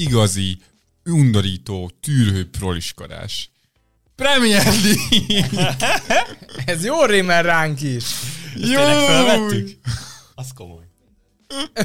igazi, 0.00 0.58
undorító, 1.04 1.90
tűrhő 2.02 2.50
proliskodás. 2.50 3.50
Premier 4.14 4.64
League! 4.64 5.76
Ez 6.72 6.84
jó 6.84 7.04
rímel 7.04 7.42
ránk 7.42 7.80
is. 7.80 8.04
Ezt 8.54 8.72
felvettük? 9.06 9.78
Az 10.34 10.48
komoly. 10.54 10.84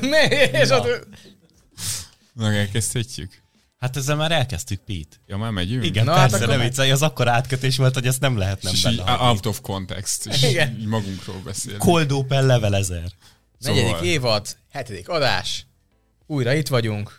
Ne, 0.01 0.28
és 0.51 0.68
Na. 0.68 0.79
ott... 0.79 1.07
Meg 2.33 2.55
elkezdhetjük? 2.55 3.43
Hát 3.78 3.97
ezzel 3.97 4.16
már 4.16 4.32
elkezdtük, 4.32 4.79
Pete. 4.79 5.16
Ja, 5.27 5.38
már 5.38 5.52
megyünk? 5.52 5.86
Igen, 5.86 6.05
Na, 6.05 6.11
Na, 6.11 6.18
hát 6.18 6.29
persze, 6.29 6.43
akkor 6.43 6.55
ne 6.55 6.61
meg- 6.61 6.70
viccelj, 6.70 6.91
az 6.91 7.02
akkor 7.02 7.27
átkötés 7.27 7.77
volt, 7.77 7.93
hogy 7.93 8.07
ezt 8.07 8.20
nem 8.20 8.38
lehet 8.38 8.61
nem 8.61 8.73
benne 8.84 8.93
így 8.95 9.02
out 9.20 9.45
of 9.45 9.61
context, 9.61 10.25
és 10.25 10.43
Igen. 10.43 10.77
így 10.79 10.86
magunkról 10.86 11.41
beszélünk. 11.43 11.82
Cold 11.82 12.11
Open 12.11 12.45
level 12.45 12.75
1000. 12.75 13.11
Negyedik 13.59 13.86
Szóval- 13.89 14.04
évad, 14.05 14.57
hetedik 14.71 15.09
adás. 15.09 15.66
Újra 16.27 16.54
itt 16.54 16.68
vagyunk. 16.68 17.16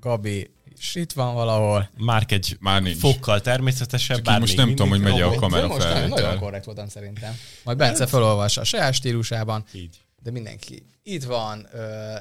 Gabi 0.00 0.50
is 0.78 0.94
itt 0.94 1.12
van 1.12 1.34
valahol. 1.34 1.90
Márk 1.98 2.32
egy 2.32 2.56
Már 2.60 2.82
nincs. 2.82 2.98
fokkal 2.98 3.40
természetesebb, 3.40 4.16
Csak 4.16 4.24
bár 4.24 4.40
most 4.40 4.56
nem 4.56 4.68
tudom, 4.68 4.88
hogy 4.88 5.00
megy 5.00 5.20
a 5.20 5.34
kamera 5.34 5.66
most 5.66 5.78
nagyon, 5.78 5.94
felvétel. 5.96 6.22
nagyon 6.24 6.38
korrekt 6.38 6.64
voltam 6.64 6.88
szerintem. 6.88 7.36
Majd 7.64 7.78
Bence 7.78 8.06
felolvassa 8.06 8.60
a 8.60 8.64
saját 8.64 8.94
stílusában, 8.94 9.64
Így. 9.72 9.96
de 10.22 10.30
mindenki 10.30 10.86
itt 11.04 11.24
van, 11.24 11.68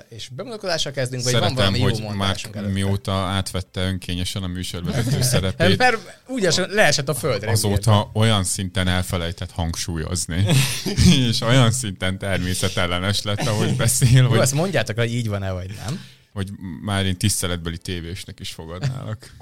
és 0.09 0.27
bemutatkozásra 0.29 0.91
kezdünk, 0.91 1.23
vagy 1.23 1.31
van 1.31 1.41
Szeretem, 1.41 1.57
valami 1.65 1.79
hogy 1.79 1.97
jó 1.99 2.05
már 2.07 2.15
mondásunk 2.15 2.55
előtte. 2.55 2.73
mióta 2.73 3.11
átvette 3.13 3.81
önkényesen 3.81 4.43
a 4.43 4.47
műsorvezető 4.47 5.21
szerepét, 5.31 5.77
Mert 5.77 5.97
úgy 6.27 6.45
esett, 6.45 6.71
leesett 6.71 7.09
a 7.09 7.13
földre. 7.13 7.51
azóta 7.51 8.09
olyan 8.13 8.43
szinten 8.43 8.87
elfelejtett 8.87 9.51
hangsúlyozni, 9.51 10.45
és 11.29 11.41
olyan 11.41 11.71
szinten 11.71 12.17
természetellenes 12.17 13.21
lett, 13.21 13.47
ahogy 13.47 13.75
beszél, 13.75 14.21
Jó, 14.21 14.27
hogy, 14.29 14.39
ezt 14.39 14.53
mondjátok, 14.53 14.97
hogy 14.97 15.13
így 15.13 15.27
van-e, 15.27 15.51
vagy 15.51 15.71
nem. 15.85 16.01
Hogy 16.33 16.49
már 16.81 17.05
én 17.05 17.17
tiszteletbeli 17.17 17.77
tévésnek 17.77 18.39
is 18.39 18.51
fogadnálak. 18.51 19.35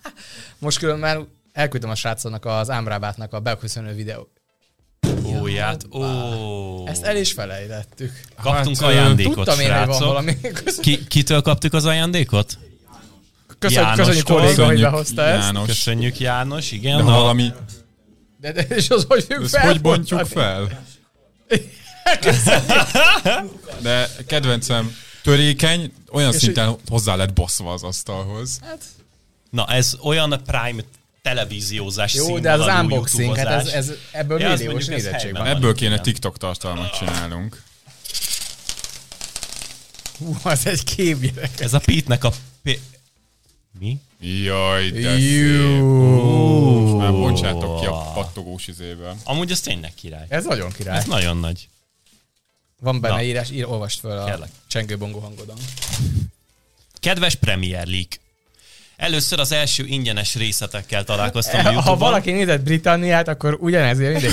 Most 0.58 0.78
külön 0.78 0.98
már 0.98 1.18
elküldtem 1.52 1.90
a 1.90 1.94
srácoknak 1.94 2.44
az 2.44 2.70
Ámrábátnak 2.70 3.32
a 3.32 3.40
beköszönő 3.40 3.94
videó. 3.94 4.28
Óját, 5.24 5.86
ó. 5.94 6.02
Ezt 6.86 7.04
el 7.04 7.16
is 7.16 7.32
felejtettük. 7.32 8.20
Kaptunk 8.42 8.76
Hát, 8.76 8.88
ajándékot, 8.88 9.34
Tudtam 9.34 9.60
én, 9.60 9.76
hogy 9.78 9.86
van 9.86 9.98
valami. 9.98 10.36
Ki, 10.80 11.06
kitől 11.06 11.42
kaptuk 11.42 11.72
az 11.72 11.84
ajándékot? 11.84 12.58
Köszönjük, 13.58 13.94
köszönjük 13.94 14.28
Jánostól. 14.28 14.36
kolléga, 14.36 14.46
hogy 14.46 14.56
Köszönjük, 14.56 14.90
behozta 14.90 15.22
ezt. 15.22 15.42
János. 15.42 15.66
Köszönjük 15.66 16.18
János, 16.18 16.72
igen. 16.72 16.96
De 16.96 17.02
a- 17.02 17.14
valami, 17.14 17.52
De, 18.40 18.52
de 18.52 18.62
és 18.62 18.90
az 18.90 19.04
hogy 19.08 19.24
fogjuk 19.24 19.44
ezt 19.44 19.56
hogy 19.56 19.80
bontjuk 19.80 20.26
fel? 20.26 20.84
De 23.82 24.08
kedvencem 24.26 24.96
törékeny, 25.26 25.92
olyan 26.10 26.32
És 26.32 26.38
szinten 26.38 26.76
hozzá 26.88 27.14
lett 27.14 27.32
baszva 27.32 27.72
az 27.72 27.82
asztalhoz. 27.82 28.58
Hát, 28.62 28.84
Na 29.50 29.66
ez 29.66 29.96
olyan 30.02 30.42
Prime 30.46 30.82
televíziózás 31.22 32.14
jó, 32.14 32.38
de 32.38 32.52
az 32.52 32.80
unboxing, 32.80 33.36
hát 33.36 33.46
ez, 33.46 33.66
ez 33.66 33.92
ebből 34.12 34.40
Ja, 34.40 34.48
milliós 34.48 34.86
nézettség 34.86 35.32
van. 35.32 35.46
Ebből 35.46 35.74
kéne 35.74 35.90
igen. 35.92 36.02
TikTok 36.02 36.38
tartalmat 36.38 36.96
csinálnunk. 36.98 37.62
Hú, 40.18 40.36
az 40.42 40.66
egy 40.66 40.84
kép 40.84 41.20
gyerek. 41.20 41.60
Ez 41.60 41.74
a 41.74 41.78
Pete-nek 41.78 42.24
a... 42.24 42.30
P- 42.62 42.80
Mi? 43.78 43.98
Jaj, 44.20 44.90
de 44.90 45.18
szép. 45.18 45.80
Most 45.80 46.96
már 46.96 47.10
bontsátok 47.10 47.80
ki 47.80 47.86
a 47.86 48.12
pattogós 48.14 48.66
izéből. 48.66 49.16
Amúgy 49.24 49.50
ez 49.50 49.60
tényleg 49.60 49.94
király. 49.94 50.26
Ez 50.28 50.44
nagyon 50.44 50.72
király. 50.72 50.96
Ez 50.98 51.04
nagyon 51.04 51.36
nagy. 51.36 51.68
Van 52.80 53.00
benne 53.00 53.14
Na. 53.14 53.22
írás, 53.22 53.50
ír, 53.50 53.64
olvast 53.66 54.00
föl 54.00 54.18
a 54.18 54.24
Kérlek. 54.24 54.48
csengőbongó 54.66 55.18
hangodon. 55.18 55.56
Kedves 57.00 57.34
Premier 57.34 57.86
League! 57.86 58.08
Először 58.96 59.38
az 59.40 59.52
első 59.52 59.84
ingyenes 59.86 60.34
részletekkel 60.34 61.04
találkoztam 61.04 61.58
a 61.60 61.62
Ha 61.62 61.70
YouTube-on. 61.70 61.98
valaki 61.98 62.30
nézett 62.30 62.62
Britanniát, 62.62 63.28
akkor 63.28 63.56
ugyanez 63.60 64.00
jön 64.00 64.16
ide. 64.16 64.30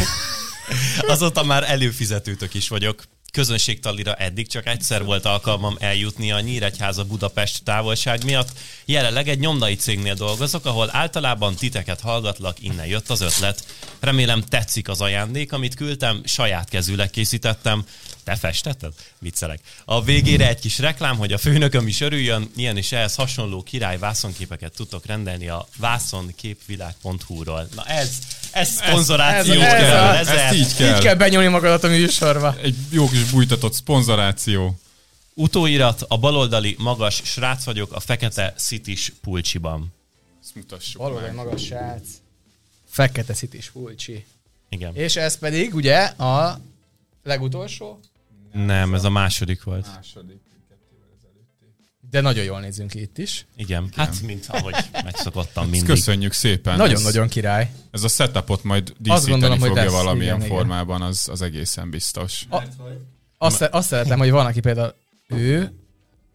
Azóta 1.07 1.43
már 1.43 1.63
előfizetőtök 1.71 2.53
is 2.53 2.67
vagyok. 2.67 3.03
Közönségtalira 3.31 4.13
eddig 4.13 4.47
csak 4.47 4.65
egyszer 4.67 5.03
volt 5.03 5.25
alkalmam 5.25 5.75
eljutni 5.79 6.31
a 6.31 6.39
Nyíregyháza 6.39 7.03
Budapest 7.03 7.63
távolság 7.63 8.23
miatt. 8.23 8.49
Jelenleg 8.85 9.27
egy 9.27 9.39
nyomdai 9.39 9.75
cégnél 9.75 10.13
dolgozok, 10.13 10.65
ahol 10.65 10.89
általában 10.91 11.55
titeket 11.55 11.99
hallgatlak, 11.99 12.61
innen 12.61 12.85
jött 12.85 13.09
az 13.09 13.21
ötlet. 13.21 13.65
Remélem 13.99 14.41
tetszik 14.41 14.89
az 14.89 15.01
ajándék, 15.01 15.51
amit 15.53 15.75
küldtem, 15.75 16.21
saját 16.25 16.69
kezűleg 16.69 17.09
készítettem. 17.09 17.85
Te 18.23 18.35
festetted? 18.35 18.93
Viccelek. 19.19 19.59
A 19.85 20.03
végére 20.03 20.47
egy 20.47 20.59
kis 20.59 20.79
reklám, 20.79 21.17
hogy 21.17 21.33
a 21.33 21.37
főnököm 21.37 21.87
is 21.87 22.01
örüljön, 22.01 22.51
ilyen 22.55 22.77
is 22.77 22.91
ehhez 22.91 23.15
hasonló 23.15 23.63
király 23.63 23.97
vászonképeket 23.97 24.73
tudtok 24.75 25.05
rendelni 25.05 25.47
a 25.47 25.67
vászonképvilág.hu-ról. 25.77 27.67
Na 27.75 27.83
ez, 27.85 28.17
ez 28.51 28.69
szponzoráció. 28.69 29.53
ez- 29.53 29.73
ez 29.73 29.79
kell, 29.79 30.03
a- 30.03 30.15
ez 30.17 30.27
Ezt 30.27 30.37
el. 30.37 30.53
így 30.55 30.75
kell. 30.75 30.95
Így 30.95 31.01
kell 31.03 31.15
benyomni 31.15 31.47
magadat 31.47 31.83
a 31.83 31.87
műsorba. 31.87 32.55
Egy 32.61 32.75
jó 32.89 33.09
kis 33.09 33.23
bújtatott 33.23 33.73
szponzoráció. 33.73 34.77
Utóirat, 35.33 36.01
a 36.07 36.17
baloldali 36.17 36.75
magas 36.79 37.21
srác 37.23 37.63
vagyok 37.63 37.93
a 37.93 37.99
fekete 37.99 38.53
szitis 38.57 39.13
pulcsiban. 39.21 39.93
Ezt 40.41 40.55
mutassuk 40.55 41.21
egy 41.27 41.33
magas 41.33 41.61
srác. 41.65 42.01
Fekete 42.89 43.33
szitis 43.33 43.69
pulcsi. 43.69 44.25
Igen. 44.69 44.95
És 44.95 45.15
ez 45.15 45.37
pedig 45.37 45.75
ugye 45.75 45.97
a 46.03 46.59
legutolsó, 47.23 47.99
Nem, 48.53 48.93
ez 48.93 49.03
a 49.03 49.09
második 49.09 49.63
volt. 49.63 49.87
Második. 49.95 50.41
de 52.09 52.21
nagyon 52.21 52.43
jól 52.43 52.59
nézünk 52.59 52.89
ki 52.89 53.01
itt 53.01 53.17
is. 53.17 53.45
Igen. 53.55 53.89
Hát, 53.95 54.21
mint 54.21 54.45
ahogy 54.47 54.75
megszokottam 55.03 55.63
mindig. 55.69 55.87
köszönjük 55.89 56.33
szépen. 56.33 56.77
Nagyon-nagyon 56.77 57.27
király. 57.27 57.71
ez 57.91 58.03
a 58.03 58.07
setupot 58.07 58.63
majd 58.63 58.81
Azt 58.89 59.01
díszíteni 59.01 59.29
gondolom, 59.31 59.59
hogy 59.59 59.67
fogja 59.67 59.83
lesz. 59.83 59.91
valamilyen 59.93 60.35
Igen, 60.35 60.45
igen. 60.45 60.57
formában, 60.57 61.01
az, 61.01 61.27
az 61.31 61.41
egészen 61.41 61.89
biztos. 61.89 62.45
A, 62.49 62.63
azt, 63.37 63.61
azt 63.61 63.87
szeretem, 63.87 64.17
hogy 64.19 64.31
van, 64.31 64.45
aki 64.45 64.59
például 64.59 64.95
ő, 65.27 65.73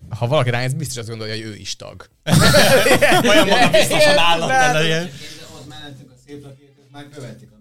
ha 0.09 0.27
valaki 0.27 0.51
ránéz, 0.51 0.73
biztos 0.75 0.97
azt 0.97 1.09
gondolja, 1.09 1.35
hogy 1.35 1.43
ő 1.45 1.55
is 1.57 1.77
tag. 1.77 2.09
Olyan 3.29 3.49
magabiztosan 3.49 4.19
állat 4.19 4.49
Nem. 4.49 4.61
elején. 4.61 5.05
De 5.05 5.11
ott 5.55 5.69
mellettünk 5.69 6.11
a 6.11 6.15
szép 6.27 6.43
lakét, 6.43 6.71
már 6.93 7.09
követik 7.09 7.49
a 7.51 7.57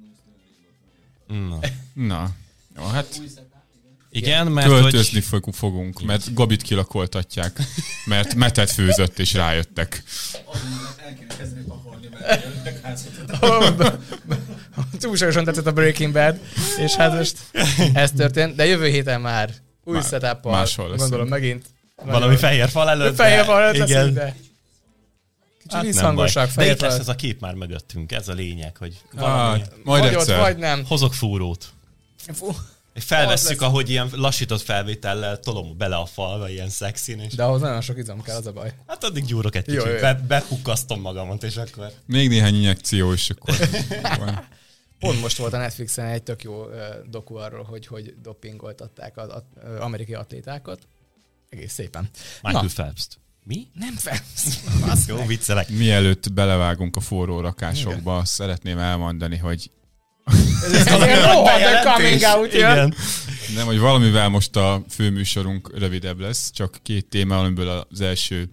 Na. 1.33 1.59
Na, 1.93 2.29
jó, 2.77 2.83
hát 2.85 3.21
Igen, 4.17 4.47
mert 4.47 4.67
költözni 4.67 5.13
hogy... 5.13 5.23
fog- 5.23 5.55
fogunk, 5.55 6.01
mert 6.01 6.33
Gabit 6.33 6.61
kilakoltatják, 6.61 7.59
mert 8.05 8.35
metet 8.35 8.71
főzött 8.71 9.19
és 9.19 9.33
rájöttek. 9.33 10.03
El 11.05 11.13
kéne 11.19 11.35
kezdeni 11.37 11.63
pakolni, 11.67 12.07
mert. 12.19 12.45
Túlságosan 14.99 15.43
tetszett 15.43 15.67
a 15.67 15.71
Breaking 15.71 16.13
Bad, 16.13 16.39
és 16.77 16.95
hát 16.95 17.13
most 17.17 17.37
ez 17.93 18.11
történt, 18.11 18.55
de 18.55 18.65
jövő 18.65 18.87
héten 18.87 19.21
már 19.21 19.49
új 19.83 19.93
Már 19.93 20.03
setup 20.03 20.43
máshol 20.45 20.85
leszünk. 20.89 20.99
gondolom 20.99 21.27
megint. 21.27 21.65
Valami 22.05 22.35
fehér 22.35 22.69
fal 22.69 22.89
előtt. 22.89 23.15
fehér 23.15 23.45
van 23.45 23.61
előtt 23.61 23.87
Igen. 23.89 24.13
de 24.13 24.35
kicsit 25.59 25.71
Hát 25.71 25.93
nem 25.93 26.15
baj. 26.15 26.29
De 26.55 26.65
itt 26.71 26.81
lesz 26.81 26.91
fal. 26.91 26.99
ez 26.99 27.07
a 27.07 27.15
kép 27.15 27.39
már 27.41 27.53
mögöttünk, 27.53 28.11
ez 28.11 28.27
a 28.27 28.33
lényeg, 28.33 28.77
hogy 28.77 28.97
valami. 29.11 29.61
Ah, 29.61 29.67
majd 29.83 30.03
vagy 30.03 30.13
ott, 30.15 30.21
egyszer. 30.21 30.39
vagy 30.39 30.57
nem. 30.57 30.85
Hozok 30.85 31.13
fúrót. 31.13 31.65
Fú, 32.33 32.55
Felvesszük, 32.99 33.61
ahogy 33.61 33.89
ilyen 33.89 34.09
lassított 34.11 34.61
felvétellel 34.61 35.39
tolom 35.39 35.77
bele 35.77 35.95
a 35.95 36.05
falba, 36.05 36.49
ilyen 36.49 36.69
szexin, 36.69 37.19
és 37.19 37.33
De 37.35 37.43
ahhoz 37.43 37.61
nagyon 37.61 37.81
sok 37.81 37.97
izom 37.97 38.21
kell, 38.21 38.35
az 38.35 38.45
a 38.47 38.51
baj. 38.51 38.73
hát 38.87 39.03
addig 39.03 39.25
gyúrok 39.25 39.55
egy 39.55 39.67
Jó, 39.67 39.73
kicsit, 39.83 39.93
jó. 39.93 39.99
be, 39.99 40.13
bepukkasztom 40.13 41.01
magamat, 41.01 41.43
és 41.43 41.55
akkor... 41.57 41.91
Még 42.05 42.29
néhány 42.29 42.55
injekció, 42.55 43.13
és 43.13 43.29
akkor. 43.29 43.55
Pont 44.99 45.21
most 45.21 45.37
volt 45.37 45.53
a 45.53 45.57
Netflixen 45.57 46.05
egy 46.05 46.23
tök 46.23 46.43
jó 46.43 46.69
ö, 46.69 46.85
doku 47.09 47.35
arról, 47.35 47.63
hogy 47.63 47.87
hogy 47.87 48.15
dopingoltatták 48.21 49.17
az 49.17 49.29
at- 49.29 49.45
ö, 49.63 49.79
amerikai 49.79 50.15
atlétákat. 50.15 50.79
Egész 51.49 51.73
szépen. 51.73 52.09
Michael 52.41 52.63
Na, 52.63 52.69
Phelps-t. 52.73 53.19
Mi? 53.43 53.67
nem 53.73 53.93
felsz. 53.95 55.07
Jó, 55.07 55.25
viccelek. 55.25 55.69
Mielőtt 55.69 56.33
belevágunk 56.33 56.95
a 56.95 56.99
forró 56.99 57.39
rakásokba, 57.39 58.25
szeretném 58.25 58.77
elmondani, 58.77 59.37
hogy 59.37 59.71
Ez 60.73 60.87
egy 60.87 61.21
rohadt 61.23 61.85
a 61.85 61.91
coming 61.91 62.21
out 62.21 62.53
jön. 62.53 62.71
Igen. 62.71 62.93
nem, 63.55 63.65
hogy 63.65 63.79
valamivel 63.79 64.29
most 64.29 64.55
a 64.55 64.83
főműsorunk 64.89 65.77
rövidebb 65.77 66.19
lesz, 66.19 66.51
csak 66.51 66.79
két 66.83 67.05
téma, 67.05 67.39
amiből 67.39 67.85
az 67.89 68.01
első 68.01 68.49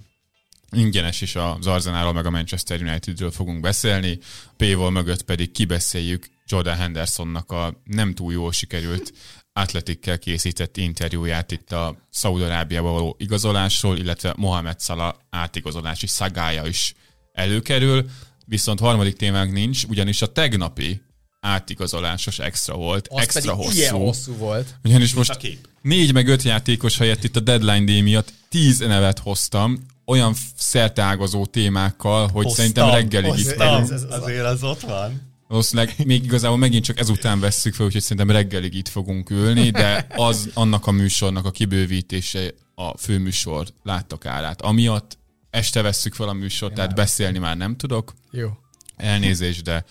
ingyenes 0.70 1.20
is 1.20 1.36
az 1.36 1.66
Arsenalról 1.66 2.12
meg 2.12 2.26
a 2.26 2.30
Manchester 2.30 2.80
Unitedről 2.80 3.30
fogunk 3.30 3.60
beszélni, 3.60 4.18
P-val 4.56 4.90
mögött 4.90 5.22
pedig 5.22 5.52
kibeszéljük 5.52 6.26
Jordan 6.46 6.76
Hendersonnak 6.76 7.52
a 7.52 7.80
nem 7.84 8.14
túl 8.14 8.32
jól 8.32 8.52
sikerült 8.52 9.12
atletikkel 9.52 10.18
készített 10.18 10.76
interjúját 10.76 11.52
itt 11.52 11.72
a 11.72 11.96
Szaudarábiába 12.10 12.90
való 12.90 13.16
igazolásról, 13.18 13.98
illetve 13.98 14.34
Mohamed 14.36 14.80
Salah 14.80 15.14
átigazolási 15.30 16.06
szagája 16.06 16.66
is 16.66 16.94
előkerül, 17.32 18.04
viszont 18.46 18.80
harmadik 18.80 19.16
témánk 19.16 19.52
nincs, 19.52 19.84
ugyanis 19.84 20.22
a 20.22 20.32
tegnapi 20.32 21.02
átigazolásos 21.44 22.38
extra 22.38 22.74
volt, 22.74 23.08
Az 23.10 23.20
extra 23.22 23.40
pedig 23.52 23.64
hosszú. 23.66 23.78
ilyen 23.78 23.94
hosszú 23.94 24.32
volt. 24.36 24.74
Ugyanis 24.84 25.14
most 25.14 25.36
kép. 25.36 25.68
négy 25.82 26.12
meg 26.12 26.28
öt 26.28 26.42
játékos 26.42 26.98
helyett 26.98 27.24
itt 27.24 27.36
a 27.36 27.40
deadline 27.40 27.84
day 27.84 28.00
miatt 28.00 28.32
tíz 28.48 28.78
nevet 28.78 29.18
hoztam, 29.18 29.86
olyan 30.06 30.34
szerteágazó 30.56 31.46
témákkal, 31.46 32.20
hogy 32.28 32.44
Hoztam, 32.44 32.52
szerintem 32.54 32.90
reggelig 32.90 33.38
itt 33.38 33.44
hoztam. 33.46 33.68
vagyunk. 33.68 33.90
Ez- 33.92 34.02
ez- 34.02 34.20
Azért 34.22 34.44
az 34.44 34.62
ott 34.62 34.80
van. 34.80 35.32
Valószínűleg 35.48 35.94
még 36.06 36.24
igazából 36.24 36.56
megint 36.58 36.84
csak 36.84 36.98
ezután 36.98 37.40
vesszük 37.40 37.74
fel, 37.74 37.86
úgyhogy 37.86 38.02
szerintem 38.02 38.30
reggelig 38.36 38.74
itt 38.74 38.88
fogunk 38.88 39.30
ülni, 39.30 39.70
de 39.70 40.06
az 40.16 40.48
annak 40.54 40.86
a 40.86 40.90
műsornak 40.90 41.44
a 41.44 41.50
kibővítése 41.50 42.50
a 42.74 42.98
főműsor 42.98 43.66
láttak 43.82 44.26
árát. 44.26 44.62
Amiatt 44.62 45.18
este 45.50 45.82
vesszük 45.82 46.14
fel 46.14 46.28
a 46.28 46.32
műsort, 46.32 46.74
tehát 46.74 46.94
beszélni 46.94 47.38
már 47.38 47.56
nem 47.56 47.76
tudok. 47.76 48.14
Jó. 48.30 48.48
Elnézést, 48.96 49.62
de 49.62 49.84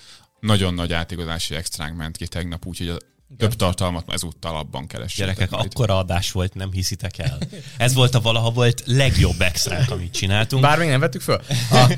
nagyon 0.44 0.74
nagy 0.74 0.94
átigazási 0.94 1.56
extránk 1.56 1.98
ment 1.98 2.18
ki 2.18 2.28
tegnap, 2.28 2.66
úgyhogy 2.66 2.88
a 2.88 2.98
több 3.38 3.54
tartalmat 3.54 4.14
ezúttal 4.14 4.56
abban 4.56 4.88
keressétek. 4.88 5.36
Gyerekek, 5.36 5.50
majd. 5.50 5.66
akkora 5.66 5.98
adás 5.98 6.32
volt, 6.32 6.54
nem 6.54 6.72
hiszitek 6.72 7.18
el. 7.18 7.38
Ez 7.78 7.94
volt 7.94 8.16
a 8.16 8.22
valaha 8.22 8.52
volt 8.52 8.84
legjobb 8.86 9.42
extránk, 9.42 9.90
amit 9.90 10.14
csináltunk. 10.14 10.62
Bár 10.62 10.78
még 10.78 10.90
nem 10.90 11.00
vettük 11.00 11.22
föl. 11.22 11.42
A, 11.72 11.94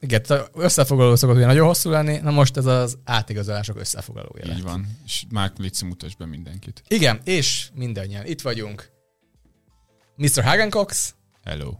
igen, 0.00 0.22
összefoglaló 0.54 1.16
szokott 1.16 1.36
ugye 1.36 1.46
nagyon 1.46 1.66
hosszú 1.66 1.90
lenni, 1.90 2.18
na 2.18 2.30
most 2.30 2.56
ez 2.56 2.66
az 2.66 2.98
átigazolások 3.04 3.78
összefoglalója. 3.78 4.46
lett. 4.46 4.56
Így 4.56 4.62
van. 4.62 4.98
És 5.04 5.24
már 5.30 5.52
Lici 5.56 5.84
mutasd 5.84 6.18
be 6.18 6.26
mindenkit. 6.26 6.82
Igen, 6.88 7.20
és 7.24 7.68
mindannyian 7.74 8.26
itt 8.26 8.40
vagyunk. 8.40 8.90
Mr. 10.16 10.44
Hagencox, 10.44 11.14
Hello. 11.44 11.72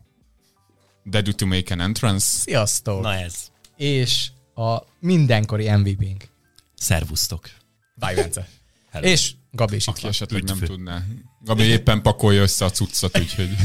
Did 1.05 1.35
to 1.37 1.47
make 1.47 1.73
an 1.75 1.81
entrance? 1.81 2.27
sziasztok! 2.27 3.03
Na 3.03 3.15
ez. 3.15 3.35
És 3.77 4.31
a 4.71 4.87
mindenkori 4.99 5.71
MVP-nk, 5.71 6.29
Szervusztok. 6.75 7.51
Báj 7.95 8.15
Bence. 8.15 8.49
Hello. 8.91 9.07
És 9.07 9.33
Gabi 9.51 9.77
is 9.77 9.83
itt 9.87 9.93
Aki 9.93 10.01
van. 10.03 10.11
esetleg 10.11 10.43
nem 10.43 10.57
Üdv. 10.57 10.65
tudná. 10.67 11.03
Gabi 11.45 11.63
éppen 11.63 12.03
pakolja 12.03 12.43
össze 12.43 12.65
a 12.65 12.71
cuccot, 12.71 13.19
úgyhogy... 13.19 13.49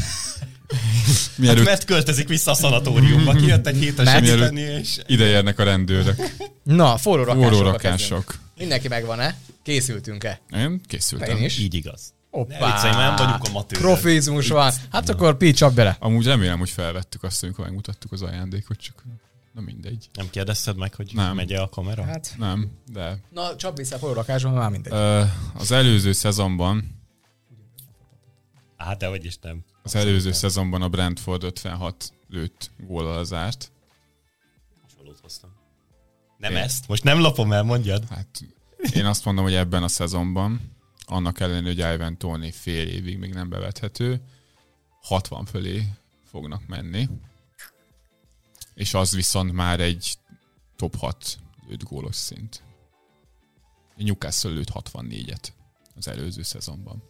Hát 0.68 1.30
Mielőtt 1.36 1.64
mert 1.64 1.84
költözik 1.84 2.28
vissza 2.28 2.50
a 2.50 2.54
szanatóriumba, 2.54 3.32
kijött 3.32 3.66
egy 3.66 3.94
Mert- 3.96 4.08
segíteni, 4.26 4.60
és 4.60 4.98
ideérnek 5.06 5.58
a 5.58 5.62
rendőrök. 5.64 6.16
Na, 6.62 6.96
forró 6.96 7.22
rakások. 7.22 7.52
Forró 7.52 7.70
rakások. 7.70 8.38
Mindenki 8.56 8.88
megvan-e? 8.88 9.36
Készültünk-e? 9.62 10.40
Én 10.50 10.80
készültem. 10.86 11.36
Én 11.36 11.44
is. 11.44 11.58
így 11.58 11.74
igaz. 11.74 12.12
Hoppá! 12.30 12.72
viccelj, 12.72 12.94
nem 12.94 13.16
vagyunk 13.16 13.44
a 13.44 13.50
matőrök. 13.50 13.84
Profizmus 13.84 14.48
van. 14.48 14.72
Hát 14.90 15.08
akkor 15.08 15.36
Pi, 15.36 15.52
csap 15.52 15.74
bele. 15.74 15.96
Amúgy 16.00 16.24
remélem, 16.24 16.58
hogy 16.58 16.70
felvettük 16.70 17.22
azt, 17.22 17.42
amikor 17.42 17.64
megmutattuk 17.64 18.12
az 18.12 18.22
ajándékot, 18.22 18.78
csak 18.80 19.04
na 19.58 19.64
mindegy. 19.64 20.08
Nem 20.12 20.30
kérdezted 20.30 20.76
meg, 20.76 20.94
hogy 20.94 21.10
Nem. 21.14 21.34
megy-e 21.34 21.62
a 21.62 21.68
kamera? 21.68 22.02
Hát, 22.04 22.34
Nem, 22.38 22.70
de 22.92 23.18
na, 23.30 23.56
csap 23.56 23.76
vissza 23.76 23.94
a 23.94 23.98
forró 23.98 24.12
rakásban, 24.14 24.52
már 24.52 24.70
mindegy. 24.70 24.92
ö, 24.92 25.22
az 25.54 25.70
előző 25.72 26.12
szezonban 26.12 26.96
Á, 28.76 28.94
de 28.94 29.06
hogy 29.06 29.24
is 29.24 29.36
nem. 29.38 29.64
az 29.82 29.94
előző 29.94 30.32
szezonban 30.32 30.82
a 30.82 30.88
Brentford 30.88 31.42
56 31.42 32.12
lőtt 32.28 32.70
góllal 32.86 33.24
zárt. 33.24 33.72
Hasonlót 34.82 35.18
hoztam. 35.22 35.50
Nem 36.38 36.56
ezt? 36.56 36.88
Most 36.88 37.04
nem 37.04 37.20
lopom 37.20 37.52
el, 37.52 37.62
mondjad. 37.62 38.04
Hát 38.08 38.40
én 38.94 39.06
azt 39.06 39.24
mondom, 39.24 39.44
hogy 39.44 39.54
ebben 39.54 39.82
a 39.82 39.88
szezonban, 39.88 40.60
annak 41.06 41.40
ellenére, 41.40 41.84
hogy 41.84 41.94
Ivan 41.94 42.18
Tony 42.18 42.52
fél 42.52 42.88
évig 42.88 43.18
még 43.18 43.32
nem 43.34 43.48
bevethető, 43.48 44.20
60 45.02 45.44
fölé 45.44 45.88
fognak 46.30 46.66
menni. 46.66 47.08
És 48.78 48.94
az 48.94 49.14
viszont 49.14 49.52
már 49.52 49.80
egy 49.80 50.18
top 50.76 50.96
6 50.96 51.38
lőtt 51.68 51.82
gólos 51.82 52.16
szint. 52.16 52.62
Newcastle 53.96 54.50
lőtt 54.50 54.70
64-et 54.74 55.48
az 55.96 56.08
előző 56.08 56.42
szezonban. 56.42 57.02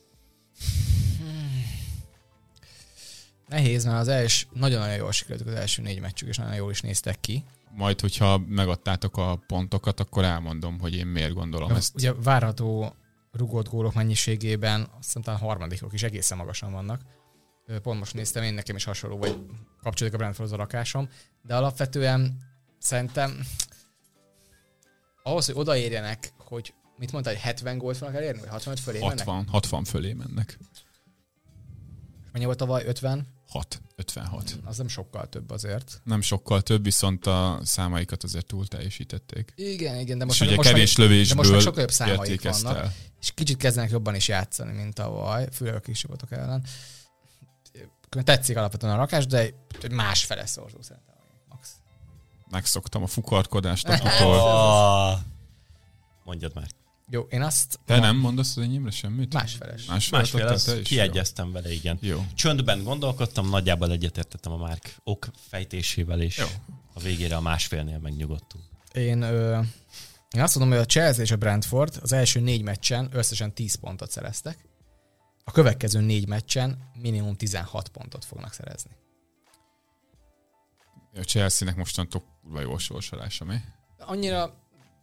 Nehéz, 3.48 3.84
mert 3.84 3.98
az 3.98 4.08
első, 4.08 4.46
nagyon-nagyon 4.52 4.96
jól 4.96 5.12
sikerültek 5.12 5.46
az 5.46 5.60
első 5.60 5.82
négy 5.82 6.00
meccsük, 6.00 6.28
és 6.28 6.36
nagyon 6.36 6.54
jól 6.54 6.70
is 6.70 6.80
néztek 6.80 7.20
ki. 7.20 7.44
Majd, 7.70 8.00
hogyha 8.00 8.38
megadtátok 8.38 9.16
a 9.16 9.40
pontokat, 9.46 10.00
akkor 10.00 10.24
elmondom, 10.24 10.78
hogy 10.80 10.94
én 10.94 11.06
miért 11.06 11.32
gondolom 11.32 11.70
ezt. 11.70 11.94
Ugye 11.94 12.12
várható 12.12 12.94
rugott 13.32 13.68
gólok 13.68 13.94
mennyiségében 13.94 14.80
azt 14.80 15.04
hiszem 15.04 15.22
talán 15.22 15.40
harmadikok 15.40 15.92
is 15.92 16.02
egészen 16.02 16.38
magasan 16.38 16.72
vannak. 16.72 17.00
Pont 17.82 17.98
most 17.98 18.14
néztem, 18.14 18.42
én 18.42 18.54
nekem 18.54 18.76
is 18.76 18.84
hasonló, 18.84 19.18
vagy 19.18 19.36
kapcsolódik 19.82 20.18
a 20.18 20.22
Brentfordhoz 20.22 20.58
a 20.58 20.62
rakásom, 20.62 21.08
de 21.42 21.56
alapvetően 21.56 22.38
szerintem 22.78 23.46
ahhoz, 25.22 25.46
hogy 25.46 25.54
odaérjenek, 25.54 26.32
hogy 26.38 26.74
mit 26.96 27.12
mondtál, 27.12 27.34
hogy 27.34 27.42
70 27.42 27.78
gólt 27.78 27.96
fognak 27.96 28.16
elérni, 28.16 28.40
vagy 28.40 28.48
65 28.48 28.80
fölé 28.80 28.98
mennek? 28.98 29.18
60, 29.18 29.46
60 29.48 29.84
fölé 29.84 30.12
mennek. 30.12 30.58
Mennyi 32.32 32.44
volt 32.44 32.58
tavaly? 32.58 32.84
50? 32.86 33.26
6, 33.48 33.80
56. 33.96 34.58
Az 34.64 34.76
nem 34.76 34.88
sokkal 34.88 35.28
több 35.28 35.50
azért. 35.50 36.00
Nem 36.04 36.20
sokkal 36.20 36.62
több, 36.62 36.84
viszont 36.84 37.26
a 37.26 37.60
számaikat 37.62 38.24
azért 38.24 38.46
túl 38.46 38.66
teljesítették. 38.66 39.52
Igen, 39.56 39.98
igen, 39.98 40.18
de 40.18 40.24
most, 40.24 40.40
és 40.40 40.46
ugye 40.46 40.56
most 40.56 40.68
kevés 40.68 40.96
meg, 40.96 41.06
de 41.06 41.12
lövésből 41.12 41.36
most 41.36 41.50
meg 41.50 41.60
sokkal 41.60 41.80
jobb 41.80 41.90
számaik 41.90 42.42
vannak. 42.42 42.76
el. 42.76 42.94
és 43.20 43.32
kicsit 43.34 43.56
kezdenek 43.56 43.90
jobban 43.90 44.14
is 44.14 44.28
játszani, 44.28 44.72
mint 44.72 44.94
tavaly, 44.94 45.48
főleg 45.52 45.74
a 45.74 45.80
kis 45.80 45.98
csapatok 45.98 46.32
ellen. 46.32 46.64
Tetszik 48.08 48.56
alapvetően 48.56 48.93
a 48.93 48.96
rakás, 48.96 49.26
de 49.26 49.38
egy 49.82 49.93
másfele 49.93 50.46
szorzó 50.46 50.82
szerintem. 50.82 51.14
Max. 51.49 51.70
Megszoktam 52.50 53.02
a 53.02 53.06
fukarkodást 53.06 53.88
aputól. 53.88 54.34
Oh. 54.34 55.19
Mondjad 56.25 56.55
már. 56.55 56.69
Jó, 57.10 57.26
én 57.31 57.43
azt... 57.43 57.78
Te 57.84 57.99
nem 57.99 58.16
mondasz 58.16 58.56
az 58.56 58.62
enyémre 58.62 58.90
semmit? 58.90 59.32
Másfeles. 59.32 59.87
Adtál 60.10 60.49
az 60.49 60.62
te 60.62 60.78
is? 60.81 60.88
kiegyeztem 60.88 61.52
vele, 61.52 61.72
igen. 61.72 61.99
Jó. 62.00 62.26
Csöndben 62.34 62.82
gondolkodtam, 62.82 63.49
nagyjából 63.49 63.90
egyetértettem 63.90 64.52
a 64.52 64.56
Márk 64.56 64.94
ok 65.04 65.28
fejtésével, 65.49 66.20
és 66.20 66.38
Jó. 66.38 66.46
a 66.94 67.00
végére 67.00 67.37
a 67.37 67.40
másfélnél 67.40 67.99
megnyugodtunk. 67.99 68.64
Én, 68.93 69.22
ö, 69.22 69.61
én 70.31 70.43
azt 70.43 70.58
mondom, 70.58 70.76
hogy 70.76 70.84
a 70.84 70.88
Chelsea 70.88 71.22
és 71.22 71.31
a 71.31 71.37
Brentford 71.37 71.99
az 72.02 72.12
első 72.12 72.40
négy 72.40 72.62
meccsen 72.62 73.08
összesen 73.12 73.54
10 73.54 73.75
pontot 73.75 74.11
szereztek. 74.11 74.67
A 75.48 75.50
következő 75.50 76.00
négy 76.00 76.28
meccsen 76.28 76.78
minimum 76.94 77.36
16 77.36 77.88
pontot 77.88 78.24
fognak 78.24 78.52
szerezni. 78.52 78.90
A 81.14 81.20
Chelsea-nek 81.20 81.76
mostantól 81.76 82.22
kurva 82.42 82.60
jó 82.60 82.78
sorsolása, 82.78 83.44
mi? 83.44 83.56
Annyira, 83.98 84.54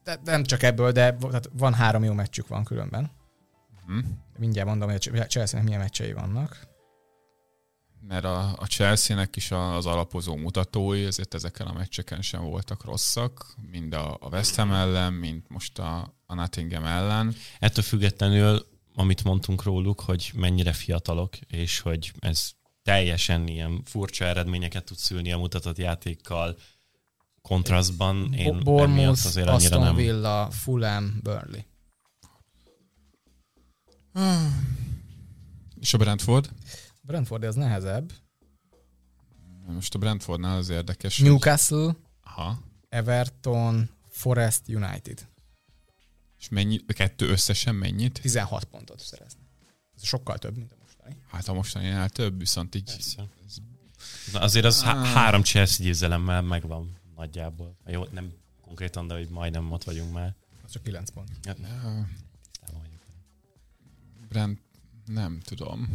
de 0.04 0.20
nem 0.24 0.44
csak 0.44 0.64
ebből, 0.64 0.92
de 0.92 1.16
tehát 1.16 1.50
van 1.54 1.74
három 1.74 2.04
jó 2.04 2.14
meccsük 2.14 2.48
van 2.48 2.64
különben. 2.64 3.12
Hm? 3.86 4.00
Mindjárt 4.38 4.68
mondom, 4.68 4.90
hogy 4.90 5.20
a 5.20 5.26
Chelsea-nek 5.26 5.68
milyen 5.68 5.82
meccsei 5.82 6.14
vannak. 6.14 6.68
Mert 8.08 8.24
a, 8.24 8.56
a 8.58 8.66
Chelsea-nek 8.66 9.36
is 9.36 9.52
az 9.52 9.86
alapozó 9.86 10.36
mutatói, 10.36 11.06
ezért 11.06 11.34
ezeken 11.34 11.68
a 11.68 11.74
meccseken 11.74 12.22
sem 12.22 12.44
voltak 12.44 12.84
rosszak, 12.84 13.56
mind 13.72 13.94
a, 13.94 14.18
a 14.20 14.28
West 14.28 14.56
Ham 14.56 14.72
ellen, 14.72 15.14
mind 15.14 15.44
most 15.48 15.80
a, 15.80 16.14
a 16.26 16.34
Nottingham 16.34 16.86
ellen. 16.86 17.36
Ettől 17.60 17.84
függetlenül, 17.84 18.74
amit 18.96 19.24
mondtunk 19.24 19.64
róluk, 19.64 20.00
hogy 20.00 20.32
mennyire 20.36 20.74
fiatalok, 20.74 21.38
és 21.38 21.80
hogy 21.80 22.12
ez 22.20 22.50
teljesen 22.84 23.48
ilyen 23.48 23.82
furcsa 23.84 24.26
eredményeket 24.26 24.84
tud 24.84 24.98
szülni 24.98 25.32
a 25.32 25.38
mutatott 25.38 25.78
játékkal, 25.78 26.58
kontrasztban, 27.42 28.34
én 28.34 28.64
Bournemouth, 28.64 29.26
azért 29.26 29.48
annyira 29.48 29.54
Aston 29.54 29.82
nem. 29.82 29.96
Villa, 29.96 30.52
Fulham, 30.52 31.20
Burnley. 31.24 31.62
És 35.80 35.94
a 35.94 35.98
Brentford? 35.98 36.50
Brentford 37.02 37.44
az 37.44 37.56
nehezebb. 37.56 38.12
Most 39.68 39.96
a 39.96 40.00
Brentfordnál 40.00 40.58
az 40.58 40.70
érdekes, 40.70 41.20
hogy... 41.20 41.28
Newcastle, 41.28 41.96
Aha. 42.24 42.60
Everton, 42.90 43.90
Forest 44.10 44.62
United. 44.68 45.28
És 46.46 46.52
mennyi, 46.52 46.80
a 46.88 46.94
kettő 46.94 47.28
összesen 47.30 47.76
mennyit? 47.76 48.22
16 48.22 48.64
pontot 48.64 49.00
szereznek. 49.00 49.46
Ez 49.96 50.06
sokkal 50.06 50.38
több, 50.38 50.58
mint 50.58 50.72
a 50.72 50.76
mostani. 50.82 51.16
Hát 51.28 51.48
a 51.48 51.54
mostaninál 51.54 52.10
több, 52.10 52.40
viszont 52.40 52.76
így... 52.76 52.84
Persze. 52.84 53.28
Na, 54.32 54.40
azért 54.40 54.66
az 54.66 54.84
há- 54.84 55.06
három 55.06 55.44
Chelsea 55.44 55.86
győzelemmel 55.86 56.42
megvan 56.42 56.98
nagyjából. 57.16 57.78
Jó, 57.86 58.04
nem 58.12 58.34
konkrétan, 58.62 59.08
de 59.08 59.14
hogy 59.14 59.30
majdnem 59.30 59.72
ott 59.72 59.84
vagyunk 59.84 60.14
már. 60.14 60.36
Az 60.66 60.72
csak 60.72 60.84
9 60.84 61.10
pont. 61.10 61.30
Tisztában 62.44 62.82
vagyok. 62.82 63.02
Brent... 64.30 64.60
Nem 65.06 65.40
tudom. 65.44 65.92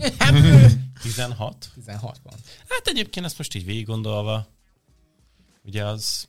16? 1.02 1.70
16 1.74 2.18
pont. 2.18 2.40
Hát 2.68 2.86
egyébként 2.86 3.26
ezt 3.26 3.38
most 3.38 3.54
így 3.54 3.64
végig 3.64 3.86
gondolva, 3.86 4.46
ugye 5.62 5.84
az 5.84 6.28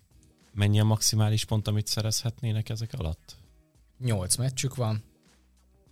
mennyi 0.54 0.80
a 0.80 0.84
maximális 0.84 1.46
pont, 1.46 1.68
amit 1.68 1.88
szerezhetnének 1.88 2.70
ezek 2.70 2.94
alatt? 2.94 3.40
8 4.02 4.36
meccsük 4.36 4.76
van, 4.76 5.04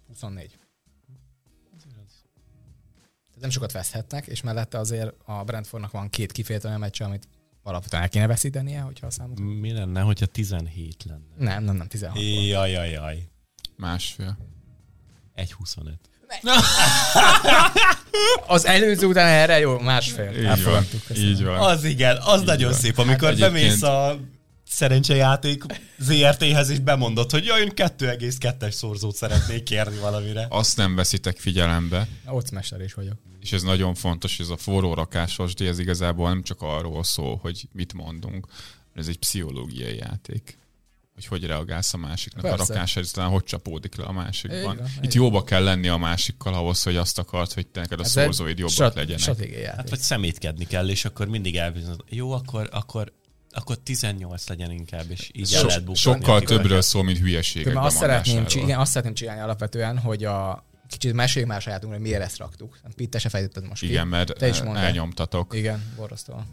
24. 0.07 0.57
Tehát 3.27 3.39
nem 3.39 3.49
sokat 3.49 3.71
veszhetnek, 3.71 4.27
és 4.27 4.41
mellette 4.41 4.77
azért 4.77 5.13
a 5.25 5.43
Brentfordnak 5.43 5.91
van 5.91 6.09
két 6.09 6.31
kifejezetten 6.31 6.71
olyan 6.75 6.87
meccse, 6.87 7.05
amit 7.05 7.27
alapvetően 7.63 8.01
el 8.01 8.09
kéne 8.09 8.27
veszítenie, 8.27 8.81
hogyha 8.81 9.07
a 9.07 9.11
számuk. 9.11 9.39
Mi 9.39 9.71
lenne, 9.71 10.01
hogyha 10.01 10.25
17 10.25 11.03
lenne? 11.03 11.53
Nem, 11.53 11.63
nem, 11.63 11.75
nem, 11.75 11.87
16 11.87 12.15
pont. 12.15 12.27
Jaj, 12.47 12.71
jaj, 12.71 12.89
jaj. 12.89 13.27
Másfél. 13.75 14.37
1,25. 15.35 15.93
Az 18.47 18.65
előző 18.65 19.07
után 19.07 19.27
erre 19.27 19.59
jó, 19.59 19.79
másfél. 19.79 20.51
Így 20.51 20.63
van, 20.63 20.83
így 21.15 21.43
van. 21.43 21.59
Az 21.59 21.83
igen, 21.83 22.17
az 22.17 22.39
Így 22.39 22.45
nagyon 22.45 22.69
van. 22.71 22.79
szép, 22.79 22.97
amikor 22.97 23.29
Hát 23.29 23.39
bemész 23.39 23.81
a 23.81 24.19
szerencsejáték 24.69 25.63
ZRT-hez, 25.97 26.69
és 26.69 26.79
bemondod, 26.79 27.31
hogy 27.31 27.45
jaj, 27.45 27.61
én 27.61 27.71
2,2-es 27.75 28.71
szorzót 28.71 29.15
szeretnék 29.15 29.63
kérni 29.63 29.97
valamire. 29.97 30.47
Azt 30.49 30.77
nem 30.77 30.95
veszitek 30.95 31.37
figyelembe, 31.37 32.07
Ott 32.25 32.51
mester 32.51 32.81
is 32.81 32.93
vagyok. 32.93 33.15
és 33.39 33.51
ez 33.51 33.61
nagyon 33.61 33.93
fontos, 33.95 34.37
hogy 34.37 34.45
ez 34.45 34.51
a 34.51 34.57
forró 34.57 34.93
rakásos, 34.93 35.53
de 35.53 35.67
ez 35.67 35.79
igazából 35.79 36.29
nem 36.29 36.43
csak 36.43 36.61
arról 36.61 37.03
szól, 37.03 37.37
hogy 37.41 37.67
mit 37.71 37.93
mondunk, 37.93 38.47
ez 38.93 39.07
egy 39.07 39.17
pszichológiai 39.19 39.95
játék 39.97 40.57
hogy 41.13 41.39
hogy 41.39 41.45
reagálsz 41.49 41.93
a 41.93 41.97
másiknak 41.97 42.41
Persze. 42.41 42.63
a 42.63 42.65
rakásra, 42.67 43.01
és 43.01 43.11
talán 43.11 43.29
hogy 43.29 43.43
csapódik 43.43 43.95
le 43.95 44.03
a 44.03 44.11
másikban. 44.11 44.75
van, 44.77 44.87
Itt 44.97 45.03
így 45.03 45.13
jóba 45.13 45.43
kell 45.43 45.63
lenni 45.63 45.87
a 45.87 45.97
másikkal 45.97 46.53
ahhoz, 46.53 46.83
hogy 46.83 46.95
azt 46.95 47.19
akart, 47.19 47.53
hogy 47.53 47.67
te 47.67 47.79
neked 47.79 47.99
a 47.99 48.03
egy 48.03 48.09
szorzóid 48.09 48.57
jobbak 48.57 48.73
strat- 48.73 48.95
legyenek. 48.95 49.65
Hát 49.75 49.89
vagy 49.89 49.99
szemétkedni 49.99 50.65
kell, 50.65 50.89
és 50.89 51.05
akkor 51.05 51.27
mindig 51.27 51.55
elbizonyod, 51.57 52.03
jó, 52.09 52.31
akkor, 52.31 52.69
akkor, 52.71 53.13
akkor 53.51 53.77
18 53.77 54.47
legyen 54.47 54.71
inkább, 54.71 55.05
és 55.07 55.29
így 55.33 55.47
So, 55.47 55.67
lehet 55.67 55.95
sokkal 55.95 56.41
többről 56.41 56.81
szól, 56.81 57.03
mint 57.03 57.17
hülyeségek 57.17 57.77
azt 57.77 57.97
szeretném, 57.97 58.45
igen, 58.49 58.79
azt 58.79 58.91
szeretném 58.91 59.13
csinálni 59.13 59.41
alapvetően, 59.41 59.97
hogy 59.97 60.23
a 60.23 60.65
kicsit 60.87 61.13
meséljük 61.13 61.51
már 61.51 61.61
sajátunkra, 61.61 61.97
hogy 61.97 62.07
miért 62.07 62.23
ezt 62.23 62.37
raktuk. 62.37 62.79
Itt 62.95 63.11
te 63.11 63.19
se 63.19 63.29
fejtetted 63.29 63.67
most 63.67 63.83
Igen, 63.83 64.03
ki. 64.03 64.09
mert 64.09 64.33
Te 64.37 64.47
is 64.47 64.61
mondd 64.61 64.77
el. 64.77 64.83
elnyomtatok. 64.83 65.53
Igen, 65.55 65.93
borzasztó. 65.95 66.43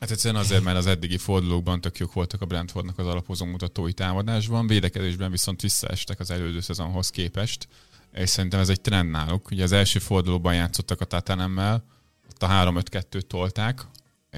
Hát 0.00 0.10
egyszerűen 0.10 0.40
azért, 0.40 0.62
mert 0.62 0.76
az 0.76 0.86
eddigi 0.86 1.16
fordulókban 1.18 1.80
tök 1.80 1.98
jók 1.98 2.12
voltak 2.12 2.40
a 2.40 2.46
Brentfordnak 2.46 2.98
az 2.98 3.06
alapozó 3.06 3.44
mutatói 3.44 3.92
támadásban, 3.92 4.66
védekezésben 4.66 5.30
viszont 5.30 5.60
visszaestek 5.60 6.20
az 6.20 6.30
előző 6.30 6.60
szezonhoz 6.60 7.10
képest, 7.10 7.68
és 8.12 8.28
szerintem 8.28 8.60
ez 8.60 8.68
egy 8.68 8.80
trend 8.80 9.10
náluk. 9.10 9.50
Ugye 9.50 9.62
az 9.62 9.72
első 9.72 9.98
fordulóban 9.98 10.54
játszottak 10.54 11.00
a 11.00 11.04
Tatanámmel, 11.04 11.84
ott 12.30 12.42
a 12.42 12.48
3-5-2-t 12.48 13.20
tolták, 13.20 13.86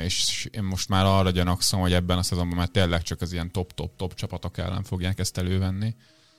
és 0.04 0.48
én 0.50 0.62
most 0.62 0.88
már 0.88 1.04
arra 1.04 1.30
gyanakszom, 1.30 1.80
hogy 1.80 1.92
ebben 1.92 2.18
a 2.18 2.22
szezonban 2.22 2.56
már 2.56 2.68
tényleg 2.68 3.02
csak 3.02 3.20
az 3.20 3.32
ilyen 3.32 3.52
top-top-top 3.52 4.14
csapatok 4.14 4.58
ellen 4.58 4.82
fogják 4.82 5.18
ezt 5.18 5.38
elővenni. 5.38 5.94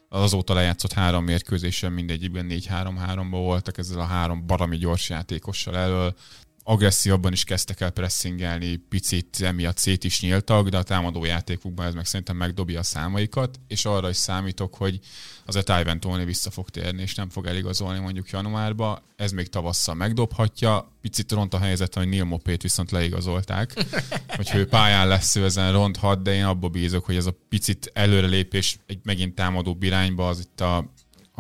Az 0.09 0.21
azóta 0.21 0.53
lejátszott 0.53 0.93
három 0.93 1.23
mérkőzésen 1.23 1.91
mindegyikben 1.91 2.47
4-3-3-ban 2.49 3.27
voltak, 3.29 3.77
ezzel 3.77 3.99
a 3.99 4.05
három 4.05 4.45
barami 4.45 4.77
gyors 4.77 5.09
játékossal 5.09 5.77
elől, 5.77 6.15
agresszívabban 6.63 7.31
is 7.31 7.43
kezdtek 7.43 7.81
el 7.81 7.89
pressingelni, 7.89 8.75
picit 8.75 9.41
emiatt 9.41 9.77
szét 9.77 10.03
is 10.03 10.21
nyíltak, 10.21 10.69
de 10.69 10.77
a 10.77 10.83
támadó 10.83 11.25
játékukban 11.25 11.85
ez 11.85 11.93
meg 11.93 12.05
szerintem 12.05 12.35
megdobja 12.35 12.79
a 12.79 12.83
számaikat, 12.83 13.59
és 13.67 13.85
arra 13.85 14.09
is 14.09 14.17
számítok, 14.17 14.75
hogy 14.75 14.99
azért 15.45 15.69
Ivan 15.79 15.99
Tony 15.99 16.25
vissza 16.25 16.51
fog 16.51 16.69
térni, 16.69 17.01
és 17.01 17.15
nem 17.15 17.29
fog 17.29 17.45
eligazolni 17.45 17.99
mondjuk 17.99 18.29
januárba. 18.29 19.01
Ez 19.15 19.31
még 19.31 19.47
tavasszal 19.47 19.95
megdobhatja. 19.95 20.91
Picit 21.01 21.31
ront 21.31 21.53
a 21.53 21.59
helyzet, 21.59 21.95
hogy 21.95 22.07
Neil 22.07 22.23
Mopét 22.23 22.61
viszont 22.61 22.91
leigazolták. 22.91 23.73
hogy 24.37 24.49
ő 24.53 24.67
pályán 24.67 25.07
lesz, 25.07 25.35
ő 25.35 25.43
ezen 25.43 25.71
ronthat, 25.71 26.21
de 26.21 26.33
én 26.33 26.43
abba 26.43 26.69
bízok, 26.69 27.05
hogy 27.05 27.15
ez 27.15 27.25
a 27.25 27.35
picit 27.49 27.91
előrelépés 27.93 28.79
egy 28.87 28.99
megint 29.03 29.35
támadó 29.35 29.77
irányba, 29.79 30.27
az 30.27 30.39
itt 30.39 30.61
a 30.61 30.91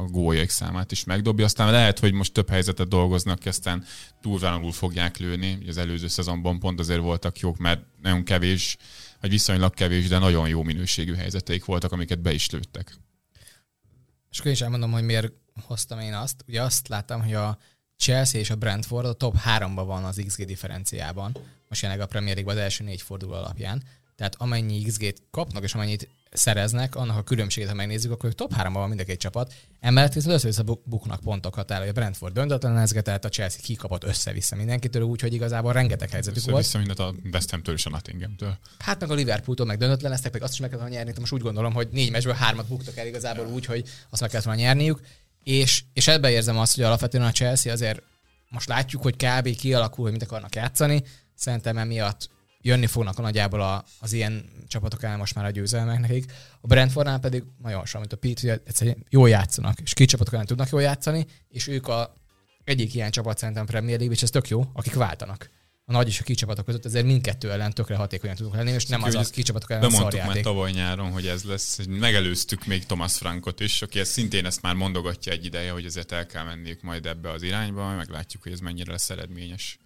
a 0.01 0.07
góljaik 0.07 0.49
számát 0.49 0.91
is 0.91 1.03
megdobja. 1.03 1.45
Aztán 1.45 1.71
lehet, 1.71 1.99
hogy 1.99 2.13
most 2.13 2.33
több 2.33 2.49
helyzetet 2.49 2.87
dolgoznak, 2.87 3.39
ki 3.39 3.47
aztán 3.47 3.85
túlvánul 4.21 4.71
fogják 4.71 5.17
lőni. 5.17 5.57
Az 5.67 5.77
előző 5.77 6.07
szezonban 6.07 6.59
pont 6.59 6.79
azért 6.79 6.99
voltak 6.99 7.39
jók, 7.39 7.57
mert 7.57 7.81
nagyon 8.01 8.23
kevés, 8.23 8.77
vagy 9.21 9.29
viszonylag 9.29 9.73
kevés, 9.73 10.07
de 10.07 10.17
nagyon 10.17 10.47
jó 10.47 10.63
minőségű 10.63 11.13
helyzeteik 11.13 11.65
voltak, 11.65 11.91
amiket 11.91 12.19
be 12.19 12.33
is 12.33 12.49
lőttek. 12.49 12.97
És 14.31 14.39
akkor 14.39 14.51
is 14.51 14.61
elmondom, 14.61 14.91
hogy 14.91 15.03
miért 15.03 15.33
hoztam 15.61 15.99
én 15.99 16.13
azt. 16.13 16.43
Ugye 16.47 16.61
azt 16.61 16.87
láttam, 16.87 17.21
hogy 17.21 17.33
a 17.33 17.57
Chelsea 17.97 18.39
és 18.39 18.49
a 18.49 18.55
Brentford 18.55 19.05
a 19.05 19.13
top 19.13 19.35
3-ban 19.45 19.83
van 19.85 20.03
az 20.03 20.23
XG 20.27 20.45
differenciában, 20.45 21.37
most 21.69 21.81
jelenleg 21.81 22.05
a 22.05 22.09
Premier 22.09 22.35
League 22.35 22.53
az 22.53 22.59
első 22.59 22.83
négy 22.83 23.01
forduló 23.01 23.33
alapján. 23.33 23.83
Tehát 24.15 24.35
amennyi 24.35 24.81
XG-t 24.81 25.21
kapnak 25.31 25.63
és 25.63 25.73
amennyit 25.73 26.09
szereznek, 26.31 26.95
annak 26.95 27.17
a 27.17 27.23
különbséget, 27.23 27.69
ha 27.69 27.75
megnézzük, 27.75 28.11
akkor 28.11 28.29
ők 28.29 28.35
top 28.35 28.53
3-ban 28.57 28.71
van 28.73 28.87
mind 28.87 28.99
a 28.99 29.03
két 29.03 29.19
csapat. 29.19 29.53
Emellett 29.79 30.13
viszont 30.13 30.35
össze-vissza 30.35 30.63
buk- 30.63 30.89
buknak 30.89 31.19
pontokat 31.19 31.71
el, 31.71 31.87
a 31.87 31.91
Brentford 31.91 32.33
döntetlenezgetett, 32.33 33.25
a 33.25 33.29
Chelsea 33.29 33.61
kikapott 33.63 34.03
össze-vissza 34.03 34.55
mindenkitől, 34.55 35.03
úgyhogy 35.03 35.33
igazából 35.33 35.73
rengeteg 35.73 36.09
helyzetük 36.09 36.43
volt. 36.43 36.63
Vissza 36.63 36.77
mindent 36.77 36.99
a 36.99 37.13
West 37.31 37.49
Hamtől 37.49 37.75
és 37.75 37.85
a 37.85 37.89
Nottinghamtől. 37.89 38.57
Hát 38.79 38.99
meg 38.99 39.11
a 39.11 39.13
Liverpooltól 39.13 39.65
meg 39.65 39.77
döntetleneztek, 39.77 40.33
meg 40.33 40.43
azt 40.43 40.53
is 40.53 40.59
meg 40.59 40.69
kellett 40.69 40.83
volna 40.85 41.03
nyerni. 41.03 41.19
Most 41.19 41.31
úgy 41.31 41.41
gondolom, 41.41 41.73
hogy 41.73 41.87
négy 41.91 42.11
meccsből 42.11 42.33
hármat 42.33 42.67
buktak 42.67 42.97
el 42.97 43.07
igazából 43.07 43.45
úgy, 43.45 43.65
hogy 43.65 43.89
azt 44.09 44.21
meg 44.21 44.29
kellett 44.29 44.45
volna 44.45 44.61
nyerniük. 44.61 44.99
És, 45.43 45.83
és 45.93 46.07
ebbe 46.07 46.31
érzem 46.31 46.57
azt, 46.57 46.75
hogy 46.75 46.83
alapvetően 46.83 47.23
a 47.23 47.31
Chelsea 47.31 47.71
azért 47.73 48.01
most 48.49 48.67
látjuk, 48.67 49.01
hogy 49.01 49.15
kb. 49.15 49.55
kialakul, 49.55 50.03
hogy 50.03 50.11
mit 50.11 50.23
akarnak 50.23 50.55
játszani. 50.55 51.03
Szerintem 51.35 51.77
emiatt 51.77 52.29
jönni 52.61 52.87
fognak 52.87 53.19
a 53.19 53.21
nagyjából 53.21 53.61
a, 53.61 53.83
az 53.99 54.13
ilyen 54.13 54.49
csapatok 54.67 55.03
ellen 55.03 55.17
most 55.17 55.35
már 55.35 55.45
a 55.45 55.49
győzelmek 55.49 55.99
nekik. 55.99 56.31
A 56.61 56.67
Brentfordnál 56.67 57.19
pedig 57.19 57.43
nagyon 57.61 57.79
hasonló, 57.79 58.07
mint 58.09 58.23
a 58.23 58.27
Pete, 58.27 58.51
hogy 58.51 58.61
egyszerűen 58.65 59.05
jól 59.09 59.29
játszanak, 59.29 59.79
és 59.79 59.93
két 59.93 60.09
csapatok 60.09 60.33
ellen 60.33 60.45
tudnak 60.45 60.69
jól 60.69 60.81
játszani, 60.81 61.25
és 61.49 61.67
ők 61.67 61.87
a 61.87 62.13
egyik 62.63 62.93
ilyen 62.93 63.11
csapat 63.11 63.37
szerintem 63.37 63.65
Premier 63.65 63.97
League, 63.97 64.15
és 64.15 64.21
ez 64.21 64.29
tök 64.29 64.47
jó, 64.47 64.63
akik 64.73 64.93
váltanak. 64.93 65.49
A 65.85 65.91
nagy 65.91 66.07
és 66.07 66.19
a 66.19 66.23
kis 66.23 66.35
csapatok 66.35 66.65
között 66.65 66.85
ezért 66.85 67.05
mindkettő 67.05 67.51
ellen 67.51 67.73
tökre 67.73 67.95
hatékonyan 67.95 68.35
tudunk 68.35 68.55
lenni, 68.55 68.71
és 68.71 68.85
nem 68.85 69.03
az 69.03 69.07
Úgyhogy 69.07 69.25
a 69.25 69.33
kis 69.33 69.43
csapatok 69.43 69.71
ellen 69.71 69.89
Bemondtuk 69.89 70.23
már 70.23 70.37
tavaly 70.37 70.71
nyáron, 70.71 71.11
hogy 71.11 71.27
ez 71.27 71.43
lesz. 71.43 71.77
hogy 71.77 71.87
Megelőztük 71.87 72.65
még 72.65 72.85
Thomas 72.85 73.17
Frankot 73.17 73.59
is, 73.59 73.81
aki 73.81 73.99
ezt 73.99 74.11
szintén 74.11 74.45
ezt 74.45 74.61
már 74.61 74.75
mondogatja 74.75 75.31
egy 75.31 75.45
ideje, 75.45 75.71
hogy 75.71 75.85
ezért 75.85 76.11
el 76.11 76.25
kell 76.25 76.43
menniük 76.43 76.81
majd 76.81 77.05
ebbe 77.05 77.31
az 77.31 77.41
irányba, 77.41 77.95
meglátjuk, 77.95 78.43
hogy 78.43 78.51
ez 78.51 78.59
mennyire 78.59 78.91
lesz 78.91 79.09
eredményes. 79.09 79.79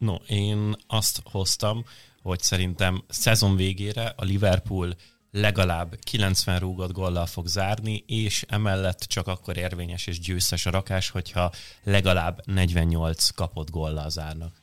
No, 0.00 0.14
én 0.14 0.76
azt 0.86 1.20
hoztam, 1.24 1.84
hogy 2.22 2.40
szerintem 2.40 3.04
szezon 3.08 3.56
végére 3.56 4.14
a 4.16 4.24
Liverpool 4.24 4.96
legalább 5.30 5.96
90 6.02 6.58
rúgott 6.58 6.92
gollal 6.92 7.26
fog 7.26 7.46
zárni, 7.46 8.04
és 8.06 8.44
emellett 8.48 9.00
csak 9.00 9.26
akkor 9.26 9.56
érvényes 9.56 10.06
és 10.06 10.20
győztes 10.20 10.66
a 10.66 10.70
rakás, 10.70 11.08
hogyha 11.10 11.52
legalább 11.82 12.46
48 12.46 13.28
kapott 13.28 13.70
gollal 13.70 14.10
zárnak. 14.10 14.62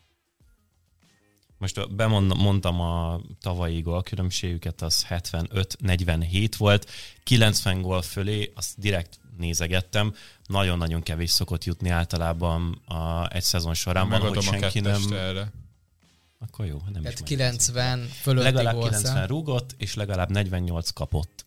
Most 1.57 1.95
bemondtam 1.95 2.81
a 2.81 3.21
tavalyi 3.41 3.81
gólkülönbségüket, 3.81 4.81
az 4.81 5.05
75-47 5.09 6.51
volt, 6.57 6.89
90 7.23 7.81
gól 7.81 8.01
fölé, 8.01 8.51
azt 8.55 8.79
direkt 8.79 9.19
nézegettem, 9.37 10.13
nagyon-nagyon 10.45 11.01
kevés 11.03 11.31
szokott 11.31 11.63
jutni 11.63 11.89
általában 11.89 12.81
a, 12.85 13.33
egy 13.33 13.43
szezon 13.43 13.73
során, 13.73 14.09
van, 14.09 14.19
hogy 14.19 14.41
senki 14.41 14.79
nem... 14.79 15.01
erre. 15.11 15.51
Akkor 16.39 16.65
jó, 16.65 16.81
nem 16.91 17.05
is 17.05 17.13
Tehát 17.13 17.19
megnézem. 17.19 17.25
90 17.25 17.99
fölötti 17.99 18.43
Legalább 18.45 18.73
gólszám. 18.73 18.91
90 18.91 19.27
rúgott, 19.27 19.75
és 19.77 19.95
legalább 19.95 20.29
48 20.29 20.89
kapott. 20.89 21.45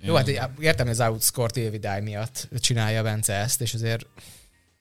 Jó, 0.00 0.14
hát 0.14 0.28
értem, 0.58 0.86
hogy 0.86 1.00
az 1.00 1.08
outscore 1.08 1.50
tévidály 1.50 2.00
miatt 2.00 2.48
csinálja 2.58 3.02
Bence 3.02 3.32
ezt, 3.34 3.60
és 3.60 3.74
azért 3.74 4.06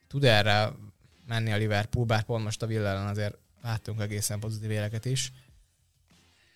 tud 0.08 0.24
erre 0.24 0.72
menni 1.28 1.52
a 1.52 1.58
Liverpool, 1.58 2.06
bár 2.06 2.24
pont 2.24 2.44
most 2.44 2.62
a 2.62 2.66
Villa 2.66 2.88
ellen 2.88 3.08
azért 3.08 3.38
láttunk 3.62 4.02
egészen 4.02 4.40
pozitív 4.40 4.72
éleket 4.72 5.06
is. 5.06 5.32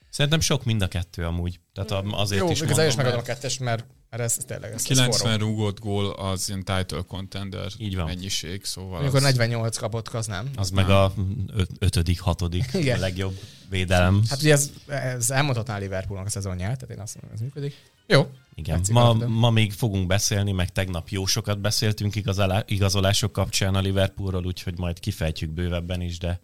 Szerintem 0.10 0.39
sok 0.39 0.63
mind 0.65 0.81
a 0.81 0.88
kettő 0.88 1.25
amúgy. 1.25 1.60
Tehát 1.74 2.05
azért 2.12 2.41
Jó, 2.41 2.51
is 2.51 2.62
igazán 2.62 2.88
is 2.88 2.96
mondom, 2.96 3.13
megadom 3.13 3.19
a 3.19 3.24
kettest, 3.24 3.60
mert, 3.60 3.86
mert 4.10 4.24
ez, 4.24 4.36
ez 4.38 4.46
tényleg 4.46 4.70
ez, 4.70 4.75
ez 4.75 4.84
90 4.84 5.12
forró. 5.12 5.48
rúgott 5.48 5.80
gól 5.80 6.10
az 6.10 6.50
ilyen 6.50 6.63
title 6.63 7.01
contender 7.08 7.72
Így 7.78 7.96
van. 7.96 8.06
mennyiség, 8.06 8.63
szóval 8.66 9.00
Amikor 9.00 9.16
az, 9.18 9.22
48 9.24 9.78
kapott, 9.78 10.08
az 10.08 10.28
nem. 10.28 10.50
az 10.56 10.70
meg 10.70 10.89
a 10.89 11.13
öt- 11.48 11.72
ötödik, 11.80 12.20
hatodik 12.20 12.70
Igen. 12.74 12.98
a 12.98 13.00
legjobb 13.00 13.39
védelem. 13.70 14.22
Hát 14.30 14.39
ugye 14.42 14.51
ez, 14.54 14.72
ez 14.88 15.30
elmondhatná 15.30 15.75
a 15.75 15.80
Liverpoolnak 15.80 16.28
a 16.28 16.30
szezonját, 16.30 16.80
tehát 16.80 16.96
én 16.96 17.01
azt 17.01 17.16
mondom, 17.16 17.34
ez 17.34 17.42
működik. 17.42 17.75
Jó. 18.08 18.30
Igen. 18.56 18.82
Ma, 18.92 19.13
ma 19.13 19.50
még 19.50 19.72
fogunk 19.74 20.08
beszélni, 20.08 20.51
meg 20.51 20.72
tegnap 20.72 21.10
jó 21.10 21.25
sokat 21.25 21.60
beszéltünk 21.60 22.16
igazolá- 22.16 22.70
igazolások 22.70 23.32
kapcsán 23.32 23.75
a 23.75 23.80
Liverpoolról, 23.80 24.46
úgyhogy 24.46 24.78
majd 24.78 25.00
kifejtjük 25.00 25.50
bővebben 25.50 26.01
is, 26.01 26.18
de 26.18 26.39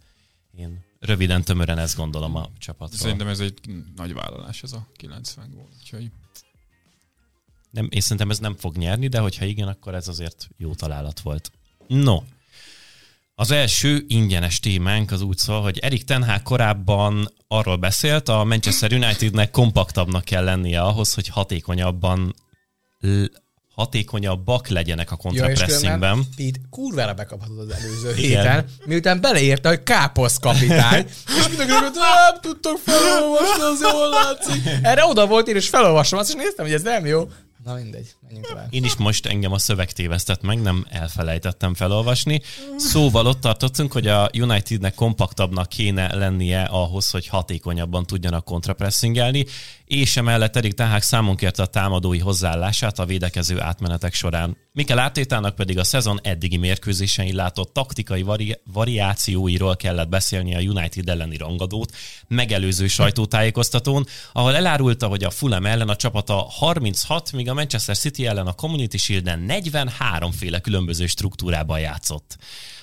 én 0.58 0.84
röviden, 1.00 1.44
tömören 1.44 1.78
ezt 1.78 1.96
gondolom 1.96 2.36
a 2.36 2.50
csapatról. 2.58 3.00
Szerintem 3.00 3.28
ez 3.28 3.40
egy 3.40 3.60
nagy 3.96 4.14
vállalás 4.14 4.64
ez 4.64 4.74
a 4.74 4.88
90 4.96 5.50
gól. 5.54 5.68
Úgyhogy 5.80 6.12
Nem, 7.76 7.88
és 7.92 8.04
szerintem 8.04 8.30
ez 8.30 8.40
nem 8.40 8.56
fog 8.60 8.76
nyerni, 8.78 9.08
de 9.08 9.20
hogyha 9.20 9.46
igen, 9.46 9.68
akkor 9.68 9.96
ez 9.96 10.08
azért 10.08 10.48
jó 10.58 10.74
találat 10.74 11.20
volt. 11.20 11.52
No, 11.88 12.22
az 13.36 13.52
első 13.52 14.04
ingyenes 14.08 14.60
témánk 14.60 15.12
az 15.12 15.22
úgy 15.22 15.38
szól, 15.38 15.62
hogy 15.62 15.78
Erik 15.78 16.04
Ten 16.04 16.24
Hag 16.24 16.42
korábban 16.44 17.32
arról 17.48 17.76
beszélt, 17.76 18.30
a 18.30 18.44
Manchester 18.44 18.94
Unitednek 18.94 19.52
kompaktabbnak 19.52 20.24
kell 20.24 20.44
lennie 20.44 20.82
ahhoz, 20.82 21.14
hogy 21.14 21.28
hatékonyabban 21.28 22.36
l- 23.00 23.44
hatékonyabbak 23.76 24.68
legyenek 24.68 25.12
a 25.12 25.18
Ja, 25.22 25.30
kontrapressingben. 25.30 26.24
Pete 26.36 26.60
kurvára 26.70 27.14
bekaphatod 27.14 27.60
az 27.60 27.70
előző 27.72 28.10
Igen. 28.10 28.42
héten, 28.42 28.66
miután 28.86 29.22
beleírta, 29.22 29.70
hogy 29.70 29.84
káposz 29.84 30.38
kapitány, 30.38 31.06
és 31.38 31.48
mindenki 31.48 31.72
nem 31.72 32.40
tudtok 32.42 32.78
felolvasni, 32.86 33.62
az 33.62 33.82
jól 33.82 34.10
látszik. 34.10 34.64
Erre 34.82 35.06
oda 35.06 35.28
volt 35.28 35.48
én, 35.48 35.56
és 35.56 35.70
felolvasom 35.70 36.20
azt, 36.20 36.30
és 36.30 36.36
néztem, 36.36 36.66
hogy 36.66 36.74
ez 36.74 36.82
nem 36.82 37.06
jó. 37.06 37.28
Na 37.66 37.74
mindegy, 37.74 38.14
Menjünk 38.36 38.54
tovább. 38.54 38.74
Én 38.74 38.84
is 38.84 38.96
most 38.96 39.26
engem 39.26 39.52
a 39.52 39.58
szöveg 39.58 39.92
tévesztett 39.92 40.42
meg, 40.42 40.62
nem 40.62 40.86
elfelejtettem 40.90 41.74
felolvasni. 41.74 42.42
Szóval 42.78 43.26
ott 43.26 43.42
tartottunk, 43.42 43.92
hogy 43.92 44.08
a 44.08 44.30
Unitednek 44.34 44.94
kompaktabbnak 44.96 45.70
kéne 45.70 46.16
lennie 46.16 46.64
ahhoz, 46.64 47.10
hogy 47.10 47.28
hatékonyabban 47.28 48.06
tudjanak 48.06 48.46
kontrapressingelni, 48.46 49.46
és 49.86 50.18
emellett 50.18 50.56
Erik 50.56 50.74
Tahák 50.74 51.02
számon 51.02 51.36
kérte 51.36 51.62
a 51.62 51.66
támadói 51.66 52.20
hozzáállását 52.20 53.00
a 53.00 53.06
védekező 53.06 53.62
átmenetek 53.62 54.14
során. 54.14 54.58
Mikel 54.72 55.00
Ártétának 55.00 55.56
pedig 55.56 55.78
a 55.78 55.84
szezon 55.84 56.20
eddigi 56.24 56.58
mérkőzésein 56.58 57.36
látott 57.36 57.74
taktikai 57.74 58.22
vari- 58.22 58.60
variációiról 58.74 59.76
kellett 59.76 60.10
beszélni 60.10 60.56
a 60.56 60.60
United 60.60 61.10
elleni 61.10 61.38
rangadót, 61.38 61.96
megelőző 62.28 62.88
sajtótájékoztatón, 62.88 64.06
ahol 64.34 64.56
elárulta, 64.56 65.08
hogy 65.08 65.24
a 65.24 65.30
Fulham 65.30 65.66
ellen 65.66 65.90
a 65.90 65.96
csapata 65.96 66.34
36, 66.34 67.32
míg 67.32 67.50
a 67.50 67.54
Manchester 67.54 67.98
City 67.98 68.25
ellen 68.26 68.48
a 68.48 68.54
Community 68.54 68.98
Shield-en 68.98 69.40
43 69.40 70.32
féle 70.32 70.60
különböző 70.60 71.06
struktúrában 71.06 71.80
játszott. 71.80 72.38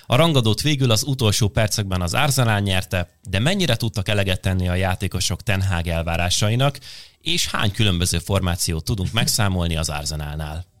A 0.05 0.15
rangadót 0.15 0.61
végül 0.61 0.91
az 0.91 1.03
utolsó 1.03 1.47
percekben 1.47 2.01
az 2.01 2.13
Arsenal 2.13 2.59
nyerte, 2.59 3.09
de 3.29 3.39
mennyire 3.39 3.75
tudtak 3.75 4.07
eleget 4.07 4.41
tenni 4.41 4.67
a 4.69 4.75
játékosok 4.75 5.41
Ten 5.41 5.63
elvárásainak, 5.85 6.79
és 7.21 7.47
hány 7.47 7.71
különböző 7.71 8.19
formációt 8.19 8.83
tudunk 8.83 9.11
megszámolni 9.11 9.75
az 9.75 9.89
Arsenalnál? 9.89 10.72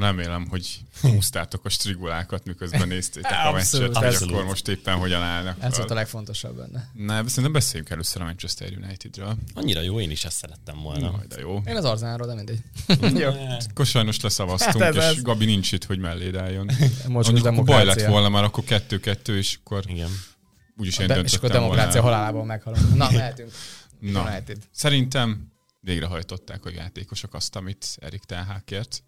Remélem, 0.00 0.46
hogy 0.48 0.80
húztátok 1.00 1.64
a 1.64 1.68
strigulákat, 1.68 2.44
miközben 2.44 2.88
néztétek 2.88 3.32
a 3.44 3.52
meccset, 3.52 3.80
hogy 3.80 3.90
abszolút. 4.04 4.34
akkor 4.34 4.44
most 4.44 4.68
éppen 4.68 4.96
hogyan 4.96 5.22
állnak. 5.22 5.56
Ez 5.60 5.76
volt 5.76 5.90
a 5.90 5.94
legfontosabb 5.94 6.56
benne. 6.56 6.90
Ne, 6.92 7.28
szerintem 7.28 7.52
beszéljünk 7.52 7.90
először 7.90 8.22
a 8.22 8.24
Manchester 8.24 8.72
Unitedről. 8.82 9.36
Annyira 9.54 9.80
jó, 9.80 10.00
én 10.00 10.10
is 10.10 10.24
ezt 10.24 10.36
szerettem 10.36 10.80
volna. 10.80 11.10
Majd 11.10 11.28
de 11.28 11.40
jó. 11.40 11.62
Én 11.66 11.76
az 11.76 11.84
Arzenálról, 11.84 12.26
de 12.26 12.34
mindegy. 12.34 12.58
Jó. 13.22 13.30
Akkor 13.70 13.86
sajnos 13.86 14.20
leszavaztunk, 14.20 14.82
Hát 14.84 14.96
ez 14.96 15.12
és. 15.14 15.22
Gabi 15.22 15.44
nincs 15.44 15.72
itt, 15.72 15.84
hogy 15.84 15.98
melléd 15.98 16.36
álljon. 16.36 16.64
Most 17.08 17.30
Mondjuk 17.30 17.46
akkor 17.52 17.64
baj 17.64 17.84
lett 17.84 18.06
volna 18.06 18.28
már, 18.28 18.44
akkor 18.44 18.64
kettő-kettő, 18.64 19.36
és 19.36 19.58
akkor 19.64 19.84
Igen. 19.86 20.10
úgyis 20.76 20.98
én 20.98 21.06
De, 21.06 21.14
és 21.14 21.18
akkor 21.18 21.30
döntöttem 21.40 21.60
demokrácia 21.62 22.00
volna. 22.00 22.16
halálából 22.16 22.44
meghalunk. 22.44 22.94
Na, 22.94 23.10
mehetünk. 23.20 23.50
Na, 23.98 24.22
United. 24.22 24.58
szerintem 24.70 25.52
végrehajtották 25.80 26.64
a 26.64 26.70
játékosok 26.70 27.34
azt, 27.34 27.56
amit 27.56 27.96
Erik 28.00 28.24
Ten 28.24 28.62
kért. 28.64 29.02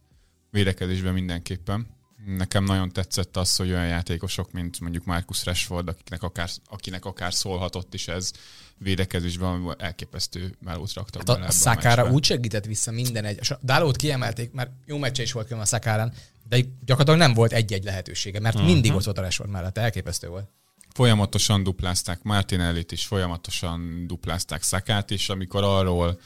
Védekezésben 0.56 1.12
mindenképpen. 1.12 1.86
Nekem 2.26 2.64
nagyon 2.64 2.92
tetszett 2.92 3.36
az, 3.36 3.56
hogy 3.56 3.70
olyan 3.70 3.86
játékosok, 3.86 4.52
mint 4.52 4.80
mondjuk 4.80 5.04
Marcus 5.04 5.44
Rashford, 5.44 5.88
akiknek 5.88 6.22
akár, 6.22 6.48
akinek 6.66 7.04
akár 7.04 7.34
szólhatott 7.34 7.94
is 7.94 8.08
ez 8.08 8.30
védekezésben, 8.78 9.74
elképesztő 9.78 10.56
melót 10.60 10.92
raktak 10.92 11.20
Hát 11.20 11.28
a, 11.28 11.32
bele 11.32 11.44
a 11.44 11.48
ebbe 11.48 11.58
Szakára 11.58 12.02
meccsbe. 12.02 12.14
úgy 12.16 12.24
segített 12.24 12.64
vissza 12.64 12.90
minden 12.90 13.24
egy. 13.24 13.38
és 13.40 13.50
a 13.50 13.58
Dálót 13.62 13.96
kiemelték, 13.96 14.52
mert 14.52 14.70
jó 14.86 14.98
meccse 14.98 15.22
is 15.22 15.32
volt 15.32 15.46
különben 15.46 15.68
a 15.72 15.76
Szakárán, 15.76 16.12
de 16.48 16.56
gyakorlatilag 16.84 17.18
nem 17.18 17.34
volt 17.34 17.52
egy-egy 17.52 17.84
lehetősége, 17.84 18.40
mert 18.40 18.54
uh-huh. 18.54 18.70
mindig 18.70 18.94
ott 18.94 19.04
volt 19.04 19.18
a 19.18 19.20
Rashford 19.20 19.50
mellett. 19.50 19.78
Elképesztő 19.78 20.28
volt. 20.28 20.48
Folyamatosan 20.94 21.62
duplázták 21.62 22.22
Martinellit 22.22 22.92
is, 22.92 23.06
folyamatosan 23.06 24.06
duplázták 24.06 24.62
Szakát 24.62 25.10
is, 25.10 25.28
amikor 25.28 25.64
arról 25.64 26.20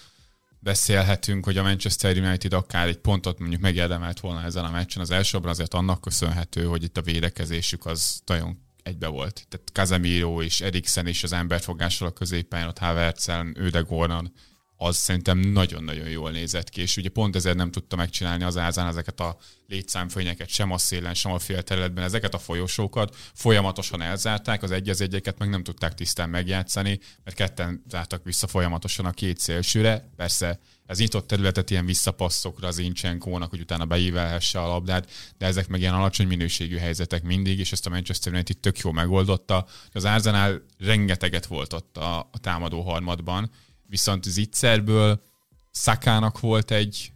beszélhetünk, 0.60 1.44
hogy 1.44 1.56
a 1.56 1.62
Manchester 1.62 2.16
United 2.16 2.52
akár 2.52 2.86
egy 2.86 2.98
pontot 2.98 3.38
mondjuk 3.38 3.60
megérdemelt 3.60 4.20
volna 4.20 4.42
ezen 4.42 4.64
a 4.64 4.70
meccsen, 4.70 5.02
az 5.02 5.10
elsőbben 5.10 5.50
azért 5.50 5.74
annak 5.74 6.00
köszönhető, 6.00 6.64
hogy 6.64 6.82
itt 6.82 6.96
a 6.96 7.02
védekezésük 7.02 7.86
az 7.86 8.20
nagyon 8.26 8.58
egybe 8.82 9.06
volt. 9.06 9.46
Tehát 9.48 9.68
Casemiro 9.72 10.42
és 10.42 10.60
Eriksen 10.60 11.06
és 11.06 11.22
az 11.22 11.32
emberfogással 11.32 12.08
a 12.08 12.12
középpályán, 12.12 12.68
ott 12.68 12.78
Havertzel, 12.78 13.46
Ödegornan, 13.54 14.32
az 14.82 14.96
szerintem 14.96 15.38
nagyon-nagyon 15.38 16.08
jól 16.08 16.30
nézett 16.30 16.68
ki, 16.68 16.80
és 16.80 16.96
ugye 16.96 17.08
pont 17.08 17.36
ezért 17.36 17.56
nem 17.56 17.70
tudta 17.70 17.96
megcsinálni 17.96 18.44
az 18.44 18.56
ázán 18.56 18.86
ezeket 18.86 19.20
a 19.20 19.36
létszámfényeket 19.66 20.48
sem 20.48 20.70
a 20.70 20.78
szélen, 20.78 21.14
sem 21.14 21.32
a 21.32 21.38
félterületben, 21.38 22.04
ezeket 22.04 22.34
a 22.34 22.38
folyosókat 22.38 23.16
folyamatosan 23.34 24.02
elzárták, 24.02 24.62
az 24.62 24.70
egy 24.70 24.88
az 24.88 25.00
egyeket 25.00 25.38
meg 25.38 25.48
nem 25.48 25.62
tudták 25.62 25.94
tisztán 25.94 26.30
megjátszani, 26.30 26.98
mert 27.24 27.36
ketten 27.36 27.84
zártak 27.88 28.24
vissza 28.24 28.46
folyamatosan 28.46 29.06
a 29.06 29.10
két 29.10 29.38
szélsőre. 29.38 30.10
Persze 30.16 30.60
ez 30.86 30.98
nyitott 30.98 31.26
területet 31.26 31.70
ilyen 31.70 31.86
visszapasszokra 31.86 32.68
az 32.68 32.78
Incsenkónak, 32.78 33.50
hogy 33.50 33.60
utána 33.60 33.84
beívelhesse 33.84 34.60
a 34.60 34.66
labdát, 34.66 35.10
de 35.38 35.46
ezek 35.46 35.68
meg 35.68 35.80
ilyen 35.80 35.94
alacsony 35.94 36.26
minőségű 36.26 36.76
helyzetek 36.76 37.22
mindig, 37.22 37.58
és 37.58 37.72
ezt 37.72 37.86
a 37.86 37.90
Manchester 37.90 38.32
United 38.32 38.58
tök 38.58 38.78
jól 38.78 38.92
megoldotta. 38.92 39.66
Az 39.92 40.04
Arsenal 40.04 40.66
rengeteget 40.78 41.46
volt 41.46 41.72
ott 41.72 41.96
a, 41.96 42.18
a 42.18 42.38
támadó 42.40 42.82
harmadban, 42.82 43.50
viszont 43.90 44.24
Zicserből 44.24 45.22
Szakának 45.70 46.40
volt 46.40 46.70
egy, 46.70 47.12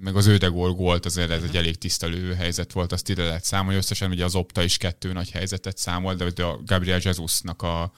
meg 0.00 0.16
az 0.16 0.26
Ödegor 0.26 0.76
volt, 0.76 1.04
azért 1.04 1.30
ez 1.30 1.42
egy 1.42 1.56
elég 1.56 1.78
tiszta 1.78 2.34
helyzet 2.36 2.72
volt, 2.72 2.92
azt 2.92 3.08
ide 3.08 3.24
lehet 3.24 3.44
számolni. 3.44 3.76
Összesen 3.76 4.10
ugye 4.10 4.24
az 4.24 4.34
Opta 4.34 4.62
is 4.62 4.76
kettő 4.76 5.12
nagy 5.12 5.30
helyzetet 5.30 5.78
számol, 5.78 6.14
de 6.14 6.24
ugye 6.24 6.44
a 6.44 6.62
Gabriel 6.62 7.00
Jesusnak 7.02 7.62
a, 7.62 7.92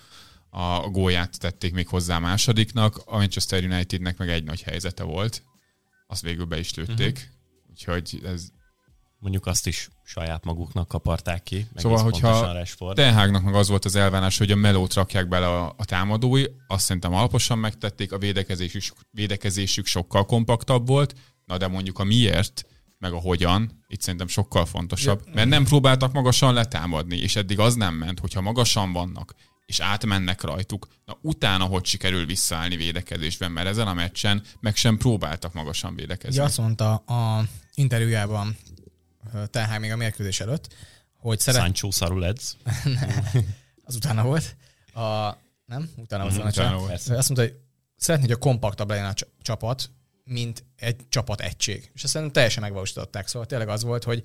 a 0.50 0.88
gólját 0.88 1.38
tették 1.38 1.72
még 1.72 1.88
hozzá 1.88 2.18
másodiknak, 2.18 3.02
a 3.04 3.16
Manchester 3.16 3.64
Unitednek 3.64 4.18
meg 4.18 4.28
egy 4.28 4.44
nagy 4.44 4.62
helyzete 4.62 5.02
volt. 5.02 5.42
Azt 6.06 6.22
végül 6.22 6.44
be 6.44 6.58
is 6.58 6.74
lőtték. 6.74 7.16
Uh-huh. 7.16 7.70
Úgyhogy 7.70 8.20
ez 8.24 8.48
Mondjuk 9.18 9.46
azt 9.46 9.66
is 9.66 9.88
saját 10.04 10.44
maguknak 10.44 10.88
kaparták 10.88 11.42
ki. 11.42 11.56
Meg 11.56 11.82
Szóval, 11.82 12.02
hogyha 12.02 12.30
pontosan 12.30 12.54
Rashford. 12.54 12.96
Ten 12.96 13.14
Hagnak 13.14 13.42
meg 13.42 13.54
az 13.54 13.68
volt 13.68 13.84
az 13.84 13.96
elvárás, 13.96 14.38
hogy 14.38 14.50
a 14.50 14.56
melót 14.56 14.94
rakják 14.94 15.28
bele 15.28 15.48
a, 15.48 15.74
a 15.76 15.84
támadói, 15.84 16.44
azt 16.66 16.84
szerintem 16.84 17.14
alaposan 17.14 17.58
megtették, 17.58 18.12
a 18.12 18.18
védekezésük, 18.18 18.96
védekezésük 19.10 19.86
sokkal 19.86 20.24
kompaktabb 20.24 20.86
volt, 20.86 21.14
na 21.44 21.56
de 21.56 21.66
mondjuk 21.66 21.98
a 21.98 22.04
miért, 22.04 22.66
meg 22.98 23.12
a 23.12 23.18
hogyan, 23.18 23.84
itt 23.86 24.00
szerintem 24.00 24.28
sokkal 24.28 24.66
fontosabb, 24.66 25.22
mert 25.34 25.48
nem 25.48 25.64
próbáltak 25.64 26.12
magasan 26.12 26.54
letámadni, 26.54 27.16
és 27.16 27.36
eddig 27.36 27.58
az 27.58 27.74
nem 27.74 27.94
ment, 27.94 28.18
hogyha 28.20 28.40
magasan 28.40 28.92
vannak, 28.92 29.34
és 29.66 29.80
átmennek 29.80 30.40
rajtuk, 30.42 30.88
na 31.04 31.18
utána 31.20 31.64
hogy 31.64 31.84
sikerül 31.84 32.26
visszaállni 32.26 32.76
védekezésben, 32.76 33.52
mert 33.52 33.68
ezen 33.68 33.86
a 33.86 33.94
meccsen 33.94 34.42
meg 34.60 34.76
sem 34.76 34.96
próbáltak 34.96 35.52
magasan 35.52 35.94
védekezni. 35.94 36.36
Ugye 36.36 36.46
azt 36.46 36.58
mondta 36.58 36.94
a 36.94 37.44
interjújában 37.74 38.56
Ten 39.50 39.80
még 39.80 39.92
a 39.92 39.96
mérkőzés 39.96 40.40
előtt, 40.40 40.74
hogy 41.16 41.40
szeret, 41.40 41.60
Sancho 41.60 41.90
szarul 41.90 42.24
edz. 42.24 42.56
az 43.84 43.94
utána 43.94 44.22
volt. 44.22 44.56
A, 44.92 45.36
nem? 45.66 45.90
Utána 45.96 46.22
volt. 46.22 46.38
A 46.38 46.46
utána 46.46 46.70
meccs. 46.70 46.78
volt. 46.78 46.92
Azt 46.92 47.28
mondta, 47.28 47.40
hogy 47.40 47.54
szeretné, 47.96 48.26
hogy 48.26 48.34
a 48.34 48.38
kompaktabb 48.38 48.88
legyen 48.88 49.04
a 49.04 49.12
cs- 49.12 49.28
csapat, 49.42 49.90
mint 50.24 50.64
egy 50.76 50.96
csapat 51.08 51.40
egység. 51.40 51.90
És 51.94 52.02
ezt 52.02 52.12
szerintem 52.12 52.32
teljesen 52.32 52.62
megvalósították. 52.62 53.26
Szóval 53.26 53.48
tényleg 53.48 53.68
az 53.68 53.82
volt, 53.82 54.04
hogy 54.04 54.22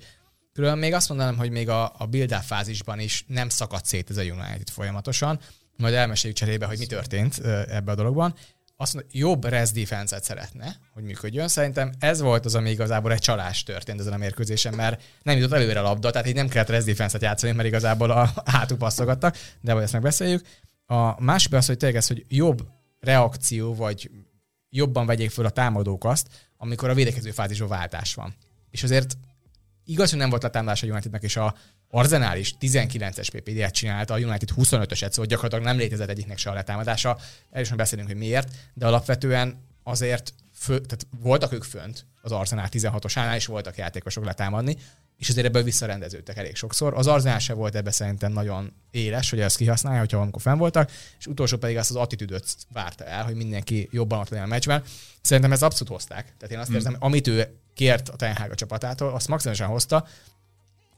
különben 0.52 0.78
még 0.78 0.92
azt 0.92 1.08
mondanám, 1.08 1.36
hogy 1.36 1.50
még 1.50 1.68
a, 1.68 1.92
a 1.98 2.06
build 2.06 2.32
fázisban 2.32 2.98
is 2.98 3.24
nem 3.28 3.48
szakadt 3.48 3.84
szét 3.84 4.10
ez 4.10 4.16
a 4.16 4.22
United 4.22 4.70
folyamatosan. 4.70 5.40
Majd 5.76 5.94
elmeséljük 5.94 6.38
cserébe, 6.38 6.66
hogy 6.66 6.78
mi 6.78 6.86
történt 6.86 7.38
ebbe 7.68 7.92
a 7.92 7.94
dologban. 7.94 8.34
Azt 8.82 8.94
mondta, 8.94 9.18
jobb 9.18 9.44
res 9.44 9.70
defense-et 9.70 10.24
szeretne, 10.24 10.76
hogy 10.92 11.02
működjön. 11.02 11.48
Szerintem 11.48 11.92
ez 11.98 12.20
volt 12.20 12.44
az, 12.44 12.54
ami 12.54 12.70
igazából 12.70 13.12
egy 13.12 13.18
csalás 13.18 13.62
történt 13.62 14.00
ezen 14.00 14.12
a 14.12 14.16
mérkőzésen, 14.16 14.74
mert 14.74 15.02
nem 15.22 15.36
jutott 15.36 15.58
előre 15.58 15.80
a 15.80 15.82
labda, 15.82 16.10
tehát 16.10 16.26
így 16.26 16.34
nem 16.34 16.48
kellett 16.48 16.68
res 16.68 16.84
defense-et 16.84 17.22
játszani, 17.22 17.52
mert 17.52 17.68
igazából 17.68 18.10
a 18.10 18.32
hátul 18.44 18.76
passzolgattak, 18.76 19.36
de 19.60 19.74
vagy 19.74 19.82
ezt 19.82 19.92
megbeszéljük. 19.92 20.46
A 20.86 21.22
másik 21.22 21.52
az, 21.52 21.66
hogy 21.66 21.76
tényleg 21.76 21.98
ez, 21.98 22.06
hogy 22.06 22.24
jobb 22.28 22.66
reakció, 23.00 23.74
vagy 23.74 24.10
jobban 24.70 25.06
vegyék 25.06 25.30
föl 25.30 25.46
a 25.46 25.50
támadók 25.50 26.04
azt, 26.04 26.28
amikor 26.56 26.90
a 26.90 26.94
védekező 26.94 27.30
fázisban 27.30 27.68
váltás 27.68 28.14
van. 28.14 28.34
És 28.70 28.82
azért 28.82 29.16
igaz, 29.84 30.10
hogy 30.10 30.18
nem 30.18 30.30
volt 30.30 30.44
a 30.44 30.50
támadás 30.50 30.82
a 30.82 30.86
Unitednek, 30.86 31.22
és 31.22 31.36
a 31.36 31.54
Arsenal 31.94 32.36
is 32.36 32.54
19-es 32.60 33.28
PPD-et 33.32 33.72
csinálta, 33.72 34.14
a 34.14 34.18
United 34.18 34.48
25-öset, 34.56 35.10
szóval 35.10 35.26
gyakorlatilag 35.26 35.64
nem 35.64 35.76
létezett 35.76 36.08
egyiknek 36.08 36.38
se 36.38 36.50
a 36.50 36.54
letámadása. 36.54 37.18
Majd 37.50 37.76
beszélünk, 37.76 38.08
hogy 38.08 38.16
miért, 38.16 38.48
de 38.74 38.86
alapvetően 38.86 39.64
azért 39.82 40.34
fő, 40.54 40.80
tehát 40.80 41.06
voltak 41.20 41.52
ők 41.52 41.64
fönt 41.64 42.06
az 42.22 42.32
Arsenal 42.32 42.66
16-osánál, 42.70 43.34
és 43.34 43.46
voltak 43.46 43.76
játékosok 43.76 44.24
letámadni, 44.24 44.76
és 45.16 45.28
azért 45.28 45.46
ebből 45.46 45.62
visszarendeződtek 45.62 46.36
elég 46.36 46.56
sokszor. 46.56 46.94
Az 46.94 47.06
Arsenal 47.06 47.38
se 47.38 47.52
volt 47.52 47.74
ebbe 47.74 47.90
szerintem 47.90 48.32
nagyon 48.32 48.72
éles, 48.90 49.30
hogy 49.30 49.40
ezt 49.40 49.56
kihasználja, 49.56 50.00
hogyha 50.00 50.20
amikor 50.20 50.42
fenn 50.42 50.58
voltak, 50.58 50.90
és 51.18 51.26
utolsó 51.26 51.56
pedig 51.56 51.76
azt 51.76 51.90
az 51.90 51.96
attitűdöt 51.96 52.56
várta 52.72 53.04
el, 53.04 53.24
hogy 53.24 53.34
mindenki 53.34 53.88
jobban 53.90 54.18
ott 54.18 54.28
legyen 54.28 54.44
a 54.44 54.48
meccsben. 54.48 54.82
Szerintem 55.22 55.52
ez 55.52 55.62
abszolút 55.62 55.92
hozták. 55.92 56.24
Tehát 56.24 56.54
én 56.54 56.58
azt 56.58 56.70
érzem, 56.70 56.92
hogy 56.92 57.02
amit 57.02 57.26
ő 57.26 57.58
kért 57.74 58.08
a 58.08 58.16
Ten 58.16 58.36
Hag 58.36 58.50
a 58.50 58.54
csapatától, 58.54 59.14
azt 59.14 59.28
maximálisan 59.28 59.68
hozta, 59.68 60.06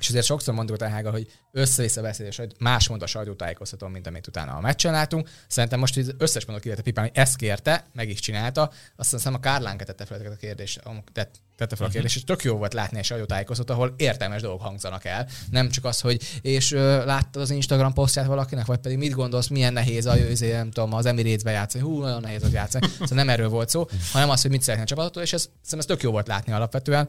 és 0.05 0.11
azért 0.11 0.27
sokszor 0.27 0.55
mondtuk 0.55 0.83
a 0.83 0.91
Haggal, 0.91 1.13
hogy 1.13 1.27
össze-vissza 1.51 2.03
beszélés, 2.03 2.37
hogy 2.37 2.53
más 2.59 2.89
mond 2.89 3.03
a 3.03 3.07
sajtótájékoztatón, 3.07 3.91
mint 3.91 4.07
amit 4.07 4.27
utána 4.27 4.53
a 4.53 4.61
meccsen 4.61 4.93
látunk. 4.93 5.29
Szerintem 5.49 5.79
most 5.79 5.97
az 5.97 6.15
összes 6.19 6.45
mondok 6.45 6.65
illetve 6.65 6.83
Pipán, 6.83 7.05
hogy 7.05 7.17
ezt 7.17 7.37
kérte, 7.37 7.85
meg 7.93 8.09
is 8.09 8.21
csinálta. 8.21 8.73
Azt 8.97 9.11
hiszem 9.11 9.35
a 9.35 9.41
Kárlánka 9.41 9.85
tette 9.85 10.05
fel 10.05 10.33
a 10.33 10.37
kérdést, 10.37 10.83
tett, 11.13 11.35
tette 11.57 11.77
fel 11.77 11.87
a 11.87 11.91
kérdést, 11.91 12.17
és 12.17 12.25
tök 12.25 12.43
jó 12.43 12.57
volt 12.57 12.73
látni 12.73 12.99
egy 12.99 13.05
sajtótájékoztatót, 13.05 13.77
ahol 13.77 13.95
értelmes 13.97 14.43
dolgok 14.43 14.63
hangzanak 14.63 15.05
el. 15.05 15.29
Nem 15.51 15.69
csak 15.69 15.85
az, 15.85 16.01
hogy 16.01 16.41
és 16.41 16.73
ö, 16.73 17.05
láttad 17.05 17.43
az 17.43 17.51
Instagram 17.51 17.93
posztját 17.93 18.27
valakinek, 18.27 18.67
vagy 18.67 18.79
pedig 18.79 18.99
mit 18.99 19.13
gondolsz, 19.13 19.49
milyen 19.49 19.73
nehéz 19.73 20.07
a 20.07 20.17
izé, 20.17 20.53
nem 20.53 20.71
tudom, 20.71 20.93
az 20.93 21.07
Emirates-be 21.07 21.51
játszani, 21.51 21.85
hú, 21.85 22.01
nagyon 22.01 22.21
nehéz 22.21 22.45
ott 22.45 22.53
játszani. 22.53 22.87
Szóval 22.87 23.17
nem 23.17 23.29
erről 23.29 23.49
volt 23.49 23.69
szó, 23.69 23.89
hanem 24.13 24.31
az, 24.31 24.43
hogy 24.43 24.51
mit 24.51 24.63
szeretne 24.63 24.85
a 24.85 24.87
csapattól, 24.87 25.23
és 25.23 25.33
ez, 25.33 25.41
szerintem 25.41 25.79
ez 25.79 25.85
tök 25.85 26.03
jó 26.03 26.11
volt 26.11 26.27
látni 26.27 26.53
alapvetően. 26.53 27.09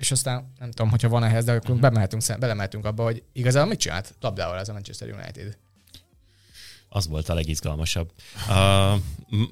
És 0.00 0.10
aztán 0.10 0.52
nem 0.58 0.70
tudom, 0.70 0.90
hogyha 0.90 1.08
van 1.08 1.24
ehhez, 1.24 1.44
de 1.44 1.52
akkor 1.52 1.76
bemehetünk, 1.76 2.22
szem- 2.22 2.40
belemehetünk 2.40 2.84
abba, 2.84 3.02
hogy 3.02 3.22
igazából 3.32 3.68
mit 3.68 3.78
csinált 3.78 4.14
labdával 4.20 4.58
ez 4.58 4.68
a 4.68 4.72
Manchester 4.72 5.12
United. 5.12 5.56
Az 6.88 7.08
volt 7.08 7.28
a 7.28 7.34
legizgalmasabb. 7.34 8.12
Uh, 8.48 9.00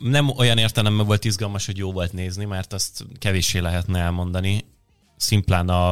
nem 0.02 0.28
olyan 0.28 0.58
értelemben 0.58 1.06
volt 1.06 1.24
izgalmas, 1.24 1.66
hogy 1.66 1.76
jó 1.76 1.92
volt 1.92 2.12
nézni, 2.12 2.44
mert 2.44 2.72
azt 2.72 3.04
kevéssé 3.18 3.58
lehetne 3.58 4.00
elmondani. 4.00 4.64
Szimplán 5.16 5.68
a, 5.68 5.90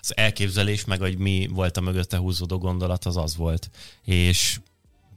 az 0.00 0.16
elképzelés, 0.16 0.84
meg 0.84 1.00
hogy 1.00 1.18
mi 1.18 1.48
volt 1.52 1.76
a 1.76 1.80
mögötte 1.80 2.16
húzódó 2.16 2.58
gondolat, 2.58 3.04
az 3.04 3.16
az 3.16 3.36
volt. 3.36 3.70
És 4.04 4.60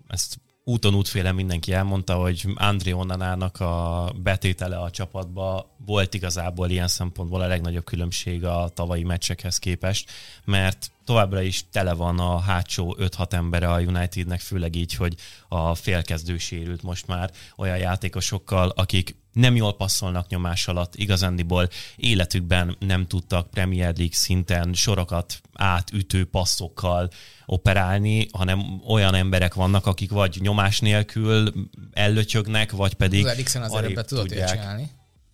ezt 0.07 0.39
úton 0.63 0.95
útféle 0.95 1.31
mindenki 1.31 1.73
elmondta, 1.73 2.15
hogy 2.15 2.45
André 2.55 2.91
Onanának 2.91 3.59
a 3.59 4.11
betétele 4.23 4.77
a 4.77 4.89
csapatba. 4.89 5.75
Volt 5.85 6.13
igazából 6.13 6.69
ilyen 6.69 6.87
szempontból 6.87 7.41
a 7.41 7.47
legnagyobb 7.47 7.83
különbség 7.83 8.45
a 8.45 8.69
tavalyi 8.73 9.03
meccsekhez 9.03 9.57
képest, 9.57 10.11
mert 10.45 10.91
továbbra 11.05 11.41
is 11.41 11.65
tele 11.71 11.93
van 11.93 12.19
a 12.19 12.39
hátsó 12.39 12.95
5-6 12.99 13.33
embere 13.33 13.71
a 13.71 13.79
Unitednek, 13.81 14.39
főleg 14.39 14.75
így, 14.75 14.93
hogy 14.93 15.15
a 15.47 15.75
félkezdő 15.75 16.37
sérült 16.37 16.81
most 16.81 17.07
már 17.07 17.31
olyan 17.57 17.77
játékosokkal, 17.77 18.69
akik 18.69 19.15
nem 19.31 19.55
jól 19.55 19.75
passzolnak 19.75 20.27
nyomás 20.27 20.67
alatt, 20.67 20.95
igazándiból 20.95 21.69
életükben 21.95 22.75
nem 22.79 23.07
tudtak 23.07 23.49
Premier 23.49 23.95
League 23.95 24.15
szinten 24.15 24.73
sorokat 24.73 25.41
átütő 25.53 26.25
passzokkal 26.25 27.09
operálni, 27.45 28.27
hanem 28.31 28.81
olyan 28.87 29.13
emberek 29.13 29.53
vannak, 29.53 29.85
akik 29.85 30.11
vagy 30.11 30.37
nyomás 30.41 30.79
nélkül 30.79 31.53
ellötyögnek, 31.91 32.71
vagy 32.71 32.93
pedig 32.93 33.25
Az 33.25 33.31
Eriksen 33.31 33.89
ilyet 33.89 34.07
tudják. 34.07 34.49
csinálni. 34.49 34.89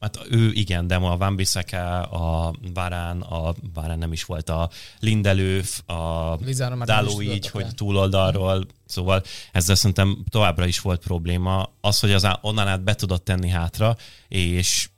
Hát 0.07 0.25
ő 0.29 0.51
igen, 0.51 0.87
de 0.87 0.97
ma 0.97 1.11
a 1.11 1.17
Van 1.17 1.35
Bissaka, 1.35 2.01
a 2.01 2.53
Varán, 2.73 3.21
a 3.21 3.53
Varán 3.73 3.97
nem 3.97 4.11
is 4.11 4.25
volt 4.25 4.49
a 4.49 4.69
Lindelöf, 4.99 5.89
a 5.89 6.37
Dáló 6.85 7.21
így, 7.21 7.49
hogy 7.49 7.75
túloldalról, 7.75 8.65
szóval 8.85 9.23
ezzel 9.51 9.75
szerintem 9.75 10.23
továbbra 10.29 10.65
is 10.65 10.79
volt 10.79 11.03
probléma. 11.03 11.69
Az, 11.81 11.99
hogy 11.99 12.11
az 12.11 12.27
onnan 12.41 12.67
át 12.67 12.83
be 12.83 12.95
tudott 12.95 13.23
tenni 13.23 13.49
hátra, 13.49 13.95
és 14.27 14.89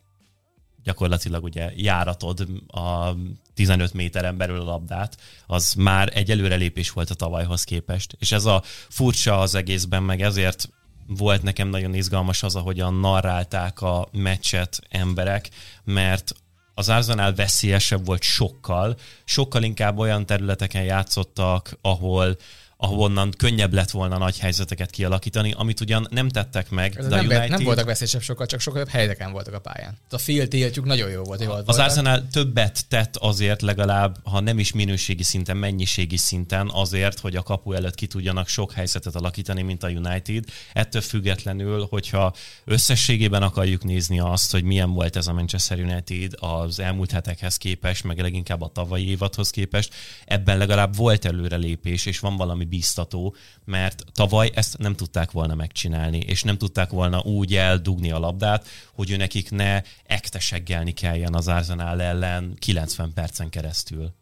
gyakorlatilag 0.84 1.43
ugye 1.43 1.72
járatod 1.76 2.48
a 2.67 3.13
15 3.54 3.93
méteren 3.93 4.38
belül 4.38 4.60
a 4.60 4.63
labdát, 4.63 5.17
az 5.48 5.74
már 5.74 6.12
egy 6.13 6.32
előrelépés 6.32 6.91
volt 6.91 7.10
a 7.10 7.15
tavalyhoz 7.15 7.63
képest. 7.63 8.15
És 8.19 8.32
ez 8.32 8.45
a 8.45 8.63
furcsa 8.89 9.39
az 9.39 9.56
egészben, 9.56 10.04
meg 10.04 10.22
ezért 10.22 10.69
volt 11.17 11.41
nekem 11.41 11.67
nagyon 11.67 11.93
izgalmas 11.93 12.43
az, 12.43 12.56
ahogyan 12.56 12.93
narrálták 12.93 13.82
a 13.82 14.08
meccset 14.12 14.80
emberek, 14.89 15.50
mert 15.84 16.34
az 16.74 16.89
Arsenal 16.89 17.34
veszélyesebb 17.34 18.06
volt 18.06 18.22
sokkal, 18.22 18.95
sokkal 19.26 19.63
inkább 19.63 19.98
olyan 19.98 20.26
területeken 20.26 20.84
játszottak, 20.84 21.78
ahol 21.82 22.38
ahonnan 22.82 23.34
könnyebb 23.38 23.74
lett 23.74 23.92
volna 23.92 24.18
nagy 24.18 24.39
helyzeteket 24.39 24.89
kialakítani, 24.89 25.54
amit 25.58 25.80
ugyan 25.80 26.08
nem 26.10 26.30
tettek 26.30 26.70
meg, 26.70 26.98
Ez 26.98 27.08
de 27.08 27.13
a 27.13 27.18
nem, 27.18 27.26
United... 27.26 27.50
nem 27.50 27.63
voltak 27.63 27.86
veszélyesebb 27.86 28.22
sokkal, 28.22 28.46
csak 28.46 28.60
sokkal 28.60 28.80
jobb 28.80 28.89
helyeken 28.89 29.32
voltak 29.32 29.54
a 29.54 29.60
pályán. 29.60 29.98
A 30.10 30.18
field 30.18 30.48
tiltjuk 30.48 30.86
nagyon 30.86 31.10
jó 31.10 31.24
volt, 31.24 31.39
hogy 31.39 31.48
Az 31.48 31.54
voltak. 31.54 31.78
Arsenal 31.78 32.28
többet 32.32 32.88
tett 32.88 33.15
azért 33.15 33.62
legalább, 33.62 34.18
ha 34.24 34.39
nem 34.39 34.60
is 34.60 34.72
minőségi 34.72 35.24
szinten, 35.24 35.58
mennyiségi 35.58 36.18
szinten 36.18 36.70
azért, 36.74 37.20
hogy 37.20 37.36
a 37.36 37.44
kapu 37.44 37.74
előtt 37.74 37.96
ki 37.96 38.08
tudjanak 38.08 38.48
sok 38.48 38.72
helyzetet 38.72 39.15
alakítani, 39.15 39.62
mint 39.62 39.84
a 39.84 39.88
United. 39.89 40.44
Ettől 40.74 41.02
függetlenül, 41.02 41.88
hogyha 41.89 42.34
összességében 42.65 43.42
akarjuk 43.42 43.84
nézni 43.84 44.20
azt, 44.20 44.52
hogy 44.52 44.63
milyen 44.63 44.92
volt 44.92 45.15
ez 45.15 45.28
a 45.28 45.34
Manchester 45.34 45.80
United 45.80 46.34
az 46.36 46.80
elmúlt 46.80 47.12
hetekhez 47.12 47.58
képest, 47.58 48.04
meg 48.04 48.20
leginkább 48.20 48.62
a 48.62 48.72
tavalyi 48.74 49.10
évadhoz 49.10 49.50
képest, 49.50 49.94
ebben 50.26 50.58
legalább 50.58 50.96
volt 50.96 51.26
előrelépés, 51.26 52.06
és 52.06 52.20
van 52.20 52.36
valami 52.36 52.68
bíztató, 52.69 53.36
mert 53.65 54.03
tavaly 54.12 54.51
ezt 54.53 54.77
nem 54.77 54.95
tudták 54.95 55.32
volna 55.32 55.55
megcsinálni, 55.55 56.17
és 56.17 56.43
nem 56.43 56.58
tudták 56.58 56.89
volna 56.89 57.21
úgy 57.21 57.55
eldugni 57.55 58.12
a 58.12 58.19
labdát, 58.19 58.67
hogy 58.93 59.12
ő 59.12 59.17
nekik 59.17 59.51
ne 59.51 59.82
ekteseggelni 60.03 60.91
kelljen 60.91 61.34
az 61.34 61.47
Arsenal 61.47 62.01
ellen 62.01 62.55
90 62.60 63.13
percen 63.13 63.49
keresztül. 63.49 64.13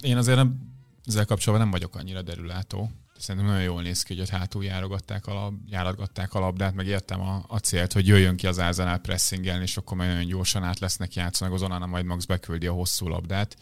Én 0.00 0.16
azért 0.16 0.36
nem, 0.36 0.76
ezzel 1.06 1.24
kapcsolatban 1.24 1.68
nem 1.68 1.80
vagyok 1.80 1.96
annyira 1.96 2.22
derülátó. 2.22 2.90
Szerintem 3.18 3.50
nagyon 3.50 3.64
jól 3.64 3.82
néz 3.82 4.02
ki, 4.02 4.14
hogy 4.14 4.22
ott 4.22 4.28
hátul 4.28 4.64
járogatták 4.64 5.26
a, 5.26 5.32
lab, 5.32 5.54
járatgatták 5.66 6.34
a 6.34 6.38
labdát, 6.38 6.74
meg 6.74 6.86
értem 6.86 7.20
a, 7.20 7.44
a 7.48 7.58
célt, 7.58 7.92
hogy 7.92 8.06
jöjjön 8.06 8.36
ki 8.36 8.46
az 8.46 8.58
Arsenal 8.58 8.98
pressingelni, 8.98 9.62
és 9.62 9.76
akkor 9.76 9.96
nagyon 9.96 10.26
gyorsan 10.26 10.62
át 10.62 10.78
lesznek 10.78 11.14
játszani, 11.14 11.54
az 11.54 11.62
Onana 11.62 11.86
majd 11.86 12.04
Max 12.04 12.24
beküldi 12.24 12.66
a 12.66 12.72
hosszú 12.72 13.08
labdát, 13.08 13.56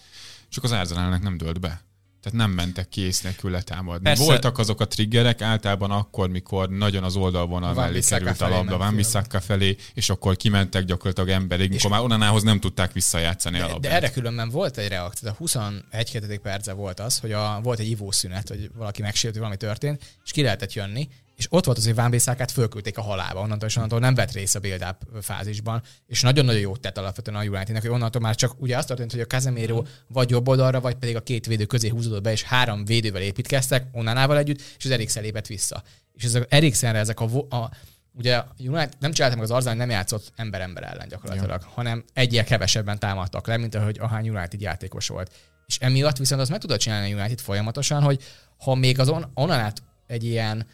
csak 0.48 0.64
az 0.64 0.72
Arsenalnek 0.72 1.22
nem 1.22 1.36
dölt 1.36 1.60
be. 1.60 1.80
Tehát 2.26 2.46
nem 2.46 2.50
mentek 2.50 2.88
ki 2.88 3.00
ész 3.00 3.20
nélkül 3.20 3.50
letámadni. 3.50 4.02
Persze. 4.02 4.24
Voltak 4.24 4.58
azok 4.58 4.80
a 4.80 4.86
triggerek, 4.86 5.42
általában 5.42 5.90
akkor, 5.90 6.28
mikor 6.28 6.68
nagyon 6.68 7.04
az 7.04 7.16
oldalvonal 7.16 7.74
Van 7.74 7.84
mellé 7.84 8.00
került 8.00 8.40
a 8.40 8.48
labda, 8.48 8.76
Van 8.76 8.92
a 8.92 8.96
Bissaka 8.96 9.40
felé, 9.40 9.76
és 9.94 10.10
akkor 10.10 10.36
kimentek 10.36 10.84
gyakorlatilag 10.84 11.28
emberig, 11.28 11.70
mikor 11.70 11.90
már 11.90 12.00
Onanához 12.00 12.42
nem 12.42 12.60
tudták 12.60 12.92
visszajátszani 12.92 13.56
a 13.56 13.66
De, 13.66 13.72
labdát. 13.72 13.90
de 13.90 13.96
erre 13.96 14.10
különben 14.10 14.50
volt 14.50 14.76
egy 14.76 14.88
reakció. 14.88 15.28
A 15.28 15.32
21 15.32 16.10
2. 16.12 16.38
perce 16.38 16.72
volt 16.72 17.00
az, 17.00 17.18
hogy 17.18 17.32
a, 17.32 17.60
volt 17.62 17.78
egy 17.78 17.90
ivószünet, 17.90 18.48
hogy 18.48 18.70
valaki 18.74 19.02
megsérült, 19.02 19.38
hogy 19.38 19.48
valami 19.48 19.56
történt, 19.56 20.02
és 20.24 20.30
ki 20.30 20.42
lehetett 20.42 20.72
jönni, 20.72 21.08
és 21.36 21.46
ott 21.50 21.64
volt 21.64 21.78
az, 21.78 21.84
hogy 21.84 21.94
Van 21.94 22.10
Bissákát 22.10 22.50
fölküldték 22.50 22.98
a 22.98 23.02
halálba, 23.02 23.40
onnantól 23.40 23.68
és 23.68 23.76
onnantól 23.76 23.98
nem 23.98 24.14
vett 24.14 24.32
részt 24.32 24.56
a 24.56 24.60
build-up 24.60 24.96
fázisban, 25.20 25.82
és 26.06 26.20
nagyon-nagyon 26.20 26.60
jót 26.60 26.80
tett 26.80 26.98
alapvetően 26.98 27.36
a 27.36 27.40
Unitednek, 27.40 27.82
hogy 27.82 27.90
onnantól 27.90 28.20
már 28.20 28.34
csak 28.34 28.60
ugye 28.60 28.76
az 28.76 28.84
történt, 28.84 29.10
hogy 29.10 29.20
a 29.20 29.26
Casemiro 29.26 29.82
vagy 30.06 30.30
jobb 30.30 30.48
oldalra, 30.48 30.80
vagy 30.80 30.94
pedig 30.94 31.16
a 31.16 31.22
két 31.22 31.46
védő 31.46 31.64
közé 31.64 31.88
húzódott 31.88 32.22
be, 32.22 32.30
és 32.30 32.42
három 32.42 32.84
védővel 32.84 33.22
építkeztek, 33.22 33.86
onnánával 33.92 34.38
együtt, 34.38 34.60
és 34.78 34.84
az 34.84 34.90
Eriksen 34.90 35.22
lépett 35.22 35.46
vissza. 35.46 35.82
És 36.12 36.24
ezek 36.24 36.46
Eriksenre 36.48 36.98
ezek 36.98 37.20
a, 37.20 37.24
a 37.48 37.70
ugye 38.12 38.42
United 38.58 38.92
nem 38.98 39.12
csinálta 39.12 39.36
meg 39.36 39.44
az 39.44 39.50
Arsenal, 39.50 39.76
nem 39.76 39.90
játszott 39.90 40.32
ember-ember 40.36 40.82
ellen 40.82 41.08
gyakorlatilag, 41.08 41.60
ja. 41.62 41.70
hanem 41.74 42.04
egyel 42.12 42.44
kevesebben 42.44 42.98
támadtak 42.98 43.46
le, 43.46 43.56
mint 43.56 43.74
ahogy 43.74 43.98
ahány 43.98 44.28
United 44.28 44.60
játékos 44.60 45.08
volt. 45.08 45.32
És 45.66 45.78
emiatt 45.80 46.16
viszont 46.16 46.40
azt 46.40 46.50
meg 46.50 46.60
tudod 46.60 46.78
csinálni 46.78 47.12
a 47.12 47.16
United 47.16 47.40
folyamatosan, 47.40 48.02
hogy 48.02 48.22
ha 48.58 48.74
még 48.74 48.98
az 48.98 49.08
on- 49.08 49.28
onnan 49.34 49.58
át 49.58 49.82
egy 50.06 50.24
ilyen 50.24 50.66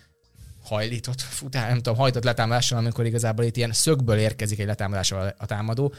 hajlított 0.62 1.20
futás, 1.20 1.68
nem 1.68 1.76
tudom, 1.76 1.96
hajtott 1.96 2.24
letámadással, 2.24 2.78
amikor 2.78 3.06
igazából 3.06 3.44
itt 3.44 3.56
ilyen 3.56 3.72
szögből 3.72 4.18
érkezik 4.18 4.58
egy 4.58 4.66
letámadással 4.66 5.34
a 5.38 5.46
támadó, 5.46 5.94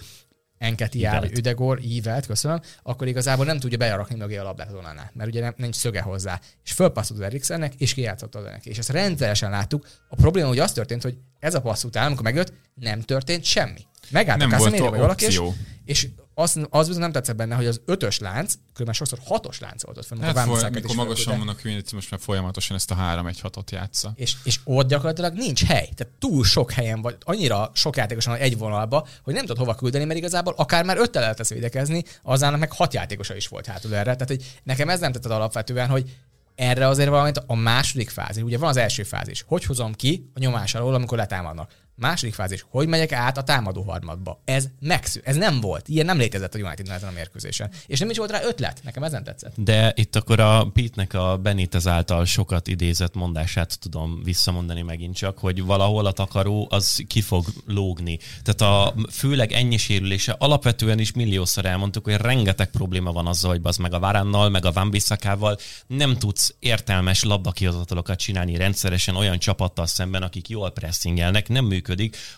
vagy 0.60 0.96
Ívelt. 0.96 1.38
Üdegor, 1.38 1.80
Ívelt, 1.82 2.26
köszönöm, 2.26 2.62
akkor 2.84 3.08
igazából 3.08 3.46
nem 3.46 3.60
tudja 3.60 3.78
bejarakni 3.78 4.16
mögé 4.16 4.38
a 4.38 4.44
labdát 4.44 4.72
onannál, 4.72 5.12
mert 5.14 5.30
ugye 5.30 5.42
nem, 5.42 5.54
nincs 5.58 5.76
szöge 5.76 6.02
hozzá. 6.02 6.40
És 6.64 6.72
fölpasszolt 6.72 7.20
az 7.20 7.26
Eriksennek, 7.26 7.74
és 7.76 7.94
kijátszott 7.94 8.36
az 8.36 8.44
neki. 8.44 8.70
És 8.70 8.78
ezt 8.78 8.90
rendszeresen 8.90 9.50
láttuk. 9.50 9.88
A 10.08 10.16
probléma 10.16 10.48
hogy 10.48 10.60
az 10.60 10.72
történt, 10.72 11.04
hogy 11.04 11.18
ez 11.40 11.54
a 11.54 11.62
passz 11.62 11.84
után, 11.84 12.06
amikor 12.06 12.24
megjött, 12.24 12.54
nem 12.74 13.02
történt 13.02 13.44
semmi. 13.44 13.82
Megállt 14.10 14.40
Nem 14.40 14.52
a 14.52 14.58
volt 14.58 14.70
Casemiro 14.70 14.90
vagy 14.90 15.00
valaki, 15.00 15.26
és, 15.26 15.42
és 15.86 16.08
az, 16.34 16.60
az 16.70 16.86
viszont 16.86 17.04
nem 17.04 17.12
tetszett 17.12 17.36
benne, 17.36 17.56
hogy 17.56 17.66
az 17.66 17.82
ötös 17.86 18.20
lánc, 18.20 18.54
különben 18.74 18.96
sokszor 18.96 19.20
hatos 19.24 19.60
lánc 19.60 19.84
volt 19.84 19.98
ott 19.98 20.12
amikor 20.12 20.36
Hát, 20.36 20.48
Bissakát 20.48 20.74
mikor 20.74 20.96
magasan 20.96 21.38
vannak 21.38 21.62
Unity, 21.66 21.94
most 21.94 22.12
már 22.12 22.20
folyamatosan 22.20 22.76
ezt 22.76 22.92
a 22.92 22.96
3-1-6-ot 22.96 23.72
játsza. 23.72 24.14
És, 24.16 24.36
és 24.44 24.60
ott 24.64 24.88
gyakorlatilag 24.88 25.34
nincs 25.34 25.64
hely. 25.64 25.90
Tehát 25.96 26.14
túl 26.20 26.44
sok 26.44 26.72
helyen 26.72 27.02
vagy, 27.02 27.18
annyira 27.24 27.72
sok 27.74 27.96
játékos 27.96 28.26
van 28.26 28.36
egy 28.36 28.58
vonalba, 28.58 29.08
hogy 29.24 29.34
nem 29.34 29.46
tudod 29.46 29.58
hova 29.58 29.76
küldeni, 29.76 30.06
mert 30.06 30.20
igazából 30.20 30.54
akár 30.58 30.84
már 30.84 30.98
öttel 30.98 31.22
lehetesz 31.22 31.50
védekezni, 31.50 32.04
azának 32.24 32.60
meg 32.60 32.72
hat 32.72 32.94
játékosa 32.94 33.36
is 33.36 33.48
volt 33.48 33.66
hátul 33.66 33.96
erre. 33.96 34.04
Tehát 34.14 34.28
hogy 34.28 34.60
nekem 34.64 34.90
ez 34.90 35.00
nem 35.00 35.12
tetszett 35.12 35.32
alapvetően, 35.32 35.88
hogy 35.88 36.18
erre 36.56 36.88
azért 36.88 37.10
valamit 37.10 37.44
a 37.46 37.56
második 37.56 38.10
fázis, 38.10 38.44
ugye 38.44 38.58
van 38.58 38.70
az 38.70 38.78
első 38.78 39.04
fázis, 39.04 39.44
hogy 39.48 39.66
hozom 39.66 39.94
ki 39.94 40.30
a 40.34 40.40
nyomás 40.40 40.76
alól, 40.76 40.94
amikor 40.94 41.18
letámadnak. 41.18 41.72
Második 42.04 42.34
fázis, 42.34 42.66
hogy 42.70 42.88
megyek 42.88 43.12
át 43.12 43.38
a 43.38 43.44
támadó 43.44 43.82
harmadba. 43.82 44.42
Ez 44.46 44.66
megszű, 44.80 45.20
ez 45.24 45.36
nem 45.36 45.62
volt. 45.62 45.88
Ilyen 45.88 46.06
nem 46.06 46.18
létezett 46.18 46.56
a 46.56 46.60
United 46.60 46.90
ezen 46.90 47.10
a 47.10 47.12
mérkőzésen. 47.12 47.70
És 47.86 48.00
nem 48.00 48.10
is 48.10 48.18
volt 48.18 48.32
rá 48.32 48.44
ötlet. 48.44 48.80
Nekem 48.84 49.04
ez 49.04 49.12
nem 49.12 49.24
tetszett. 49.24 49.54
De 49.56 49.94
itt 49.96 50.16
akkor 50.16 50.40
a 50.40 50.68
Pete-nek 50.74 51.14
a 51.14 51.38
Benitez 51.38 51.88
által 51.88 52.26
sokat 52.26 52.68
idézett 52.68 53.14
mondását 53.14 53.80
tudom 53.80 54.22
visszamondani 54.24 54.82
megint 54.82 55.16
csak, 55.16 55.38
hogy 55.38 55.64
valahol 55.64 56.06
a 56.06 56.12
takaró 56.12 56.68
az 56.70 57.04
ki 57.08 57.22
fog 57.22 57.46
lógni. 57.66 58.20
Tehát 58.44 58.62
a 58.62 58.94
főleg 59.12 59.52
ennyi 59.52 59.78
sérülése 59.78 60.36
alapvetően 60.40 61.00
is 61.00 61.12
milliószor 61.12 61.66
elmondtuk, 61.66 62.04
hogy 62.04 62.14
rengeteg 62.14 62.70
probléma 62.70 63.12
van 63.12 63.28
azzal, 63.28 63.52
hogy 63.52 63.60
az 63.64 63.78
meg 63.78 63.94
a 63.94 64.00
Varánnal, 64.00 64.50
meg 64.50 64.66
a 64.66 64.72
Van 64.72 64.90
Bissakával 64.90 65.58
nem 65.88 66.18
tudsz 66.18 66.56
értelmes 66.60 67.24
labdakihozatalokat 67.24 68.20
csinálni 68.20 68.58
rendszeresen 68.58 69.16
olyan 69.16 69.40
csapattal 69.40 69.86
szemben, 69.86 70.22
akik 70.24 70.50
jól 70.50 70.72
pressingelnek, 70.72 71.48
nem 71.48 71.66
működik, 71.66 71.92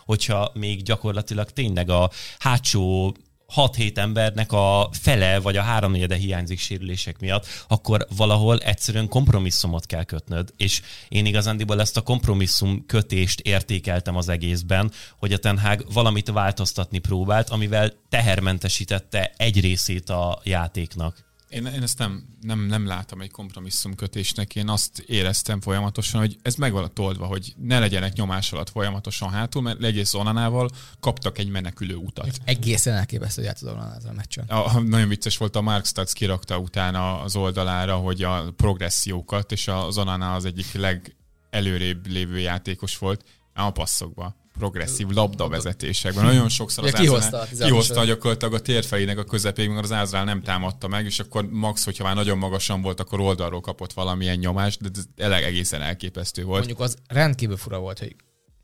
hogyha 0.05 0.51
még 0.53 0.83
gyakorlatilag 0.83 1.51
tényleg 1.51 1.89
a 1.89 2.09
hátsó 2.39 3.13
6-7 3.55 3.97
embernek 3.97 4.51
a 4.51 4.89
fele 4.91 5.39
vagy 5.39 5.57
a 5.57 5.61
háromnegyede 5.61 6.15
hiányzik 6.15 6.59
sérülések 6.59 7.19
miatt, 7.19 7.47
akkor 7.67 8.07
valahol 8.15 8.57
egyszerűen 8.57 9.07
kompromisszumot 9.07 9.85
kell 9.85 10.03
kötnöd. 10.03 10.53
És 10.57 10.81
én 11.07 11.25
igazándiból 11.25 11.81
ezt 11.81 11.97
a 11.97 12.01
kompromisszum 12.01 12.85
kötést 12.85 13.39
értékeltem 13.39 14.15
az 14.15 14.29
egészben, 14.29 14.91
hogy 15.17 15.33
a 15.33 15.37
Ten 15.37 15.59
Hag 15.59 15.85
valamit 15.93 16.29
változtatni 16.29 16.97
próbált, 16.97 17.49
amivel 17.49 17.93
tehermentesítette 18.09 19.33
egy 19.37 19.61
részét 19.61 20.09
a 20.09 20.41
játéknak. 20.43 21.25
Én, 21.55 21.65
én 21.65 21.81
ezt 21.81 21.97
nem, 21.97 22.23
nem, 22.41 22.59
nem 22.59 22.87
látom 22.87 23.21
egy 23.21 23.31
kompromisszumkötésnek. 23.31 24.55
Én 24.55 24.69
azt 24.69 24.99
éreztem 24.99 25.61
folyamatosan, 25.61 26.19
hogy 26.19 26.37
ez 26.41 26.55
meg 26.55 26.71
van 26.71 26.93
toldva, 26.93 27.25
hogy 27.25 27.53
ne 27.57 27.79
legyenek 27.79 28.13
nyomás 28.13 28.51
alatt 28.51 28.69
folyamatosan 28.69 29.29
hátul, 29.29 29.61
mert 29.61 29.83
egész 29.83 30.13
Onanával 30.13 30.69
kaptak 30.99 31.37
egy 31.37 31.49
menekülő 31.49 31.95
utat. 31.95 32.39
Egészen 32.43 32.93
elképesztő 32.93 33.41
játszott 33.41 33.71
Onana 33.71 33.95
a 34.09 34.13
meccsen. 34.15 34.45
A, 34.47 34.79
nagyon 34.79 35.07
vicces 35.07 35.37
volt, 35.37 35.55
a 35.55 35.61
Mark 35.61 35.85
Stutz 35.85 36.13
kirakta 36.13 36.57
utána 36.57 37.21
az 37.21 37.35
oldalára, 37.35 37.95
hogy 37.95 38.23
a 38.23 38.51
progressziókat, 38.55 39.51
és 39.51 39.67
az 39.67 39.97
Onana 39.97 40.33
az 40.33 40.45
egyik 40.45 40.73
legelőrébb 40.73 42.07
lévő 42.07 42.39
játékos 42.39 42.97
volt 42.97 43.23
a 43.53 43.69
passzokba 43.69 44.35
progresszív 44.57 45.07
labdavezetésekben. 45.07 46.23
Nagyon 46.23 46.49
sokszor 46.49 46.83
az 46.83 46.91
kihozta 46.91 47.39
a 47.39 47.45
kihozta 47.45 48.05
gyakorlatilag 48.05 48.53
a 48.53 48.59
térfelének 48.59 49.17
a 49.17 49.23
közepén, 49.23 49.69
mert 49.69 49.83
az 49.83 49.91
Ázrál 49.91 50.23
nem 50.23 50.41
támadta 50.41 50.87
meg, 50.87 51.05
és 51.05 51.19
akkor 51.19 51.49
max, 51.49 51.83
hogyha 51.83 52.03
már 52.03 52.15
nagyon 52.15 52.37
magasan 52.37 52.81
volt, 52.81 52.99
akkor 52.99 53.19
oldalról 53.19 53.61
kapott 53.61 53.93
valamilyen 53.93 54.37
nyomást, 54.37 54.81
de 54.81 54.89
ez 54.93 55.03
eleg 55.15 55.43
egészen 55.43 55.81
elképesztő 55.81 56.43
volt. 56.43 56.57
Mondjuk 56.57 56.79
az 56.79 56.95
rendkívül 57.07 57.57
fura 57.57 57.79
volt, 57.79 57.99
hogy 57.99 58.15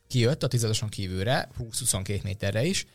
kijött 0.08 0.44
a 0.44 0.48
tizedoson 0.48 0.90
kívülre, 0.90 1.50
20-22 1.60 2.24
méterre 2.24 2.66
is, 2.66 2.86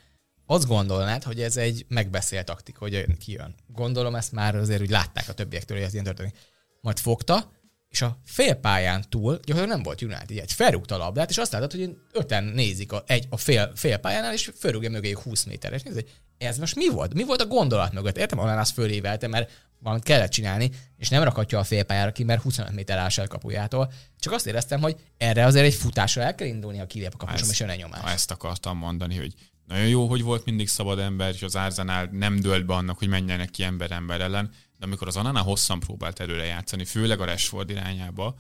azt 0.46 0.66
gondolnád, 0.66 1.22
hogy 1.22 1.40
ez 1.40 1.56
egy 1.56 1.84
megbeszélt 1.88 2.44
taktik, 2.44 2.76
hogy 2.76 3.06
kijön. 3.18 3.54
Gondolom 3.66 4.14
ezt 4.14 4.32
már 4.32 4.56
azért 4.56 4.80
úgy 4.80 4.90
látták 4.90 5.28
a 5.28 5.32
többiektől, 5.32 5.76
hogy 5.76 5.86
ez 5.86 5.92
ilyen 5.92 6.04
történik. 6.04 6.34
Majd 6.80 6.98
fogta, 6.98 7.52
és 7.96 8.02
a 8.02 8.18
félpályán 8.24 9.04
túl, 9.08 9.32
gyakorlatilag 9.44 9.68
nem 9.68 9.82
volt 9.82 10.02
United, 10.02 10.38
egy 10.38 10.52
felrúgta 10.52 10.94
a 10.94 10.98
labdát, 10.98 11.30
és 11.30 11.38
azt 11.38 11.52
látod, 11.52 11.70
hogy 11.70 11.96
öten 12.12 12.44
nézik 12.44 12.92
a, 12.92 13.02
egy, 13.06 13.26
a 13.30 13.36
fél, 13.36 13.72
félpályánál, 13.74 14.32
és 14.32 14.50
fölrúgja 14.58 14.90
mögé 14.90 15.16
20 15.22 15.44
méterre. 15.44 15.74
És 15.74 15.82
nézd, 15.82 16.04
ez 16.38 16.58
most 16.58 16.74
mi 16.74 16.88
volt? 16.88 17.14
Mi 17.14 17.24
volt 17.24 17.40
a 17.40 17.46
gondolat 17.46 17.92
mögött? 17.92 18.18
Értem, 18.18 18.38
azt 18.38 18.72
fölévelte, 18.72 19.26
mert 19.26 19.50
valamit 19.78 20.04
kellett 20.04 20.30
csinálni, 20.30 20.70
és 20.96 21.08
nem 21.08 21.22
rakatja 21.22 21.58
a 21.58 21.64
félpályára 21.64 22.12
ki, 22.12 22.24
mert 22.24 22.42
25 22.42 22.72
méter 22.72 22.98
áll 22.98 23.26
kapujától. 23.26 23.92
Csak 24.18 24.32
azt 24.32 24.46
éreztem, 24.46 24.80
hogy 24.80 24.96
erre 25.16 25.44
azért 25.44 25.66
egy 25.66 25.74
futásra 25.74 26.22
el 26.22 26.34
kell 26.34 26.48
indulni, 26.48 26.78
ha 26.78 26.86
kilép 26.86 27.12
a 27.14 27.16
kapusom, 27.16 27.48
és 27.50 27.60
jön 27.60 27.68
egy 27.68 27.78
nyomás. 27.78 28.12
Ezt 28.12 28.30
akartam 28.30 28.78
mondani, 28.78 29.16
hogy 29.16 29.34
nagyon 29.66 29.88
jó, 29.88 30.06
hogy 30.06 30.22
volt 30.22 30.44
mindig 30.44 30.68
szabad 30.68 30.98
ember, 30.98 31.34
és 31.34 31.42
az 31.42 31.54
Arsenal 31.54 32.08
nem 32.12 32.40
dölt 32.40 32.66
be 32.66 32.74
annak, 32.74 32.98
hogy 32.98 33.08
menjenek 33.08 33.50
ki 33.50 33.62
ember 33.62 33.90
ember 33.90 34.20
ellen, 34.20 34.50
de 34.78 34.86
amikor 34.86 35.06
az 35.06 35.16
Anana 35.16 35.40
hosszan 35.40 35.80
próbált 35.80 36.20
előre 36.20 36.44
játszani, 36.44 36.84
főleg 36.84 37.20
a 37.20 37.24
Rashford 37.24 37.70
irányába, 37.70 38.34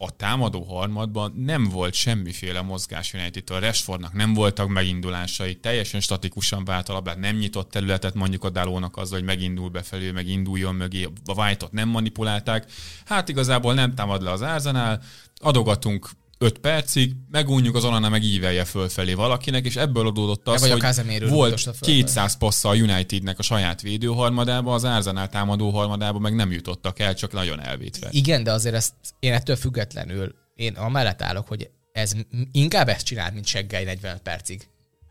a 0.00 0.16
támadó 0.16 0.62
harmadban 0.62 1.32
nem 1.36 1.64
volt 1.64 1.94
semmiféle 1.94 2.60
mozgás 2.60 3.14
United-től. 3.14 3.56
A 3.56 3.60
Rashfordnak 3.60 4.12
nem 4.12 4.34
voltak 4.34 4.68
megindulásai, 4.68 5.54
teljesen 5.54 6.00
statikusan 6.00 6.64
vált 6.64 6.88
a 6.88 6.92
labdát, 6.92 7.18
nem 7.18 7.36
nyitott 7.36 7.70
területet 7.70 8.14
mondjuk 8.14 8.44
a 8.44 8.50
Dalónak 8.50 8.96
az, 8.96 9.10
hogy 9.10 9.24
megindul 9.24 9.68
befelé, 9.68 10.10
meg 10.10 10.28
induljon 10.28 10.74
mögé, 10.74 11.08
a 11.24 11.42
White-ot 11.42 11.72
nem 11.72 11.88
manipulálták. 11.88 12.70
Hát 13.04 13.28
igazából 13.28 13.74
nem 13.74 13.94
támad 13.94 14.22
le 14.22 14.30
az 14.30 14.40
Arsenal, 14.40 15.02
adogatunk 15.36 16.10
5 16.38 16.58
percig, 16.58 17.12
megújjuk 17.30 17.74
az 17.74 17.84
Onana 17.84 18.08
meg 18.08 18.22
ívelje 18.22 18.64
fölfelé 18.64 19.14
valakinek, 19.14 19.64
és 19.64 19.76
ebből 19.76 20.06
adódott 20.06 20.48
az, 20.48 20.62
a 20.62 20.68
hogy 20.68 20.80
Casemiro 20.80 21.28
volt 21.28 21.42
rúgdosta 21.42 21.72
fölfelé. 21.72 22.00
200 22.00 22.36
passza 22.36 22.68
a 22.68 22.74
Unitednek 22.74 23.38
a 23.38 23.42
saját 23.42 23.80
védőharmadába, 23.80 24.74
az 24.74 24.84
Arsenal 24.84 25.28
támadó 25.28 25.70
harmadába 25.70 26.18
meg 26.18 26.34
nem 26.34 26.52
jutottak 26.52 26.98
el, 26.98 27.14
csak 27.14 27.32
nagyon 27.32 27.60
elvétve. 27.60 28.08
Igen, 28.10 28.42
de 28.42 28.52
azért 28.52 28.74
ezt 28.74 28.92
én 29.18 29.32
ettől 29.32 29.56
függetlenül, 29.56 30.34
én 30.54 30.74
amellett 30.74 31.22
állok, 31.22 31.48
hogy 31.48 31.70
ez 31.92 32.12
inkább 32.52 32.88
ezt 32.88 33.06
csinált, 33.06 33.34
mint 33.34 33.46
seggely 33.46 33.84
45 33.84 34.18
percig. 34.18 34.68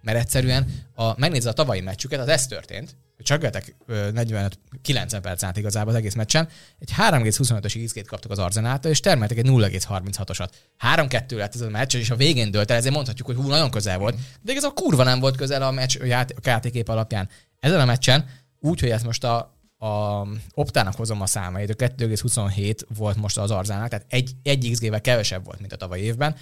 Mert 0.08 0.20
egyszerűen, 0.20 0.84
a, 0.96 1.20
megnézze 1.20 1.50
a 1.50 1.54
tavalyi 1.54 1.82
meccsüket, 1.82 2.20
az 2.20 2.28
ez 2.28 2.48
történt, 2.48 2.96
hogy 3.16 3.26
csaggatek 3.26 3.76
45, 4.14 4.60
90 4.82 5.22
perc 5.22 5.44
át 5.44 5.58
igazából 5.58 5.90
az 5.90 5.98
egész 5.98 6.14
meccsen, 6.14 6.48
egy 6.80 6.92
3,25-ös 6.98 7.82
XG-t 7.86 8.08
kaptak 8.08 8.32
az 8.32 8.40
Arzenáltól, 8.40 8.92
és 8.92 9.00
termeltek 9.00 9.38
egy 9.38 9.46
0,36-osat. 9.48 10.50
3-2 10.96 11.36
lett 11.36 11.56
ez 11.56 11.62
a 11.62 11.70
meccs, 11.70 11.96
és 11.96 12.10
a 12.10 12.16
végén 12.16 12.52
dölt 12.52 12.72
el, 12.72 12.78
ezért 12.78 12.94
mondhatjuk, 12.94 13.28
hogy 13.28 13.36
hú, 13.36 13.48
nagyon 13.48 13.72
közel 13.72 13.98
volt. 13.98 14.16
De 14.42 14.52
igazából 14.52 14.84
kurva 14.84 15.04
nem 15.04 15.20
volt 15.20 15.38
közel 15.38 15.62
a 15.62 15.72
meccs 15.72 15.98
a 16.02 16.20
a 16.20 16.26
játékép 16.44 16.88
alapján. 16.90 17.30
Ezen 17.60 17.80
a 17.80 17.86
meccsen, 17.86 18.26
úgy, 18.60 18.80
hogy 18.80 18.90
ezt 18.90 19.06
most 19.06 19.24
a, 19.24 19.38
a 19.78 20.26
Optának 20.54 20.96
hozom 20.96 21.22
a 21.22 21.26
számait, 21.26 21.70
a 21.70 21.74
2,27 21.74 22.80
volt 22.98 23.18
most 23.18 23.38
az 23.38 23.52
Arzának, 23.52 23.90
tehát 23.90 24.06
egy, 24.10 24.32
egy 24.44 24.70
XG-vel 24.72 25.02
kevesebb 25.02 25.46
volt, 25.46 25.60
mint 25.60 25.74
a 25.74 25.78
tavalyi 25.78 26.04
évben, 26.04 26.36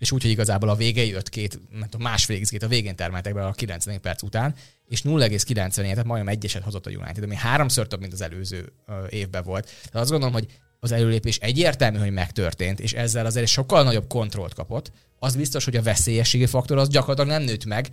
és 0.00 0.12
úgy, 0.12 0.22
hogy 0.22 0.30
igazából 0.30 0.68
a 0.68 0.74
vége 0.74 1.04
jött 1.04 1.28
két, 1.28 1.60
nem 1.70 1.88
tudom, 1.88 2.06
másfél 2.06 2.40
a 2.60 2.66
végén 2.66 2.96
termeltek 2.96 3.34
be 3.34 3.46
a 3.46 3.52
90 3.52 4.00
perc 4.00 4.22
után, 4.22 4.54
és 4.88 5.02
0,90 5.02 5.70
tehát 5.74 6.04
majdnem 6.04 6.28
egyeset 6.28 6.62
hozott 6.62 6.86
a 6.86 6.90
United, 6.90 7.22
ami 7.22 7.34
háromszor 7.34 7.86
több, 7.86 8.00
mint 8.00 8.12
az 8.12 8.20
előző 8.20 8.72
évben 9.08 9.42
volt. 9.42 9.64
Tehát 9.64 9.94
azt 9.94 10.10
gondolom, 10.10 10.34
hogy 10.34 10.46
az 10.80 10.92
előlépés 10.92 11.38
egyértelmű, 11.38 11.98
hogy 11.98 12.10
megtörtént, 12.12 12.80
és 12.80 12.92
ezzel 12.92 13.26
azért 13.26 13.46
sokkal 13.46 13.82
nagyobb 13.82 14.06
kontrollt 14.08 14.54
kapott. 14.54 14.92
Az 15.18 15.36
biztos, 15.36 15.64
hogy 15.64 15.76
a 15.76 15.82
veszélyességi 15.82 16.46
faktor 16.46 16.78
az 16.78 16.88
gyakorlatilag 16.88 17.38
nem 17.38 17.42
nőtt 17.48 17.64
meg, 17.64 17.88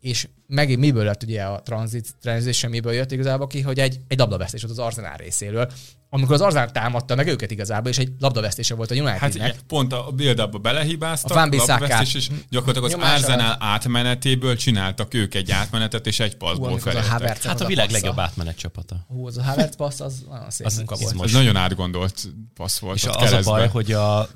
és 0.00 0.28
megint 0.46 0.80
miből 0.80 1.04
lett 1.04 1.22
ugye 1.22 1.42
a 1.42 1.62
transit, 1.62 2.14
transition, 2.20 2.70
miből 2.70 2.92
jött 2.92 3.12
igazából 3.12 3.46
ki, 3.46 3.60
hogy 3.60 3.78
egy, 3.78 4.00
egy 4.08 4.18
labdavesztés 4.18 4.62
volt 4.62 4.78
az 4.78 4.84
Arsenal 4.84 5.16
részéről, 5.16 5.72
amikor 6.14 6.34
az 6.34 6.40
Arsenal 6.40 6.70
támadta 6.70 7.14
meg 7.14 7.26
őket 7.26 7.50
igazából, 7.50 7.90
és 7.90 7.98
egy 7.98 8.12
labdavesztése 8.18 8.74
volt 8.74 8.90
a 8.90 8.94
Unitednek. 8.94 9.20
Hát 9.20 9.34
igen, 9.34 9.54
pont 9.66 9.92
a 9.92 10.10
build 10.10 10.60
belehibáztak, 10.60 11.36
A 11.36 11.40
labdavesztés, 11.40 12.14
és 12.14 12.30
gyakorlatilag 12.50 13.02
az 13.02 13.10
Arsenal 13.10 13.56
átmenetéből 13.60 14.56
csináltak 14.56 15.14
ők 15.14 15.34
egy 15.34 15.50
átmenetet, 15.50 16.06
és 16.06 16.20
egy 16.20 16.36
passzból 16.36 16.72
az 16.72 16.82
felértek. 16.82 17.42
Hát 17.42 17.60
a 17.60 17.66
világ 17.66 17.90
legjobb 17.90 18.18
átmenet 18.18 18.56
csapata. 18.56 19.04
Hú, 19.08 19.26
az 19.26 19.36
a 19.36 19.42
Havertz 19.42 19.76
passz, 19.76 20.00
az 20.00 20.24
nagyon 20.28 20.50
szép 20.50 20.66
Az 20.66 20.76
munka 20.76 20.96
volt. 20.96 21.24
Ez 21.24 21.32
nagyon 21.32 21.56
átgondolt 21.56 22.28
passz 22.54 22.78
volt. 22.78 22.96
És 22.96 23.04
az 23.04 23.32
a 23.32 23.40
baj, 23.42 23.68
hogy 23.68 23.92
a, 23.92 24.28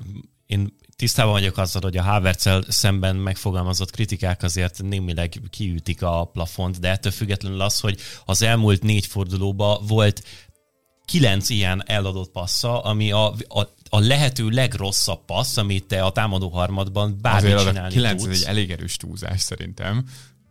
én 0.45 0.75
tisztában 0.95 1.31
vagyok 1.31 1.57
azzal, 1.57 1.81
hogy 1.81 1.97
a 1.97 2.03
havertz 2.03 2.49
szemben 2.67 3.15
megfogalmazott 3.15 3.91
kritikák 3.91 4.43
azért 4.43 4.81
némileg 4.83 5.41
kiütik 5.49 6.01
a 6.01 6.25
plafont, 6.25 6.79
de 6.79 6.89
ettől 6.89 7.11
függetlenül 7.11 7.61
az, 7.61 7.79
hogy 7.79 7.99
az 8.25 8.41
elmúlt 8.41 8.83
négy 8.83 9.05
fordulóban 9.05 9.85
volt 9.87 10.23
kilenc 11.07 11.49
ilyen 11.49 11.83
eladott 11.85 12.31
passza, 12.31 12.81
ami 12.81 13.11
a, 13.11 13.25
a, 13.47 13.61
a 13.89 13.99
lehető 13.99 14.49
legrosszabb 14.49 15.25
passz, 15.25 15.57
amit 15.57 15.85
te 15.85 16.03
a 16.03 16.11
támadó 16.11 16.49
harmadban 16.49 17.17
bármit 17.21 17.53
Azért 17.53 17.67
csinálni 17.67 17.93
9 17.93 18.21
ez 18.21 18.27
tudsz. 18.27 18.41
egy 18.41 18.47
elég 18.47 18.71
erős 18.71 18.97
túlzás 18.97 19.41
szerintem. 19.41 20.05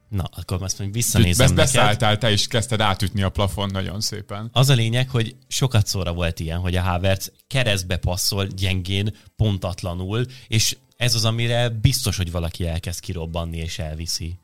Na, 0.09 0.25
akkor 0.37 0.63
azt 0.63 0.79
mondjuk 0.79 1.03
visszanézem 1.03 1.47
neked. 1.47 1.57
beszálltál 1.57 2.19
te 2.19 2.31
is 2.31 2.47
kezdted 2.47 2.81
átütni 2.81 3.23
a 3.23 3.29
plafon 3.29 3.71
nagyon 3.73 4.01
szépen. 4.01 4.51
Az 4.53 4.69
a 4.69 4.75
lényeg, 4.75 5.11
hogy 5.11 5.37
sokat 5.49 5.87
szóra 5.87 6.13
volt 6.13 6.41
ilyen, 6.41 6.59
hogy 6.59 6.77
a 6.77 6.83
Havertz 6.83 7.33
keresztbe 7.47 7.97
passzol 7.97 8.47
gyengén, 8.47 9.17
pontatlanul, 9.37 10.25
és 10.49 10.77
ez 10.97 11.15
az, 11.15 11.25
amire 11.25 11.69
biztos, 11.69 12.17
hogy 12.17 12.31
valaki 12.31 12.67
elkezd 12.67 13.01
kirobbanni 13.01 13.57
és 13.57 13.79
elviszi. 13.79 14.39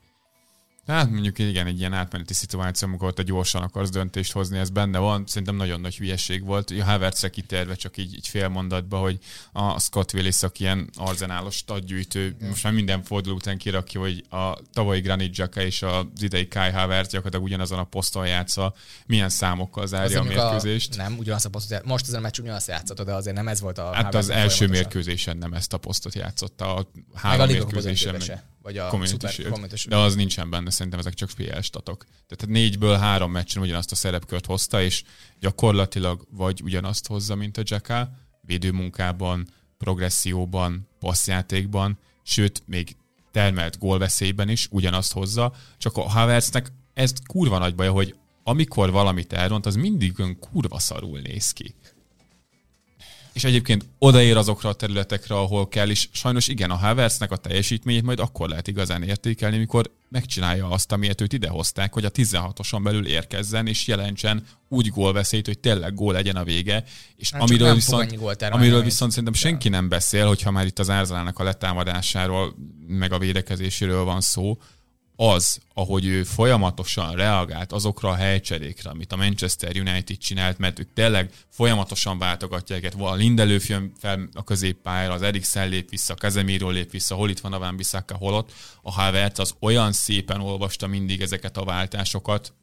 Hát 0.87 1.09
mondjuk 1.09 1.39
igen, 1.39 1.67
egy 1.67 1.79
ilyen 1.79 1.93
átmeneti 1.93 2.33
szituáció, 2.33 2.87
amikor 2.87 3.13
te 3.13 3.23
gyorsan 3.23 3.61
akarsz 3.61 3.89
döntést 3.89 4.31
hozni, 4.31 4.57
ez 4.57 4.69
benne 4.69 4.97
van. 4.97 5.23
Szerintem 5.27 5.55
nagyon 5.55 5.81
nagy 5.81 5.97
hülyeség 5.97 6.43
volt. 6.43 6.71
A 6.79 6.83
Havertzre 6.83 7.29
kitérve 7.29 7.75
csak 7.75 7.97
így, 7.97 8.13
így 8.13 8.27
fél 8.27 8.47
mondatba, 8.47 8.97
hogy 8.97 9.17
a 9.51 9.79
Scott 9.79 10.13
Willis, 10.13 10.43
aki 10.43 10.63
ilyen 10.63 10.89
arzenálos 10.95 11.55
statgyűjtő, 11.55 12.35
most 12.47 12.63
már 12.63 12.73
minden 12.73 13.03
forduló 13.03 13.35
után 13.35 13.57
kirakja, 13.57 13.99
hogy 13.99 14.23
a 14.29 14.57
tavalyi 14.73 15.01
Granit 15.01 15.31
Xhaka 15.31 15.61
és 15.61 15.81
az 15.81 16.05
idei 16.19 16.47
Kai 16.47 16.71
Havertz 16.71 17.09
gyakorlatilag 17.11 17.45
ugyanazon 17.45 17.79
a 17.79 17.83
poszton 17.83 18.27
játsza, 18.27 18.73
milyen 19.05 19.29
számokkal 19.29 19.87
zárja 19.87 20.03
a 20.03 20.21
Azért 20.21 20.23
mondjuk 20.23 20.43
mérkőzést. 20.51 20.97
nem, 20.97 21.17
ugyanazt 21.17 21.45
a 21.45 21.49
posztot, 21.49 21.85
most 21.85 22.07
ezen 22.07 22.19
a 22.19 22.21
meccs 22.21 22.39
ugyanazt 22.39 22.67
játszott, 22.67 23.01
de 23.01 23.13
azért 23.13 23.35
nem 23.35 23.47
ez 23.47 23.59
volt 23.61 23.77
a 23.77 23.83
Hát 23.93 23.95
az 23.95 24.03
Havertz 24.05 24.29
első 24.29 24.55
folyamatosan. 24.55 24.69
mérkőzésen 24.69 25.37
nem 25.37 25.53
ezt 25.53 25.73
a 25.73 25.77
posztot 25.77 26.13
játszotta, 26.15 26.75
a 26.75 26.87
a 27.13 27.19
három 27.19 27.47
mérkőzésen. 27.47 28.11
Meg- 28.27 28.43
vagy 28.63 28.77
a 28.77 28.87
Community 28.87 29.27
Shield. 29.27 29.51
Community 29.51 29.87
De 29.87 29.97
az 29.97 30.15
nincsen 30.15 30.49
benne, 30.49 30.69
szerintem 30.69 30.99
ezek 30.99 31.13
csak 31.13 31.31
PL 31.35 31.59
statok. 31.59 32.05
Tehát 32.27 32.55
négyből 32.55 32.97
három 32.97 33.31
meccsen 33.31 33.61
ugyanazt 33.61 33.91
a 33.91 33.95
szerepkört 33.95 34.45
hozta, 34.45 34.81
és 34.81 35.03
gyakorlatilag 35.39 36.27
vagy 36.29 36.61
ugyanazt 36.63 37.07
hozza, 37.07 37.35
mint 37.35 37.57
a 37.57 37.61
Jacka, 37.65 38.09
védőmunkában, 38.41 39.47
progresszióban, 39.77 40.87
passzjátékban, 40.99 41.99
sőt, 42.23 42.63
még 42.65 42.95
termelt 43.31 43.79
gólveszélyben 43.79 44.49
is 44.49 44.67
ugyanazt 44.71 45.13
hozza, 45.13 45.53
csak 45.77 45.97
a 45.97 46.09
Havertznek 46.09 46.71
ez 46.93 47.13
kurva 47.27 47.57
nagy 47.57 47.75
baja, 47.75 47.91
hogy 47.91 48.15
amikor 48.43 48.91
valamit 48.91 49.33
elront, 49.33 49.65
az 49.65 49.75
mindig 49.75 50.19
olyan 50.19 50.39
kurva 50.39 50.79
szarul 50.79 51.19
néz 51.19 51.51
ki. 51.51 51.75
És 53.33 53.43
egyébként 53.43 53.85
odaér 53.97 54.37
azokra 54.37 54.69
a 54.69 54.73
területekre, 54.73 55.35
ahol 55.35 55.67
kell, 55.67 55.89
és 55.89 56.09
sajnos 56.11 56.47
igen, 56.47 56.69
a 56.69 56.75
Havertznek 56.75 57.31
a 57.31 57.37
teljesítményét 57.37 58.03
majd 58.03 58.19
akkor 58.19 58.49
lehet 58.49 58.67
igazán 58.67 59.03
értékelni, 59.03 59.57
mikor 59.57 59.91
megcsinálja 60.09 60.69
azt, 60.69 60.91
amiért 60.91 61.21
őt 61.21 61.33
idehozták, 61.33 61.93
hogy 61.93 62.05
a 62.05 62.11
16-oson 62.11 62.83
belül 62.83 63.07
érkezzen, 63.07 63.67
és 63.67 63.87
jelentsen 63.87 64.45
úgy 64.69 64.87
gólveszélyt, 64.87 65.45
hogy 65.45 65.59
tényleg 65.59 65.93
gól 65.93 66.13
legyen 66.13 66.35
a 66.35 66.43
vége, 66.43 66.83
és 67.15 67.31
Hát 67.31 67.41
amiről 67.41 67.73
viszont, 67.73 68.17
amiről 68.39 68.81
viszont 68.81 69.11
szerintem 69.11 69.33
senki 69.33 69.69
nem 69.69 69.89
beszél, 69.89 70.27
hogyha 70.27 70.51
már 70.51 70.65
itt 70.65 70.79
az 70.79 70.89
Árzalának 70.89 71.39
a 71.39 71.43
letámadásáról, 71.43 72.55
meg 72.87 73.11
a 73.11 73.17
védekezéséről 73.17 74.03
van 74.03 74.21
szó, 74.21 74.57
az, 75.15 75.59
ahogy 75.73 76.05
ő 76.05 76.23
folyamatosan 76.23 77.15
reagált 77.15 77.71
azokra 77.71 78.09
a 78.09 78.15
helycserékre, 78.15 78.89
amit 78.89 79.11
a 79.11 79.15
Manchester 79.15 79.75
United 79.75 80.17
csinált, 80.17 80.57
mert 80.57 80.79
ők 80.79 80.93
tényleg 80.93 81.31
folyamatosan 81.49 82.17
váltogatják 82.17 82.83
őket. 82.83 83.01
A 83.01 83.13
Lindelöf 83.13 83.69
jön 83.69 83.93
fel 83.99 84.29
a 84.33 84.43
középpályára, 84.43 85.13
az 85.13 85.21
Eriksen 85.21 85.69
lép 85.69 85.89
vissza, 85.89 86.13
Casemiro 86.13 86.69
lép 86.69 86.91
vissza, 86.91 87.15
hol 87.15 87.29
itt 87.29 87.39
van 87.39 87.53
a 87.53 87.59
Van 87.59 87.75
Bissaka, 87.75 88.15
hol 88.15 88.33
ott. 88.33 88.51
A 88.81 88.91
Havertz 88.91 89.39
az 89.39 89.55
olyan 89.59 89.91
szépen 89.91 90.41
olvasta 90.41 90.87
mindig 90.87 91.21
ezeket 91.21 91.57
a 91.57 91.63
váltásokat, 91.63 92.53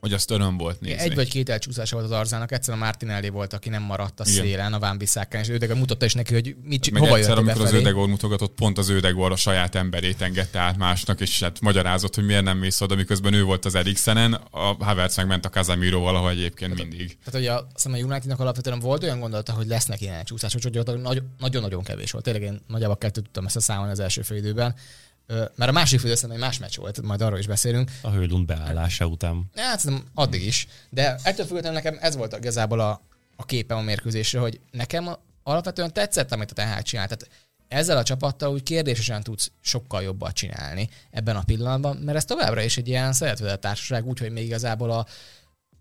hogy 0.00 0.12
azt 0.12 0.30
öröm 0.30 0.56
volt 0.56 0.80
nézni. 0.80 0.98
Egy 0.98 1.14
vagy 1.14 1.28
két 1.28 1.48
elcsúszása 1.48 1.96
volt 1.96 2.10
az 2.10 2.16
Arzának, 2.18 2.52
egyszerűen 2.52 2.82
a 2.82 2.84
Martinelli 2.84 3.28
volt, 3.28 3.52
aki 3.52 3.68
nem 3.68 3.82
maradt 3.82 4.20
a 4.20 4.24
Igen. 4.26 4.44
szélen, 4.44 4.72
a 4.72 4.78
Van 4.78 4.98
Bissákán, 4.98 5.42
és 5.42 5.58
de 5.58 5.74
mutatta 5.74 6.04
is 6.04 6.14
neki, 6.14 6.34
hogy 6.34 6.56
mit, 6.62 6.90
meg 6.90 7.02
hova 7.02 7.16
egyszer, 7.16 7.38
amikor 7.38 7.52
az 7.52 7.62
befelé. 7.62 7.80
Ödegor 7.80 8.08
mutogatott, 8.08 8.54
pont 8.54 8.78
az 8.78 8.88
Ödegor 8.88 9.32
a 9.32 9.36
saját 9.36 9.74
emberét 9.74 10.22
engedte 10.22 10.58
át 10.58 10.76
másnak, 10.76 11.20
és 11.20 11.42
hát 11.42 11.60
magyarázott, 11.60 12.14
hogy 12.14 12.24
miért 12.24 12.44
nem 12.44 12.58
mész 12.58 12.80
oda, 12.80 12.94
miközben 12.94 13.32
ő 13.32 13.42
volt 13.42 13.64
az 13.64 13.74
Eriksenen, 13.74 14.32
a 14.50 14.84
Havertz 14.84 15.16
meg 15.16 15.26
ment 15.26 15.44
a 15.44 15.48
Casemiroval, 15.48 16.16
ahol 16.16 16.30
egyébként 16.30 16.74
mindig. 16.74 17.18
Tehát 17.24 17.40
ugye 17.40 17.52
a, 17.52 17.66
a 17.84 17.88
Unitednak 17.88 18.40
alapvetően 18.40 18.78
volt 18.78 19.02
olyan 19.02 19.20
gondolata, 19.20 19.52
hogy 19.52 19.66
lesznek 19.66 20.00
ilyen 20.00 20.14
elcsúszások, 20.14 20.62
hogy 20.62 21.00
nagyon-nagyon 21.38 21.82
kevés 21.82 22.10
volt. 22.10 22.24
Tényleg 22.24 22.42
én 22.42 22.60
nagyjából 22.66 22.96
kettőt 22.96 23.24
tudtam 23.24 23.46
ezt 23.46 23.60
számolni 23.60 23.92
az 23.92 24.00
első 24.00 24.22
fél 24.22 24.36
időben. 24.36 24.74
Ö, 24.74 25.09
Mert 25.30 25.70
a 25.70 25.72
másik 25.72 26.00
fél 26.00 26.10
időben 26.10 26.30
egy 26.30 26.38
más 26.38 26.58
meccs 26.58 26.76
volt, 26.76 27.02
majd 27.02 27.20
arról 27.20 27.38
is 27.38 27.46
beszélünk. 27.46 27.90
A 28.02 28.10
Hőlund 28.10 28.46
beállása 28.46 29.06
után. 29.06 29.50
Hát 29.54 29.80
szerintem 29.80 30.06
addig 30.14 30.46
is. 30.46 30.66
De 30.90 31.16
ettől 31.22 31.46
függetlenül 31.46 31.80
nekem 31.82 31.98
ez 32.00 32.16
volt 32.16 32.36
igazából 32.36 32.80
a, 32.80 33.00
a 33.36 33.44
képem 33.44 33.78
a 33.78 33.82
mérkőzésre, 33.82 34.38
hogy 34.38 34.60
nekem 34.70 35.16
alapvetően 35.42 35.92
tetszett, 35.92 36.32
amit 36.32 36.50
a 36.50 36.54
TH 36.54 36.82
csinált. 36.82 37.08
Tehát 37.08 37.28
ezzel 37.68 37.96
a 37.96 38.02
csapattal 38.02 38.52
úgy 38.52 38.62
kérdésesen 38.62 39.22
tudsz 39.22 39.50
sokkal 39.60 40.02
jobbat 40.02 40.34
csinálni 40.34 40.88
ebben 41.10 41.36
a 41.36 41.42
pillanatban, 41.42 41.96
mert 41.96 42.16
ez 42.16 42.24
továbbra 42.24 42.62
is 42.62 42.76
egy 42.76 42.88
ilyen 42.88 43.12
szeretvedett 43.12 43.60
társaság, 43.60 44.06
úgyhogy 44.06 44.30
még 44.30 44.44
igazából 44.44 44.90
a 44.90 45.06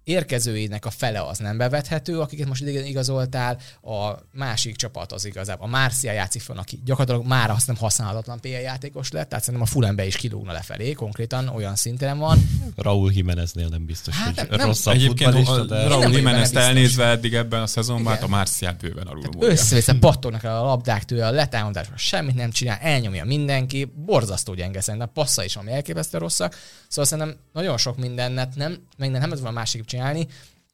érkezőinek 0.10 0.86
a 0.86 0.90
fele 0.90 1.22
az 1.22 1.38
nem 1.38 1.58
bevethető, 1.58 2.20
akiket 2.20 2.48
most 2.48 2.62
idegen 2.62 2.86
igazoltál, 2.86 3.58
a 3.82 4.12
másik 4.34 4.76
csapat 4.76 5.12
az 5.12 5.26
igazából. 5.26 5.68
A 5.68 5.70
Márcia 5.70 6.12
játszik 6.12 6.42
fel, 6.42 6.58
aki 6.58 6.80
gyakorlatilag 6.86 7.28
már 7.28 7.50
azt 7.50 7.68
nem 7.68 7.76
használhatatlan 7.76 8.40
PL 8.40 8.48
játékos 8.48 9.12
lett, 9.12 9.30
tehát 9.30 9.44
szerintem 9.44 9.70
a 9.70 9.72
Fulhambe 9.72 10.06
is 10.06 10.16
kilógna 10.16 10.52
lefelé, 10.52 10.92
konkrétan 10.94 11.48
olyan 11.48 11.76
szinten 11.76 12.18
van. 12.18 12.50
Raúl 12.76 13.12
Jimeneznél 13.12 13.68
nem 13.68 13.86
biztos, 13.86 14.16
Hát 14.16 14.40
hogy 14.40 14.50
nem- 14.58 14.68
rosszabb 14.68 14.94
Egyébként 14.94 15.36
futballista, 15.36 15.54
a 15.54 15.66
de... 15.66 15.88
nem 15.88 16.02
Raúl 16.02 16.16
Jimenez 16.16 16.56
elnézve 16.56 17.06
eddig 17.06 17.34
ebben 17.34 17.62
a 17.62 17.68
szezonban, 17.68 18.14
hát 18.14 18.24
a. 18.24 18.28
Marcial 18.28 18.76
bőven 18.80 19.08
alul 19.08 19.24
össze-vissza 19.40 19.96
pattognak 20.00 20.44
el 20.44 20.58
a 20.58 20.64
labdák 20.66 21.06
tőle, 21.06 21.28
a 21.28 21.32
letámadásban 21.32 21.98
semmit 21.98 22.36
nem 22.36 22.52
csinál, 22.52 22.78
elnyomja 22.82 23.26
mindenki, 23.26 23.94
borzasztó 24.06 24.54
gyenge 24.54 24.82
szerintem, 24.82 25.10
a 25.10 25.22
passza 25.22 25.44
is, 25.44 25.56
ami 25.56 25.72
elképesztő 25.72 26.18
rosszak. 26.18 26.56
Szóval 26.88 27.06
szerintem 27.06 27.36
nagyon 27.54 27.78
sok 27.78 27.98
mindennet 27.98 28.56
nem, 28.56 28.78
meg 28.98 29.12
nem 29.12 29.22
lehet 29.22 29.40
volna 29.40 29.58
másik 29.58 29.86
csinálni. 30.00 30.28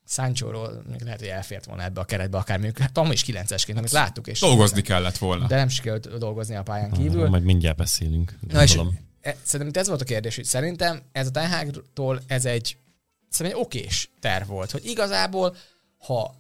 Sancho-ról 0.07 0.83
még 0.89 1.01
lehet, 1.01 1.19
hogy 1.19 1.27
elfért 1.27 1.65
volna 1.65 1.83
ebbe 1.83 1.99
a 1.99 2.03
keretbe, 2.03 2.38
akár 2.38 2.57
mondjuk, 2.57 2.77
hát 2.77 2.91
Tom 2.91 3.11
is 3.11 3.23
9-esként, 3.27 3.77
amit 3.77 3.91
láttuk. 3.91 4.27
És 4.27 4.39
Dolgozni 4.39 4.81
kellett 4.81 5.17
volna. 5.17 5.47
De 5.47 5.55
nem 5.55 5.67
sikerült 5.67 6.17
dolgozni 6.17 6.55
a 6.55 6.63
pályán 6.63 6.91
kívül. 6.91 7.29
Majd 7.29 7.43
mindjárt 7.43 7.77
beszélünk. 7.77 8.38
Na 8.49 8.63
és 8.63 8.79
e- 9.21 9.35
szerintem 9.43 9.81
ez 9.81 9.88
volt 9.88 10.01
a 10.01 10.05
kérdés, 10.05 10.35
hogy 10.35 10.45
szerintem 10.45 11.01
ez 11.11 11.27
a 11.27 11.31
Ten 11.31 11.83
ez 12.27 12.45
egy, 12.45 12.77
szerintem 13.29 13.59
egy 13.59 13.65
okés 13.65 14.09
terv 14.19 14.47
volt, 14.47 14.71
hogy 14.71 14.85
igazából, 14.85 15.55
ha 15.97 16.35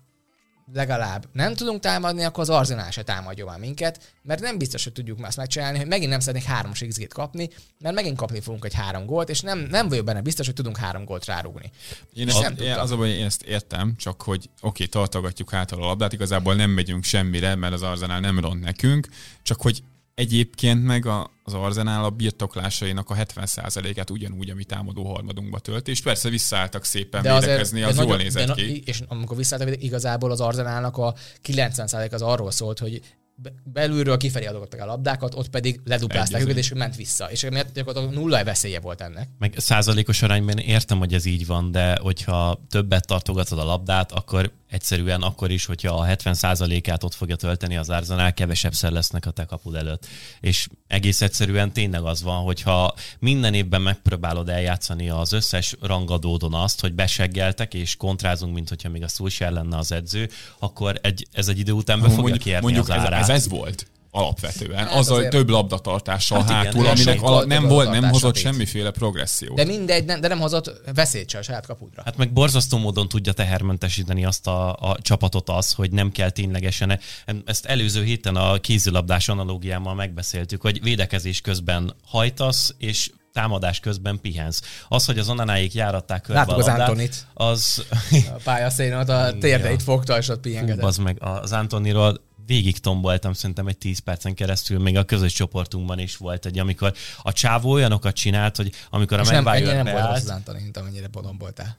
legalább 0.73 1.27
nem 1.31 1.53
tudunk 1.53 1.79
támadni, 1.79 2.23
akkor 2.23 2.39
az 2.39 2.49
Arzenál 2.49 2.91
se 2.91 3.03
támadja 3.03 3.45
már 3.45 3.59
minket, 3.59 4.13
mert 4.21 4.41
nem 4.41 4.57
biztos, 4.57 4.83
hogy 4.83 4.93
tudjuk 4.93 5.17
már 5.17 5.27
ezt 5.27 5.37
megcsinálni, 5.37 5.77
hogy 5.77 5.87
megint 5.87 6.09
nem 6.09 6.19
szeretnék 6.19 6.43
háromos 6.43 6.83
XG-t 6.87 7.13
kapni, 7.13 7.49
mert 7.79 7.95
megint 7.95 8.17
kapni 8.17 8.41
fogunk 8.41 8.65
egy 8.65 8.73
három 8.73 9.05
gólt, 9.05 9.29
és 9.29 9.41
nem, 9.41 9.59
nem 9.59 9.87
vagyok 9.87 10.05
benne 10.05 10.21
biztos, 10.21 10.45
hogy 10.45 10.55
tudunk 10.55 10.77
három 10.77 11.05
gólt 11.05 11.25
rárúgni. 11.25 11.71
Én 12.13 12.27
ezt, 12.27 12.41
nem 12.41 12.55
én, 12.59 12.73
az 12.73 12.91
a 12.91 13.05
én 13.05 13.25
ezt 13.25 13.41
értem, 13.41 13.95
csak 13.97 14.21
hogy 14.21 14.49
oké, 14.55 14.67
okay, 14.67 14.87
tartogatjuk 14.87 15.49
hátul 15.49 15.83
a 15.83 15.85
labdát, 15.85 16.13
igazából 16.13 16.55
nem 16.55 16.69
megyünk 16.69 17.03
semmire, 17.03 17.55
mert 17.55 17.73
az 17.73 17.81
Arzenál 17.81 18.19
nem 18.19 18.39
ront 18.39 18.61
nekünk, 18.61 19.07
csak 19.41 19.61
hogy 19.61 19.83
egyébként 20.15 20.83
meg 20.83 21.05
a, 21.05 21.31
az 21.43 21.53
Arzenál 21.53 22.03
a 22.03 22.09
birtoklásainak 22.09 23.09
a 23.09 23.15
70%-át 23.15 24.09
ugyanúgy, 24.09 24.49
ami 24.49 24.63
támadó 24.63 25.13
harmadunkba 25.13 25.59
tölt, 25.59 25.87
és 25.87 26.01
persze 26.01 26.29
visszaálltak 26.29 26.85
szépen 26.85 27.21
de 27.21 27.39
védekezni, 27.39 27.79
de 27.79 27.85
az 27.85 27.95
jól 27.95 28.03
nagyon- 28.03 28.21
nézett 28.21 28.47
de 28.47 28.53
ki. 28.53 28.65
na- 28.65 28.73
És 28.85 29.01
amikor 29.07 29.37
visszaálltak, 29.37 29.83
igazából 29.83 30.31
az 30.31 30.41
Arzenálnak 30.41 30.97
a 30.97 31.15
90% 31.41 32.11
az 32.13 32.21
arról 32.21 32.51
szólt, 32.51 32.79
hogy 32.79 33.01
be- 33.37 33.53
belülről 33.63 34.17
kifelé 34.17 34.45
adogattak 34.45 34.79
a 34.79 34.85
labdákat, 34.85 35.35
ott 35.35 35.49
pedig 35.49 35.79
leduplázták 35.83 36.41
őket, 36.41 36.57
és 36.57 36.73
ment 36.73 36.95
vissza. 36.95 37.31
És 37.31 37.43
emiatt 37.43 37.73
gyakorlatilag 37.73 38.15
nulla 38.15 38.43
veszélye 38.43 38.79
volt 38.79 39.01
ennek. 39.01 39.29
Meg 39.39 39.53
százalékos 39.57 40.21
arányban 40.21 40.57
értem, 40.57 40.97
hogy 40.97 41.13
ez 41.13 41.25
így 41.25 41.45
van, 41.45 41.71
de 41.71 41.97
hogyha 42.01 42.61
többet 42.69 43.07
tartogatod 43.07 43.59
a 43.59 43.63
labdát, 43.63 44.11
akkor 44.11 44.51
egyszerűen 44.69 45.21
akkor 45.21 45.51
is, 45.51 45.65
hogyha 45.65 45.95
a 45.95 46.03
70 46.03 46.33
százalékát 46.33 47.03
ott 47.03 47.13
fogja 47.13 47.35
tölteni 47.35 47.77
az 47.77 47.89
Arsenal, 47.89 48.33
kevesebbszer 48.33 48.91
lesznek 48.91 49.25
a 49.25 49.31
te 49.31 49.45
kapud 49.45 49.75
előtt. 49.75 50.07
És 50.39 50.67
egész 50.87 51.21
egyszerűen 51.21 51.71
tényleg 51.71 52.03
az 52.03 52.23
van, 52.23 52.43
hogyha 52.43 52.93
minden 53.19 53.53
évben 53.53 53.81
megpróbálod 53.81 54.49
eljátszani 54.49 55.09
az 55.09 55.31
összes 55.31 55.75
rangadódon 55.81 56.53
azt, 56.53 56.81
hogy 56.81 56.93
beseggeltek 56.93 57.73
és 57.73 57.95
kontrázunk, 57.95 58.53
mint 58.53 58.69
hogyha 58.69 58.89
még 58.89 59.03
a 59.03 59.07
Solskjaer 59.07 59.51
lenne 59.51 59.77
az 59.77 59.91
edző, 59.91 60.29
akkor 60.59 60.99
egy, 61.01 61.27
ez 61.31 61.47
egy 61.47 61.59
idő 61.59 61.71
után 61.71 61.99
be 61.99 62.05
fogja 62.05 62.21
mondjuk, 62.21 62.43
kérni 62.43 62.61
mondjuk 62.61 62.89
az 62.89 62.95
ez, 62.95 63.01
árát. 63.01 63.21
ez, 63.21 63.29
ez 63.29 63.47
volt 63.47 63.87
alapvetően. 64.15 64.77
Hát 64.85 64.93
Azzal 64.93 65.15
azért- 65.17 65.31
több 65.31 65.49
labdatartással 65.49 66.41
Hát 66.41 66.49
hátul, 66.49 66.81
igen, 66.81 66.91
aminek 66.95 67.21
ala, 67.21 67.45
nem 67.45 67.67
volt, 67.67 67.89
nem 67.89 68.03
hozott 68.09 68.35
semmiféle 68.35 68.91
progressziót. 68.91 69.55
De 69.55 69.63
mindegy, 69.65 70.05
nem, 70.05 70.21
de 70.21 70.27
nem 70.27 70.39
hozott 70.39 70.81
veszélyt 70.93 71.29
se 71.29 71.37
a 71.37 71.41
saját 71.41 71.65
kapudra. 71.65 72.01
Hát 72.05 72.17
meg 72.17 72.33
borzasztó 72.33 72.77
módon 72.77 73.07
tudja 73.07 73.33
tehermentesíteni 73.33 74.25
azt 74.25 74.47
a, 74.47 74.73
a 74.73 74.97
csapatot 75.01 75.49
az, 75.49 75.73
hogy 75.73 75.91
nem 75.91 76.11
kell 76.11 76.29
ténylegesen. 76.29 76.99
Ezt 77.45 77.65
előző 77.65 78.03
héten 78.03 78.35
a 78.35 78.57
kézilabdás 78.59 79.29
analógiámmal 79.29 79.93
megbeszéltük, 79.95 80.61
hogy 80.61 80.81
védekezés 80.83 81.41
közben 81.41 81.95
hajtasz, 82.05 82.73
és 82.77 83.09
támadás 83.33 83.79
közben 83.79 84.19
pihensz. 84.21 84.61
Az, 84.87 85.05
hogy 85.05 85.19
az 85.19 85.29
onanáig 85.29 85.73
járatták 85.73 86.21
körbe 86.21 86.39
Láttuk 86.39 86.55
a 86.55 86.59
az 86.59 86.65
labdát, 86.65 86.87
Antonit. 86.89 87.25
az, 87.33 87.83
A 88.11 88.39
pályaszénen 88.43 88.99
ott 88.99 89.09
a 89.09 89.37
térdeit 89.39 89.83
fogta, 89.83 90.17
és 90.17 90.27
ott 90.29 90.39
pihengetett. 90.39 90.83
az 90.83 90.97
meg 90.97 91.17
az 91.23 91.51
Antoniról 91.51 92.21
végig 92.45 92.79
tomboltam 92.79 93.33
szerintem 93.33 93.67
egy 93.67 93.77
10 93.77 93.99
percen 93.99 94.33
keresztül, 94.33 94.79
még 94.79 94.97
a 94.97 95.03
közös 95.03 95.33
csoportunkban 95.33 95.99
is 95.99 96.17
volt 96.17 96.45
egy, 96.45 96.59
amikor 96.59 96.93
a 97.21 97.33
csávó 97.33 97.71
olyanokat 97.71 98.15
csinált, 98.15 98.55
hogy 98.55 98.71
amikor 98.89 99.19
a 99.19 99.21
És 99.21 99.27
nem, 99.27 99.43
nem 99.43 99.83
volt 99.83 100.05
rossz 100.05 100.31
mint 100.61 100.77
amennyire 100.77 101.07
bodomboltál. 101.07 101.77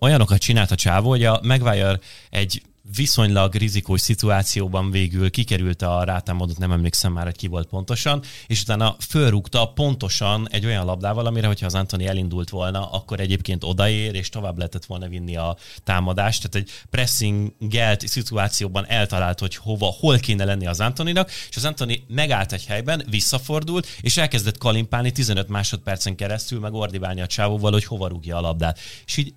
olyanokat 0.00 0.38
csinált 0.38 0.70
a 0.70 0.74
csávó, 0.74 1.08
hogy 1.08 1.24
a 1.24 1.40
Maguire 1.42 1.98
egy 2.30 2.62
viszonylag 2.96 3.54
rizikós 3.54 4.00
szituációban 4.00 4.90
végül 4.90 5.30
kikerült 5.30 5.82
a 5.82 6.04
rátámadott, 6.04 6.58
nem 6.58 6.72
emlékszem 6.72 7.12
már, 7.12 7.24
hogy 7.24 7.36
ki 7.36 7.46
volt 7.46 7.68
pontosan, 7.68 8.22
és 8.46 8.60
utána 8.60 8.96
fölrúgta 9.08 9.66
pontosan 9.66 10.48
egy 10.50 10.66
olyan 10.66 10.84
labdával, 10.84 11.26
amire, 11.26 11.46
hogyha 11.46 11.66
az 11.66 11.74
Antoni 11.74 12.06
elindult 12.06 12.50
volna, 12.50 12.90
akkor 12.90 13.20
egyébként 13.20 13.64
odaér, 13.64 14.14
és 14.14 14.28
tovább 14.28 14.56
lehetett 14.56 14.84
volna 14.84 15.08
vinni 15.08 15.36
a 15.36 15.56
támadást. 15.84 16.48
Tehát 16.48 16.68
egy 16.68 16.74
pressingelt 16.90 18.08
szituációban 18.08 18.86
eltalált, 18.86 19.38
hogy 19.38 19.56
hova, 19.56 19.94
hol 19.98 20.18
kéne 20.18 20.44
lenni 20.44 20.66
az 20.66 20.80
Antoninak, 20.80 21.30
és 21.48 21.56
az 21.56 21.64
Antoni 21.64 22.04
megállt 22.08 22.52
egy 22.52 22.64
helyben, 22.64 23.02
visszafordult, 23.10 23.86
és 24.00 24.16
elkezdett 24.16 24.58
kalimpálni 24.58 25.12
15 25.12 25.48
másodpercen 25.48 26.16
keresztül, 26.16 26.60
meg 26.60 26.74
ordibálni 26.74 27.20
a 27.20 27.26
csávóval, 27.26 27.72
hogy 27.72 27.84
hova 27.84 28.08
rúgja 28.08 28.36
a 28.36 28.40
labdát. 28.40 28.78
És 29.06 29.16
így, 29.16 29.34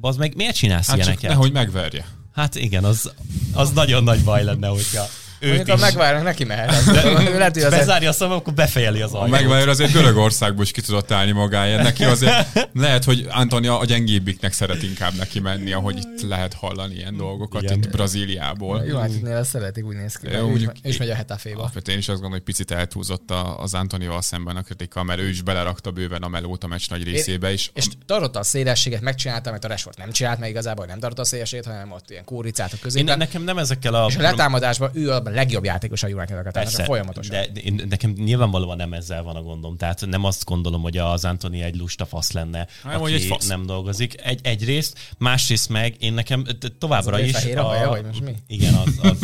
az 0.00 0.16
meg 0.16 0.34
miért 0.34 0.54
csinálsz 0.54 0.86
hát 0.86 0.96
csak 0.96 1.06
ilyeneket? 1.06 1.30
nehogy 1.30 1.52
megverje. 1.52 2.17
Hát 2.38 2.54
igen, 2.54 2.84
az, 2.84 3.12
az 3.52 3.70
nagyon 3.70 4.02
nagy 4.02 4.24
baj 4.24 4.44
lenne, 4.44 4.66
hogyha 4.66 5.08
Mondjuk, 5.40 5.70
ha 5.70 5.76
megvárnak, 5.76 6.22
neki 6.22 6.44
mehet. 6.44 6.84
Lehet, 6.84 7.52
hogy 7.54 7.62
azért 7.62 7.70
Bezárja 7.70 8.08
a 8.08 8.12
szemem, 8.12 8.36
akkor 8.36 8.52
befejeli 8.52 9.00
az 9.00 9.12
ajtót. 9.12 9.30
megválja 9.30 9.70
azért 9.70 9.92
Görögországból 9.92 10.64
is 10.64 10.70
ki 10.70 10.80
tudott 10.80 11.10
állni 11.10 11.30
magáért. 11.32 11.82
Neki 11.82 12.04
azért 12.04 12.68
lehet, 12.72 13.04
hogy 13.04 13.26
Antonia 13.30 13.78
a 13.78 13.84
gyengébbiknek 13.84 14.52
szeret 14.52 14.82
inkább 14.82 15.12
neki 15.14 15.40
menni, 15.40 15.72
ahogy 15.72 15.96
itt 15.96 16.28
lehet 16.28 16.54
hallani 16.54 16.94
ilyen 16.94 17.16
dolgokat 17.16 17.62
Igen. 17.62 17.78
itt 17.78 17.90
Brazíliából. 17.90 18.76
United-nél 18.78 19.36
ezt 19.36 19.50
szeretik, 19.50 19.84
úgy 19.86 19.96
néz 19.96 20.14
ki. 20.16 20.28
Jó, 20.30 20.52
ő 20.56 20.72
is 20.82 20.96
megy 20.96 21.10
a 21.10 21.14
Hetaféba. 21.14 21.58
Alapvetően 21.58 21.96
én 21.96 22.02
is 22.02 22.08
azt 22.08 22.20
gondolom, 22.20 22.32
hogy 22.44 22.54
picit 22.54 22.70
eltúlzott 22.70 23.30
a- 23.30 23.60
az 23.62 23.74
Antonival 23.74 24.22
szemben 24.22 24.56
a 24.56 24.62
kritika, 24.62 25.02
mert 25.02 25.20
ő 25.20 25.28
is 25.28 25.42
belerakta 25.42 25.90
bőven 25.90 26.22
a 26.22 26.28
melót 26.28 26.64
a 26.64 26.66
meccs 26.66 26.88
nagy 26.88 27.04
részébe 27.04 27.52
is. 27.52 27.70
És 27.74 27.86
tartotta 28.06 28.38
a 28.38 28.42
szélességet, 28.42 29.00
megcsinálta, 29.00 29.50
amit 29.50 29.64
a 29.64 29.68
Rashford 29.68 29.98
nem 29.98 30.10
csinált, 30.10 30.38
mert 30.38 30.50
igazából 30.50 30.86
nem 30.86 30.98
tartotta 30.98 31.22
a 31.22 31.24
szélességet, 31.24 31.64
hanem 31.66 31.92
ott 31.92 32.10
ilyen 32.10 32.24
kóricát 32.24 32.70
a 32.72 32.74
Én, 32.74 32.80
középen. 32.82 33.18
nekem 33.18 33.42
nem 33.42 33.58
ezekkel 33.58 33.94
a... 33.94 34.06
és 34.08 34.16
a 34.16 34.20
letámadásban 34.20 34.90
ő 34.94 35.10
a 35.12 35.20
legjobb 35.28 35.64
játékos 35.64 36.02
a 36.02 36.08
United-nak, 36.08 36.52
Persze, 36.52 36.84
folyamatosan. 36.84 37.30
de 37.30 37.60
én, 37.60 37.82
nekem 37.88 38.10
nyilvánvalóan 38.10 38.76
nem 38.76 38.92
ezzel 38.92 39.22
van 39.22 39.36
a 39.36 39.42
gondom. 39.42 39.76
Tehát 39.76 40.06
nem 40.06 40.24
azt 40.24 40.44
gondolom, 40.44 40.82
hogy 40.82 40.96
az 40.96 41.24
Antoni 41.24 41.62
egy 41.62 41.76
lusta 41.76 42.06
fasz 42.06 42.32
lenne, 42.32 42.66
Hanem, 42.82 43.00
aki 43.00 43.10
hogy 43.12 43.20
egy 43.20 43.26
fasz. 43.26 43.46
nem 43.46 43.66
dolgozik. 43.66 44.20
Egy, 44.22 44.40
egyrészt, 44.42 45.14
másrészt 45.18 45.68
meg 45.68 45.94
én 45.98 46.12
nekem 46.12 46.46
továbbra 46.78 47.14
Az 47.14 47.20
a 47.20 47.24
is... 47.24 47.32
fehér 47.32 47.58
a 47.58 47.62
baja, 47.62 47.88
vagy 47.88 48.04
most 48.04 48.20
mi? 48.24 48.34
Igen, 48.46 48.74
az, 48.74 48.98
az 49.02 49.18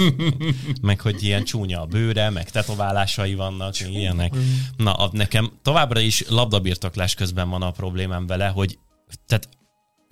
meg 0.83 1.01
hogy 1.01 1.23
ilyen 1.23 1.45
csúnya 1.45 1.81
a 1.81 1.87
bőre, 1.87 2.31
meg 2.31 2.51
tetoválásai 2.51 3.35
vannak, 3.35 3.75
meg 3.81 3.93
ilyenek. 3.93 4.35
Na, 4.77 4.93
a, 4.93 5.09
nekem 5.13 5.53
továbbra 5.63 6.01
is 6.01 6.29
labdabirtoklás 6.29 7.15
közben 7.15 7.51
van 7.51 7.63
a 7.63 7.71
problémám 7.71 8.27
vele, 8.27 8.47
hogy 8.47 8.79
tehát 9.27 9.49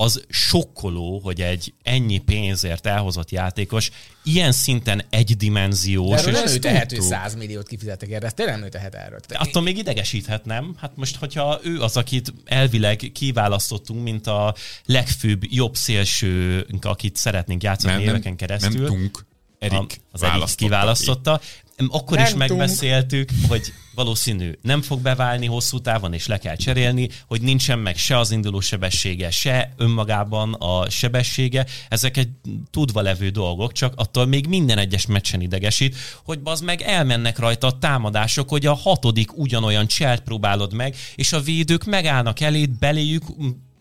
az 0.03 0.25
sokkoló, 0.29 1.19
hogy 1.19 1.41
egy 1.41 1.75
ennyi 1.83 2.19
pénzért 2.19 2.87
elhozott 2.87 3.31
játékos 3.31 3.91
ilyen 4.25 4.53
szinten 4.53 4.99
De 4.99 5.07
egydimenziós, 5.11 6.21
erről 6.21 6.35
és 6.35 6.41
nem 6.41 6.55
ő 6.55 6.59
tehet, 6.59 6.79
hogy 6.79 6.89
tudtuk. 6.89 7.07
100 7.07 7.35
milliót 7.35 7.69
kifizetek 7.69 8.11
erre, 8.11 8.27
ezt 8.27 8.35
tényleg 8.35 8.55
nem 8.55 8.65
ő 8.65 8.69
tehet 8.69 8.95
erről. 8.95 9.21
De 9.29 9.37
attól 9.37 9.63
még 9.63 9.79
idegesíthet, 9.79 10.45
nem? 10.45 10.75
Hát 10.79 10.91
most, 10.95 11.17
hogyha 11.17 11.61
ő 11.63 11.81
az, 11.81 11.97
akit 11.97 12.33
elvileg 12.45 13.11
kiválasztottunk, 13.15 14.03
mint 14.03 14.27
a 14.27 14.55
legfőbb 14.85 15.43
jobb 15.45 15.77
szélsőnk, 15.77 16.85
akit 16.85 17.17
szeretnénk 17.17 17.63
játszani 17.63 17.93
nem, 17.93 18.03
éveken 18.03 18.37
keresztül. 18.37 18.81
nem 18.81 18.87
tunk. 18.87 19.25
Erik 19.59 20.01
az 20.11 20.23
Erik 20.23 20.33
választotta 20.33 20.65
kiválasztotta. 20.65 21.41
Akkor 21.89 22.17
Nem 22.17 22.27
is 22.27 22.33
tudunk. 22.33 22.49
megbeszéltük, 22.49 23.31
hogy 23.49 23.73
valószínű 23.95 24.53
nem 24.63 24.83
fog 24.83 25.01
beválni 25.01 25.47
hosszú 25.47 25.81
távon, 25.81 26.13
és 26.13 26.27
le 26.27 26.39
kell 26.39 26.57
cserélni, 26.57 27.09
hogy 27.27 27.43
nincsen 27.43 27.79
meg 27.79 27.97
se 27.97 28.19
az 28.19 28.31
induló 28.31 28.61
sebessége, 28.61 29.31
se 29.31 29.73
önmagában 29.77 30.53
a 30.53 30.91
sebessége. 30.91 31.67
Ezek 31.89 32.17
egy 32.17 32.29
tudva 32.71 33.01
levő 33.01 33.29
dolgok, 33.29 33.73
csak 33.73 33.93
attól 33.97 34.27
még 34.27 34.47
minden 34.47 34.79
egyes 34.79 35.07
meccsen 35.07 35.41
idegesít, 35.41 35.97
hogy 36.25 36.41
az 36.45 36.61
meg 36.61 36.81
elmennek 36.81 37.39
rajta 37.39 37.67
a 37.67 37.79
támadások, 37.79 38.49
hogy 38.49 38.67
a 38.67 38.75
hatodik 38.75 39.39
ugyanolyan 39.39 39.87
cselt 39.87 40.23
próbálod 40.23 40.73
meg, 40.73 40.97
és 41.15 41.33
a 41.33 41.41
védők 41.41 41.85
megállnak 41.85 42.41
eléd, 42.41 42.71
beléjük 42.71 43.23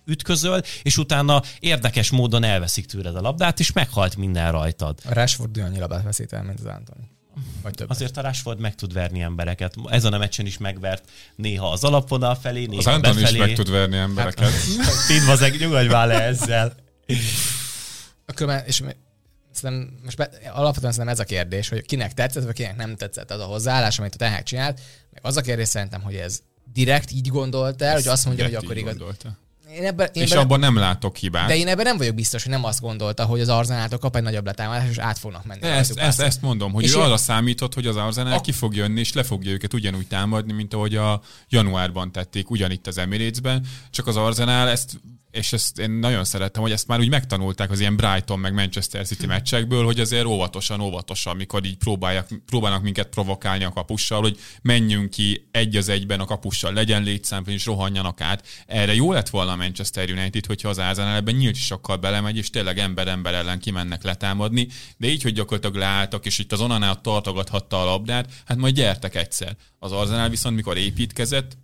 ütközöl, 0.05 0.61
és 0.81 0.97
utána 0.97 1.41
érdekes 1.59 2.09
módon 2.09 2.43
elveszik 2.43 2.85
tőled 2.85 3.15
a 3.15 3.21
labdát, 3.21 3.59
és 3.59 3.71
meghalt 3.71 4.15
minden 4.15 4.51
rajtad. 4.51 4.99
A 5.05 5.13
Rashford 5.13 5.57
annyi 5.57 5.79
labát 5.79 6.03
veszít 6.03 6.33
el, 6.33 6.43
mint 6.43 6.59
az 6.59 6.65
Antoni. 6.65 7.09
Vagy 7.61 7.73
több. 7.73 7.89
Azért 7.89 8.17
a 8.17 8.21
Rashford 8.21 8.59
meg 8.59 8.75
tud 8.75 8.93
verni 8.93 9.21
embereket. 9.21 9.75
Ezen 9.89 10.13
a 10.13 10.17
meccsen 10.17 10.45
is 10.45 10.57
megvert 10.57 11.09
néha 11.35 11.71
az 11.71 11.83
alapvonal 11.83 12.35
felé, 12.35 12.65
néha 12.65 12.77
Az 12.79 12.87
Anton 12.87 13.15
is 13.15 13.21
befelé. 13.21 13.37
meg 13.39 13.53
tud 13.53 13.69
verni 13.69 13.97
embereket. 13.97 14.51
Tidvazeg, 15.07 15.59
nyugodj 15.59 15.87
már 15.87 16.07
le 16.07 16.21
ezzel. 16.21 16.75
A 18.25 18.33
különben, 18.33 18.65
és 18.65 18.83
szerintem, 19.51 19.99
most 20.03 20.17
be, 20.17 20.29
alapvetően 20.53 20.91
szerintem 20.91 21.07
ez 21.07 21.19
a 21.19 21.23
kérdés, 21.23 21.69
hogy 21.69 21.85
kinek 21.85 22.13
tetszett, 22.13 22.43
vagy 22.43 22.53
kinek 22.53 22.75
nem 22.75 22.95
tetszett 22.95 23.31
az 23.31 23.39
a 23.39 23.45
hozzáállás, 23.45 23.99
amit 23.99 24.13
a 24.13 24.17
Tehák 24.17 24.43
csinált. 24.43 24.79
Meg 25.11 25.25
az 25.25 25.37
a 25.37 25.41
kérdés 25.41 25.67
szerintem, 25.67 26.01
hogy 26.01 26.15
ez 26.15 26.41
direkt 26.73 27.11
így 27.11 27.27
gondolt 27.27 27.81
el, 27.81 27.93
hogy 27.93 28.07
azt 28.07 28.25
mondja, 28.25 28.43
hogy 28.43 28.55
akkor 28.55 28.71
így 28.71 28.77
igaz. 28.77 28.97
gondolta. 28.97 29.37
Én 29.75 29.85
ebben, 29.85 30.09
én 30.13 30.23
És 30.23 30.31
ebben, 30.31 30.43
abban 30.43 30.59
nem 30.59 30.75
látok 30.77 31.15
hibát. 31.17 31.47
de 31.47 31.55
én 31.55 31.67
ebben 31.67 31.85
nem 31.85 31.97
vagyok 31.97 32.15
biztos, 32.15 32.43
hogy 32.43 32.51
nem 32.51 32.63
azt 32.63 32.81
gondolta, 32.81 33.25
hogy 33.25 33.39
az 33.41 33.49
Arzenáltól 33.49 33.99
kap 33.99 34.15
egy 34.15 34.23
nagyobb 34.23 34.45
letámadást, 34.45 34.89
és 34.89 34.97
át 34.97 35.17
fognak 35.19 35.45
menni. 35.45 35.61
Ezt, 35.61 35.97
ezt, 35.99 36.19
ezt 36.21 36.41
mondom, 36.41 36.71
hogy 36.71 36.83
És 36.83 36.93
ő 36.93 36.97
én- 36.97 37.03
arra 37.03 37.17
számított, 37.17 37.73
hogy 37.73 37.87
az 37.87 37.95
Arsenal 37.95 38.33
A- 38.33 38.41
ki 38.41 38.51
fog 38.51 38.75
jönni, 38.75 38.99
és 38.99 39.13
le 39.13 39.23
fogja 39.23 39.51
őket 39.51 39.73
ugyanúgy 39.73 40.07
támadni, 40.07 40.53
mint 40.53 40.73
ahogy 40.73 40.95
a 40.95 41.21
januárban 41.49 42.11
tették, 42.11 42.49
ugyanitt 42.49 42.87
az 42.87 42.97
Emiratesben, 42.97 43.65
csak 43.91 44.07
az 44.07 44.15
Arsenal 44.15 44.67
ezt 44.69 44.99
és 45.31 45.53
ezt 45.53 45.79
én 45.79 45.91
nagyon 45.91 46.23
szerettem, 46.23 46.61
hogy 46.61 46.71
ezt 46.71 46.87
már 46.87 46.99
úgy 46.99 47.09
megtanulták 47.09 47.71
az 47.71 47.79
ilyen 47.79 47.95
Brighton 47.95 48.39
meg 48.39 48.53
Manchester 48.53 49.05
City 49.05 49.25
meccsekből, 49.25 49.85
hogy 49.85 49.99
azért 49.99 50.25
óvatosan, 50.25 50.79
óvatosan, 50.81 51.33
amikor 51.33 51.65
így 51.65 51.77
próbálják, 51.77 52.27
próbálnak 52.45 52.81
minket 52.83 53.07
provokálni 53.07 53.63
a 53.63 53.69
kapussal, 53.71 54.21
hogy 54.21 54.39
menjünk 54.61 55.09
ki 55.09 55.47
egy 55.51 55.75
az 55.75 55.89
egyben 55.89 56.19
a 56.19 56.25
kapussal, 56.25 56.73
legyen 56.73 57.03
létszám, 57.03 57.43
és 57.47 57.65
rohanjanak 57.65 58.21
át. 58.21 58.47
Erre 58.67 58.93
jó 58.95 59.11
lett 59.11 59.29
volna 59.29 59.55
Manchester 59.61 60.09
United, 60.09 60.45
hogyha 60.45 60.69
az 60.69 60.77
Arsenal 60.77 61.15
ebben 61.15 61.35
nyílt 61.35 61.55
sokkal 61.55 61.97
belemegy, 61.97 62.37
és 62.37 62.49
tényleg 62.49 62.77
ember-ember 62.77 63.33
ellen 63.33 63.59
kimennek 63.59 64.03
letámadni, 64.03 64.67
de 64.97 65.07
így, 65.07 65.21
hogy 65.21 65.33
gyakorlatilag 65.33 65.75
leálltak, 65.75 66.25
és 66.25 66.39
itt 66.39 66.51
az 66.51 66.61
onanál 66.61 67.01
tartogathatta 67.01 67.81
a 67.81 67.85
labdát, 67.85 68.29
hát 68.45 68.57
majd 68.57 68.75
gyertek 68.75 69.15
egyszer. 69.15 69.55
Az 69.79 69.91
Arsenal 69.91 70.29
viszont, 70.29 70.55
mikor 70.55 70.77
építkezett, 70.77 71.57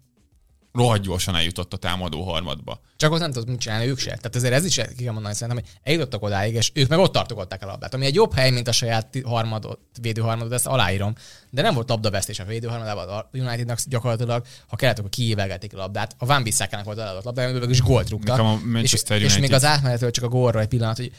rohadt 0.73 1.01
gyorsan 1.01 1.35
eljutott 1.35 1.73
a 1.73 1.77
támadó 1.77 2.23
harmadba. 2.23 2.79
Csak 2.95 3.11
ott 3.11 3.19
nem 3.19 3.31
tudod 3.31 3.49
mit 3.49 3.59
csinálni 3.59 3.87
ők 3.87 3.99
se. 3.99 4.09
Tehát 4.09 4.35
ezért 4.35 4.53
ez 4.53 4.65
is 4.65 4.75
ki 4.75 5.03
kell 5.03 5.13
mondani 5.13 5.33
szerintem, 5.33 5.63
hogy 5.63 5.73
eljutottak 5.83 6.23
odáig, 6.23 6.53
és 6.53 6.71
ők 6.73 6.87
meg 6.87 6.99
ott 6.99 7.11
tartogatták 7.11 7.63
a 7.63 7.65
labdát. 7.65 7.93
Ami 7.93 8.05
egy 8.05 8.15
jobb 8.15 8.33
hely, 8.33 8.51
mint 8.51 8.67
a 8.67 8.71
saját 8.71 9.17
harmadot, 9.23 9.79
védőharmadot, 10.01 10.53
ezt 10.53 10.65
aláírom. 10.67 11.13
De 11.49 11.61
nem 11.61 11.73
volt 11.73 11.89
labdavesztés 11.89 12.39
a 12.39 12.45
védőharmadában, 12.45 13.09
a 13.09 13.29
Unitednak 13.33 13.79
gyakorlatilag, 13.85 14.45
ha 14.67 14.75
kellett, 14.75 14.97
akkor 14.97 15.09
kiévelgették 15.09 15.73
a 15.73 15.77
labdát. 15.77 16.15
A 16.17 16.25
Van 16.25 16.43
Bissakának 16.43 16.85
volt 16.85 16.97
eladott 16.97 17.23
labda, 17.23 17.41
amiből 17.43 17.69
is 17.69 17.81
gólt 17.81 18.09
rúgtak. 18.09 18.39
És, 18.39 18.63
Manchester 18.65 19.17
és 19.17 19.23
United- 19.23 19.41
még 19.41 19.53
az 19.53 19.65
átmenetről 19.65 20.11
csak 20.11 20.23
a 20.23 20.27
gólra 20.27 20.59
egy 20.59 20.67
pillanat, 20.67 20.97
hogy 20.97 21.11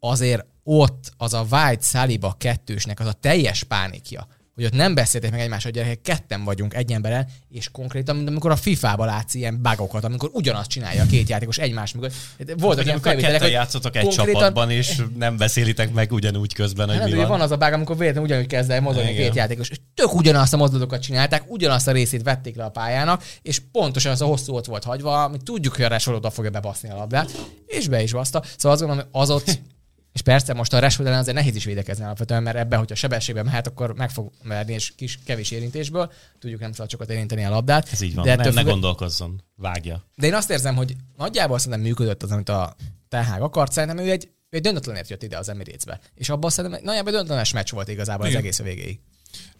azért 0.00 0.44
ott 0.62 1.12
az 1.16 1.34
a 1.34 1.46
White 1.50 1.84
Saliba 1.84 2.34
kettősnek 2.38 3.00
az 3.00 3.06
a 3.06 3.12
teljes 3.12 3.62
pánikja, 3.62 4.26
hogy 4.54 4.64
ott 4.64 4.72
nem 4.72 4.94
beszéltek 4.94 5.30
meg 5.30 5.40
egymásra, 5.40 5.68
hogy 5.68 5.78
gyerekek, 5.78 6.00
ketten 6.00 6.44
vagyunk 6.44 6.74
egy 6.74 6.92
emberen, 6.92 7.26
és 7.48 7.68
konkrétan, 7.70 8.16
mint 8.16 8.28
amikor 8.28 8.50
a 8.50 8.56
FIFA-ba 8.56 9.04
látsz 9.04 9.34
ilyen 9.34 9.62
bugokat, 9.62 10.04
amikor 10.04 10.30
ugyanazt 10.32 10.70
csinálja 10.70 11.02
a 11.02 11.06
két 11.06 11.28
játékos 11.28 11.58
egymás 11.58 11.92
mögött. 11.92 12.12
Voltak 12.38 12.84
ilyen 12.84 12.88
Amikor 12.96 13.00
felvételek, 13.12 13.40
hogy 13.42 13.50
játszotok 13.50 13.96
egy 13.96 14.02
konkrétan- 14.02 14.34
csapatban, 14.34 14.70
és 14.70 15.02
nem 15.18 15.36
beszélitek 15.36 15.92
meg 15.92 16.12
ugyanúgy 16.12 16.54
közben, 16.54 16.88
hogy 16.88 16.96
Hát, 16.98 17.08
mi 17.10 17.14
van. 17.14 17.28
van 17.28 17.40
az 17.40 17.50
a 17.50 17.56
bug, 17.56 17.72
amikor 17.72 17.96
véletlenül 17.96 18.28
ugyanúgy 18.28 18.46
kezd 18.46 18.70
el 18.70 18.80
mozogni 18.80 19.10
Igen. 19.10 19.22
két 19.22 19.34
játékos, 19.34 19.68
és 19.68 19.80
tök 19.94 20.14
ugyanazt 20.14 20.52
a 20.52 20.56
mozdulatokat 20.56 21.02
csinálták, 21.02 21.42
ugyanazt 21.50 21.88
a 21.88 21.92
részét 21.92 22.22
vették 22.22 22.56
le 22.56 22.64
a 22.64 22.70
pályának, 22.70 23.24
és 23.42 23.60
pontosan 23.72 24.12
az 24.12 24.20
a 24.22 24.26
hosszú 24.26 24.54
ott 24.54 24.64
volt 24.66 24.84
hagyva, 24.84 25.22
amit 25.24 25.42
tudjuk, 25.44 25.74
hogy 25.76 25.84
a 25.84 25.88
Rashford 25.88 26.16
oda 26.16 26.30
fogja 26.30 26.50
bebaszni 26.50 26.90
a 26.90 26.96
labdát, 26.96 27.30
és 27.66 27.88
be 27.88 28.02
is 28.02 28.12
baszta. 28.12 28.42
Szóval 28.56 28.70
azt 28.78 28.80
gondolom, 28.86 28.96
hogy 29.12 29.20
az 29.22 29.30
ott, 29.30 29.58
és 30.12 30.22
persze 30.22 30.52
most 30.52 30.72
a 30.72 30.78
Rashford 30.78 31.08
ellen 31.08 31.20
azért 31.20 31.36
nehéz 31.36 31.54
is 31.54 31.64
védekezni 31.64 32.04
alapvetően, 32.04 32.42
mert 32.42 32.56
ebben, 32.56 32.78
hogyha 32.78 32.94
sebességben 32.94 33.44
mehet, 33.44 33.66
akkor 33.66 33.94
meg 33.94 34.10
fog 34.10 34.32
verni, 34.44 34.72
és 34.72 34.92
kis, 34.96 35.18
kevés 35.24 35.50
érintésből. 35.50 36.12
Tudjuk, 36.38 36.60
nem 36.60 36.72
szabad 36.72 36.90
sokat 36.90 37.10
érinteni 37.10 37.44
a 37.44 37.50
labdát. 37.50 37.88
Ez 37.92 38.00
így 38.00 38.14
van, 38.14 38.24
De 38.24 38.36
ne, 38.36 38.50
ne 38.50 38.62
gondolkozzon, 38.62 39.42
vágja. 39.56 40.04
de 40.14 40.26
én 40.26 40.34
azt 40.34 40.50
érzem, 40.50 40.74
hogy 40.76 40.96
nagyjából 41.16 41.58
szerintem 41.58 41.80
működött 41.80 42.22
az, 42.22 42.30
amit 42.30 42.48
a 42.48 42.76
Tehág 43.08 43.42
akart. 43.42 43.72
Szerintem 43.72 44.04
ő 44.04 44.10
egy, 44.10 44.28
ő 44.50 44.56
egy 44.56 44.62
döntetlenért 44.62 45.10
jött 45.10 45.22
ide 45.22 45.38
az 45.38 45.48
Emirates-be. 45.48 46.00
És 46.14 46.28
abban 46.28 46.50
szerintem 46.50 46.80
nagyjából 46.84 47.12
döntlenes 47.12 47.52
meccs 47.52 47.70
volt 47.70 47.88
igazából 47.88 48.26
Igen. 48.26 48.38
az 48.38 48.44
egész 48.44 48.58
a 48.58 48.62
végéig. 48.62 49.00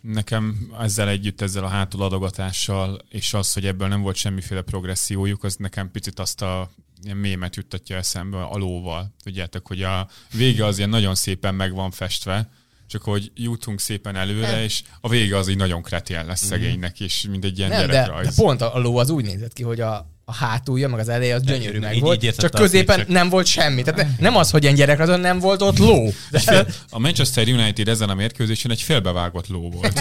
Nekem 0.01 0.73
ezzel 0.81 1.09
együtt, 1.09 1.41
ezzel 1.41 1.65
a 1.65 1.69
hátuladogatással, 1.69 2.99
és 3.09 3.35
az, 3.35 3.53
hogy 3.53 3.67
ebből 3.67 3.89
nem 3.89 4.01
volt 4.01 4.17
semmiféle 4.17 4.63
progressziójuk, 4.63 5.45
az 5.45 5.57
nekem 5.57 5.91
picit 5.91 6.19
azt 6.19 6.43
a 6.43 6.71
ilyen 7.03 7.17
mémet 7.17 7.57
juttatja 7.57 7.97
eszembe 7.97 8.43
a 8.43 8.57
lóval. 8.57 9.15
Tudjátok, 9.23 9.67
hogy 9.67 9.83
a 9.83 10.09
vége 10.33 10.67
az 10.67 10.77
ilyen 10.79 10.91
nagyon 10.91 11.15
szépen 11.15 11.55
meg 11.55 11.75
van 11.75 11.91
festve, 11.91 12.49
csak 12.87 13.03
hogy 13.03 13.31
jutunk 13.35 13.81
szépen 13.81 14.17
előre, 14.17 14.51
Nem. 14.51 14.61
és 14.63 14.83
a 15.01 15.09
vége 15.09 15.37
az 15.37 15.49
így 15.49 15.57
nagyon 15.57 15.83
kretén 15.83 16.27
lesz 16.27 16.45
szegénynek, 16.45 17.01
és 17.01 17.27
mint 17.31 17.45
egy 17.45 17.59
ilyen 17.59 17.71
Nem, 17.71 17.81
de, 17.81 17.87
de 17.87 17.93
gyerekrajz. 17.93 18.35
pont 18.37 18.61
a, 18.61 18.75
a 18.75 18.79
ló 18.79 18.97
az 18.97 19.11
úgy 19.11 19.25
nézett 19.25 19.53
ki, 19.53 19.63
hogy 19.63 19.81
a, 19.81 20.07
a 20.25 20.35
hátulja, 20.35 20.89
meg 20.89 20.99
az 21.01 21.09
eleje 21.09 21.35
az 21.35 21.43
gyönyörű 21.43 21.75
Így- 21.75 21.81
meg 21.83 21.95
így 21.95 22.01
volt, 22.01 22.23
értette 22.23 22.49
csak 22.49 22.61
középen 22.61 22.99
csak- 22.99 23.09
nem 23.09 23.29
volt 23.29 23.47
semmi. 23.47 23.83
Tehát 23.83 24.07
ne- 24.07 24.17
nem 24.19 24.37
az, 24.37 24.51
hogy 24.51 24.63
ilyen 24.63 24.75
gyerek, 24.75 24.99
azon 24.99 25.21
nem 25.21 25.39
volt 25.39 25.63
ott 25.63 25.79
ló. 25.79 26.13
De, 26.31 26.67
A 26.91 26.99
Manchester 26.99 27.49
United 27.49 27.89
ezen 27.89 28.09
a 28.09 28.15
mérkőzésen 28.15 28.71
egy 28.71 28.83
félbevágott 28.83 29.47
ló 29.49 29.71
volt. 29.71 30.01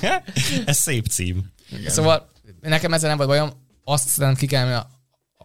Ez 0.66 0.76
szép 0.78 1.06
cím. 1.06 1.52
szóval 1.86 2.28
nekem 2.60 2.92
ezzel 2.92 3.08
nem 3.08 3.16
volt 3.16 3.28
bajom. 3.28 3.50
Azt 3.84 4.08
szerintem 4.08 4.38
ki 4.38 4.46
kell, 4.46 4.84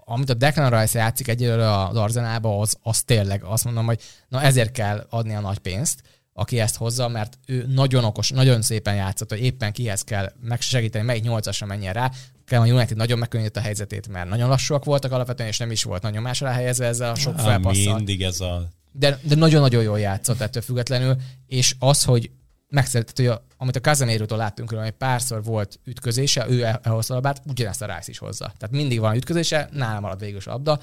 amit 0.05 0.29
a 0.29 0.33
Declan 0.33 0.79
Rice 0.79 0.99
játszik 0.99 1.27
egyelőre 1.27 1.71
az 1.71 1.95
Arzenába, 1.95 2.59
az, 2.59 2.77
az 2.81 3.03
tényleg 3.03 3.43
azt 3.43 3.63
mondom, 3.63 3.85
hogy 3.85 4.01
na 4.27 4.41
ezért 4.41 4.71
kell 4.71 5.07
adni 5.09 5.35
a 5.35 5.39
nagy 5.39 5.57
pénzt, 5.57 6.01
aki 6.33 6.59
ezt 6.59 6.75
hozza, 6.75 7.07
mert 7.07 7.37
ő 7.45 7.65
nagyon 7.67 8.03
okos, 8.03 8.29
nagyon 8.29 8.61
szépen 8.61 8.95
játszott, 8.95 9.29
hogy 9.29 9.43
éppen 9.43 9.71
kihez 9.71 10.01
kell 10.01 10.31
megsegíteni, 10.41 11.05
melyik 11.05 11.23
nyolcasra 11.23 11.65
menjen 11.65 11.93
rá. 11.93 12.11
Kell 12.45 12.61
a 12.61 12.65
United 12.65 12.97
nagyon 12.97 13.19
megkönnyített 13.19 13.57
a 13.57 13.59
helyzetét, 13.59 14.07
mert 14.07 14.29
nagyon 14.29 14.49
lassúak 14.49 14.85
voltak 14.85 15.11
alapvetően, 15.11 15.49
és 15.49 15.57
nem 15.57 15.71
is 15.71 15.83
volt 15.83 16.01
nagyon 16.01 16.21
másra 16.21 16.49
helyezve 16.49 16.85
ezzel 16.85 17.11
a 17.11 17.15
sok 17.15 17.39
felpasszal. 17.39 17.95
mindig 17.95 18.21
ez 18.21 18.39
a... 18.39 18.69
De, 18.91 19.19
de 19.23 19.35
nagyon-nagyon 19.35 19.83
jól 19.83 19.99
játszott 19.99 20.41
ettől 20.41 20.61
függetlenül, 20.61 21.15
és 21.47 21.75
az, 21.79 22.03
hogy 22.03 22.31
megszeretett, 22.75 23.17
hogy 23.17 23.27
a, 23.27 23.45
amit 23.57 23.75
a 23.75 23.79
Casemiro-tól 23.79 24.37
láttunk, 24.37 24.71
hogy 24.73 24.91
párszor 24.91 25.43
volt 25.43 25.79
ütközése, 25.83 26.47
ő 26.49 26.63
elhozta 26.63 27.13
a 27.13 27.15
labdát, 27.15 27.41
ugyanezt 27.47 27.81
a 27.81 27.85
Rice 27.85 28.11
is 28.11 28.17
hozza. 28.17 28.53
Tehát 28.57 28.75
mindig 28.75 28.99
van 28.99 29.15
ütközése, 29.15 29.69
nálam 29.71 30.01
marad 30.01 30.19
végül 30.19 30.39
a 30.45 30.49
labda. 30.49 30.79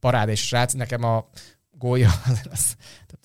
Parád 0.00 0.28
és 0.28 0.46
srác, 0.46 0.72
nekem 0.72 1.02
a 1.02 1.28
gólja, 1.70 2.10
azért 2.30 2.46
az, 2.52 2.76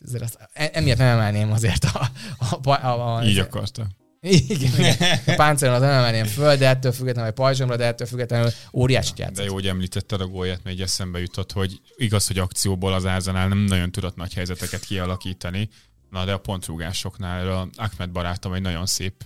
azért 0.05 0.23
azt, 0.23 0.37
e- 0.53 0.69
emiatt 0.73 0.97
nem 0.97 1.07
emelném 1.07 1.51
azért 1.51 1.83
a... 1.83 2.09
a, 2.37 2.69
a, 2.69 2.85
a, 2.85 3.15
a 3.15 3.23
Így 3.23 3.37
akarta. 3.37 3.87
igen, 4.21 4.71
igen. 4.79 4.95
A 5.25 5.33
páncélon 5.35 5.75
az 5.75 5.81
nem 5.81 5.89
emelném 5.89 6.25
föl, 6.25 6.55
de 6.55 6.67
ettől 6.67 6.91
függetlenül, 6.91 7.31
vagy 7.31 7.45
pajzsomra, 7.45 7.75
de 7.75 7.85
ettől 7.85 8.07
függetlenül 8.07 8.49
óriási 8.73 9.13
De 9.15 9.23
játszott. 9.23 9.45
jó, 9.45 9.53
hogy 9.53 9.67
említetted 9.67 10.21
a 10.21 10.27
gólját, 10.27 10.59
mert 10.63 10.75
így 10.75 10.81
eszembe 10.81 11.19
jutott, 11.19 11.51
hogy 11.51 11.81
igaz, 11.95 12.27
hogy 12.27 12.37
akcióból 12.37 12.93
az 12.93 13.05
Arsenal 13.05 13.47
nem 13.47 13.57
nagyon 13.57 13.91
tudott 13.91 14.15
nagy 14.15 14.33
helyzeteket 14.33 14.83
kialakítani, 14.85 15.69
na 16.11 16.25
de 16.25 16.33
a 16.33 16.39
pontrúgásoknál 16.39 17.51
a 17.51 17.67
Ahmed 17.75 18.11
barátom 18.11 18.53
egy 18.53 18.61
nagyon 18.61 18.85
szép 18.85 19.23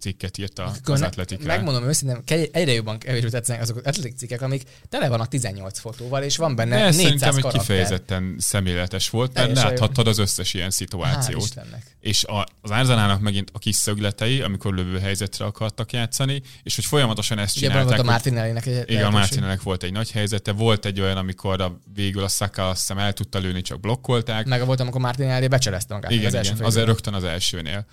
cikket 0.00 0.38
írt 0.38 0.58
a- 0.58 0.72
Akkor 0.80 0.94
az 0.94 1.02
atletikre. 1.02 1.46
Megmondom 1.46 1.84
őszintén, 1.88 2.48
egyre 2.52 2.72
jobban 2.72 2.98
kevésbé 2.98 3.28
tetszenek 3.28 3.62
azok 3.62 3.76
az 3.76 3.82
atletik 3.86 4.16
cikkek, 4.16 4.42
amik 4.42 4.62
tele 4.88 5.08
vannak 5.08 5.28
18 5.28 5.78
fotóval, 5.78 6.22
és 6.22 6.36
van 6.36 6.54
benne 6.56 6.76
De 6.76 6.84
ez 6.84 6.96
400 6.96 7.02
szerintem 7.20 7.34
karakter. 7.34 7.60
kifejezetten 7.60 8.34
szemléletes 8.38 9.10
volt, 9.10 9.34
mert 9.34 9.54
láthattad 9.54 10.06
az 10.06 10.18
összes 10.18 10.54
ilyen 10.54 10.70
szituációt. 10.70 11.54
És 12.00 12.24
a, 12.24 12.46
az 12.60 12.70
Arsenalnak 12.70 13.20
megint 13.20 13.50
a 13.52 13.58
kis 13.58 13.76
szögletei, 13.76 14.40
amikor 14.40 14.74
lövő 14.74 14.98
helyzetre 14.98 15.44
akartak 15.44 15.92
játszani, 15.92 16.42
és 16.62 16.74
hogy 16.74 16.84
folyamatosan 16.84 17.38
ezt 17.38 17.56
Ugye 17.56 17.66
van 17.66 17.76
volt 17.76 17.88
csinálták. 17.88 18.08
a 18.08 18.12
Martinelli-nek 18.12 18.66
egy 18.66 18.90
igen, 18.90 19.04
a. 19.04 19.10
Martinelnek 19.10 19.62
volt 19.62 19.82
egy 19.82 19.92
nagy 19.92 20.10
helyzete, 20.10 20.52
volt 20.52 20.84
egy 20.84 21.00
olyan, 21.00 21.16
amikor 21.16 21.60
a, 21.60 21.78
végül 21.94 22.22
a 22.24 22.28
Saka 22.28 22.68
azt 22.68 22.78
hiszem 22.80 22.98
el 22.98 23.12
tudta 23.12 23.38
lőni, 23.38 23.62
csak 23.62 23.80
blokkolták. 23.80 24.46
Meg 24.46 24.66
volt, 24.66 24.80
amikor 24.80 25.00
Martinelli 25.00 25.48
becselezte 25.48 25.94
magát. 25.94 26.10
igen, 26.10 26.26
az 26.26 26.34
első 26.34 26.52
igen, 26.54 26.64
azért 26.64 26.86
rögtön 26.86 27.14
az 27.14 27.24
elsőnél. 27.24 27.86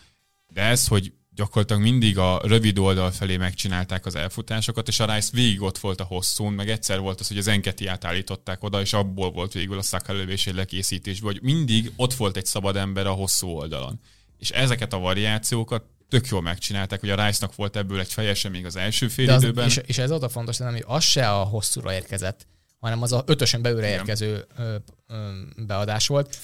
De 0.53 0.61
ez, 0.61 0.87
hogy 0.87 1.13
gyakorlatilag 1.37 1.81
mindig 1.81 2.17
a 2.17 2.41
rövid 2.43 2.77
oldal 2.77 3.11
felé 3.11 3.37
megcsinálták 3.37 4.05
az 4.05 4.15
elfutásokat, 4.15 4.87
és 4.87 4.99
a 4.99 5.13
Rice 5.13 5.29
végig 5.33 5.61
ott 5.61 5.77
volt 5.77 6.01
a 6.01 6.03
hosszún, 6.03 6.53
meg 6.53 6.69
egyszer 6.69 6.99
volt 6.99 7.19
az, 7.19 7.27
hogy 7.27 7.37
az 7.37 7.47
enketi 7.47 7.87
átállították 7.87 8.63
oda, 8.63 8.81
és 8.81 8.93
abból 8.93 9.31
volt 9.31 9.53
végül 9.53 9.77
a 9.77 9.81
Saka 9.81 10.13
lövés 10.13 10.47
egy 10.47 10.55
lekészítésből, 10.55 11.31
hogy 11.31 11.41
mindig 11.41 11.91
ott 11.95 12.13
volt 12.13 12.37
egy 12.37 12.45
szabad 12.45 12.75
ember 12.75 13.07
a 13.07 13.11
hosszú 13.11 13.47
oldalon. 13.47 13.99
És 14.37 14.49
ezeket 14.49 14.93
a 14.93 14.97
variációkat 14.97 15.83
tök 16.09 16.27
jól 16.27 16.41
megcsinálták, 16.41 16.99
hogy 16.99 17.09
a 17.09 17.25
Rice-nak 17.25 17.55
volt 17.55 17.75
ebből 17.75 17.99
egy 17.99 18.13
fejese 18.13 18.49
még 18.49 18.65
az 18.65 18.75
első 18.75 19.07
fél 19.07 19.29
az, 19.29 19.43
időben. 19.43 19.65
és, 19.65 19.79
és, 19.85 19.97
ez 19.97 20.11
ott 20.11 20.23
a 20.23 20.29
fontos, 20.29 20.57
hogy 20.57 20.83
az 20.87 21.03
se 21.03 21.31
a 21.31 21.43
hosszúra 21.43 21.93
érkezett, 21.93 22.47
hanem 22.79 23.01
az 23.01 23.11
a 23.11 23.23
ötösen 23.25 23.61
belőle 23.61 23.89
érkező 23.89 24.45
ö, 24.57 24.75
ö, 25.07 25.29
beadás 25.55 26.07
volt. 26.07 26.37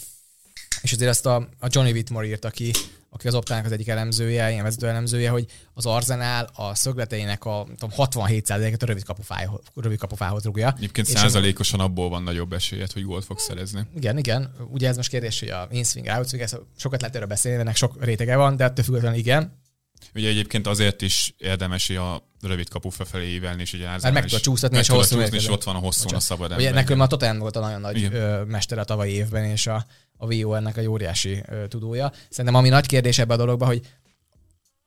És 0.81 0.91
azért 0.91 1.09
ezt 1.09 1.25
a, 1.25 1.35
a 1.59 1.67
Johnny 1.69 1.91
Whitmore 1.91 2.27
írt, 2.27 2.45
aki, 2.45 2.71
aki 3.13 3.27
az 3.27 3.35
optának 3.35 3.65
az 3.65 3.71
egyik 3.71 3.87
elemzője, 3.87 4.51
ilyen 4.51 4.63
vezető 4.63 4.87
elemzője, 4.87 5.29
hogy 5.29 5.45
az 5.73 5.85
Arzenál 5.85 6.49
a 6.53 6.75
szögleteinek 6.75 7.45
a 7.45 7.67
tudom, 7.77 7.89
67%-et 7.97 8.83
a 8.83 8.85
rövid 8.85 9.03
kapufához, 9.03 9.61
rövid 9.75 9.97
kapufához 9.97 10.43
rúgja. 10.43 10.73
Egyébként 10.77 11.07
százalékosan 11.07 11.79
abból 11.79 12.09
van 12.09 12.23
nagyobb 12.23 12.53
esélyed, 12.53 12.91
hogy 12.91 13.03
gólt 13.03 13.25
fog 13.25 13.39
szerezni. 13.39 13.87
Igen, 13.95 14.17
igen. 14.17 14.53
Ugye 14.69 14.87
ez 14.87 14.95
most 14.95 15.09
kérdés, 15.09 15.39
hogy 15.39 15.49
a 15.49 15.67
in-swing, 15.71 16.07
outswing, 16.07 16.43
ez 16.43 16.55
sokat 16.77 17.01
lehet 17.01 17.15
erről 17.15 17.27
beszélni, 17.27 17.59
ennek 17.59 17.75
sok 17.75 18.03
rétege 18.03 18.35
van, 18.35 18.55
de 18.55 18.63
ettől 18.63 18.85
függetlenül 18.85 19.17
igen. 19.17 19.61
Ugye 20.15 20.27
egyébként 20.27 20.67
azért 20.67 21.01
is 21.01 21.33
érdemes 21.37 21.89
a 21.89 22.27
rövid 22.41 22.69
kapu 22.69 22.89
felé 22.89 23.33
ívelni, 23.33 23.61
és 23.61 23.73
ugye 23.73 23.87
Arsenal 23.87 24.11
meg 24.11 24.23
tudod 24.23 24.39
csúsztatni, 24.39 24.77
és 24.77 24.87
hosszú 24.87 25.19
csúszni, 25.19 25.37
és 25.37 25.49
ott 25.49 25.63
van 25.63 25.75
a 25.75 25.79
hosszú 25.79 26.15
a 26.15 26.19
szabad 26.19 26.51
Ugye 26.51 26.67
ember. 26.67 26.73
nekünk 26.73 27.01
a 27.01 27.07
Tottenham 27.07 27.39
volt 27.39 27.55
a 27.55 27.59
nagyon 27.59 27.81
nagy 27.81 27.97
Igen. 27.97 28.47
mestere 28.47 28.81
a 28.81 28.83
tavalyi 28.83 29.11
évben, 29.11 29.43
és 29.43 29.67
a, 29.67 29.85
a 30.23 30.27
VO 30.27 30.53
ennek 30.53 30.77
egy 30.77 30.85
óriási 30.85 31.43
tudója. 31.67 32.11
Szerintem 32.29 32.55
ami 32.55 32.69
nagy 32.69 32.85
kérdés 32.85 33.19
ebben 33.19 33.39
a 33.39 33.43
dologban, 33.43 33.67
hogy 33.67 33.81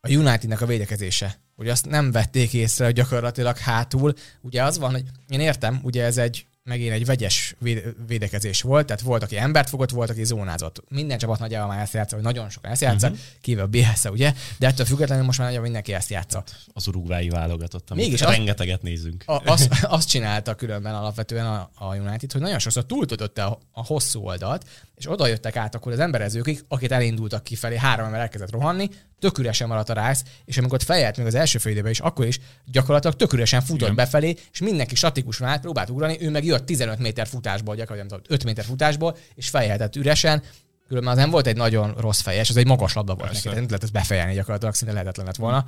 a 0.00 0.10
Unitednek 0.10 0.60
a 0.60 0.66
védekezése, 0.66 1.40
hogy 1.56 1.68
azt 1.68 1.86
nem 1.86 2.12
vették 2.12 2.52
észre, 2.52 2.84
hogy 2.84 2.94
gyakorlatilag 2.94 3.56
hátul. 3.56 4.14
Ugye 4.40 4.62
az 4.62 4.78
van, 4.78 4.90
hogy 4.90 5.04
én 5.28 5.40
értem, 5.40 5.80
ugye 5.82 6.04
ez 6.04 6.18
egy 6.18 6.46
megint 6.66 6.92
egy 6.92 7.06
vegyes 7.06 7.54
véde- 7.58 7.94
védekezés 8.06 8.62
volt, 8.62 8.86
tehát 8.86 9.02
volt, 9.02 9.22
aki 9.22 9.36
embert 9.36 9.68
fogott, 9.68 9.90
volt, 9.90 10.10
aki 10.10 10.24
zónázott. 10.24 10.82
Minden 10.88 11.18
csapat 11.18 11.38
nagyjából 11.38 11.68
már 11.68 11.80
ezt 11.82 11.92
játsza, 11.92 12.16
vagy 12.16 12.24
nagyon 12.24 12.50
sokan 12.50 12.70
ezt 12.70 12.80
játsza, 12.80 13.06
uh-huh. 13.06 13.22
kivéve 13.40 13.62
a 13.62 13.66
BS, 13.66 14.04
ugye? 14.04 14.32
De 14.58 14.66
ettől 14.66 14.86
függetlenül 14.86 15.24
most 15.24 15.38
már 15.38 15.46
nagyjából 15.46 15.70
mindenki 15.70 15.94
ezt 15.94 16.10
játsza. 16.10 16.44
Az 16.72 16.86
urugvái 16.86 17.28
válogatott, 17.28 17.90
amit 17.90 18.04
Mégis 18.04 18.20
Mégis 18.20 18.22
az- 18.22 18.36
rengeteget 18.36 18.82
nézünk. 18.82 19.22
A, 19.26 19.50
azt, 19.50 19.68
azt 19.82 20.08
csinálta 20.08 20.54
különben 20.54 20.94
alapvetően 20.94 21.46
a, 21.46 21.70
a 21.74 21.96
United, 21.96 22.32
hogy 22.32 22.40
nagyon 22.40 22.58
sokszor 22.58 22.86
túltötötte 22.86 23.44
a, 23.44 23.58
a 23.72 23.84
hosszú 23.84 24.20
oldalt, 24.20 24.64
és 24.94 25.10
oda 25.10 25.26
jöttek 25.26 25.56
át 25.56 25.74
akkor 25.74 25.92
az 25.92 25.98
emberezőkig, 25.98 26.64
akik 26.68 26.90
elindultak 26.90 27.44
kifelé, 27.44 27.76
három 27.76 28.06
ember 28.06 28.20
elkezdett 28.20 28.50
rohanni, 28.50 28.88
tök 29.18 29.38
üresen 29.38 29.68
maradt 29.68 29.88
a 29.88 30.06
Rice, 30.06 30.22
és 30.44 30.58
amikor 30.58 30.78
ott 30.78 30.86
fejelt 30.86 31.16
még 31.16 31.26
az 31.26 31.34
első 31.34 31.58
fél 31.58 31.72
időben 31.72 31.90
is, 31.90 32.00
akkor 32.00 32.26
is 32.26 32.40
gyakorlatilag 32.64 33.16
tök 33.16 33.32
üresen 33.32 33.60
futott 33.60 33.80
Igen. 33.80 33.94
befelé, 33.94 34.36
és 34.52 34.60
mindenki 34.60 34.94
statikusan 34.94 35.48
át 35.48 35.60
próbált 35.60 35.90
ugrani, 35.90 36.16
ő 36.20 36.30
meg 36.30 36.44
jött 36.44 36.66
15 36.66 36.98
méter 36.98 37.26
futásból, 37.26 37.74
gyakorlatilag 37.74 38.10
nem 38.10 38.20
tudom, 38.20 38.36
5 38.38 38.44
méter 38.44 38.64
futásból, 38.64 39.16
és 39.34 39.48
fejeltett 39.48 39.96
üresen, 39.96 40.42
Különben 40.88 41.12
az 41.12 41.18
nem 41.18 41.30
volt 41.30 41.46
egy 41.46 41.56
nagyon 41.56 41.94
rossz 41.98 42.20
fejes, 42.20 42.50
az 42.50 42.56
egy 42.56 42.66
magas 42.66 42.92
labda 42.92 43.14
volt 43.14 43.28
Persze. 43.28 43.48
neki, 43.48 43.58
nem 43.60 43.68
lehet 43.68 43.82
ezt 43.82 43.92
befejelni 43.92 44.34
gyakorlatilag, 44.34 44.74
szinte 44.74 44.92
lehetetlen 44.92 45.26
lett 45.26 45.36
volna. 45.36 45.66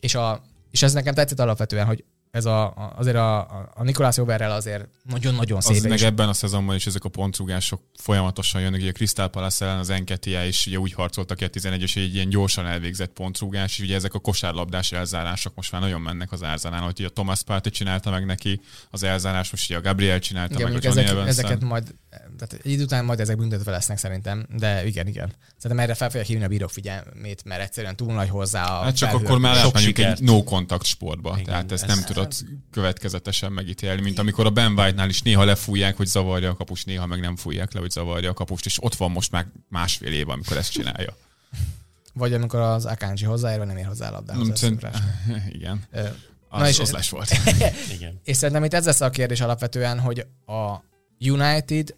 És, 0.00 0.14
a, 0.14 0.42
és 0.70 0.82
ez 0.82 0.92
nekem 0.92 1.14
tetszett 1.14 1.40
alapvetően, 1.40 1.86
hogy 1.86 2.04
ez 2.32 2.44
a, 2.44 2.92
azért 2.96 3.16
a, 3.16 3.38
a, 3.38 3.72
a 3.74 3.82
Nikolás 3.82 4.18
Overrel 4.18 4.50
azért 4.52 4.88
nagyon-nagyon 5.08 5.56
Az 5.56 5.64
szép. 5.64 5.82
meg 5.82 5.92
és 5.92 6.02
ebben 6.02 6.28
a 6.28 6.32
szezonban 6.32 6.74
is 6.76 6.86
ezek 6.86 7.04
a 7.04 7.08
pontrugások 7.08 7.80
folyamatosan 7.96 8.60
jönnek. 8.60 8.80
Ugye 8.80 8.88
a 8.90 8.92
Crystal 8.92 9.28
Palace 9.28 9.64
ellen 9.64 9.78
az 9.78 9.90
Enketia 9.90 10.44
is 10.44 10.66
ugye 10.66 10.78
úgy 10.78 10.92
harcoltak 10.92 11.36
ki 11.36 11.44
a 11.44 11.48
11-es, 11.48 11.90
hogy 11.94 12.02
egy 12.02 12.14
ilyen 12.14 12.28
gyorsan 12.28 12.66
elvégzett 12.66 13.12
pontrugás, 13.12 13.78
és 13.78 13.84
ugye 13.84 13.94
ezek 13.94 14.14
a 14.14 14.18
kosárlabdás 14.18 14.92
elzárások 14.92 15.54
most 15.54 15.72
már 15.72 15.80
nagyon 15.80 16.00
mennek 16.00 16.32
az 16.32 16.42
Árzánál, 16.42 16.80
hogy 16.80 17.04
a 17.04 17.08
Thomas 17.08 17.42
Partey 17.42 17.72
csinálta 17.72 18.10
meg 18.10 18.26
neki 18.26 18.60
az 18.90 19.02
elzárás, 19.02 19.50
most 19.50 19.70
ugye 19.70 19.78
a 19.78 19.82
Gabriel 19.82 20.18
csinálta 20.18 20.54
igen, 20.54 20.72
meg 20.72 20.84
a 20.84 20.88
ezek, 20.88 21.08
evans 21.08 21.28
ezeket 21.28 21.60
majd, 21.60 21.94
tehát 22.10 22.64
egy 22.64 22.70
idő 22.72 22.82
után 22.82 23.04
majd 23.04 23.20
ezek 23.20 23.36
büntetve 23.36 23.70
lesznek 23.70 23.98
szerintem, 23.98 24.46
de 24.56 24.86
igen, 24.86 25.06
igen. 25.06 25.32
Szerintem 25.56 25.84
erre 25.84 25.94
fel 25.94 26.08
fogják 26.08 26.26
hívni 26.26 26.44
a 26.44 26.48
bírók 26.48 26.70
figyelmét, 26.70 27.44
mert 27.44 27.62
egyszerűen 27.62 27.96
túl 27.96 28.12
nagy 28.12 28.28
hozzá 28.28 28.64
a 28.78 28.82
Hát 28.82 28.96
csak 28.96 29.12
akkor 29.12 29.38
már 29.38 29.66
egy 29.84 30.20
no 30.20 30.42
contact 30.44 30.84
sportba. 30.84 31.30
Igen, 31.32 31.44
Tehát 31.44 31.72
ezt 31.72 31.82
ez- 31.82 31.88
nem 31.96 32.04
tudod 32.04 32.21
következetesen 32.70 33.52
megítélni, 33.52 34.00
mint 34.00 34.18
amikor 34.18 34.46
a 34.46 34.50
Ben 34.50 34.78
White-nál 34.78 35.08
is 35.08 35.22
néha 35.22 35.44
lefújják, 35.44 35.96
hogy 35.96 36.06
zavarja 36.06 36.50
a 36.50 36.54
kapust, 36.56 36.86
néha 36.86 37.06
meg 37.06 37.20
nem 37.20 37.36
fújják 37.36 37.72
le, 37.72 37.80
hogy 37.80 37.90
zavarja 37.90 38.30
a 38.30 38.34
kapust, 38.34 38.66
és 38.66 38.82
ott 38.82 38.94
van 38.94 39.10
most 39.10 39.30
már 39.30 39.46
másfél 39.68 40.12
év, 40.12 40.28
amikor 40.28 40.56
ezt 40.56 40.72
csinálja. 40.72 41.16
Vagy 42.14 42.32
amikor 42.34 42.60
az 42.60 42.84
Akanji 42.84 43.24
hozzáér, 43.24 43.58
vagy 43.58 43.66
nem 43.66 43.76
ér 43.76 43.86
hozzá 43.86 44.08
a 44.08 44.12
labdához. 44.12 44.46
Nem, 44.46 44.56
szerint-. 44.56 44.86
Igen. 45.58 45.82
Ö, 45.90 46.00
Az, 46.48 46.60
Na 46.60 46.68
és- 46.68 46.78
az 46.78 46.90
les 46.90 47.10
volt. 47.10 47.30
Igen. 47.96 48.20
És 48.24 48.36
szerintem 48.36 48.64
itt 48.64 48.74
ez 48.74 48.84
lesz 48.84 49.00
a 49.00 49.10
kérdés 49.10 49.40
alapvetően, 49.40 50.00
hogy 50.00 50.26
a 50.46 50.76
United 51.18 51.94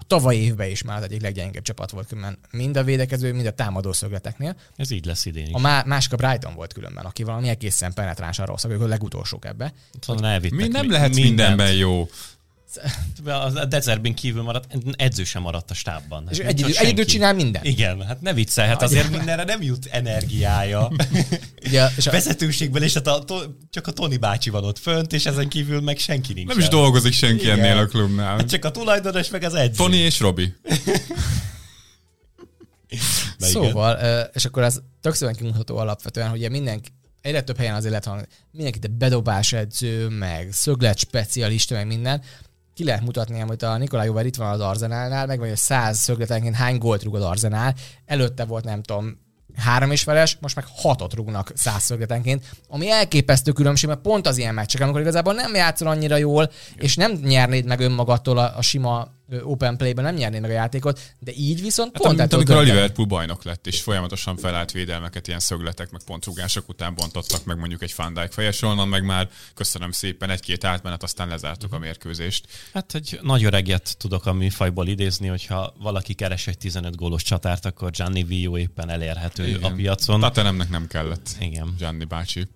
a 0.00 0.04
tavalyi 0.06 0.42
évben 0.42 0.70
is 0.70 0.82
már 0.82 0.96
az 0.96 1.02
egyik 1.02 1.20
leggyengébb 1.20 1.62
csapat 1.62 1.90
volt 1.90 2.06
különben, 2.06 2.38
mind 2.50 2.76
a 2.76 2.84
védekező, 2.84 3.32
mind 3.32 3.46
a 3.46 3.50
támadó 3.50 3.92
szögleteknél. 3.92 4.56
Ez 4.76 4.90
így 4.90 5.04
lesz 5.04 5.26
idén 5.26 5.46
is. 5.46 5.52
A 5.52 5.58
má- 5.58 5.84
másik 5.84 6.12
a 6.12 6.16
Brighton 6.16 6.54
volt 6.54 6.72
különben, 6.72 7.04
aki 7.04 7.22
valami 7.22 7.48
egészen 7.48 7.92
penetránsan 7.92 8.46
rosszak, 8.46 8.70
ők 8.70 8.80
a 8.80 8.86
legutolsók 8.86 9.44
ebbe. 9.44 9.72
Szóval 10.00 10.26
elvittek 10.26 10.58
Mi 10.58 10.68
nem 10.68 10.90
lehet 10.90 11.14
mindenben 11.14 11.72
jó. 11.72 12.08
A 13.24 13.64
Dezerbin 13.64 14.14
kívül 14.14 14.42
maradt, 14.42 14.76
edző 14.96 15.24
sem 15.24 15.42
maradt 15.42 15.70
a 15.70 15.74
stábban. 15.74 16.26
És 16.30 16.38
Hát 16.38 16.48
egy, 16.48 16.54
nincs 16.54 16.68
idő, 16.68 16.78
ott 16.78 16.84
egy 16.84 16.88
idő 16.88 16.96
senki. 17.02 17.12
csinál 17.12 17.34
minden. 17.34 17.64
Igen, 17.64 18.06
hát 18.06 18.20
ne 18.20 18.32
viccelj, 18.34 18.68
hát 18.68 18.82
azért 18.82 19.10
mindenre 19.10 19.44
nem 19.44 19.62
jut 19.62 19.86
energiája. 19.90 20.90
Ugye, 21.66 21.88
és 21.96 22.06
a, 22.06 22.10
Vezetőségben 22.10 22.82
is 22.82 22.94
hát 22.94 23.06
a, 23.06 23.24
to, 23.24 23.40
csak 23.70 23.86
a 23.86 23.92
Toni 23.92 24.16
bácsi 24.16 24.50
van 24.50 24.64
ott 24.64 24.78
fönt, 24.78 25.12
és 25.12 25.26
ezen 25.26 25.48
kívül 25.48 25.80
meg 25.80 25.98
senki 25.98 26.32
nincs. 26.32 26.48
Nem 26.48 26.58
is 26.58 26.68
dolgozik 26.68 27.12
senki 27.12 27.42
Igen. 27.42 27.58
ennél 27.58 27.78
a 27.78 27.86
klubnál. 27.86 28.36
Hát 28.36 28.48
csak 28.50 28.64
a 28.64 28.70
tulajdonos 28.70 29.30
meg 29.30 29.42
az 29.42 29.54
edző. 29.54 29.76
Tony 29.76 29.94
és 29.94 30.20
Robi. 30.20 30.52
Igen. 32.88 33.50
szóval, 33.52 33.98
ö, 34.00 34.20
és 34.32 34.44
akkor 34.44 34.62
ez 34.62 34.80
tök 35.00 35.14
szépen 35.14 35.34
kimutató 35.34 35.76
alapvetően, 35.76 36.28
hogy 36.28 36.50
mindenki, 36.50 36.88
egyre 37.20 37.42
több 37.42 37.56
helyen 37.56 37.74
azért 37.74 37.90
lehet 37.90 38.04
hallani, 38.04 38.26
mindenki 38.50 38.78
de 38.78 38.88
bedobás 38.88 39.52
edző, 39.52 40.08
meg 40.08 40.48
szöglet 40.52 40.98
specialista, 40.98 41.74
meg 41.74 41.86
minden. 41.86 42.22
Ki 42.80 42.86
lehet 42.86 43.04
mutatni, 43.04 43.38
hogy 43.38 43.64
a 43.64 43.76
Nikolaj 43.76 44.06
Jóver 44.06 44.26
itt 44.26 44.36
van 44.36 44.50
az 44.50 44.60
Arzenálnál, 44.60 45.26
meg 45.26 45.38
vagy 45.38 45.50
a 45.50 45.56
száz 45.56 45.98
szögletenként 45.98 46.54
hány 46.54 46.78
gólt 46.78 47.02
rúg 47.02 47.14
az 47.14 47.22
Arzenál. 47.22 47.74
Előtte 48.06 48.44
volt, 48.44 48.64
nem 48.64 48.82
tudom, 48.82 49.18
három 49.56 49.90
és 49.90 50.02
feles, 50.02 50.36
most 50.40 50.56
meg 50.56 50.64
hatot 50.76 51.14
rúgnak 51.14 51.52
száz 51.54 51.82
szögletenként, 51.82 52.44
ami 52.68 52.90
elképesztő 52.90 53.52
különbség, 53.52 53.88
mert 53.88 54.00
pont 54.00 54.26
az 54.26 54.38
ilyen 54.38 54.54
meccsek, 54.54 54.80
amikor 54.80 55.00
igazából 55.00 55.32
nem 55.34 55.54
játszol 55.54 55.88
annyira 55.88 56.16
jól, 56.16 56.50
és 56.76 56.96
nem 56.96 57.12
nyernéd 57.12 57.66
meg 57.66 57.80
önmagadtól 57.80 58.38
a, 58.38 58.56
a 58.56 58.62
sima 58.62 59.08
open 59.42 59.76
play-ben 59.76 60.04
nem 60.04 60.14
nyerné 60.14 60.38
meg 60.38 60.50
a 60.50 60.54
játékot, 60.54 61.00
de 61.18 61.32
így 61.36 61.60
viszont 61.60 61.90
Hát 61.92 62.02
pont 62.02 62.18
mint 62.18 62.32
amikor 62.32 62.56
a. 62.56 62.60
Liverpool 62.60 63.06
bajnok 63.06 63.44
lett, 63.44 63.66
és 63.66 63.80
folyamatosan 63.80 64.36
felállt 64.36 64.72
védelmeket, 64.72 65.26
ilyen 65.26 65.40
szögletek, 65.40 65.90
meg 65.90 66.00
pontrugások 66.02 66.68
után 66.68 66.94
bontottak 66.94 67.44
meg 67.44 67.58
mondjuk 67.58 67.82
egy 67.82 67.94
Van 67.96 68.14
Dijk 68.14 68.32
fejes, 68.32 68.62
onnan 68.62 68.88
meg 68.88 69.04
már 69.04 69.28
köszönöm 69.54 69.90
szépen, 69.90 70.30
egy-két 70.30 70.64
átmenet, 70.64 71.02
aztán 71.02 71.28
lezártuk 71.28 71.72
a 71.72 71.78
mérkőzést. 71.78 72.46
Hát 72.72 72.94
egy 72.94 73.18
nagy 73.22 73.44
öreget 73.44 73.96
tudok 73.98 74.26
a 74.26 74.32
műfajból 74.32 74.88
idézni, 74.88 75.26
hogyha 75.26 75.74
valaki 75.78 76.14
keres 76.14 76.46
egy 76.46 76.58
15 76.58 76.96
gólos 76.96 77.22
csatárt, 77.22 77.64
akkor 77.64 77.90
Gianni 77.90 78.24
Vio 78.24 78.58
éppen 78.58 78.90
elérhető 78.90 79.46
Igen. 79.46 79.62
a 79.62 79.74
piacon. 79.74 80.20
Tatanemnek 80.20 80.68
nem 80.68 80.86
kellett. 80.86 81.36
Igen. 81.40 81.74
Gianni 81.78 82.04
bácsi. 82.04 82.48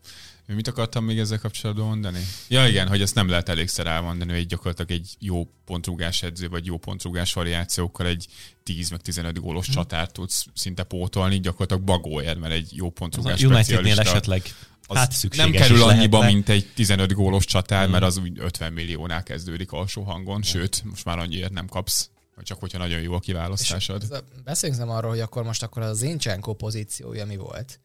Mit 0.47 0.69
akartam 0.69 1.05
még 1.05 1.19
ezzel 1.19 1.39
kapcsolatban 1.39 1.87
mondani? 1.87 2.19
Ja 2.49 2.67
igen, 2.69 2.89
hogy 2.89 3.01
ezt 3.03 3.15
nem 3.15 3.29
lehet 3.29 3.49
elégszer 3.49 3.87
elmondani, 3.87 4.31
hogy 4.31 4.41
egy 4.41 4.47
gyakorlatilag 4.47 4.91
egy 4.91 5.17
jó 5.19 5.49
pontrugás 5.65 6.23
edző, 6.23 6.49
vagy 6.49 6.67
jó 6.67 6.77
pontrugás 6.79 7.33
variációkkal 7.33 8.07
egy 8.07 8.27
10 8.63 8.91
meg 8.91 9.01
15 9.01 9.41
gólos 9.41 9.67
Mhm. 9.67 9.77
csatárt 9.77 10.13
tudsz 10.13 10.47
szinte 10.55 10.83
pótolni, 10.83 11.41
gyakorlatilag 11.41 11.83
bagóért, 11.83 12.39
mert 12.39 12.53
egy 12.53 12.77
jó 12.77 12.91
pontrugás 12.91 13.39
specialista 13.39 14.01
esetleg 14.01 14.43
az 14.87 14.97
hát 14.97 15.13
szükséges 15.13 15.45
nem 15.51 15.61
kerül 15.61 15.83
annyiba, 15.83 16.19
lehetne. 16.19 16.35
Mint 16.35 16.49
egy 16.49 16.71
15 16.75 17.13
gólos 17.13 17.45
csatár, 17.45 17.89
mert 17.89 18.05
az 18.05 18.17
úgy 18.17 18.39
50 18.39 18.73
milliónál 18.73 19.23
kezdődik 19.23 19.73
alsó 19.73 20.03
hangon, 20.03 20.43
sőt, 20.43 20.85
most 20.85 21.05
már 21.05 21.19
annyiért 21.19 21.53
nem 21.53 21.67
kapsz, 21.67 22.11
vagy 22.35 22.45
csak 22.45 22.61
hogyha 22.61 22.79
nagyon 22.79 23.01
jó 23.01 23.13
a 23.15 23.19
kiválasztásod. 23.21 24.07
A- 24.11 24.25
Beszéljünk 24.45 24.81
nem 24.81 24.91
arról, 24.91 25.11
hogy 25.11 25.21
akkor 25.21 25.43
most 25.45 25.63
akkor 25.63 25.83
az 25.83 25.99
Zincsenko 25.99 26.53
pozíciója 26.55 27.27
mi 27.27 27.37
volt. 27.37 27.81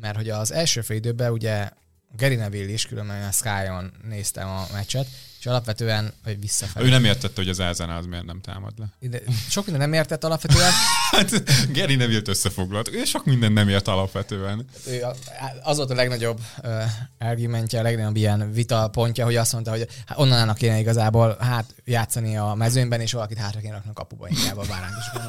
Mert 0.00 0.16
hogy 0.16 0.28
az 0.30 0.52
első 0.52 0.80
fél 0.80 0.96
időben 0.96 1.32
ugye 1.32 1.68
Gary 2.16 2.34
Neville 2.34 2.72
is, 2.72 2.86
különben 2.86 3.22
a 3.22 3.30
Sky-on 3.30 3.92
néztem 4.08 4.48
a 4.48 4.66
meccset, 4.72 5.06
és 5.38 5.46
alapvetően, 5.46 6.12
vagy 6.24 6.40
visszafelé. 6.40 6.86
Ő 6.86 6.90
nem 6.90 7.04
értette, 7.04 7.32
hogy 7.40 7.48
az 7.48 7.60
Arsenal 7.60 7.96
az 7.96 8.06
miért 8.06 8.24
nem 8.24 8.40
támad 8.40 8.72
le. 8.78 8.86
Ide- 9.00 9.22
Sok 9.48 9.64
minden 9.66 9.88
nem 9.88 9.92
értett 9.98 10.24
alapvetően. 10.24 10.70
Hát 11.10 11.30
Geri 11.72 11.94
Neville-t 11.94 12.28
összefoglalt. 12.28 12.88
Ő 12.88 13.04
sok 13.04 13.24
minden 13.24 13.52
nem 13.52 13.68
ért 13.68 13.88
alapvetően. 13.88 14.66
Ő 14.86 15.02
a- 15.02 15.14
az 15.62 15.76
volt 15.76 15.90
a 15.90 15.94
legnagyobb 15.94 16.40
uh, 16.62 16.82
argumentje, 17.18 17.78
a 17.78 17.82
legnagyobb 17.82 18.16
ilyen 18.16 18.52
vita 18.52 18.88
pontja, 18.88 19.24
hogy 19.24 19.36
azt 19.36 19.52
mondta, 19.52 19.70
hogy 19.70 19.86
hát 20.06 20.18
onnan 20.18 20.38
állnak 20.38 20.56
kéne 20.56 20.78
igazából 20.78 21.36
hát 21.40 21.74
játszani 21.84 22.36
a 22.36 22.54
mezőnyben, 22.54 23.00
és 23.00 23.12
valakit 23.12 23.38
hátra 23.38 23.60
kéne 23.60 23.72
rakni 23.72 23.90
a 23.90 23.92
kapuba 23.92 24.28
inkább 24.28 24.56
a 24.58 24.64
báránk 24.68 24.94
is. 24.98 25.20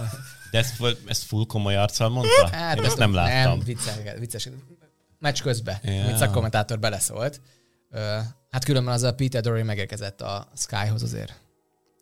De 0.52 0.58
ezt, 0.58 0.78
volt- 0.78 1.00
ezt 1.10 1.24
full 1.24 1.46
komoly 1.48 1.76
arccal 1.76 2.10
mondta? 2.10 2.50
Hát, 2.52 2.78
Én 2.78 2.84
ezt 2.84 2.98
nem 2.98 3.14
láttam. 3.14 3.58
Nem, 3.58 3.66
vicces, 3.66 3.94
vicces. 4.20 4.48
Meccs 5.20 5.42
közben, 5.42 5.78
Ja. 5.84 5.92
yeah. 5.92 6.06
mint 6.06 6.18
szakkommentátor 6.18 6.80
beleszólt. 6.80 7.42
Hát 8.50 8.64
különben 8.66 8.94
az 8.94 9.04
a 9.04 9.16
Peter 9.16 9.42
Dory 9.42 9.62
megérkezett 9.64 10.22
a 10.22 10.52
Skyhoz 10.56 11.04
azért. 11.04 11.40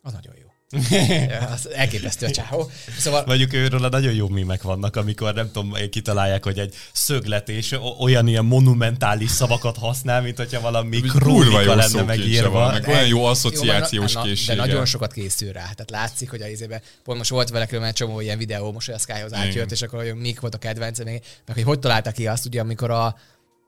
Az 0.01 0.13
nagyon 0.13 0.33
jó. 0.41 0.42
Az 1.53 1.69
elképesztő 1.73 2.25
a 2.25 2.31
csáó. 2.31 2.71
Szóval 2.97 3.23
Mondjuk 3.25 3.53
őről 3.53 3.83
a 3.83 3.89
nagyon 3.89 4.13
jó 4.13 4.27
mímek 4.27 4.61
vannak, 4.61 4.95
amikor 4.95 5.33
nem 5.33 5.51
tudom, 5.51 5.73
kitalálják, 5.89 6.43
hogy 6.43 6.59
egy 6.59 6.75
szöglet 6.91 7.49
és 7.49 7.75
olyan 7.99 8.27
ilyen 8.27 8.45
monumentális 8.45 9.31
szavakat 9.31 9.77
használ, 9.77 10.21
mint 10.21 10.37
hogyha 10.37 10.61
valami 10.61 10.99
krónika 11.01 11.61
jó 11.61 11.73
lenne 11.73 12.01
megírva. 12.01 12.71
meg 12.71 12.87
olyan 12.87 13.07
jó 13.07 13.25
asszociációs 13.25 14.13
készsége. 14.23 14.55
De 14.55 14.65
nagyon 14.65 14.85
sokat 14.85 15.13
készül 15.13 15.51
rá. 15.51 15.61
Tehát 15.61 15.89
látszik, 15.89 16.29
hogy 16.29 16.41
a 16.41 16.47
izébe, 16.47 16.81
pont 17.03 17.17
most 17.17 17.29
volt 17.29 17.49
vele 17.49 17.65
különben 17.65 17.89
egy 17.89 17.95
csomó 17.95 18.19
ilyen 18.19 18.37
videó, 18.37 18.71
most 18.71 18.85
hogy 18.85 18.95
a 18.95 18.99
Skyhoz 18.99 19.33
átjött, 19.33 19.53
Igen. 19.53 19.67
és 19.69 19.81
akkor 19.81 20.03
hogy 20.03 20.15
mik 20.15 20.39
volt 20.39 20.55
a 20.55 20.57
kedvence, 20.57 21.03
még, 21.03 21.21
meg 21.45 21.55
hogy 21.55 21.63
hogy 21.63 21.79
találta 21.79 22.11
ki 22.11 22.27
azt, 22.27 22.45
ugye, 22.45 22.59
amikor 22.61 22.91
a 22.91 23.15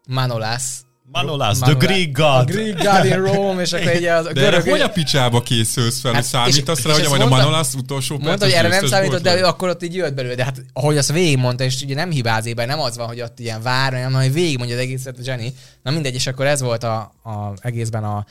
Manolász 0.08 0.85
Manolász, 1.12 1.60
the 1.60 1.74
Greek 1.74 2.12
God. 2.12 2.26
A 2.26 2.44
Greek 2.44 2.84
God 2.84 3.06
in 3.06 3.24
Rome, 3.24 3.62
és 3.62 3.74
akkor 3.74 3.96
ugye 3.96 4.14
az 4.14 4.26
a 4.26 4.34
De 4.34 4.42
görög... 4.42 4.70
hogy 4.70 4.82
a 4.82 4.90
picsába 4.90 5.42
készülsz 5.42 6.00
fel, 6.00 6.14
Hát, 6.14 6.22
és- 6.22 6.28
számítasz 6.28 6.80
és 6.80 6.86
rá, 6.86 6.94
hogy 6.94 7.08
majd 7.10 7.22
a 7.22 7.28
Manolász 7.28 7.74
utolsó 7.74 8.18
Mondta, 8.18 8.46
hogy 8.46 8.54
erre 8.54 8.68
nem 8.68 8.86
számított, 8.86 9.22
de 9.22 9.38
ő 9.38 9.44
akkor 9.44 9.70
ott 9.70 9.84
így 9.84 9.96
jött 9.96 10.14
belőle. 10.14 10.36
De 10.36 10.44
hát 10.44 10.66
ahogy 10.74 10.98
azt 10.98 11.12
végigmondta, 11.12 11.64
és 11.64 11.82
ugye 11.82 11.96
nem 11.96 12.12
hibázik 12.12 12.56
be, 12.56 12.66
nem 12.66 12.80
az 12.80 12.98
van, 12.98 13.08
hogy 13.08 13.22
ott 13.22 13.40
ilyen 13.40 13.62
vár, 13.62 13.94
hanem 13.94 14.14
hogy 14.14 14.34
végigmondja 14.34 14.76
az 14.76 14.82
egészet 14.82 15.18
a 15.18 15.22
Jenny. 15.24 15.48
Na 15.82 15.92
mindegy, 15.92 16.14
és 16.14 16.28
akkor 16.28 16.46
ez 16.46 16.62
volt 16.62 16.84
a, 16.84 16.98
a 17.24 17.54
egészben 17.62 18.04
a, 18.04 18.26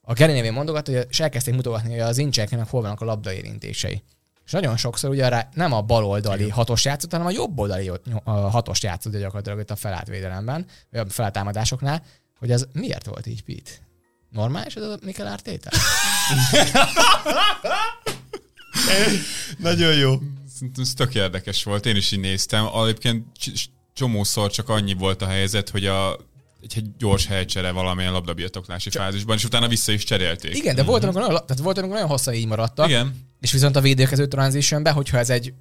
a 0.00 0.12
Gary 0.12 0.32
névén 0.32 0.52
mondogat, 0.52 0.86
hogy 0.86 1.06
és 1.08 1.20
elkezdték 1.20 1.54
mutogatni, 1.54 1.90
hogy 1.90 2.00
az 2.00 2.18
incseknek 2.18 2.68
hol 2.68 2.82
vannak 2.82 3.00
a 3.00 3.04
labdaérintései. 3.04 4.02
És 4.46 4.52
nagyon 4.52 4.76
sokszor 4.76 5.10
ugye 5.10 5.28
rá 5.28 5.48
nem 5.54 5.72
a 5.72 5.82
baloldali 5.82 6.48
hatos 6.48 6.84
játszott, 6.84 7.10
hanem 7.10 7.26
a 7.26 7.30
jobb 7.30 7.58
oldali 7.58 7.90
hatos 8.24 8.82
játszott 8.82 9.16
gyakorlatilag 9.16 9.60
itt 9.60 9.70
a 9.70 9.76
felállt 9.76 10.06
védelemben, 10.06 10.66
vagy 10.90 11.00
a 11.00 11.06
felállt 11.08 11.34
támadásoknál, 11.34 12.02
hogy 12.38 12.50
ez 12.50 12.64
miért 12.72 13.06
volt 13.06 13.26
így, 13.26 13.42
Pete? 13.42 13.70
Normális 14.30 14.74
ez 14.74 14.82
a 14.82 14.98
Mikel 15.02 15.26
Arteta? 15.26 15.70
Nagyon 19.58 19.94
jó. 19.94 20.14
Ez 20.80 20.92
tök 20.94 21.14
érdekes 21.14 21.64
volt, 21.64 21.86
én 21.86 21.96
is 21.96 22.10
így 22.10 22.20
néztem. 22.20 22.66
Egyébként 22.74 23.26
cs- 23.38 23.70
csomószor 23.94 24.50
csak 24.50 24.68
annyi 24.68 24.94
volt 24.94 25.22
a 25.22 25.26
helyzet, 25.26 25.68
hogy 25.70 25.86
a 25.86 26.16
egy, 26.62 26.72
egy 26.76 26.96
gyors 26.98 27.26
helycsere 27.26 27.70
valamilyen 27.70 28.12
labdabirtoklási 28.12 28.90
fázisban, 28.90 29.36
és 29.36 29.44
utána 29.44 29.68
vissza 29.68 29.92
is 29.92 30.04
cserélték. 30.04 30.56
Igen, 30.56 30.74
de 30.74 30.82
volt, 30.82 31.02
amikor 31.02 31.20
nagyon, 31.20 31.46
tehát 31.46 31.62
volt, 31.62 31.78
amikor 31.78 31.94
nagyon 31.94 32.10
hosszan 32.10 32.34
így 32.34 32.46
maradtak. 32.46 32.86
Igen. 32.88 33.25
És 33.40 33.52
viszont 33.52 33.76
a 33.76 33.80
védőkező 33.80 34.26
transitionben, 34.26 34.92
hogyha 34.92 35.18
ez 35.18 35.30
egy 35.30 35.52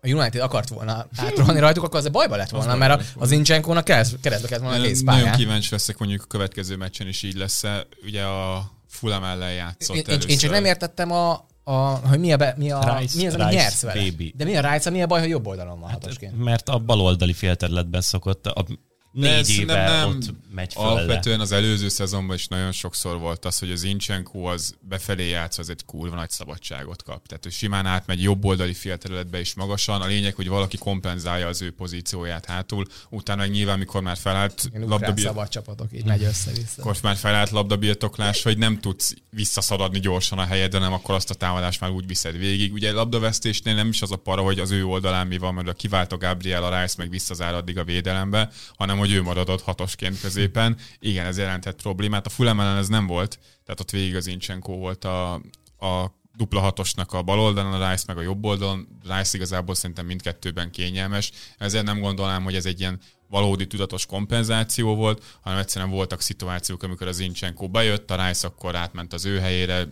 a 0.00 0.08
United 0.08 0.40
akart 0.40 0.68
volna 0.68 1.06
átrohanni 1.16 1.58
rajtuk, 1.58 1.84
akkor 1.84 1.98
az 1.98 2.04
a 2.04 2.10
bajba 2.10 2.36
lett 2.36 2.50
volna, 2.50 2.72
Az 2.72 2.78
mert 2.78 3.00
a, 3.00 3.04
az 3.20 3.30
Incsenkónak 3.30 3.84
kereszt, 3.84 4.16
keresztbe 4.20 4.48
kellett 4.48 4.64
volna 4.64 4.82
egész 4.84 5.02
Nagyon 5.02 5.20
pályán. 5.20 5.36
kíváncsi 5.38 5.68
leszek, 5.70 5.98
mondjuk 5.98 6.22
a 6.22 6.26
következő 6.26 6.76
meccsen 6.76 7.08
is 7.08 7.22
így 7.22 7.34
lesz 7.36 7.62
Ugye 8.04 8.22
a 8.22 8.70
Fulham 8.88 9.24
ellen 9.24 9.52
játszott 9.52 9.96
Én, 9.96 10.02
először. 10.06 10.30
én, 10.30 10.38
csak 10.38 10.50
nem 10.50 10.64
értettem 10.64 11.10
a, 11.10 11.46
a 11.64 11.74
hogy 12.08 12.18
mi, 12.18 12.32
a 12.32 12.36
be, 12.36 12.54
mi, 12.56 12.70
a, 12.70 12.98
Rice- 12.98 13.16
mi 13.20 13.26
az, 13.26 13.34
Rice 13.34 13.50
nyersz 13.50 13.82
vele. 13.82 14.00
baby. 14.02 14.34
De 14.36 14.44
mi 14.44 14.56
a 14.56 14.72
Rice, 14.72 14.90
mi 14.90 15.02
a 15.02 15.06
baj, 15.06 15.20
hogy 15.20 15.28
jobb 15.28 15.46
oldalon 15.46 15.80
van 15.80 15.90
hatosként? 15.90 16.44
Mert 16.44 16.68
a 16.68 16.78
baloldali 16.78 17.32
félterületben 17.32 18.00
szokott 18.00 18.46
a 18.46 18.64
négy 19.12 19.44
szerintem 19.44 19.76
éve 19.76 19.88
nem. 19.88 20.08
ott 20.08 20.34
megy 20.54 20.72
föl. 20.72 20.84
Alapvetően 20.84 21.40
az 21.40 21.52
előző 21.52 21.88
szezonban 21.88 22.36
is 22.36 22.46
nagyon 22.46 22.72
sokszor 22.72 23.18
volt 23.18 23.44
az, 23.44 23.58
hogy 23.58 23.70
az 23.70 23.82
Incsenko 23.82 24.42
az 24.42 24.74
befelé 24.80 25.28
játsz, 25.28 25.58
az 25.58 25.70
egy 25.70 25.84
kurva 25.84 26.14
nagy 26.14 26.30
szabadságot 26.30 27.02
kap. 27.02 27.26
Tehát 27.26 27.46
ő 27.46 27.48
simán 27.48 27.86
átmegy 27.86 28.22
jobb 28.22 28.44
oldali 28.44 28.74
félterületbe 28.74 29.40
is 29.40 29.54
magasan. 29.54 30.00
A 30.00 30.06
lényeg, 30.06 30.34
hogy 30.34 30.48
valaki 30.48 30.76
kompenzálja 30.76 31.46
az 31.46 31.62
ő 31.62 31.72
pozícióját 31.72 32.44
hátul. 32.44 32.86
Utána 33.10 33.44
meg 33.44 33.52
nyilván, 33.52 33.78
mikor 33.78 34.02
már 34.02 34.16
felállt 34.16 34.62
Én 34.64 34.82
ukrán 34.82 34.88
labdabir... 34.88 35.24
szabad 35.24 35.48
csapatok, 35.48 35.88
így 35.92 36.04
megy 36.04 36.22
össze-vissza. 36.22 36.82
akkor 36.82 36.96
már 37.02 37.16
felállt 37.16 37.50
labdabirtoklás, 37.50 38.42
hogy 38.42 38.58
nem 38.58 38.78
tudsz 38.80 39.14
visszaszaladni 39.30 40.00
gyorsan 40.00 40.38
a 40.38 40.44
helyedre, 40.44 40.78
nem 40.78 40.92
akkor 40.92 41.14
azt 41.14 41.30
a 41.30 41.34
támadást 41.34 41.80
már 41.80 41.90
úgy 41.90 42.06
viszed 42.06 42.38
végig. 42.38 42.72
Ugye 42.72 42.92
labdavesztésnél 42.92 43.74
nem 43.74 43.88
is 43.88 44.02
az 44.02 44.12
a 44.12 44.16
para, 44.16 44.42
hogy 44.42 44.58
az 44.58 44.70
ő 44.70 44.84
oldalán 44.84 45.26
mi 45.26 45.38
van, 45.38 45.54
mert 45.54 45.68
a 45.68 45.72
kivált 45.72 46.12
a 46.12 46.16
Gabriel 46.16 46.64
a 46.64 46.80
Rice 46.80 46.94
meg 46.98 47.10
visszazár 47.10 47.54
addig 47.54 47.78
a 47.78 47.84
védelembe, 47.84 48.50
hanem 48.76 48.98
hogy 48.98 49.12
ő 49.12 49.22
maradott 49.22 49.62
hatosként 49.62 50.20
középen. 50.44 50.76
Igen, 50.98 51.26
ez 51.26 51.38
jelentett 51.38 51.82
problémát. 51.82 52.26
A 52.26 52.30
Fulham 52.30 52.60
ellen 52.60 52.76
ez 52.76 52.88
nem 52.88 53.06
volt, 53.06 53.38
tehát 53.64 53.80
ott 53.80 53.90
végig 53.90 54.16
az 54.16 54.26
Incsenko 54.26 54.72
volt 54.72 55.04
a, 55.04 55.32
a 55.78 56.12
dupla 56.36 56.60
hatosnak 56.60 57.12
a 57.12 57.22
bal 57.22 57.40
oldalon, 57.40 57.80
a 57.80 57.90
Rice 57.90 58.04
meg 58.06 58.18
a 58.18 58.22
jobb 58.22 58.44
oldalon. 58.44 58.88
Rice 59.02 59.36
igazából 59.36 59.74
szerintem 59.74 60.06
mindkettőben 60.06 60.70
kényelmes, 60.70 61.32
ezért 61.58 61.84
nem 61.84 62.00
gondolnám, 62.00 62.42
hogy 62.42 62.54
ez 62.54 62.66
egy 62.66 62.80
ilyen 62.80 63.00
valódi 63.28 63.66
tudatos 63.66 64.06
kompenzáció 64.06 64.94
volt, 64.94 65.38
hanem 65.40 65.58
egyszerűen 65.58 65.90
voltak 65.90 66.20
szituációk, 66.20 66.82
amikor 66.82 67.06
az 67.06 67.18
Incsenko 67.18 67.68
bejött, 67.68 68.10
a 68.10 68.26
Rice 68.26 68.46
akkor 68.46 68.76
átment 68.76 69.12
az 69.12 69.24
ő 69.24 69.38
helyére. 69.38 69.88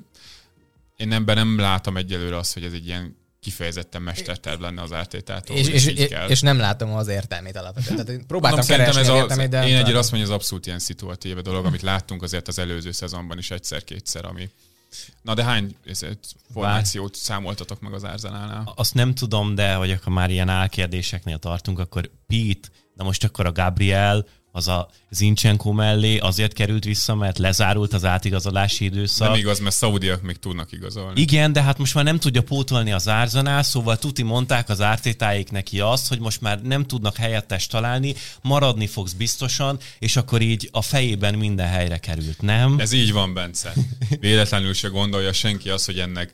Én 0.97 1.13
ebben 1.13 1.37
nem 1.37 1.59
látom 1.59 1.97
egyelőre 1.97 2.37
azt, 2.37 2.55
hogy 2.55 2.65
ez 2.65 2.73
egy 2.73 2.87
ilyen 2.87 3.17
kifejezetten 3.43 4.03
mesterterv 4.03 4.61
lenne 4.61 4.83
az 4.83 4.93
ártétától, 4.93 5.57
És, 5.57 5.69
és, 5.69 5.87
így 5.87 5.99
és, 5.99 6.09
kell. 6.09 6.29
és, 6.29 6.41
nem 6.41 6.59
látom 6.59 6.93
az 6.93 7.09
értelmét 7.09 7.57
alapvetően. 7.57 7.97
Tehát 7.97 8.21
én 8.21 8.27
próbáltam 8.27 8.59
Mondom, 8.59 8.77
keresni 8.77 9.01
ez 9.01 9.09
az 9.09 9.15
az, 9.15 9.21
értelmét, 9.21 9.49
de 9.49 9.69
én 9.69 9.77
egyre 9.77 9.99
azt 9.99 10.11
mondja, 10.11 10.29
ez 10.29 10.35
abszolút 10.35 10.67
ilyen 10.67 10.79
szituatív 10.79 11.37
dolog, 11.37 11.65
amit 11.65 11.83
láttunk 11.83 12.23
azért 12.23 12.49
az 12.49 12.59
előző 12.59 12.93
szezonban 12.93 13.39
is 13.39 13.51
egyszer-kétszer, 13.51 14.25
ami... 14.25 14.51
Na 15.23 15.35
de 15.35 15.45
hány 15.45 15.77
ezért, 15.87 16.27
formációt 16.53 17.15
számoltatok 17.15 17.81
meg 17.81 17.93
az 17.93 18.05
Arsenalnál? 18.05 18.73
Azt 18.77 18.95
nem 18.95 19.15
tudom, 19.15 19.55
de 19.55 19.75
hogy 19.75 19.91
akkor 19.91 20.13
már 20.13 20.31
ilyen 20.31 20.49
álkérdéseknél 20.49 21.39
tartunk, 21.39 21.79
akkor 21.79 22.11
Pete, 22.27 22.69
de 22.97 23.03
most 23.03 23.25
akkor 23.25 23.47
a 23.47 23.53
Gabriel, 23.53 24.27
az 24.55 24.69
a 24.69 24.91
Zincsenko 25.11 25.73
mellé 25.73 26.19
azért 26.19 26.53
került 26.53 26.85
vissza, 26.85 27.15
mert 27.15 27.39
lezárult 27.39 27.93
az 27.93 28.05
átigazolási 28.05 28.85
időszak. 28.85 29.29
Nem 29.29 29.39
igaz, 29.39 29.59
mert 29.59 29.75
szaudiak 29.75 30.23
még 30.23 30.37
tudnak 30.37 30.73
igazolni. 30.73 31.21
Igen, 31.21 31.53
de 31.53 31.63
hát 31.63 31.79
most 31.79 31.95
már 31.95 32.05
nem 32.05 32.19
tudja 32.19 32.43
pótolni 32.43 32.93
az 32.93 33.07
Arsenal, 33.07 33.63
szóval 33.63 33.99
tuti 33.99 34.23
mondták 34.23 34.69
az 34.69 34.81
ártétáik 34.81 35.51
neki 35.51 35.81
azt, 35.81 36.09
hogy 36.09 36.19
most 36.19 36.41
már 36.41 36.63
nem 36.63 36.87
tudnak 36.87 37.17
helyettes 37.17 37.67
találni, 37.67 38.15
maradni 38.43 38.87
fogsz 38.87 39.13
biztosan, 39.13 39.79
és 39.99 40.17
akkor 40.17 40.41
így 40.41 40.69
a 40.73 40.83
fejében 40.83 41.35
minden 41.35 41.69
helyre 41.69 41.99
került, 41.99 42.43
nem? 42.43 42.79
Ez 42.79 42.93
így 42.93 43.13
van, 43.13 43.35
Bence. 43.35 43.73
Véletlenül 44.21 44.73
se 44.75 44.89
gondolja 44.89 45.33
senki 45.33 45.69
azt, 45.69 45.87
hogy 45.87 45.99
ennek 45.99 46.31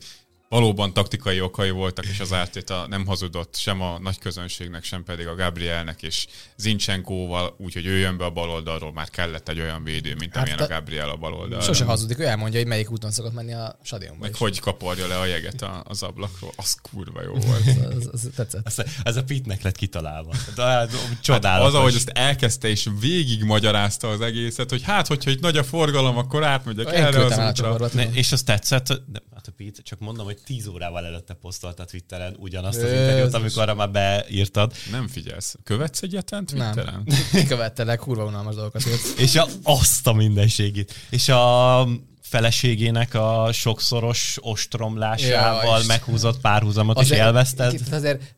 valóban 0.49 0.93
taktikai 0.93 1.41
okai 1.41 1.69
voltak, 1.69 2.05
és 2.05 2.19
az 2.19 2.33
Ártéta 2.33 2.85
nem 2.87 3.05
hazudott 3.05 3.55
sem 3.55 3.81
a 3.81 3.99
nagy 3.99 4.19
közönségnek, 4.19 4.83
sem 4.83 5.03
pedig 5.03 5.27
a 5.27 5.35
Gabrielnek, 5.35 6.01
és 6.01 6.27
Zincsenkóval, 6.57 7.55
úgyhogy 7.57 7.85
ő 7.85 7.97
jön 7.97 8.17
be 8.17 8.25
a 8.25 8.29
baloldalról, 8.29 8.93
már 8.93 9.09
kellett 9.09 9.49
egy 9.49 9.59
olyan 9.59 9.83
védő, 9.83 10.15
mint 10.19 10.33
Hát 10.35 10.41
amilyen 10.41 10.59
a 10.59 10.73
Gabriel 10.73 11.09
a 11.09 11.15
baloldalról. 11.15 11.61
Sose 11.61 11.83
hazudik, 11.83 12.19
ő 12.19 12.23
elmondja, 12.25 12.59
hogy 12.59 12.67
melyik 12.67 12.91
úton 12.91 13.11
szokott 13.11 13.33
menni 13.33 13.53
a 13.53 13.79
stadionba. 13.83 14.21
Meg 14.21 14.31
is. 14.31 14.37
hogy 14.37 14.59
kaparja 14.59 15.07
le 15.07 15.17
a 15.17 15.25
jeget 15.25 15.61
a- 15.61 15.83
az 15.87 16.03
ablakról. 16.03 16.51
Az 16.55 16.75
kurva 16.91 17.21
jó 17.23 17.33
volt. 17.47 17.93
Az, 17.95 18.09
az 18.11 18.29
tetszett. 18.35 18.65
Ez, 18.67 18.77
ez 19.03 19.15
a 19.15 19.23
Pitnek 19.23 19.61
lett 19.61 19.75
kitalálva. 19.75 20.31
De, 20.55 20.63
hát, 20.63 20.91
csodálatos. 21.21 21.67
Az, 21.67 21.73
ahogy 21.79 21.95
ezt 21.95 22.09
elkezdte 22.09 22.67
és 22.67 22.87
végig 22.99 23.43
magyarázta 23.43 24.09
az 24.09 24.21
egészet, 24.21 24.69
hogy 24.69 24.83
hát, 24.83 25.07
hogyha 25.07 25.29
itt 25.31 25.41
nagy 25.41 25.57
a 25.57 25.63
forgalom, 25.63 26.17
akkor 26.17 26.43
átmegyek 26.43 26.93
erre 26.93 27.25
az 27.25 27.37
útra. 27.37 27.87
és 28.11 28.31
az 28.31 28.43
tetszett, 28.43 28.87
de, 28.87 29.21
hát 29.33 29.47
a 29.47 29.51
Pete, 29.57 29.81
csak 29.81 29.99
mondom, 29.99 30.25
hogy 30.25 30.37
10 30.45 30.67
órával 30.67 31.05
előtte 31.05 31.33
posztolta 31.33 31.85
Twitteren 31.85 32.35
ugyanazt 32.39 32.81
az 32.81 32.91
interjút, 32.91 33.33
amikor 33.33 33.61
arra 33.61 33.73
már 33.75 33.91
beírtad. 33.91 34.73
Nem 34.91 35.07
figyelsz. 35.07 35.55
Követsz 35.63 36.01
egyetlen 36.01 36.45
Nem. 36.53 36.71
Twitteren? 36.73 37.03
Kikövettelek, 37.41 37.99
kurva 37.99 38.25
unalmas 38.25 38.55
dolgokat 38.55 38.87
írsz. 38.87 39.13
És 39.17 39.35
a, 39.35 39.47
azt 39.63 40.07
a 40.07 40.13
mindenségét. 40.13 40.93
És 41.09 41.29
a 41.29 41.87
feleségének 42.21 43.13
a 43.13 43.49
sokszoros 43.51 44.37
ostromlásával 44.41 45.79
Ja, 45.79 45.85
meghúzott 45.87 46.39
párhuzamot 46.39 47.01
is 47.01 47.09
élvezted. 47.09 47.67
Azért, 47.67 47.91
azért 47.93 48.35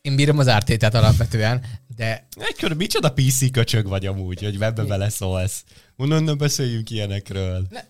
én 0.00 0.16
bírom 0.16 0.38
az 0.38 0.48
ártétát 0.48 0.94
alapvetően, 0.94 1.64
de 1.96 2.26
Egy 2.36 2.54
kör, 2.56 2.72
micsoda 2.72 3.12
PC 3.12 3.50
köcsög 3.50 3.86
vagy 3.88 4.06
amúgy, 4.06 4.42
hogy 4.42 4.62
ebbe 4.62 4.82
beleszólsz. 4.84 5.64
Mondom, 5.96 6.24
ne 6.24 6.34
beszéljünk 6.34 6.90
ilyenekről. 6.90 7.66
Ne- 7.70 7.84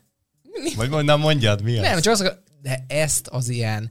Vagy 0.77 0.89
mondom, 0.89 1.21
mondjad, 1.21 1.63
mi 1.63 1.77
az? 1.77 1.83
nem, 1.83 2.01
csak 2.01 2.13
az, 2.13 2.33
de 2.65 2.85
ezt 2.89 3.27
az 3.29 3.49
ilyen 3.49 3.91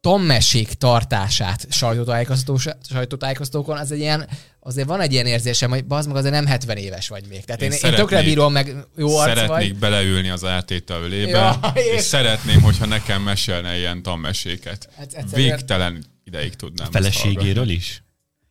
tommesség 0.00 0.68
tartását 0.72 1.66
sajtótájékoztató- 1.70 2.72
sajtótájékoztatókon, 2.88 3.76
az 3.78 3.92
egy 3.92 3.98
ilyen, 3.98 4.28
azért 4.60 4.86
van 4.86 5.00
egy 5.00 5.12
ilyen 5.12 5.26
érzésem, 5.26 5.70
hogy 5.70 5.84
bazd 5.84 6.08
meg 6.08 6.16
azért 6.16 6.34
nem 6.34 6.46
70 6.46 6.76
éves 6.76 7.08
vagy 7.08 7.26
még. 7.28 7.44
Tehát 7.44 7.62
én, 7.62 7.70
Én 7.72 7.78
én, 7.82 7.94
tökre 7.94 8.22
bírom 8.22 8.52
meg 8.52 8.74
jó 8.96 9.16
arc 9.16 9.28
Szeretnék 9.28 9.48
vagy. 9.70 9.76
beleülni 9.78 10.28
az 10.28 10.44
ártéta 10.44 10.94
ölébe, 10.94 11.30
Ja, 11.30 11.60
és 11.74 11.82
és- 11.96 12.02
szeretném, 12.02 12.60
hogyha 12.62 12.86
nekem 12.86 13.22
mesélne 13.22 13.76
ilyen 13.76 14.02
tanmeséket. 14.02 14.88
Hát 14.96 15.12
egyszerűen- 15.12 15.56
Végtelen 15.56 16.04
ideig 16.24 16.54
tudnám 16.56 16.88
ezt 16.92 16.96
Feleségéről 16.96 17.68
is? 17.68 18.02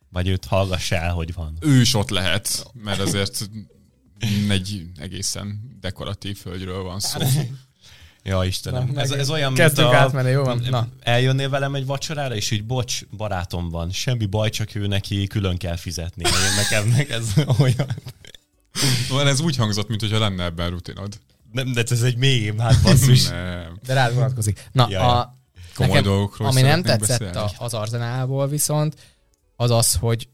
Vagy 0.08 0.28
őt 0.28 0.44
hallgass 0.44 0.90
el, 0.90 1.12
hogy 1.12 1.34
van. 1.34 1.56
Ő 1.60 1.80
is 1.80 1.94
ott 1.94 2.10
lehet, 2.10 2.66
mert 2.72 3.00
azért 3.00 3.48
egy 4.48 4.82
egészen 4.96 5.76
dekoratív 5.80 6.38
hölgyről 6.44 6.82
van 6.82 7.00
szó. 7.00 7.20
Ja, 8.22 8.44
Istenem. 8.44 8.90
Na, 8.94 9.00
ez, 9.00 9.10
ez 9.10 9.30
olyan, 9.30 9.52
mint 9.52 9.64
kezdtünk 9.64 9.88
a... 9.88 9.96
átmenni, 9.96 10.30
jó 10.30 10.42
van? 10.42 10.66
Na. 10.70 10.88
Eljönnél 11.00 11.48
velem 11.48 11.74
egy 11.74 11.86
vacsorára, 11.86 12.34
és 12.34 12.50
így, 12.50 12.64
bocs, 12.64 13.04
barátom 13.16 13.68
van, 13.68 13.90
semmi 13.90 14.26
baj, 14.26 14.50
csak 14.50 14.74
ő 14.74 14.86
neki 14.86 15.26
külön 15.26 15.56
kell 15.56 15.76
fizetni. 15.76 16.24
Én 16.24 16.54
nekem 16.56 16.88
meg 16.88 17.10
ez 17.10 17.32
olyan... 17.58 17.86
Van, 19.08 19.26
ez 19.26 19.40
úgy 19.40 19.56
hangzott, 19.56 19.88
mintha 19.88 20.18
lenne 20.18 20.44
ebben 20.44 20.70
rutinod. 20.70 21.20
Nem, 21.52 21.72
de 21.72 21.82
ez 21.90 22.02
egy 22.02 22.16
mém, 22.16 22.58
hát 22.58 22.82
basszus. 22.82 23.28
Nem. 23.28 23.78
De 23.86 23.94
rád 23.94 24.14
vonatkozik. 24.14 24.68
Na, 24.72 24.86
Ja, 24.90 25.00
ja. 25.00 25.18
a, 25.18 25.38
Komoly 25.74 25.96
nekem, 25.96 26.10
dolgokról 26.12 26.48
ami 26.48 26.60
nem 26.60 26.82
tetszett 26.82 27.18
beszélni. 27.18 27.36
a, 27.36 27.50
az 27.64 27.74
Arzenálból 27.74 28.48
viszont, 28.48 28.96
az 29.56 29.70
az, 29.70 29.94
hogy 29.94 30.28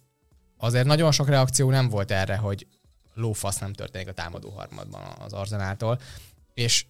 azért 0.56 0.86
nagyon 0.86 1.12
sok 1.12 1.28
reakció 1.28 1.70
nem 1.70 1.88
volt 1.88 2.10
erre, 2.10 2.36
hogy 2.36 2.66
lófasz 3.14 3.58
nem 3.58 3.72
történik 3.72 4.08
a 4.08 4.12
támadó 4.12 4.50
harmadban 4.50 5.00
az 5.18 5.32
Arzenáltól, 5.32 6.00
és 6.54 6.84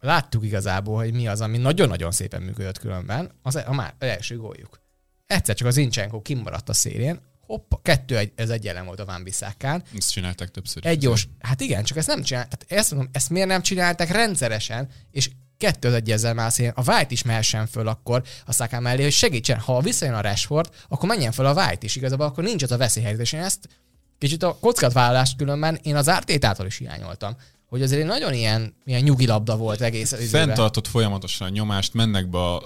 láttuk 0.00 0.44
igazából, 0.44 0.96
hogy 0.96 1.12
mi 1.12 1.28
az, 1.28 1.40
ami 1.40 1.58
nagyon-nagyon 1.58 2.10
szépen 2.10 2.42
működött 2.42 2.78
különben, 2.78 3.30
az, 3.42 3.62
a 3.66 3.72
már 3.72 3.94
első 3.98 4.36
góljuk. 4.36 4.80
Egyszer 5.26 5.54
csak 5.54 5.66
az 5.66 5.74
Zincsenko 5.74 6.22
kimaradt 6.22 6.68
a 6.68 6.72
szélén, 6.72 7.20
hoppa, 7.40 7.80
kettő 7.82 8.16
egy, 8.16 8.32
ez 8.34 8.50
egy 8.50 8.66
ellen 8.66 8.84
volt 8.84 9.00
a 9.00 9.04
Van 9.04 9.22
Bissákán, 9.22 9.82
Ezt 9.96 10.10
csinálták 10.10 10.48
többször. 10.48 10.86
egy 10.86 10.98
gyors, 10.98 11.28
hát 11.38 11.60
igen, 11.60 11.84
csak 11.84 11.96
ezt 11.96 12.06
nem 12.06 12.22
csinálták. 12.22 12.64
Tehát 12.64 12.80
ezt 12.82 12.90
mondom, 12.90 13.10
ezt 13.12 13.30
miért 13.30 13.48
nem 13.48 13.62
csinálták 13.62 14.10
rendszeresen, 14.10 14.88
és 15.10 15.30
kettő 15.60 15.88
az 15.88 15.94
egy 15.94 16.10
ezzel 16.10 16.50
szépen. 16.50 16.72
A 16.76 16.92
White 16.92 17.12
is 17.12 17.22
mehessen 17.22 17.66
föl 17.66 17.88
akkor 17.88 18.22
a 18.46 18.52
Saka 18.52 18.80
mellé, 18.80 19.02
hogy 19.02 19.12
segítsen. 19.12 19.58
Ha 19.58 19.80
visszajön 19.80 20.14
a 20.14 20.20
Rashford, 20.20 20.68
akkor 20.88 21.08
menjen 21.08 21.32
föl 21.32 21.46
a 21.46 21.52
White 21.52 21.84
is. 21.86 21.96
Igazából 21.96 22.26
akkor 22.26 22.44
nincs 22.44 22.62
az 22.62 22.72
a 22.72 22.76
veszélyhelyzet. 22.76 23.22
És 23.22 23.32
én 23.32 23.40
ezt 23.40 23.68
kicsit 24.18 24.42
a 24.42 24.56
kockátvállalást 24.60 25.36
különben 25.36 25.78
én 25.82 25.96
az 25.96 26.08
ártétától 26.08 26.66
is 26.66 26.76
hiányoltam. 26.76 27.36
Hogy 27.70 27.82
azért 27.82 28.00
egy 28.00 28.06
nagyon 28.06 28.34
ilyen, 28.34 28.74
ilyen 28.84 29.02
nyugi 29.02 29.26
labda 29.26 29.56
volt 29.56 29.80
egész 29.80 30.12
az 30.12 30.20
időben. 30.20 30.46
Fenntartott 30.46 30.86
folyamatosan 30.86 31.48
a 31.48 31.50
nyomást, 31.50 31.94
mennek 31.94 32.28
be 32.28 32.38
a 32.38 32.62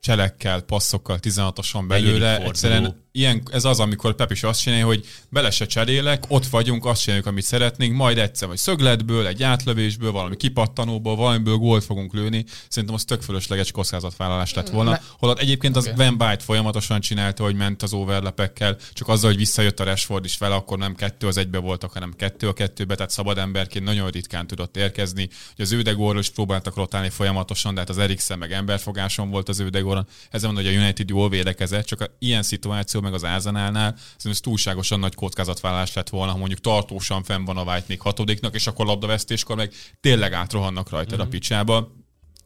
cselekkel, 0.00 0.60
passzokkal, 0.60 1.18
16-oson 1.22 1.86
Negyedik 1.86 2.10
belőle. 2.10 2.40
Egyszerűen 2.40 3.01
ilyen, 3.12 3.42
ez 3.50 3.64
az, 3.64 3.80
amikor 3.80 4.14
Pep 4.14 4.30
is 4.30 4.42
azt 4.42 4.60
csinálja, 4.60 4.86
hogy 4.86 5.06
bele 5.28 5.50
se 5.50 5.66
cserélek, 5.66 6.24
ott 6.28 6.46
vagyunk, 6.46 6.84
azt 6.84 7.02
csináljuk, 7.02 7.26
amit 7.26 7.44
szeretnénk, 7.44 7.96
majd 7.96 8.18
egyszer 8.18 8.48
vagy 8.48 8.56
szögletből, 8.56 9.26
egy 9.26 9.42
átlövésből, 9.42 10.12
valami 10.12 10.36
kipattanóból, 10.36 11.16
valamiből 11.16 11.56
gólt 11.56 11.84
fogunk 11.84 12.14
lőni. 12.14 12.44
Szerintem 12.68 12.94
az 12.94 13.04
tök 13.04 13.22
fölösleges 13.22 13.70
kockázatvállalás 13.70 14.54
lett 14.54 14.68
volna. 14.68 15.00
Holott 15.18 15.38
egyébként 15.38 15.76
az 15.76 15.86
Oké. 15.86 15.96
Van 15.96 16.18
Byte 16.18 16.44
folyamatosan 16.44 17.00
csinálta, 17.00 17.42
hogy 17.42 17.54
ment 17.54 17.82
az 17.82 17.92
overlepekkel, 17.92 18.76
csak 18.92 19.08
azzal, 19.08 19.30
hogy 19.30 19.38
visszajött 19.38 19.80
a 19.80 19.84
Rashford 19.84 20.24
is 20.24 20.38
vele, 20.38 20.54
akkor 20.54 20.78
nem 20.78 20.94
kettő 20.94 21.26
az 21.26 21.36
egybe 21.36 21.58
voltak, 21.58 21.92
hanem 21.92 22.12
kettő 22.16 22.48
a 22.48 22.52
kettőbe, 22.52 22.94
tehát 22.94 23.10
szabad 23.10 23.38
emberként 23.38 23.84
nagyon 23.84 24.10
ritkán 24.10 24.46
tudott 24.46 24.76
érkezni. 24.76 25.28
Hogy 25.56 25.64
az 25.64 25.72
Ödegorról 25.72 26.20
is 26.20 26.30
próbáltak 26.30 26.76
rotálni 26.76 27.08
folyamatosan, 27.08 27.74
de 27.74 27.80
hát 27.80 27.88
az 27.88 27.98
Eriksen 27.98 28.38
meg 28.38 28.52
emberfogáson 28.52 29.30
volt 29.30 29.48
az 29.48 29.58
Ödegoron. 29.58 30.06
Ezzel 30.30 30.52
mondom, 30.52 30.64
hogy 30.64 30.74
a 30.74 30.78
United 30.82 31.08
jól 31.08 31.28
védekezett, 31.28 31.86
csak 31.86 32.00
a 32.00 32.06
ilyen 32.18 32.42
szituáció 32.42 33.00
meg 33.02 33.14
az 33.14 33.22
Arsenalnál 33.22 33.94
szerintem 33.96 34.30
ez 34.30 34.40
túlságosan 34.40 34.98
nagy 35.00 35.14
kockázatvállalás 35.14 35.92
lett 35.92 36.08
volna, 36.08 36.32
ha 36.32 36.38
mondjuk 36.38 36.60
tartósan 36.60 37.22
fenn 37.22 37.44
van 37.44 37.56
a 37.56 37.62
White 37.62 37.84
még 37.88 38.00
hatodiknak, 38.00 38.54
és 38.54 38.66
akkor 38.66 38.86
labdavesztéskor 38.86 39.56
meg 39.56 39.72
tényleg 40.00 40.32
átrohannak 40.32 40.90
rajtad 40.90 41.18
Mhm. 41.18 41.26
a 41.26 41.30
picsába. 41.30 41.92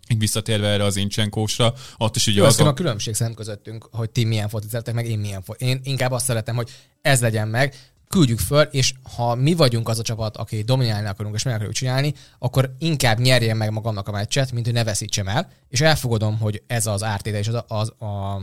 Így 0.08 0.18
visszatérve 0.18 0.66
erre 0.68 0.84
az 0.84 0.96
Incsenkósra, 0.96 1.74
ott 1.96 2.16
is 2.16 2.26
ugye 2.26 2.40
Jó, 2.40 2.46
az 2.46 2.60
a 2.60 2.72
különbség 2.72 3.14
szem 3.14 3.34
közöttünk, 3.34 3.88
hogy 3.92 4.10
ti 4.10 4.24
milyen 4.24 4.50
szeretek, 4.68 4.94
meg 4.94 5.06
én 5.06 5.18
milyen 5.18 5.42
fotót. 5.42 5.68
Én 5.68 5.80
inkább 5.82 6.10
azt 6.10 6.24
szeretem, 6.24 6.56
hogy 6.56 6.70
ez 7.02 7.20
legyen 7.20 7.48
meg, 7.48 7.74
küldjük 8.08 8.38
föl, 8.38 8.62
és 8.62 8.94
ha 9.16 9.34
mi 9.34 9.54
vagyunk 9.54 9.88
az 9.88 9.98
a 9.98 10.02
csapat, 10.02 10.36
aki 10.36 10.62
dominálni 10.62 11.08
akarunk, 11.08 11.34
és 11.34 11.42
meg 11.42 11.54
akarjuk 11.54 11.74
csinálni, 11.74 12.14
akkor 12.38 12.74
inkább 12.78 13.18
nyerjen 13.18 13.56
meg 13.56 13.70
magamnak 13.72 14.08
a 14.08 14.12
meccset, 14.12 14.52
mint 14.52 14.64
hogy 14.64 14.74
ne 14.74 14.84
veszítsem 14.84 15.28
el, 15.28 15.50
és 15.68 15.80
elfogadom, 15.80 16.38
hogy 16.38 16.62
ez 16.66 16.86
az 16.86 17.02
ártéte 17.02 17.38
és 17.38 17.48
az, 17.48 17.64
az 17.68 17.88
a 17.88 18.42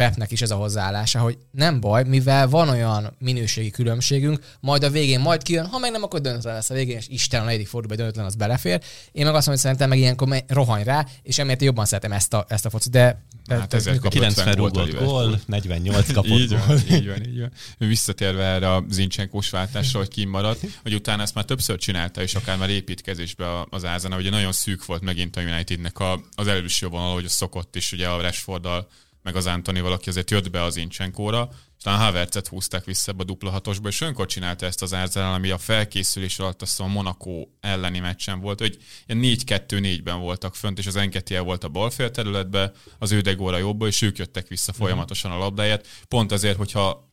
Pepnek 0.00 0.30
is 0.30 0.42
ez 0.42 0.50
a 0.50 0.56
hozzáállása, 0.56 1.18
hogy 1.18 1.38
nem 1.50 1.80
baj, 1.80 2.04
mivel 2.04 2.48
van 2.48 2.68
olyan 2.68 3.16
minőségi 3.18 3.70
különbségünk, 3.70 4.40
majd 4.60 4.82
a 4.82 4.90
végén 4.90 5.20
majd 5.20 5.42
kijön, 5.42 5.66
ha 5.66 5.78
meg 5.78 5.90
nem, 5.90 6.02
akkor 6.02 6.20
döntetlen 6.20 6.54
lesz 6.54 6.70
a 6.70 6.74
végén, 6.74 6.96
és 6.96 7.08
Isten 7.08 7.40
a 7.40 7.44
negyedik 7.44 7.66
fordulóban 7.66 7.96
döntetlen 7.96 8.26
az 8.26 8.34
belefér. 8.34 8.80
Én 9.12 9.24
meg 9.24 9.34
azt 9.34 9.46
mondom, 9.46 9.46
hogy 9.46 9.58
szerintem 9.58 9.88
meg 9.88 9.98
ilyenkor 9.98 10.44
rohanj 10.46 10.82
rá, 10.82 11.06
és 11.22 11.38
emiatt 11.38 11.62
jobban 11.62 11.84
szeretem 11.84 12.12
ezt 12.12 12.34
a, 12.34 12.44
ezt 12.48 12.66
a 12.66 12.70
focit, 12.70 12.92
de 12.92 13.24
Hát 13.48 13.74
ezért 13.74 13.98
kap 13.98 14.12
90 14.12 14.48
50 14.48 14.60
gólt 14.60 14.76
a 14.76 14.84
rúgott 14.84 15.08
gól, 15.08 15.40
48 15.46 16.12
kapott 16.12 16.38
így 16.38 16.48
gól. 16.48 16.62
van, 16.66 16.78
így 16.90 17.06
van, 17.06 17.26
így 17.26 17.40
van. 17.40 17.50
Visszatérve 17.78 18.44
erre 18.44 18.74
a 18.74 18.84
Zincsenkós 18.90 19.50
váltásra, 19.50 19.98
hogy 19.98 20.08
kimaradt, 20.08 20.60
hogy 20.82 20.94
utána 20.94 21.22
ezt 21.22 21.34
már 21.34 21.44
többször 21.44 21.78
csinálta, 21.78 22.22
és 22.22 22.34
akár 22.34 22.58
már 22.58 22.70
építkezésbe 22.70 23.46
az 23.70 23.84
Ázana, 23.84 24.16
ugye 24.16 24.30
nagyon 24.30 24.52
szűk 24.52 24.86
volt 24.86 25.02
megint 25.02 25.36
a 25.36 25.40
Unitednek 25.40 25.96
az 26.34 26.46
előső 26.46 26.86
vonal, 26.86 27.12
hogy 27.12 27.28
szokott 27.28 27.76
is, 27.76 27.92
ugye 27.92 28.08
a 28.08 28.20
Rashforddal, 28.20 28.88
meg 29.22 29.36
az 29.36 29.46
Antonival, 29.46 29.92
aki 29.92 30.08
azért 30.08 30.30
jött 30.30 30.50
be 30.50 30.62
az 30.62 30.72
Zincsenkóra, 30.72 31.48
és 31.76 31.82
talán 31.82 32.00
Havertzet 32.00 32.48
húzták 32.48 32.84
vissza 32.84 33.10
ebbe 33.10 33.22
a 33.22 33.24
dupla 33.24 33.50
hatosba, 33.50 33.88
és 33.88 34.00
olyankor 34.00 34.26
csinálta 34.26 34.66
ezt 34.66 34.82
az 34.82 34.92
Arsenal, 34.92 35.34
ami 35.34 35.50
a 35.50 35.58
felkészülés 35.58 36.38
alatt 36.38 36.62
azt 36.62 36.80
a 36.80 36.86
Monaco 36.86 37.46
elleni 37.60 37.98
meccsen 37.98 38.40
volt, 38.40 38.58
hogy 38.58 38.78
ilyen 39.06 39.36
4-2-4-ben 39.46 40.20
voltak 40.20 40.54
fönt, 40.54 40.78
és 40.78 40.86
az 40.86 40.96
Enketiel 40.96 41.42
volt 41.42 41.64
a 41.64 41.68
balfél 41.68 42.10
területbe, 42.10 42.72
az 42.98 43.10
Ödegóra 43.10 43.58
jobba, 43.58 43.86
és 43.86 44.02
ők 44.02 44.18
jöttek 44.18 44.48
vissza 44.48 44.72
folyamatosan 44.72 45.30
a 45.30 45.38
labdáját. 45.38 45.86
Pont 46.08 46.32
azért, 46.32 46.56
hogyha 46.56 47.08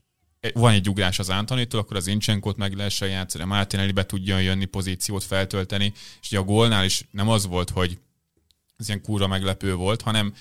van 0.53 0.73
egy 0.73 0.89
ugrás 0.89 1.19
az 1.19 1.29
Antonitól, 1.29 1.79
akkor 1.79 1.95
az 1.95 2.07
Incsenkót 2.07 2.57
meg 2.57 2.73
lehessen 2.73 3.09
játszani, 3.09 3.43
a 3.43 3.47
Martinelli 3.47 3.91
be 3.91 4.05
tudjon 4.05 4.41
jönni, 4.41 4.65
pozíciót 4.65 5.23
feltölteni, 5.23 5.93
és 6.21 6.27
ugye 6.27 6.39
a 6.39 6.43
gólnál 6.43 6.85
is 6.85 7.07
nem 7.11 7.29
az 7.29 7.45
volt, 7.45 7.69
hogy 7.69 7.99
ez 8.77 8.87
ilyen 8.87 9.01
kúra 9.01 9.27
meglepő 9.27 9.75
volt, 9.75 10.01
hanem 10.01 10.33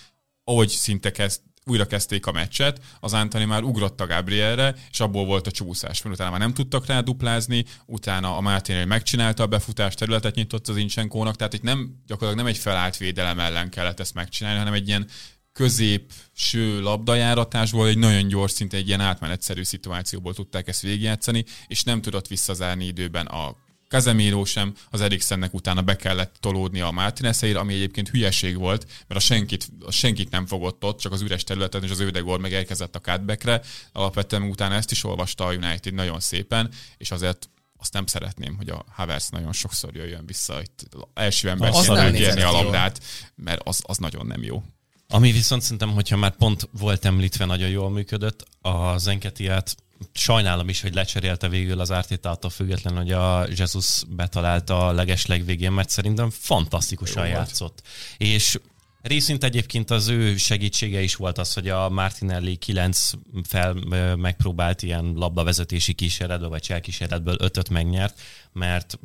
ahogy 0.44 0.68
szinte 0.68 1.10
kezd, 1.10 1.40
újra 1.70 1.86
kezdték 1.86 2.26
a 2.26 2.32
meccset, 2.32 2.80
az 3.00 3.12
Antoni 3.12 3.44
már 3.44 3.62
ugrott 3.62 4.00
a 4.00 4.06
Gabrielre, 4.06 4.74
és 4.90 5.00
abból 5.00 5.24
volt 5.24 5.46
a 5.46 5.50
csúszás, 5.50 6.02
mert 6.02 6.14
utána 6.14 6.30
már 6.30 6.40
nem 6.40 6.54
tudtak 6.54 6.86
rá 6.86 7.00
duplázni, 7.00 7.64
utána 7.86 8.36
a 8.36 8.40
Martinelli 8.40 8.86
megcsinálta 8.86 9.42
a 9.42 9.46
befutás 9.46 9.94
területet 9.94 10.34
nyitott 10.34 10.68
az 10.68 10.76
Incsenkónak, 10.76 11.36
tehát 11.36 11.52
itt 11.52 11.62
nem, 11.62 12.02
gyakorlatilag 12.06 12.44
nem 12.44 12.54
egy 12.54 12.60
felállt 12.60 12.96
védelem 12.96 13.40
ellen 13.40 13.70
kellett 13.70 14.00
ezt 14.00 14.14
megcsinálni, 14.14 14.58
hanem 14.58 14.74
egy 14.74 14.88
ilyen 14.88 15.08
középső 15.52 16.80
labdajáratásból 16.80 17.86
egy 17.86 17.98
nagyon 17.98 18.28
gyors, 18.28 18.52
szinte 18.52 18.76
egy 18.76 18.88
ilyen 18.88 19.00
átmenetszerű 19.00 19.62
szituációból 19.62 20.34
tudták 20.34 20.68
ezt 20.68 20.82
végigjátszani, 20.82 21.44
és 21.66 21.82
nem 21.82 22.00
tudott 22.00 22.26
visszazárni 22.26 22.84
időben 22.84 23.26
a 23.26 23.56
Casemiro 23.88 24.44
sem, 24.44 24.74
az 24.90 25.00
Eriksennek 25.00 25.54
utána 25.54 25.82
be 25.82 25.96
kellett 25.96 26.36
tolódni 26.40 26.80
a 26.80 26.90
Martinezért, 26.90 27.56
ami 27.56 27.74
egyébként 27.74 28.08
hülyeség 28.08 28.56
volt, 28.56 28.86
mert 29.06 29.20
a 29.20 29.24
senkit, 29.24 29.68
a 29.80 29.90
senkit 29.90 30.30
nem 30.30 30.46
fogott 30.46 30.84
ott, 30.84 30.98
csak 30.98 31.12
az 31.12 31.20
üres 31.22 31.44
területen, 31.44 31.84
és 31.84 31.90
az 31.90 32.00
Ödegor 32.00 32.40
meg 32.40 32.54
elkezdett 32.54 32.96
a 32.96 33.00
cutbackre. 33.00 33.62
Alapvetően 33.92 34.42
utána 34.42 34.74
ezt 34.74 34.90
is 34.90 35.04
olvasta 35.04 35.44
a 35.44 35.52
United 35.52 35.94
nagyon 35.94 36.20
szépen, 36.20 36.70
és 36.96 37.10
azért 37.10 37.48
azt 37.78 37.92
nem 37.92 38.06
szeretném, 38.06 38.56
hogy 38.56 38.68
a 38.68 38.84
Havertz 38.88 39.28
nagyon 39.28 39.52
sokszor 39.52 39.94
jöjjön 39.94 40.26
vissza, 40.26 40.60
itt 40.60 40.88
első 41.14 41.48
ember 41.48 41.70
Az 41.72 41.86
nem 41.86 42.12
kérni 42.12 42.42
a 42.42 42.50
labdát, 42.50 43.00
mert 43.34 43.60
az, 43.64 43.82
az 43.86 43.96
nagyon 43.96 44.26
nem 44.26 44.42
jó. 44.42 44.62
Ami 45.08 45.32
viszont 45.32 45.62
szerintem, 45.62 45.90
hogyha 45.90 46.16
már 46.16 46.36
pont 46.36 46.68
volt 46.78 47.04
említve, 47.04 47.44
nagyon 47.44 47.68
jól 47.68 47.90
működött, 47.90 48.44
az 48.60 49.06
Enketiát 49.06 49.76
sajnálom 50.12 50.68
is, 50.68 50.80
hogy 50.80 50.94
lecserélte 50.94 51.48
végül 51.48 51.80
az 51.80 51.90
Artetától 51.90 52.50
függetlenül, 52.50 52.98
hogy 52.98 53.12
a 53.12 53.46
Jesus 53.56 54.02
betalálta 54.08 54.86
a 54.86 54.92
legesleg 54.92 55.44
végén, 55.44 55.72
mert 55.72 55.88
szerintem 55.88 56.30
fantasztikusan 56.30 57.26
Jó 57.26 57.32
játszott. 57.32 57.82
És 58.16 58.58
Részint 59.06 59.44
egyébként 59.44 59.90
az 59.90 60.08
ő 60.08 60.36
segítsége 60.36 61.02
is 61.02 61.14
volt 61.14 61.38
az, 61.38 61.52
hogy 61.52 61.68
a 61.68 61.88
Martinelli 61.88 62.56
9 62.56 63.10
fel 63.42 63.74
megpróbált 64.16 64.82
ilyen 64.82 65.12
labdavezetési 65.14 65.92
kísérletből, 65.92 66.48
vagy 66.48 66.62
cselkísérletből 66.62 67.36
ötöt 67.38 67.68
megnyert, 67.68 68.20
mert 68.52 68.98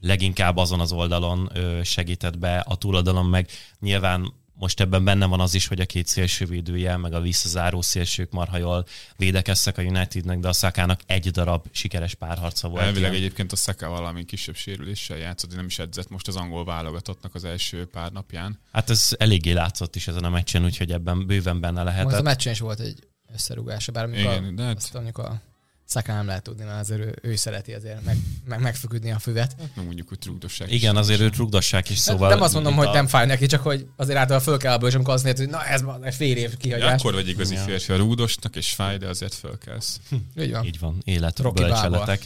leginkább 0.00 0.56
azon 0.56 0.80
az 0.80 0.92
oldalon 0.92 1.52
segített 1.82 2.38
be, 2.38 2.58
a 2.58 2.76
túloldalon 2.76 3.26
meg 3.26 3.50
nyilván 3.80 4.32
most 4.56 4.80
ebben 4.80 5.04
benne 5.04 5.26
van 5.26 5.40
az 5.40 5.54
is, 5.54 5.66
hogy 5.66 5.80
a 5.80 5.86
két 5.86 6.06
szélsővédője, 6.06 6.96
meg 6.96 7.12
a 7.12 7.20
visszazáró 7.20 7.82
szélsők 7.82 8.30
marha 8.30 8.56
jól 8.56 8.86
védekeztek 9.16 9.78
a 9.78 9.82
Unitednek, 9.82 10.38
de 10.38 10.48
a 10.48 10.52
Szakának 10.52 11.00
egy 11.06 11.30
darab 11.30 11.66
sikeres 11.70 12.14
párharca 12.14 12.68
volt. 12.68 12.82
Elvileg 12.82 13.10
ilyen. 13.10 13.22
egyébként 13.22 13.52
a 13.52 13.56
Szeka 13.56 13.88
valami 13.88 14.24
kisebb 14.24 14.56
sérüléssel 14.56 15.16
játszott, 15.16 15.50
de 15.50 15.56
nem 15.56 15.66
is 15.66 15.78
edzett 15.78 16.08
most 16.10 16.28
az 16.28 16.36
angol 16.36 16.64
válogatottnak 16.64 17.34
az 17.34 17.44
első 17.44 17.86
pár 17.86 18.12
napján. 18.12 18.58
Hát 18.72 18.90
ez 18.90 19.08
eléggé 19.18 19.52
látszott 19.52 19.96
is 19.96 20.08
ezen 20.08 20.24
a 20.24 20.30
meccsen, 20.30 20.64
úgyhogy 20.64 20.92
ebben 20.92 21.26
bőven 21.26 21.60
benne 21.60 21.82
Most 21.82 21.94
a 21.96 21.96
lehetett. 21.96 22.22
meccsen 22.22 22.52
is 22.52 22.58
volt 22.58 22.80
egy 22.80 22.98
összerúgása, 23.32 23.92
bár 23.92 24.06
mondjuk 24.06 24.32
Igen, 24.32 24.44
a, 24.44 24.50
de 24.50 24.62
hát- 24.62 24.76
azt 24.76 24.92
mondjuk 24.92 25.18
a 25.18 25.40
Szaká 25.86 26.14
nem 26.14 26.26
lehet 26.26 26.42
tudni, 26.42 26.64
mert 26.64 26.80
azért 26.80 27.00
ő, 27.00 27.14
ő 27.22 27.36
szereti 27.36 27.72
azért 27.72 28.04
meg, 28.04 28.16
meg, 28.44 28.60
megfeküdni 28.60 29.10
a 29.12 29.18
füvet. 29.18 29.56
Nem 29.74 29.84
mondjuk, 29.84 30.08
hogy 30.08 30.18
trúgdosság. 30.18 30.72
Igen, 30.72 30.96
azért 30.96 31.20
őt 31.20 31.36
rugdassák 31.36 31.90
is, 31.90 31.98
Szóval 31.98 32.14
szóval... 32.14 32.34
nem 32.34 32.42
azt 32.44 32.54
mondom, 32.54 32.74
hogy 32.74 32.86
a- 32.86 32.92
nem 32.92 33.06
fáj 33.06 33.26
neki, 33.26 33.46
csak 33.46 33.62
hogy 33.62 33.86
azért 33.96 34.18
általában 34.18 34.46
föl 34.46 34.58
kell 34.58 34.72
abból, 34.72 34.88
és 34.88 34.94
amikor 34.94 35.14
azt 35.14 35.24
mondja, 35.24 35.44
hogy 35.44 35.52
na 35.52 35.64
ez 35.64 35.80
ma- 35.82 35.98
egy 36.02 36.14
fél 36.14 36.36
év 36.36 36.50
Ja, 36.50 36.56
kihagyás. 36.56 37.00
akkor 37.00 37.14
vagy 37.14 37.28
igazi 37.28 37.54
Ja. 37.54 37.60
férfi 37.60 37.92
a 37.92 37.96
rúdosnak, 37.96 38.56
és 38.56 38.70
fáj, 38.70 38.96
de 38.98 39.08
azért 39.08 39.34
fölkelsz. 39.34 40.00
Így 40.38 40.50
van. 40.52 40.64
Így 40.64 40.78
van, 40.78 41.00
élet, 41.04 41.38
Rocky 41.38 41.62
bölcseletek. 41.62 42.22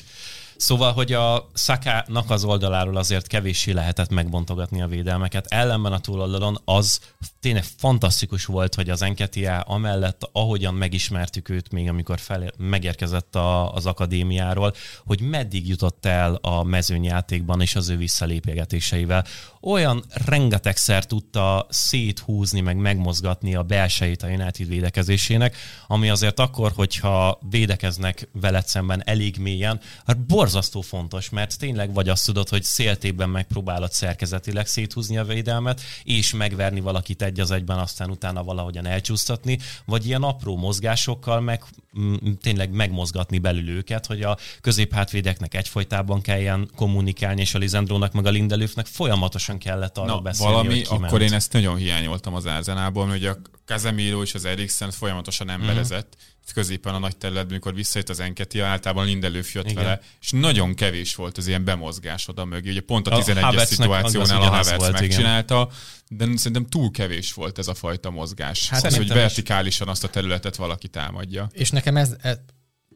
Szóval, 0.58 0.92
hogy 0.92 1.12
a 1.12 1.50
Szakának 1.54 2.30
az 2.30 2.44
oldaláról 2.44 2.96
azért 2.96 3.26
kevéssé 3.26 3.72
lehetett 3.72 4.10
megbontogatni 4.10 4.82
a 4.82 4.86
védelmeket. 4.86 5.46
Ellenben 5.46 5.92
a 5.92 5.98
túloldalon 5.98 6.58
az 6.64 7.00
tényleg 7.40 7.64
fantasztikus 7.76 8.44
volt, 8.44 8.74
hogy 8.74 8.90
az 8.90 9.02
Enketia 9.02 9.60
amellett, 9.60 10.28
ahogyan 10.32 10.74
megismertük 10.74 11.48
őt 11.48 11.72
még, 11.72 11.88
amikor 11.88 12.18
fel, 12.18 12.52
megérkezett 12.56 13.34
a, 13.34 13.74
az 13.74 13.86
akadémiáról, 13.86 14.74
hogy 15.04 15.20
meddig 15.20 15.68
jutott 15.68 16.06
el 16.06 16.34
a 16.34 16.62
mezőnyjátékban 16.62 17.60
és 17.60 17.74
az 17.74 17.88
ő 17.88 17.96
visszalépjegetéseivel. 17.96 19.24
Olyan 19.60 20.04
rengetegszer 20.26 21.04
tudta 21.04 21.66
széthúzni, 21.68 22.60
meg 22.60 22.76
megmozgatni 22.76 23.54
a 23.54 23.62
belsejét 23.62 24.22
a 24.22 24.28
United 24.28 24.68
védekezésének, 24.68 25.56
ami 25.86 26.10
azért 26.10 26.40
akkor, 26.40 26.72
hogyha 26.74 27.38
védekeznek 27.50 28.28
veled 28.32 28.66
szemben 28.66 29.02
elég 29.04 29.36
mélyen, 29.36 29.80
hát 30.06 30.26
borzasztó 30.48 30.80
fontos, 30.80 31.28
mert 31.28 31.58
tényleg 31.58 31.92
vagy 31.92 32.08
azt 32.08 32.26
tudod, 32.26 32.48
hogy 32.48 32.62
széltében 32.62 33.28
megpróbálod 33.28 33.92
szerkezetileg 33.92 34.66
széthúzni 34.66 35.18
a 35.18 35.24
védelmet, 35.24 35.80
és 36.02 36.32
megverni 36.32 36.80
valakit 36.80 37.22
egy 37.22 37.40
az 37.40 37.50
egyben, 37.50 37.78
aztán 37.78 38.10
utána 38.10 38.42
valahogyan 38.42 38.86
elcsúsztatni, 38.86 39.58
vagy 39.84 40.06
ilyen 40.06 40.22
apró 40.22 40.56
mozgásokkal 40.56 41.40
meg 41.40 41.62
mm, 41.98 42.14
tényleg 42.40 42.70
megmozgatni 42.70 43.38
belül 43.38 43.68
őket, 43.68 44.06
hogy 44.06 44.22
a 44.22 44.36
középhátvédeknek 44.60 45.54
egyfolytában 45.54 46.20
kelljen 46.20 46.70
kommunikálni, 46.76 47.40
és 47.40 47.54
a 47.54 47.58
Lizandrónak 47.58 48.12
meg 48.12 48.26
a 48.26 48.30
Lindelöfnek 48.30 48.86
folyamatosan 48.86 49.58
kellett 49.58 49.98
arról 49.98 50.14
Na, 50.14 50.20
beszélni, 50.20 50.52
valami, 50.52 50.68
hogy 50.74 50.86
kiment. 50.86 51.04
akkor 51.04 51.22
én 51.22 51.32
ezt 51.32 51.52
nagyon 51.52 51.76
hiányoltam 51.76 52.34
az 52.34 52.46
Arzenálból, 52.46 53.06
hogy 53.06 53.24
a 53.24 53.36
Casemiro 53.64 54.22
és 54.22 54.34
az 54.34 54.44
Eriksen 54.44 54.90
folyamatosan 54.90 55.50
emberezett 55.50 56.16
Mhm. 56.16 56.36
Középen 56.52 56.94
a 56.94 56.98
nagy 56.98 57.16
területben, 57.16 57.54
mikor 57.54 57.74
visszajött 57.74 58.08
az 58.08 58.20
Enketia, 58.20 58.66
általában 58.66 59.04
Lindelöf 59.04 59.54
jött 59.54 59.70
Igen. 59.70 59.82
vele, 59.82 60.00
és 60.20 60.30
nagyon 60.30 60.74
kevés 60.74 61.14
volt 61.14 61.36
az 61.36 61.46
ilyen 61.46 61.64
bemozgás 61.64 62.28
oda 62.28 62.44
mögé. 62.44 62.70
Ugye 62.70 62.80
pont 62.80 63.08
a 63.08 63.16
A 63.16 63.22
11-es 63.22 63.40
Havertznek 63.40 63.66
szituációnál 63.66 64.42
a 64.42 64.44
Havertz 64.44 64.76
volt, 64.76 64.90
igen. 64.90 65.02
megcsinálta, 65.02 65.70
de 66.08 66.24
szerintem 66.24 66.66
túl 66.66 66.90
kevés 66.90 67.32
volt 67.32 67.58
ez 67.58 67.68
a 67.68 67.74
fajta 67.74 68.10
mozgás. 68.10 68.68
Hát 68.68 68.84
az, 68.84 68.96
hogy 68.96 69.08
vertikálisan 69.08 69.88
azt 69.88 70.04
a 70.04 70.08
területet 70.08 70.56
valaki 70.56 70.88
támadja. 70.88 71.48
És 71.52 71.70
nekem 71.70 71.96
ez, 71.96 72.16
ez 72.22 72.38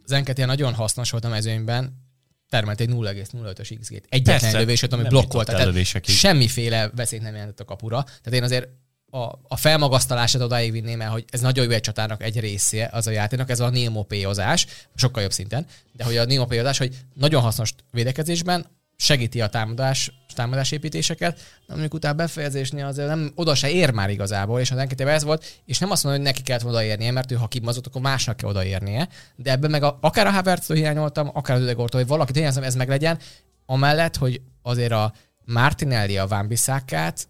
az 0.05 0.13
Enketia 0.13 0.47
nagyon 0.47 0.75
hasznos 0.75 1.11
volt 1.11 1.25
a 1.25 1.29
mezőnyben, 1.29 2.01
termelt 2.49 2.81
egy 2.81 2.89
0,05-ös 2.89 3.77
XG-t. 3.81 4.05
Egyetlen 4.09 4.39
Persze, 4.39 4.59
lövését, 4.59 4.93
ami 4.93 5.03
jutott 5.11 5.45
Tehát 5.45 5.85
semmiféle 6.05 6.91
veszélyt 6.95 7.23
nem 7.23 7.33
jelentett 7.35 7.61
a 7.61 7.65
kapura. 7.65 8.03
Tehát 8.03 8.33
én 8.33 8.43
azért 8.43 8.69
a, 9.15 9.39
a 9.49 9.57
felmagasztalását 9.57 10.43
odáig 10.43 10.73
vinném 10.73 11.01
el, 11.01 11.11
hogy 11.11 11.25
ez 11.29 11.41
nagyon 11.41 11.65
jó 11.65 11.71
egy 11.71 11.81
csatának 11.81 12.23
egy 12.23 12.41
része 12.41 12.89
az 12.93 13.07
a 13.07 13.11
játéknak, 13.11 13.51
ez 13.51 13.61
a 13.61 13.71
némopéozás, 13.71 14.67
sokkal 14.95 15.23
jobb 15.23 15.33
szinten, 15.33 15.67
de 15.93 16.05
hogy 16.05 16.17
a 16.17 16.25
némopéozás, 16.25 16.79
hogy 16.79 16.97
nagyon 17.15 17.43
hasznos 17.43 17.75
védekezésben, 17.91 18.67
segíti 18.97 19.41
a 19.41 19.47
támadás, 19.47 20.13
támadásépítéseket, 20.35 21.37
de 21.37 21.73
mondjuk 21.73 21.95
utána 21.95 22.15
befejezésnél 22.15 22.87
azért 22.87 23.09
nem, 23.09 23.33
oda 23.35 23.55
se 23.55 23.71
ér 23.71 23.91
már 23.91 24.11
igazából, 24.11 24.61
és 24.61 24.71
az 24.71 24.79
enketében 24.79 25.15
ez 25.15 25.25
volt, 25.25 25.63
és 25.65 25.79
nem 25.79 25.91
azt 25.91 26.05
mondom, 26.05 26.23
hogy 26.23 26.33
neki 26.33 26.43
kellett 26.43 26.65
odaérnie, 26.65 27.11
mert 27.11 27.31
ő 27.31 27.35
ha 27.35 27.49
kimazott, 27.49 27.87
akkor 27.87 28.01
másnak 28.01 28.37
kell 28.37 28.49
odaérnie, 28.49 29.09
de 29.37 29.51
ebben 29.51 29.71
meg 29.71 29.83
a, 29.83 29.99
akár 30.01 30.27
a 30.27 30.31
Havertztől 30.31 30.77
hiányoltam, 30.77 31.31
akár 31.35 31.57
az 31.57 31.63
Ödegortól, 31.63 32.01
hogy 32.01 32.09
valaki 32.09 32.33
tényleg 32.33 32.65
ez 32.65 32.75
meg 32.75 32.89
legyen, 32.89 33.19
amellett, 33.67 34.17
hogy 34.17 34.41
azért 34.63 34.93
a 34.93 35.13
Martinelli 35.45 36.19
a 36.19 36.27
Van 36.27 36.49
Bissákát 36.49 37.29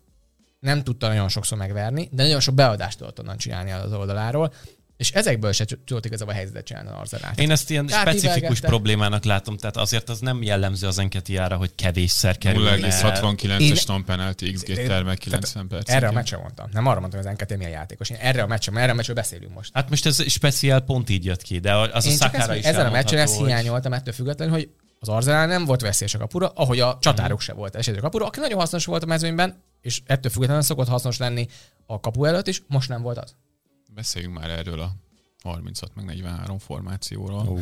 nem 0.62 0.82
tudta 0.82 1.08
nagyon 1.08 1.28
sokszor 1.28 1.58
megverni, 1.58 2.08
de 2.12 2.22
nagyon 2.22 2.40
sok 2.40 2.54
beadást 2.54 2.98
tudott 2.98 3.20
onnan 3.20 3.36
csinálni 3.36 3.70
az 3.70 3.92
oldaláról, 3.92 4.52
és 4.96 5.10
ezekből 5.10 5.52
se 5.52 5.64
tudott 5.64 6.04
igazából 6.04 6.32
a 6.32 6.36
helyzetet 6.36 6.64
csinálni 6.64 6.88
az 6.88 6.94
Arzenál. 6.98 7.32
Én 7.36 7.50
ezt 7.50 7.70
ilyen 7.70 7.86
Tehát 7.86 8.08
specifikus 8.08 8.60
problémának 8.60 9.24
látom, 9.24 9.56
tehát 9.56 9.76
azért 9.76 10.08
az 10.08 10.18
nem 10.20 10.42
jellemző 10.42 10.86
az 10.86 10.98
Enketiára, 10.98 11.56
hogy 11.56 11.74
kevésszer 11.74 12.38
kerül. 12.38 12.62
0,69-es 12.64 13.60
Én- 13.60 13.76
non 13.86 14.04
penalty 14.04 14.52
XG 14.52 14.74
termel 14.74 15.16
90 15.16 15.68
perc. 15.68 15.90
Erre 15.90 16.08
a 16.08 16.12
meccsre 16.12 16.36
mondtam. 16.36 16.68
Nem 16.72 16.86
arra 16.86 17.00
mondtam, 17.00 17.20
hogy 17.22 17.30
az 17.30 17.36
NKT 17.38 17.56
milyen 17.56 17.72
játékos. 17.72 18.10
Én 18.10 18.16
erre 18.20 18.42
a 18.42 18.46
meccsre, 18.46 18.80
erre 18.80 18.92
a 18.92 18.94
meccsről 18.94 19.16
beszélünk 19.16 19.54
most. 19.54 19.70
Hát 19.74 19.88
most 19.88 20.06
ez 20.06 20.30
speciál 20.30 20.80
pont 20.80 21.10
így 21.10 21.24
jött 21.24 21.42
ki, 21.42 21.58
de 21.58 21.74
az 21.76 22.06
a 22.06 22.08
Én 22.08 22.18
csak 22.18 22.30
szakára 22.30 22.54
is 22.54 22.64
ezen 22.64 22.86
a 22.86 22.90
meccsen 22.90 23.18
ezt 23.18 23.36
hiányoltam 23.36 23.92
ettől 23.92 24.14
függetlenül, 24.14 24.54
hogy 24.54 24.70
az 25.02 25.08
Arzenál 25.08 25.46
nem 25.46 25.64
volt 25.64 25.80
veszélyes 25.80 26.14
a 26.14 26.18
kapura, 26.18 26.48
ahogy 26.48 26.80
a 26.80 26.98
csatárok 27.00 27.40
se 27.40 27.52
volt 27.52 27.74
esélyes 27.74 27.98
a 27.98 28.02
kapura, 28.02 28.26
aki 28.26 28.40
nagyon 28.40 28.58
hasznos 28.58 28.84
volt 28.84 29.02
a 29.02 29.06
mezőnyben, 29.06 29.62
és 29.80 30.02
ettől 30.06 30.30
függetlenül 30.30 30.62
szokott 30.62 30.88
hasznos 30.88 31.16
lenni 31.16 31.48
a 31.86 32.00
kapu 32.00 32.24
előtt 32.24 32.46
is, 32.46 32.62
most 32.66 32.88
nem 32.88 33.02
volt 33.02 33.18
az. 33.18 33.34
Beszéljünk 33.94 34.34
már 34.34 34.50
erről 34.50 34.80
a 34.80 34.92
36 35.42 35.94
meg 35.94 36.04
43 36.04 36.58
formációról. 36.58 37.48
Ó. 37.48 37.54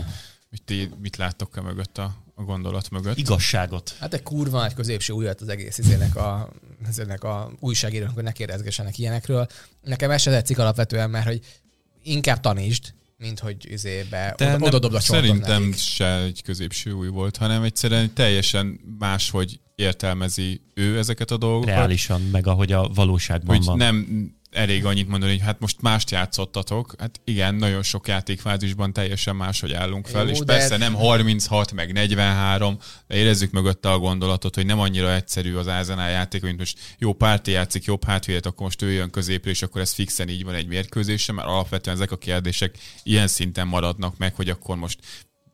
Hogy 0.50 0.62
ti 0.64 0.90
mit 0.98 1.16
láttok 1.16 1.56
e 1.56 1.60
mögött 1.60 1.98
a, 1.98 2.14
a 2.34 2.42
gondolat 2.42 2.90
mögött? 2.90 3.16
Igazságot. 3.16 3.96
Hát 4.00 4.14
egy 4.14 4.22
kurva 4.22 4.58
nagy 4.58 4.74
középső 4.74 5.12
újat 5.12 5.40
az 5.40 5.48
egész 5.48 5.78
izének 5.78 6.16
a, 6.16 6.48
izének 6.88 7.24
a 7.24 7.52
újságírónak, 7.60 8.14
hogy 8.14 8.22
ne 8.22 8.32
kérdezgessenek 8.32 8.98
ilyenekről. 8.98 9.46
Nekem 9.82 10.10
ez 10.10 10.20
se 10.20 10.30
tetszik 10.30 10.58
alapvetően, 10.58 11.10
mert 11.10 11.26
hogy 11.26 11.60
inkább 12.02 12.40
tanítsd, 12.40 12.94
mint 13.20 13.38
hogy 13.38 13.56
izébe 13.72 14.34
De 14.36 14.44
oda, 14.44 14.52
nem- 14.52 14.62
oda 14.62 14.78
dobd 14.78 14.94
a 14.94 15.00
csontot 15.00 15.24
Szerintem 15.24 15.62
nekik. 15.62 15.78
se 15.78 16.16
egy 16.22 16.42
középső 16.42 16.92
új 16.92 17.08
volt, 17.08 17.36
hanem 17.36 17.62
egyszerűen 17.62 18.14
teljesen 18.14 18.80
máshogy 18.98 19.60
értelmezi 19.74 20.60
ő 20.74 20.98
ezeket 20.98 21.30
a 21.30 21.36
dolgokat. 21.36 21.68
Reálisan, 21.74 22.20
meg 22.32 22.46
ahogy 22.46 22.72
a 22.72 22.88
valóságban 22.94 23.56
hogy 23.56 23.64
van. 23.64 23.76
nem 23.76 24.06
elég 24.50 24.84
annyit 24.84 25.08
mondani, 25.08 25.32
hogy 25.32 25.40
hát 25.40 25.60
most 25.60 25.80
mást 25.80 26.10
játszottatok. 26.10 26.94
Hát 26.98 27.20
igen, 27.24 27.54
nagyon 27.54 27.82
sok 27.82 28.08
játékfázisban 28.08 28.92
teljesen 28.92 29.36
máshogy 29.36 29.72
állunk 29.72 30.06
fel, 30.06 30.24
Jó, 30.24 30.30
és 30.30 30.38
persze 30.46 30.76
nem 30.76 30.94
36, 30.94 31.72
meg 31.72 31.92
43, 31.92 32.78
de 33.06 33.14
érezzük 33.14 33.50
mögötte 33.50 33.90
a 33.90 33.98
gondolatot, 33.98 34.54
hogy 34.54 34.66
nem 34.66 34.78
annyira 34.78 35.14
egyszerű 35.14 35.54
az 35.54 35.66
Arsenal 35.66 36.10
játék, 36.10 36.42
mint 36.42 36.58
most 36.58 36.78
jó 36.98 37.12
párti 37.12 37.50
játszik, 37.50 37.84
jobb 37.84 38.04
hátvédet, 38.04 38.46
akkor 38.46 38.62
most 38.62 38.82
ő 38.82 38.90
jön 38.90 39.10
középre, 39.10 39.50
és 39.50 39.62
akkor 39.62 39.80
ez 39.80 39.92
fixen 39.92 40.28
így 40.28 40.44
van 40.44 40.54
egy 40.54 40.66
mérkőzésem, 40.66 41.34
mert 41.34 41.48
alapvetően 41.48 41.96
ezek 41.96 42.10
a 42.10 42.16
kérdések 42.16 42.78
ilyen 43.02 43.26
szinten 43.26 43.66
maradnak 43.66 44.16
meg, 44.16 44.34
hogy 44.34 44.48
akkor 44.48 44.76
most 44.76 44.98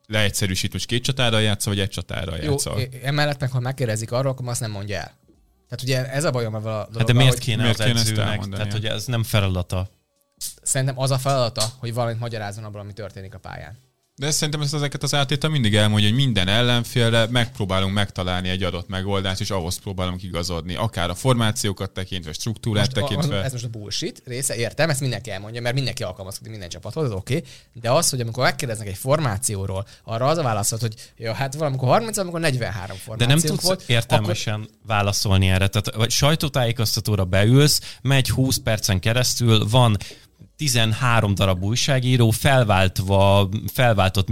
leegyszerűsít, 0.06 0.72
most 0.72 0.86
két 0.86 1.02
csatárral 1.02 1.42
játszol, 1.42 1.74
vagy 1.74 1.82
egy 1.82 1.90
csatárral 1.90 2.36
Jó, 2.36 2.50
játszol. 2.50 2.80
e- 2.80 2.88
emellett 3.02 3.40
meg, 3.40 3.50
ha 3.50 3.60
megkérdezik 3.60 4.12
arról, 4.12 4.32
akkor 4.32 4.48
azt 4.48 4.60
nem 4.60 4.70
mondja 4.70 4.96
el. 4.96 5.24
Tehát 5.68 5.82
ugye 5.82 6.10
ez 6.12 6.24
a 6.24 6.30
bajom 6.30 6.54
ezzel 6.54 6.70
a 6.72 6.76
Hát 6.76 6.90
dologgal, 6.90 7.04
de 7.04 7.12
miért 7.12 7.32
hogy 7.32 7.42
kéne 7.42 7.62
miért 7.62 7.78
az 7.80 7.86
edzőnek? 7.86 8.48
Tehát, 8.48 8.72
hogy 8.72 8.84
ez 8.84 9.04
nem 9.04 9.22
feladata. 9.22 9.88
szerintem 10.62 10.98
az 10.98 11.10
a 11.10 11.18
feladata, 11.18 11.64
hogy 11.78 11.94
valamit 11.94 12.18
magyarázzon 12.18 12.64
abból, 12.64 12.80
ami 12.80 12.92
történik 12.92 13.34
a 13.34 13.38
pályán. 13.38 13.78
De 14.18 14.30
szerintem 14.30 14.60
ezt 14.60 14.74
ezeket 14.74 15.02
az 15.02 15.14
átétel 15.14 15.50
mindig 15.50 15.74
elmondja, 15.74 16.08
hogy 16.08 16.16
minden 16.16 16.48
ellenfélre 16.48 17.26
megpróbálunk 17.30 17.94
megtalálni 17.94 18.48
egy 18.48 18.62
adott 18.62 18.88
megoldást, 18.88 19.40
és 19.40 19.50
ahhoz 19.50 19.78
próbálunk 19.78 20.22
igazodni. 20.22 20.74
Akár 20.74 21.10
a 21.10 21.14
formációkat 21.14 21.90
tekintve, 21.90 22.32
struktúrát 22.32 22.94
most 22.94 23.06
tekintve. 23.06 23.38
A, 23.38 23.44
ez 23.44 23.52
most 23.52 23.64
a 23.64 23.68
bullshit 23.68 24.22
része, 24.24 24.54
értem, 24.54 24.90
ezt 24.90 25.00
mindenki 25.00 25.30
elmondja, 25.30 25.60
mert 25.60 25.74
mindenki 25.74 26.02
alkalmazkodik 26.02 26.50
minden 26.50 26.68
csapathoz, 26.68 27.04
ez 27.04 27.10
oké. 27.10 27.36
Okay. 27.36 27.48
De 27.72 27.90
az, 27.90 28.10
hogy 28.10 28.20
amikor 28.20 28.42
megkérdeznek 28.42 28.88
egy 28.88 28.96
formációról, 28.96 29.86
arra 30.04 30.26
az 30.26 30.38
a 30.38 30.42
válaszod, 30.42 30.80
hogy 30.80 30.94
ja, 31.16 31.32
hát 31.32 31.54
valamikor 31.54 31.88
30, 31.88 32.16
amikor 32.16 32.40
43 32.40 32.96
formáció 32.96 33.26
De 33.26 33.34
nem 33.34 33.42
tudsz 33.42 33.64
volt, 33.64 33.82
értelmesen 33.86 34.54
akkor... 34.54 34.68
válaszolni 34.86 35.48
erre. 35.48 35.68
Tehát 35.68 35.94
vagy 35.94 36.10
sajtótájékoztatóra 36.10 37.24
beülsz, 37.24 37.96
megy 38.02 38.30
20 38.30 38.56
percen 38.56 39.00
keresztül, 39.00 39.68
van 39.68 39.96
13 40.56 41.34
darab 41.34 41.64
újságíró 41.64 42.30
felváltva, 42.30 43.48
felváltott 43.72 44.28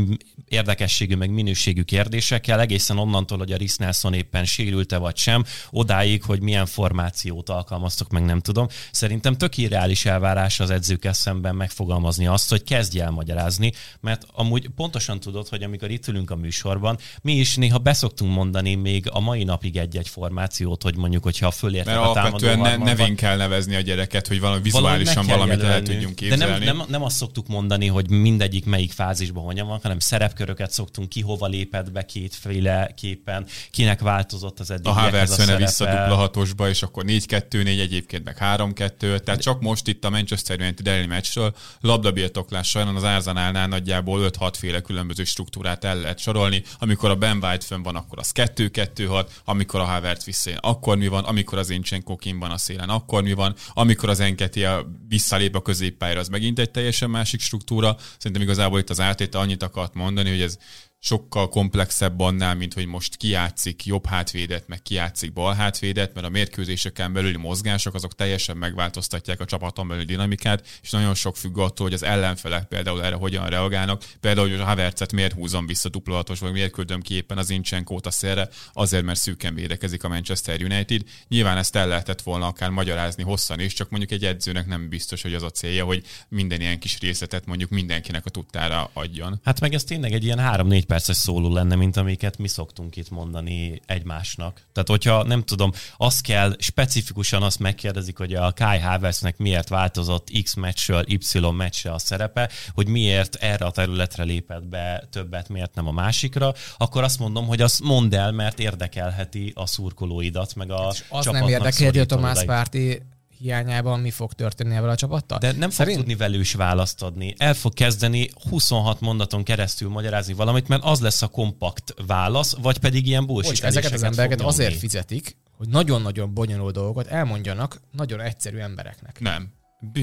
érdekességű 0.48 1.16
meg 1.16 1.30
minőségű 1.30 1.82
kérdésekkel, 1.82 2.60
egészen 2.60 2.98
onnantól, 2.98 3.38
hogy 3.38 3.52
a 3.52 3.56
Rhys 3.56 3.76
Nelson 3.76 4.14
éppen 4.14 4.44
sérülte 4.44 4.96
vagy 4.96 5.16
sem, 5.16 5.44
odáig, 5.70 6.22
hogy 6.22 6.40
milyen 6.40 6.66
formációt 6.66 7.48
alkalmaztok, 7.48 8.10
meg 8.10 8.24
nem 8.24 8.40
tudom. 8.40 8.68
Szerintem 8.90 9.36
tök 9.36 9.56
irreális 9.56 10.04
elvárás 10.06 10.60
az 10.60 10.70
edzők 10.70 11.08
szemben 11.12 11.54
megfogalmazni 11.54 12.26
azt, 12.26 12.50
hogy 12.50 12.62
kezdj 12.62 13.00
el 13.00 13.10
magyarázni, 13.10 13.72
mert 14.00 14.26
amúgy 14.32 14.68
pontosan 14.76 15.20
tudod, 15.20 15.48
hogy 15.48 15.62
amikor 15.62 15.90
itt 15.90 16.08
ülünk 16.08 16.30
a 16.30 16.36
műsorban, 16.36 16.98
mi 17.22 17.32
is 17.32 17.56
néha 17.56 17.78
beszoktunk 17.78 18.34
mondani 18.34 18.74
még 18.74 19.08
a 19.10 19.20
mai 19.20 19.44
napig 19.44 19.76
egy-egy 19.76 20.08
formációt, 20.08 20.82
hogy 20.82 20.96
mondjuk, 20.96 21.22
hogyha 21.22 21.50
fölértek 21.50 21.94
Mert 21.94 22.06
a 22.06 22.10
alapvetően 22.10 22.58
ne, 22.58 22.76
nevén 22.76 23.16
kell 23.16 23.36
nevezni 23.36 23.74
a 23.74 23.80
gyereket, 23.80 24.26
hogy 24.26 24.40
valami 24.40 24.62
vizuálisan 24.62 25.26
valamit 25.26 25.62
el 25.62 25.82
tudjunk 25.82 26.13
képzelni. 26.14 26.58
De 26.58 26.64
nem, 26.64 26.76
nem, 26.76 26.86
nem 26.88 27.02
azt 27.02 27.16
szoktuk 27.16 27.48
mondani, 27.48 27.86
hogy 27.86 28.10
mindegyik 28.10 28.64
melyik 28.64 28.92
fázisban 28.92 29.44
hogyan 29.44 29.66
van, 29.66 29.78
hanem 29.82 29.98
szerepköröket 29.98 30.70
szoktunk, 30.70 31.08
ki 31.08 31.20
hova 31.20 31.46
lépett 31.46 31.92
be 31.92 32.04
kétféle 32.04 32.92
képen, 32.96 33.46
kinek 33.70 34.00
változott 34.00 34.60
az 34.60 34.70
eddig. 34.70 34.86
A 34.86 34.92
Havertz 34.92 35.38
jönne 35.38 35.56
vissza 35.56 35.84
dupla 35.84 36.14
hatosba, 36.14 36.68
és 36.68 36.82
akkor 36.82 37.04
4-2-4 37.06 37.66
egyébként 37.66 38.24
meg 38.24 38.36
3-2, 38.40 39.18
tehát 39.18 39.40
csak 39.40 39.60
most 39.60 39.88
itt 39.88 40.04
a 40.04 40.10
Manchester 40.10 40.60
United 40.60 40.86
elleni 40.86 41.06
meccsről 41.06 41.54
labdabirtoklás 41.80 42.68
sajnos 42.68 42.94
az 42.96 43.02
Arsenalnál 43.02 43.68
nagyjából 43.68 44.30
5-6 44.38 44.52
féle 44.58 44.80
különböző 44.80 45.24
struktúrát 45.24 45.84
el 45.84 46.00
lehet 46.00 46.18
sorolni. 46.18 46.62
Amikor 46.78 47.10
a 47.10 47.16
Ben 47.16 47.38
White 47.42 47.64
fönn 47.64 47.82
van, 47.82 47.96
akkor 47.96 48.18
az 48.18 48.30
2-2-6, 48.34 49.26
amikor 49.44 49.80
a 49.80 49.84
Havertz 49.84 50.24
visszajön, 50.24 50.58
akkor 50.62 50.96
mi 50.96 51.08
van, 51.08 51.24
amikor 51.24 51.58
az 51.58 51.70
Inchenko 51.70 52.16
van 52.38 52.50
a 52.50 52.58
szélen, 52.58 52.88
akkor 52.88 53.22
mi 53.22 53.32
van, 53.32 53.54
amikor 53.72 54.08
az 54.08 54.20
Enketia 54.20 54.90
visszalép 55.08 55.56
a 55.56 55.62
középpályára, 56.04 56.20
az 56.20 56.28
megint 56.28 56.58
egy 56.58 56.70
teljesen 56.70 57.10
másik 57.10 57.40
struktúra. 57.40 57.96
Szerintem 58.18 58.42
igazából 58.42 58.78
itt 58.78 58.90
az 58.90 59.00
átétel 59.00 59.40
annyit 59.40 59.62
akart 59.62 59.94
mondani, 59.94 60.30
hogy 60.30 60.40
ez 60.40 60.58
sokkal 61.04 61.48
komplexebb 61.48 62.20
annál, 62.20 62.54
mint 62.54 62.74
hogy 62.74 62.86
most 62.86 63.16
kiátszik 63.16 63.84
jobb 63.84 64.06
hátvédet, 64.06 64.68
meg 64.68 64.82
kiátszik 64.82 65.32
bal 65.32 65.54
hátvédet, 65.54 66.14
mert 66.14 66.26
a 66.26 66.30
mérkőzéseken 66.30 67.12
belüli 67.12 67.36
mozgások 67.36 67.94
azok 67.94 68.14
teljesen 68.14 68.56
megváltoztatják 68.56 69.40
a 69.40 69.44
csapaton 69.44 69.88
belüli 69.88 70.04
dinamikát, 70.04 70.66
és 70.82 70.90
nagyon 70.90 71.14
sok 71.14 71.36
függ 71.36 71.58
attól, 71.58 71.86
hogy 71.86 71.94
az 71.94 72.02
ellenfelek 72.02 72.64
például 72.64 73.04
erre 73.04 73.14
hogyan 73.14 73.46
reagálnak. 73.46 74.04
Például, 74.20 74.48
hogy 74.48 74.60
a 74.60 74.64
Havertzet 74.64 75.12
miért 75.12 75.32
húzom 75.32 75.66
vissza 75.66 75.88
duplatos, 75.88 76.38
vagy 76.38 76.52
miért 76.52 76.72
küldöm 76.72 77.00
ki 77.00 77.14
éppen 77.14 77.38
az 77.38 77.50
Incsenkót 77.50 78.06
a 78.06 78.10
szélre, 78.10 78.48
azért, 78.72 79.04
mert 79.04 79.18
szűken 79.18 79.54
védekezik 79.54 80.04
a 80.04 80.08
Manchester 80.08 80.62
United. 80.62 81.02
Nyilván 81.28 81.56
ezt 81.56 81.76
el 81.76 81.88
lehetett 81.88 82.22
volna 82.22 82.46
akár 82.46 82.70
magyarázni 82.70 83.22
hosszan 83.22 83.60
is, 83.60 83.72
csak 83.72 83.90
mondjuk 83.90 84.12
egy 84.12 84.24
edzőnek 84.24 84.66
nem 84.66 84.88
biztos, 84.88 85.22
hogy 85.22 85.34
az 85.34 85.42
a 85.42 85.50
célja, 85.50 85.84
hogy 85.84 86.04
minden 86.28 86.60
ilyen 86.60 86.78
kis 86.78 86.98
részletet 86.98 87.46
mondjuk 87.46 87.70
mindenkinek 87.70 88.26
a 88.26 88.30
tudtára 88.30 88.90
adjon. 88.92 89.40
Hát 89.44 89.60
meg 89.60 89.74
ez 89.74 89.84
tényleg 89.84 90.12
egy 90.12 90.24
ilyen 90.24 90.40
3-4 90.42 90.82
perces 90.94 91.16
szóló 91.16 91.52
lenne, 91.52 91.74
mint 91.74 91.96
amiket 91.96 92.38
mi 92.38 92.48
szoktunk 92.48 92.96
itt 92.96 93.10
mondani 93.10 93.80
egymásnak. 93.86 94.60
Tehát, 94.72 94.88
hogyha 94.88 95.22
nem 95.22 95.42
tudom, 95.42 95.72
azt 95.96 96.22
kell, 96.22 96.56
specifikusan 96.58 97.42
azt 97.42 97.58
megkérdezik, 97.58 98.18
hogy 98.18 98.34
a 98.34 98.52
Kai 98.52 98.78
Havertznek 98.78 99.36
miért 99.36 99.68
változott 99.68 100.30
X 100.42 100.54
meccsről 100.54 101.04
Y 101.06 101.18
meccsre 101.56 101.92
a 101.92 101.98
szerepe, 101.98 102.50
hogy 102.74 102.86
miért 102.86 103.34
erre 103.34 103.64
a 103.64 103.70
területre 103.70 104.22
lépett 104.22 104.64
be 104.64 105.06
többet, 105.10 105.48
miért 105.48 105.74
nem 105.74 105.86
a 105.86 105.92
másikra, 105.92 106.54
akkor 106.76 107.02
azt 107.02 107.18
mondom, 107.18 107.46
hogy 107.46 107.60
azt 107.60 107.82
mondd 107.82 108.14
el, 108.14 108.32
mert 108.32 108.58
érdekelheti 108.58 109.52
a 109.54 109.66
szurkolóidat, 109.66 110.54
meg 110.54 110.70
a 110.70 110.90
És 110.92 111.04
az 111.08 111.24
nem 111.24 111.48
érdekelheti 111.48 111.98
a 111.98 112.06
Tomás 112.06 112.44
Párti 112.44 113.02
hiányában 113.44 114.00
mi 114.00 114.10
fog 114.10 114.32
történni 114.32 114.74
ebben 114.74 114.88
a 114.88 114.96
csapattal? 114.96 115.38
De 115.38 115.52
nem 115.52 115.70
Szerint... 115.70 115.96
fog 115.96 116.06
tudni 116.06 116.24
velős 116.24 116.54
választ 116.54 117.02
adni. 117.02 117.34
El 117.38 117.54
fog 117.54 117.74
kezdeni 117.74 118.30
26 118.50 119.00
mondaton 119.00 119.42
keresztül 119.42 119.88
magyarázni 119.88 120.32
valamit, 120.32 120.68
mert 120.68 120.84
az 120.84 121.00
lesz 121.00 121.22
a 121.22 121.28
kompakt 121.28 121.94
válasz, 122.06 122.56
vagy 122.56 122.78
pedig 122.78 123.06
ilyen 123.06 123.26
bullshit 123.26 123.64
Ezeket 123.64 123.92
az 123.92 124.02
embereket 124.02 124.40
azért 124.40 124.78
fizetik, 124.78 125.36
hogy 125.56 125.68
nagyon-nagyon 125.68 126.34
bonyolult 126.34 126.74
dolgokat 126.74 127.06
elmondjanak 127.06 127.80
nagyon 127.90 128.20
egyszerű 128.20 128.58
embereknek. 128.58 129.20
Nem 129.20 129.52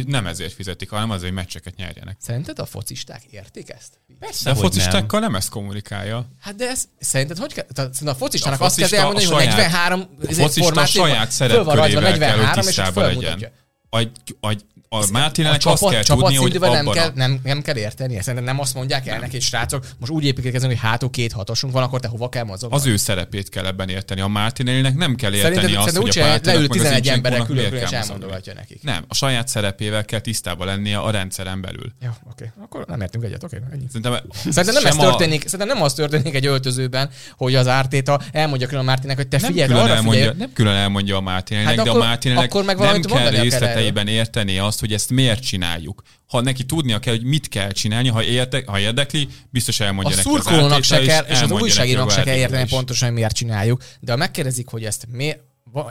nem 0.06 0.28
ezért 0.28 0.54
fizetik, 0.54 0.90
hanem 0.90 1.10
azért, 1.10 1.24
hogy 1.24 1.34
meccseket 1.34 1.76
nyerjenek. 1.76 2.18
Szerinted 2.20 2.60
a 2.60 2.66
focisták 2.66 3.24
értik 3.24 3.70
ezt? 3.70 4.00
Persze, 4.20 4.44
de 4.44 4.50
a 4.50 4.56
focistákkal 4.56 5.20
nem. 5.20 5.32
nem 5.32 5.36
ezt 5.36 5.50
kommunikálja. 5.50 6.26
Hát 6.40 6.56
de 6.56 6.70
ez, 6.70 6.88
szerinted 7.00 7.38
hogy 7.38 7.54
kell? 7.54 7.66
Tehát 7.74 8.02
a 8.06 8.16
focistának 8.16 8.62
a 8.62 8.66
azt 8.66 8.76
kell 8.76 9.00
elmondani, 9.00 9.26
hogy 9.26 9.46
43 9.46 10.08
a 10.28 10.34
focista 10.34 10.86
saját 10.86 11.32
szerepkörével 11.32 12.18
kell, 12.18 12.38
hogy 12.38 12.64
tisztában 12.64 13.04
legyen. 13.04 13.52
Egy, 13.90 14.12
egy, 14.42 14.66
a 14.94 15.06
Mártinának 15.12 15.62
azt 15.64 15.90
kell 15.90 16.04
tudni, 16.04 16.36
hogy 16.36 16.60
nem, 16.60 16.90
kell, 16.90 17.12
nem, 17.16 17.40
nem 17.44 17.62
kell 17.62 17.78
érteni. 17.78 18.14
Szerintem 18.20 18.44
nem 18.44 18.60
azt 18.60 18.74
mondják 18.74 19.08
el 19.08 19.20
neki, 19.20 19.40
srácok, 19.40 19.86
most 20.00 20.12
úgy 20.12 20.24
építkezünk, 20.26 20.72
hogy 20.72 20.82
hátul 20.82 21.10
két 21.10 21.32
hatosunk 21.32 21.74
van, 21.74 21.84
akkor 21.84 22.00
te 22.00 22.08
hova 22.08 22.30
kell 22.30 22.44
mozogni? 22.44 22.76
Az 22.76 22.86
ő 22.86 22.98
szerepét 22.98 23.50
kell 23.50 23.66
ebben 23.66 23.90
érteni. 23.90 24.22
A 24.22 24.28
Mártinélinek 24.28 24.96
nem 24.96 25.16
kell 25.16 25.34
érteni 25.34 25.56
szerintem, 25.56 25.82
azt, 25.82 25.98
hogy 25.98 26.20
a 26.20 26.22
Pártinak 26.22 26.56
leül 26.56 26.68
11 26.68 27.08
emberek 27.08 27.46
külön 27.46 27.74
és 27.74 27.90
elmondogatja 27.90 28.54
nekik. 28.54 28.84
Nem, 28.84 29.06
a 29.08 29.14
saját 29.14 29.48
szerepével 29.48 30.06
kell 30.06 30.20
tisztában 30.20 30.68
lennie 30.68 30.98
a 30.98 31.12
rendszeren 31.12 31.62
belül. 31.62 31.92
Jó, 32.02 32.10
oké. 32.32 32.52
Akkor 32.64 32.86
nem 32.88 33.02
értünk 33.02 33.24
egyet, 33.24 33.44
oké. 33.44 33.58
Ennyi. 33.74 33.86
Szerintem, 33.88 34.22
szerintem 34.50 34.74
nem 34.74 34.86
ez 34.86 34.96
történik, 34.96 35.48
szerintem 35.48 35.68
nem 35.68 35.84
az 35.84 35.94
történik 35.94 36.36
egy 36.36 36.46
öltözőben, 36.46 37.10
hogy 37.38 37.56
az 37.56 37.68
ártéta 37.68 38.22
elmondja 38.32 38.68
külön 38.68 38.82
a 38.82 38.86
Mártinek, 38.86 39.16
hogy 39.16 39.28
te 39.28 39.40
figyelj, 39.40 39.74
arra 39.74 39.96
figyelj. 39.96 40.30
Nem 40.38 40.54
külön 40.54 40.76
elmondja 40.76 41.16
a 41.16 41.22
Mártinének, 41.22 41.76
hát 41.76 41.86
de 41.86 41.92
a 41.92 41.98
Mártinének 41.98 42.54
nem 42.78 43.02
kell 43.02 43.30
részleteiben 43.30 44.08
érteni 44.08 44.58
azt, 44.58 44.81
hogy 44.82 44.94
ezt 44.94 45.10
miért 45.10 45.44
csináljuk. 45.44 46.02
Ha 46.28 46.42
neki 46.42 46.66
tudnia 46.66 47.00
kell, 47.00 47.14
hogy 47.14 47.24
mit 47.24 47.48
kell 47.48 47.72
csinálni, 47.72 48.08
ha, 48.08 48.24
érde, 48.24 48.64
ha 48.66 48.80
érdekli, 48.80 49.28
biztos 49.50 49.80
elmondja 49.80 50.14
a 50.14 50.16
neki 50.16 50.30
szurkolónak 50.30 50.84
se 50.84 51.00
kell, 51.00 51.24
és 51.24 51.42
az 51.42 51.52
újságírónak 51.52 52.12
se 52.12 52.24
kell 52.24 52.36
érteni 52.36 52.70
pontosan, 52.70 53.08
hogy 53.08 53.18
miért 53.18 53.36
csináljuk, 53.36 53.84
de 54.00 54.12
ha 54.12 54.18
megkérdezik, 54.18 54.68
hogy 54.68 54.86
ezt 54.86 55.06
miért, 55.10 55.40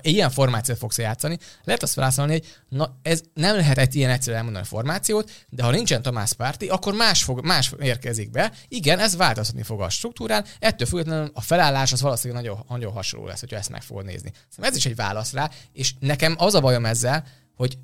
ilyen 0.00 0.30
formációt 0.30 0.78
fogsz 0.78 0.98
játszani, 0.98 1.38
lehet 1.64 1.82
azt 1.82 1.92
felszállni, 1.92 2.32
hogy 2.32 2.46
na, 2.68 2.98
ez 3.02 3.22
nem 3.34 3.56
lehet 3.56 3.78
egy 3.78 3.94
ilyen 3.94 4.10
egyszerű 4.10 4.36
elmondani 4.36 4.64
a 4.64 4.68
formációt, 4.68 5.30
de 5.48 5.62
ha 5.62 5.70
nincsen 5.70 6.02
Tomás 6.02 6.32
Párti, 6.32 6.66
akkor 6.66 6.94
más, 6.94 7.22
fog, 7.22 7.44
más 7.44 7.72
érkezik 7.80 8.30
be. 8.30 8.52
Igen, 8.68 8.98
ez 8.98 9.16
változtatni 9.16 9.62
fog 9.62 9.80
a 9.80 9.88
struktúrán, 9.88 10.44
ettől 10.58 10.86
függetlenül 10.86 11.30
a 11.34 11.40
felállás 11.40 11.92
az 11.92 12.00
valószínűleg 12.00 12.42
nagyon, 12.42 12.64
nagyon 12.68 12.92
hasonló 12.92 13.26
lesz, 13.26 13.40
hogyha 13.40 13.56
ezt 13.56 13.70
meg 13.70 13.82
fogod 13.82 14.04
nézni. 14.04 14.32
Szóval 14.48 14.70
ez 14.70 14.76
is 14.76 14.86
egy 14.86 14.96
válasz 14.96 15.32
rá, 15.32 15.50
és 15.72 15.92
nekem 15.98 16.34
az 16.38 16.54
a 16.54 16.60
bajom 16.60 16.84
ezzel, 16.84 17.24
hogy 17.56 17.78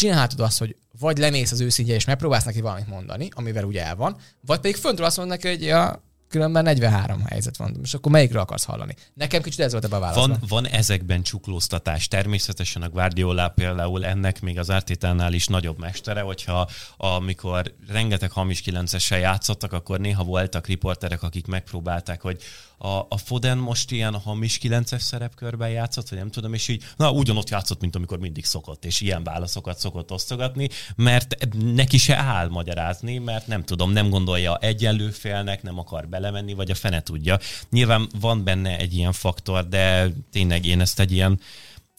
csinálhatod 0.00 0.40
azt, 0.40 0.58
hogy 0.58 0.76
vagy 0.98 1.18
lemész 1.18 1.52
az 1.52 1.60
őszintje, 1.60 1.94
és 1.94 2.04
megpróbálsz 2.04 2.44
neki 2.44 2.60
valamit 2.60 2.86
mondani, 2.86 3.28
amivel 3.34 3.64
ugye 3.64 3.84
el 3.84 3.96
van, 3.96 4.16
vagy 4.46 4.60
pedig 4.60 4.76
föntről 4.76 5.06
azt 5.06 5.16
mondod 5.16 5.36
neki, 5.36 5.48
hogy 5.48 5.62
ja, 5.62 6.02
különben 6.28 6.62
43 6.62 7.24
helyzet 7.24 7.56
van, 7.56 7.78
és 7.82 7.94
akkor 7.94 8.12
melyikről 8.12 8.40
akarsz 8.40 8.64
hallani? 8.64 8.94
Nekem 9.14 9.42
kicsit 9.42 9.60
ez 9.60 9.72
volt 9.72 9.84
ebben 9.84 9.98
a 9.98 10.00
válasz. 10.00 10.26
Van, 10.26 10.42
van 10.48 10.66
ezekben 10.66 11.22
csuklóztatás. 11.22 12.08
Természetesen 12.08 12.82
a 12.82 12.88
Guardiola 12.88 13.48
például 13.48 14.04
ennek 14.04 14.40
még 14.40 14.58
az 14.58 14.70
Artétánál 14.70 15.32
is 15.32 15.46
nagyobb 15.46 15.78
mestere, 15.78 16.20
hogyha 16.20 16.68
amikor 16.96 17.74
rengeteg 17.88 18.30
hamis 18.30 18.60
kilencessel 18.60 19.18
játszottak, 19.18 19.72
akkor 19.72 20.00
néha 20.00 20.24
voltak 20.24 20.66
riporterek, 20.66 21.22
akik 21.22 21.46
megpróbálták, 21.46 22.20
hogy 22.22 22.42
a, 22.82 23.06
a 23.08 23.16
Foden 23.16 23.58
most 23.58 23.90
ilyen 23.90 24.14
hamis 24.14 24.58
kilences 24.58 25.02
szerepkörben 25.02 25.68
játszott, 25.68 26.08
vagy 26.08 26.18
nem 26.18 26.30
tudom, 26.30 26.54
és 26.54 26.68
így, 26.68 26.84
na 26.96 27.10
ugyanott 27.10 27.50
játszott, 27.50 27.80
mint 27.80 27.96
amikor 27.96 28.18
mindig 28.18 28.44
szokott, 28.44 28.84
és 28.84 29.00
ilyen 29.00 29.24
válaszokat 29.24 29.78
szokott 29.78 30.10
osztogatni, 30.12 30.68
mert 30.96 31.48
neki 31.74 31.98
se 31.98 32.16
áll 32.16 32.48
magyarázni, 32.48 33.18
mert 33.18 33.46
nem 33.46 33.64
tudom, 33.64 33.90
nem 33.90 34.10
gondolja 34.10 34.56
egyenlő 34.56 35.10
félnek, 35.10 35.62
nem 35.62 35.78
akar 35.78 36.08
belemenni, 36.08 36.54
vagy 36.54 36.70
a 36.70 36.74
fene 36.74 37.02
tudja. 37.02 37.38
Nyilván 37.70 38.08
van 38.20 38.44
benne 38.44 38.78
egy 38.78 38.94
ilyen 38.94 39.12
faktor, 39.12 39.68
de 39.68 40.08
tényleg 40.32 40.64
én 40.64 40.80
ezt 40.80 41.00
egy 41.00 41.12
ilyen 41.12 41.40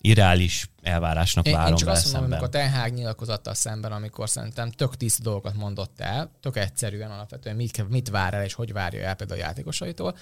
irreális 0.01 0.69
elvárásnak 0.81 1.45
én, 1.45 1.53
várom 1.53 1.71
Én 1.71 1.75
csak 1.75 1.87
azt 1.87 2.03
mondom, 2.03 2.21
szemben. 2.21 2.39
amikor 2.39 2.59
a 2.59 2.61
Ten 2.61 2.81
Hag 2.81 2.93
nyilatkozattal 2.93 3.53
szemben, 3.53 3.91
amikor 3.91 4.29
szerintem 4.29 4.71
tök 4.71 4.97
tiszta 4.97 5.23
dolgokat 5.23 5.55
mondott 5.55 5.99
el, 5.99 6.31
tök 6.39 6.57
egyszerűen 6.57 7.11
alapvetően 7.11 7.55
mit, 7.55 7.89
mit 7.89 8.09
vár 8.09 8.33
el 8.33 8.43
és 8.43 8.53
hogy 8.53 8.73
várja 8.73 9.03
el 9.03 9.15
például 9.15 9.39
a 9.39 9.43
játékosaitól, 9.43 10.15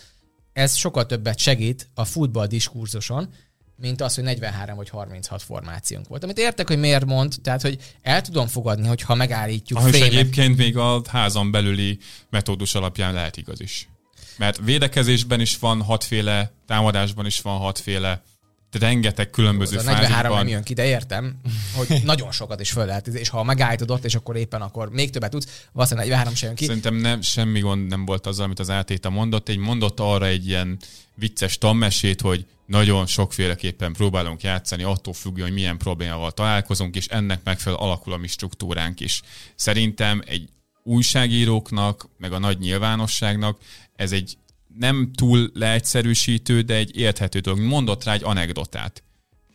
ez 0.53 0.75
sokkal 0.75 1.05
többet 1.05 1.37
segít 1.37 1.89
a 1.93 2.05
futball 2.05 2.47
diskurzuson, 2.47 3.29
mint 3.75 4.01
az, 4.01 4.15
hogy 4.15 4.23
43 4.23 4.75
vagy 4.75 4.89
36 4.89 5.41
formációnk 5.41 6.07
volt. 6.07 6.23
Amit 6.23 6.37
értek, 6.37 6.67
hogy 6.67 6.79
miért 6.79 7.05
mond, 7.05 7.35
tehát 7.41 7.61
hogy 7.61 7.77
el 8.01 8.21
tudom 8.21 8.47
fogadni, 8.47 8.87
hogy 8.87 9.01
ha 9.01 9.15
megállítjuk 9.15 9.79
Ah, 9.79 9.93
és 9.93 10.01
egyébként 10.01 10.57
még 10.57 10.77
a 10.77 11.01
házon 11.07 11.51
belüli 11.51 11.97
metódus 12.29 12.75
alapján 12.75 13.13
lehet 13.13 13.37
igaz 13.37 13.61
is. 13.61 13.89
Mert 14.37 14.59
védekezésben 14.63 15.39
is 15.39 15.57
van 15.57 15.81
hatféle, 15.81 16.51
támadásban 16.65 17.25
is 17.25 17.41
van 17.41 17.57
hatféle, 17.57 18.21
rengeteg 18.71 19.29
különböző 19.29 19.77
az 19.77 19.85
a 19.85 19.91
43 19.91 20.11
nem 20.11 20.21
fázisban. 20.21 20.47
jön 20.47 20.63
ki, 20.63 20.73
de 20.73 20.85
értem, 20.85 21.39
hogy 21.75 22.01
nagyon 22.03 22.31
sokat 22.31 22.61
is 22.61 22.71
föl 22.71 22.85
lehet, 22.85 23.07
és 23.07 23.29
ha 23.29 23.43
megállítod 23.43 23.91
ott, 23.91 24.05
és 24.05 24.15
akkor 24.15 24.35
éppen 24.35 24.61
akkor 24.61 24.89
még 24.89 25.09
többet 25.09 25.31
tudsz, 25.31 25.65
valószínűleg 25.71 26.09
43 26.09 26.35
sem 26.35 26.47
jön 26.47 26.57
ki. 26.57 26.65
Szerintem 26.65 26.95
nem, 26.95 27.21
semmi 27.21 27.59
gond 27.59 27.87
nem 27.87 28.05
volt 28.05 28.27
azzal, 28.27 28.45
amit 28.45 28.59
az 28.59 28.69
átéta 28.69 29.09
mondott. 29.09 29.49
Egy 29.49 29.57
mondott 29.57 29.99
arra 29.99 30.25
egy 30.25 30.47
ilyen 30.47 30.77
vicces 31.15 31.57
tanmesét, 31.57 32.21
hogy 32.21 32.45
nagyon 32.65 33.05
sokféleképpen 33.05 33.93
próbálunk 33.93 34.41
játszani, 34.41 34.83
attól 34.83 35.13
függően, 35.13 35.47
hogy 35.47 35.55
milyen 35.55 35.77
problémával 35.77 36.31
találkozunk, 36.31 36.95
és 36.95 37.07
ennek 37.07 37.39
megfelel 37.43 37.79
alakul 37.79 38.13
a 38.13 38.17
mi 38.17 38.27
struktúránk 38.27 38.99
is. 38.99 39.21
Szerintem 39.55 40.21
egy 40.25 40.49
újságíróknak, 40.83 42.09
meg 42.17 42.31
a 42.31 42.39
nagy 42.39 42.59
nyilvánosságnak 42.59 43.57
ez 43.95 44.11
egy 44.11 44.37
nem 44.77 45.11
túl 45.15 45.49
leegyszerűsítő, 45.53 46.61
de 46.61 46.75
egy 46.75 46.97
érthető 46.97 47.39
dolog. 47.39 47.59
Mondott 47.59 48.03
rá 48.03 48.13
egy 48.13 48.23
anekdotát 48.23 49.03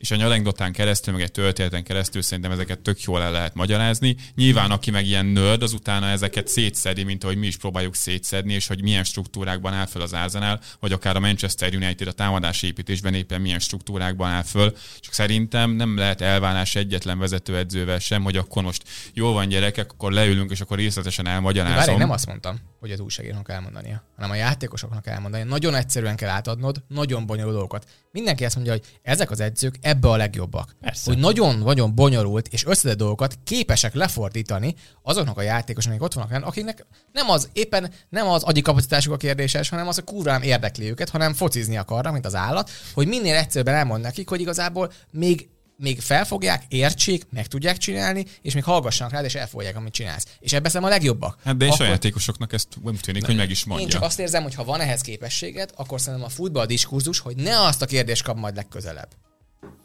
és 0.05 0.11
a 0.11 0.25
anekdotán 0.25 0.73
keresztül, 0.73 1.13
meg 1.13 1.23
egy 1.23 1.31
történeten 1.31 1.85
keresztül 1.85 2.23
szerintem 2.23 2.53
ezeket 2.53 2.81
tök 2.81 3.03
jól 3.03 3.23
el 3.23 3.33
lehet 3.33 3.55
magyarázni. 3.55 4.17
Nyilván, 4.35 4.71
aki 4.71 4.91
meg 4.91 5.07
ilyen 5.07 5.27
nerd, 5.27 5.63
az 5.63 5.73
utána 5.73 6.07
ezeket 6.07 6.49
szétszedi, 6.49 7.03
mint 7.03 7.25
ahogy 7.25 7.37
mi 7.37 7.47
is 7.47 7.57
próbáljuk 7.57 7.95
szétszedni, 7.95 8.53
és 8.53 8.67
hogy 8.67 8.83
milyen 8.83 9.05
struktúrákban 9.05 9.73
áll 9.73 9.87
föl 9.87 10.03
az 10.03 10.13
Arsenal, 10.13 10.61
vagy 10.81 10.93
akár 10.93 11.17
a 11.17 11.21
Manchester 11.21 11.75
United 11.75 12.07
a 12.07 12.13
támadási 12.13 12.67
építésben 12.67 13.15
éppen 13.15 13.41
milyen 13.41 13.59
struktúrákban 13.59 14.31
áll 14.31 14.43
föl. 14.43 14.77
Csak 15.01 15.13
szerintem 15.13 15.71
nem 15.71 15.97
lehet 15.97 16.21
elválás 16.21 16.75
egyetlen 16.75 17.19
vezetőedzővel 17.19 17.99
sem, 17.99 18.23
hogy 18.23 18.37
akkor 18.37 18.63
most 18.63 18.83
jól 19.13 19.33
van 19.33 19.49
gyerekek, 19.49 19.93
akkor 19.93 20.13
leülünk, 20.13 20.51
és 20.51 20.61
akkor 20.61 20.77
részletesen 20.77 21.25
Várj, 21.25 21.37
elmagyarázom. 21.37 21.99
nem 21.99 22.11
azt 22.11 22.27
mondtam, 22.27 22.61
hogy 22.81 22.93
az 22.93 23.01
újságírónak 23.01 23.51
elmondania, 23.51 24.03
hanem 24.17 24.31
a 24.31 24.35
játékosoknak 24.35 25.07
elmondani. 25.07 25.43
Nagyon 25.43 25.75
egyszerűen 25.75 26.17
kell 26.17 26.29
átadnod, 26.29 26.83
nagyon 26.89 27.27
bonyolult 27.27 27.55
dolgokat. 27.55 27.87
Mindenki 28.11 28.45
azt 28.45 28.55
mondja, 28.55 28.73
hogy 28.73 28.83
ezek 29.03 29.31
az 29.31 29.41
edzők 29.41 29.77
ebbe 29.95 30.09
a 30.09 30.17
legjobbak. 30.17 30.77
Persze. 30.81 31.11
Hogy 31.11 31.19
nagyon-nagyon 31.19 31.95
bonyolult 31.95 32.49
és 32.49 32.65
összetett 32.67 32.97
dolgokat 32.97 33.39
képesek 33.45 33.95
lefordítani 33.95 34.75
azoknak 35.03 35.39
a 35.39 35.43
játékosoknak, 35.43 36.03
akik 36.03 36.19
ott 36.19 36.31
vannak, 36.31 36.47
akiknek 36.47 36.87
nem 37.13 37.31
az 37.31 37.49
éppen 37.53 37.91
nem 38.09 38.27
az 38.27 38.43
agyi 38.43 38.61
kapacitásuk 38.61 39.13
a 39.13 39.17
kérdéses, 39.17 39.69
hanem 39.69 39.89
az, 39.89 39.95
hogy 39.95 40.05
kurván 40.05 40.43
érdekli 40.43 40.91
őket, 40.91 41.09
hanem 41.09 41.35
focizni 41.35 41.77
akarnak, 41.77 42.13
mint 42.13 42.27
az 42.27 42.35
állat, 42.35 42.71
hogy 42.95 43.07
minél 43.07 43.37
egyszerűbben 43.37 43.75
elmond 43.75 44.03
nekik, 44.03 44.29
hogy 44.29 44.41
igazából 44.41 44.93
még 45.11 45.49
még 45.77 46.01
felfogják, 46.01 46.63
értsék, 46.69 47.27
meg 47.31 47.47
tudják 47.47 47.77
csinálni, 47.77 48.25
és 48.43 48.55
még 48.55 48.65
hallgassanak 48.65 49.13
rád, 49.13 49.25
és 49.25 49.35
elfogadják, 49.35 49.77
amit 49.77 49.93
csinálsz. 49.93 50.27
És 50.41 50.53
ebben 50.53 50.71
szerintem 50.71 50.91
a 50.91 50.95
legjobbak. 50.95 51.39
Hát 51.45 51.57
de 51.57 51.65
és 51.65 51.71
a 51.71 51.75
Akkor- 51.75 51.87
játékosoknak 51.87 52.53
ezt 52.53 52.69
úgy 52.83 53.01
tűnik, 53.01 53.27
hogy 53.27 53.37
meg 53.37 53.51
is 53.51 53.65
mondja. 53.65 53.87
én 53.87 53.93
csak 53.93 54.03
azt 54.03 54.19
érzem, 54.19 54.43
hogy 54.43 54.55
ha 54.55 54.65
van 54.65 54.81
ehhez 54.81 55.01
képességed, 55.01 55.71
akkor 55.77 56.01
szerintem 56.01 56.29
a 56.29 56.29
futball 56.29 56.67
diskurzus, 56.67 57.19
hogy 57.19 57.37
ne 57.37 57.61
azt 57.61 57.83
a 57.83 57.87
kérdést 57.87 58.23
kap 58.23 58.37
majd 58.37 58.57
legközelebb. 58.57 59.09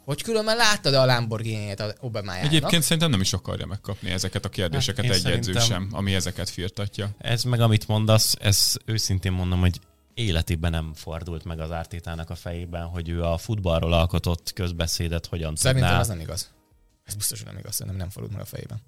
Hogy 0.04 0.22
különben 0.22 0.56
láttad 0.56 0.94
a 0.94 1.04
Lamborghini-t 1.04 1.80
az 1.80 1.94
Obamájának. 2.00 2.52
Egyébként 2.52 2.82
szerintem 2.82 3.10
nem 3.10 3.20
is 3.20 3.32
akarja 3.32 3.66
megkapni 3.66 4.10
ezeket 4.10 4.44
a 4.44 4.48
kérdéseket 4.48 5.04
Hát, 5.04 5.14
egy 5.14 5.26
edző 5.26 5.52
sem, 5.52 5.88
ami 5.92 6.14
ezeket 6.14 6.48
firtatja. 6.50 7.10
Ez 7.18 7.42
meg 7.42 7.60
amit 7.60 7.88
mondasz, 7.88 8.34
ez 8.40 8.76
őszintén 8.84 9.32
mondom, 9.32 9.60
hogy 9.60 9.80
életében 10.14 10.70
nem 10.70 10.92
fordult 10.94 11.44
meg 11.44 11.60
az 11.60 11.70
Ártétának 11.70 12.30
a 12.30 12.34
fejében, 12.34 12.86
hogy 12.86 13.08
ő 13.08 13.22
a 13.22 13.36
futballról 13.36 13.92
alkotott 13.92 14.52
közbeszédet 14.52 15.26
hogyan 15.26 15.56
Szerintem 15.56 15.86
tudná. 15.86 16.00
ez 16.02 16.08
nem 16.08 16.20
igaz. 16.20 16.50
Ez 17.04 17.14
biztos, 17.14 17.38
hogy 17.38 17.48
nem 17.48 17.58
igaz, 17.58 17.74
szerintem 17.74 17.96
nem 18.00 18.10
fordult 18.10 18.32
meg 18.32 18.42
a 18.42 18.46
fejében. 18.46 18.80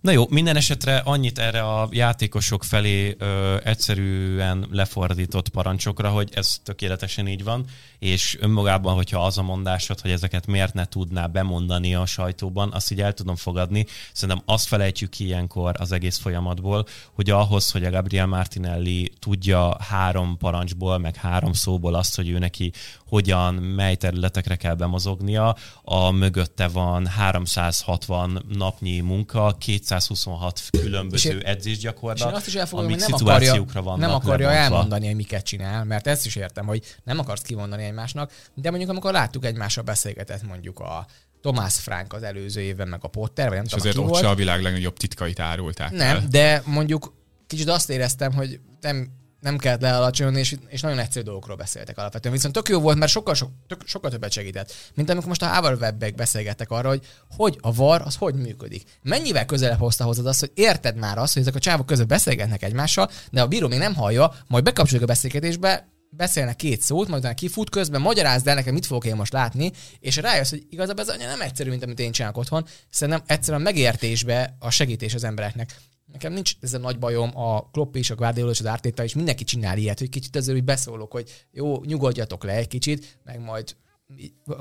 Na 0.00 0.10
jó, 0.10 0.26
minden 0.28 0.56
esetre 0.56 0.96
annyit 0.96 1.38
erre 1.38 1.62
a 1.62 1.88
játékosok 1.90 2.64
felé 2.64 3.16
ö, 3.18 3.56
egyszerűen 3.64 4.66
lefordított 4.70 5.48
parancsokra, 5.48 6.08
hogy 6.10 6.30
ez 6.34 6.56
tökéletesen 6.62 7.28
így 7.28 7.44
van, 7.44 7.64
és 7.98 8.36
önmagában, 8.40 8.94
hogyha 8.94 9.24
az 9.24 9.38
a 9.38 9.42
mondásod, 9.42 10.00
hogy 10.00 10.10
ezeket 10.10 10.46
miért 10.46 10.74
ne 10.74 10.84
tudná 10.84 11.26
bemondani 11.26 11.94
a 11.94 12.06
sajtóban, 12.06 12.72
azt 12.72 12.92
így 12.92 13.00
el 13.00 13.12
tudom 13.12 13.36
fogadni. 13.36 13.86
Szerintem 14.12 14.44
azt 14.46 14.66
felejtjük 14.66 15.10
ki 15.10 15.24
ilyenkor 15.24 15.74
az 15.78 15.92
egész 15.92 16.18
folyamatból, 16.18 16.86
hogy 17.12 17.30
ahhoz, 17.30 17.70
hogy 17.70 17.84
a 17.84 17.90
Gabriel 17.90 18.26
Martinelli 18.26 19.12
tudja 19.18 19.76
három 19.88 20.36
parancsból, 20.36 20.98
meg 20.98 21.16
három 21.16 21.52
szóból 21.52 21.94
azt, 21.94 22.16
hogy 22.16 22.28
ő 22.28 22.38
neki 22.38 22.72
hogyan, 23.08 23.54
mely 23.54 23.94
területekre 23.94 24.56
kell 24.56 24.74
bemozognia, 24.74 25.56
a 25.82 26.10
mögötte 26.10 26.68
van 26.68 27.06
360 27.06 28.44
napnyi 28.48 29.00
munka, 29.00 29.56
226 29.78 30.60
különböző 30.70 31.30
És 31.30 31.36
És 31.36 31.42
edzésgyakorlat, 31.42 32.28
én 32.28 32.34
azt 32.34 32.46
is 32.46 32.54
elfogadom, 32.54 32.90
hogy 32.92 33.02
amik 33.02 33.16
nem 33.16 33.26
akarja, 33.26 33.46
szituációkra 33.46 33.82
vannak 33.82 34.00
nem 34.00 34.14
akarja 34.14 34.48
lebontva. 34.48 34.74
elmondani, 34.74 35.06
hogy 35.06 35.14
miket 35.14 35.44
csinál, 35.44 35.84
mert 35.84 36.06
ezt 36.06 36.26
is 36.26 36.36
értem, 36.36 36.66
hogy 36.66 36.96
nem 37.04 37.18
akarsz 37.18 37.42
kimondani 37.42 37.84
egymásnak, 37.84 38.32
de 38.54 38.68
mondjuk 38.70 38.90
amikor 38.90 39.12
láttuk 39.12 39.44
egymással 39.44 39.84
beszélgetett 39.84 40.42
mondjuk 40.42 40.78
a 40.78 41.06
Tomás 41.40 41.74
Frank 41.74 42.12
az 42.12 42.22
előző 42.22 42.60
évben, 42.60 42.88
meg 42.88 43.00
a 43.02 43.08
Potter, 43.08 43.48
vagy 43.48 43.56
nem 43.56 43.64
És 43.64 43.70
tudom, 43.70 43.80
azért 43.86 43.96
ki 43.96 44.02
ott 44.02 44.10
volt. 44.10 44.22
se 44.24 44.30
a 44.30 44.34
világ 44.34 44.62
legnagyobb 44.62 44.96
titkait 44.96 45.40
árulták 45.40 45.92
el. 45.92 45.96
Nem, 45.96 46.30
de 46.30 46.62
mondjuk 46.64 47.14
kicsit 47.46 47.68
azt 47.68 47.90
éreztem, 47.90 48.32
hogy 48.32 48.60
nem, 48.80 49.10
nem 49.46 49.56
kellett 49.56 49.80
lealacsonyolni, 49.80 50.38
és, 50.38 50.56
és 50.68 50.80
nagyon 50.80 50.98
egyszerű 50.98 51.24
dolgokról 51.24 51.56
beszéltek 51.56 51.98
alapvetően. 51.98 52.34
Viszont 52.34 52.54
tök 52.54 52.68
jó 52.68 52.80
volt, 52.80 52.98
mert 52.98 53.10
sokkal, 53.10 53.34
sok, 53.34 53.50
tök, 53.66 53.80
sokkal 53.84 54.10
többet 54.10 54.32
segített. 54.32 54.72
Mint 54.94 55.10
amikor 55.10 55.28
most 55.28 55.42
a 55.42 55.46
Hával 55.46 55.74
Webbek 55.74 56.14
beszélgettek 56.14 56.70
arra, 56.70 56.88
hogy 56.88 57.06
hogy 57.36 57.58
a 57.60 57.74
VAR 57.74 58.02
az 58.04 58.16
hogy 58.16 58.34
működik. 58.34 58.82
Mennyivel 59.02 59.44
közelebb 59.44 59.78
hozta 59.78 60.04
hozzád 60.04 60.26
azt, 60.26 60.40
hogy 60.40 60.50
érted 60.54 60.96
már 60.96 61.18
azt, 61.18 61.32
hogy 61.32 61.42
ezek 61.42 61.54
a 61.54 61.58
csávok 61.58 61.86
között 61.86 62.06
beszélgetnek 62.06 62.62
egymással, 62.62 63.10
de 63.30 63.42
a 63.42 63.46
bíró 63.46 63.68
még 63.68 63.78
nem 63.78 63.94
hallja, 63.94 64.34
majd 64.46 64.64
bekapcsoljuk 64.64 65.08
a 65.08 65.12
beszélgetésbe, 65.12 65.88
beszélnek 66.10 66.56
két 66.56 66.80
szót, 66.80 67.08
majd 67.08 67.20
utána 67.20 67.34
kifut 67.34 67.70
közben, 67.70 68.00
magyarázd 68.00 68.46
el 68.46 68.54
nekem, 68.54 68.74
mit 68.74 68.86
fogok 68.86 69.04
én 69.04 69.16
most 69.16 69.32
látni, 69.32 69.72
és 70.00 70.16
rájössz, 70.16 70.50
hogy 70.50 70.66
igazából 70.70 71.04
ez 71.04 71.16
nem 71.18 71.40
egyszerű, 71.40 71.70
mint 71.70 71.82
amit 71.82 71.98
én 71.98 72.12
csinálok 72.12 72.36
otthon. 72.36 72.66
Szerintem 72.90 73.22
egyszerűen 73.26 73.62
megértésbe 73.62 74.56
a 74.58 74.70
segítés 74.70 75.14
az 75.14 75.24
embereknek. 75.24 75.76
Nekem 76.12 76.32
nincs 76.32 76.52
ez 76.60 76.74
a 76.74 76.78
nagy 76.78 76.98
bajom, 76.98 77.36
a 77.38 77.70
Klopp 77.70 77.94
is, 77.96 78.10
a 78.10 78.14
Guardiola 78.14 78.50
és 78.50 78.60
az 78.60 78.66
Arteta 78.66 79.04
is, 79.04 79.14
mindenki 79.14 79.44
csinál 79.44 79.78
ilyet, 79.78 79.98
hogy 79.98 80.08
kicsit 80.08 80.36
azért 80.36 80.58
úgy 80.58 80.64
beszólok, 80.64 81.12
hogy 81.12 81.46
jó, 81.50 81.84
nyugodjatok 81.84 82.44
le 82.44 82.52
egy 82.52 82.68
kicsit, 82.68 83.18
meg 83.24 83.40
majd 83.40 83.76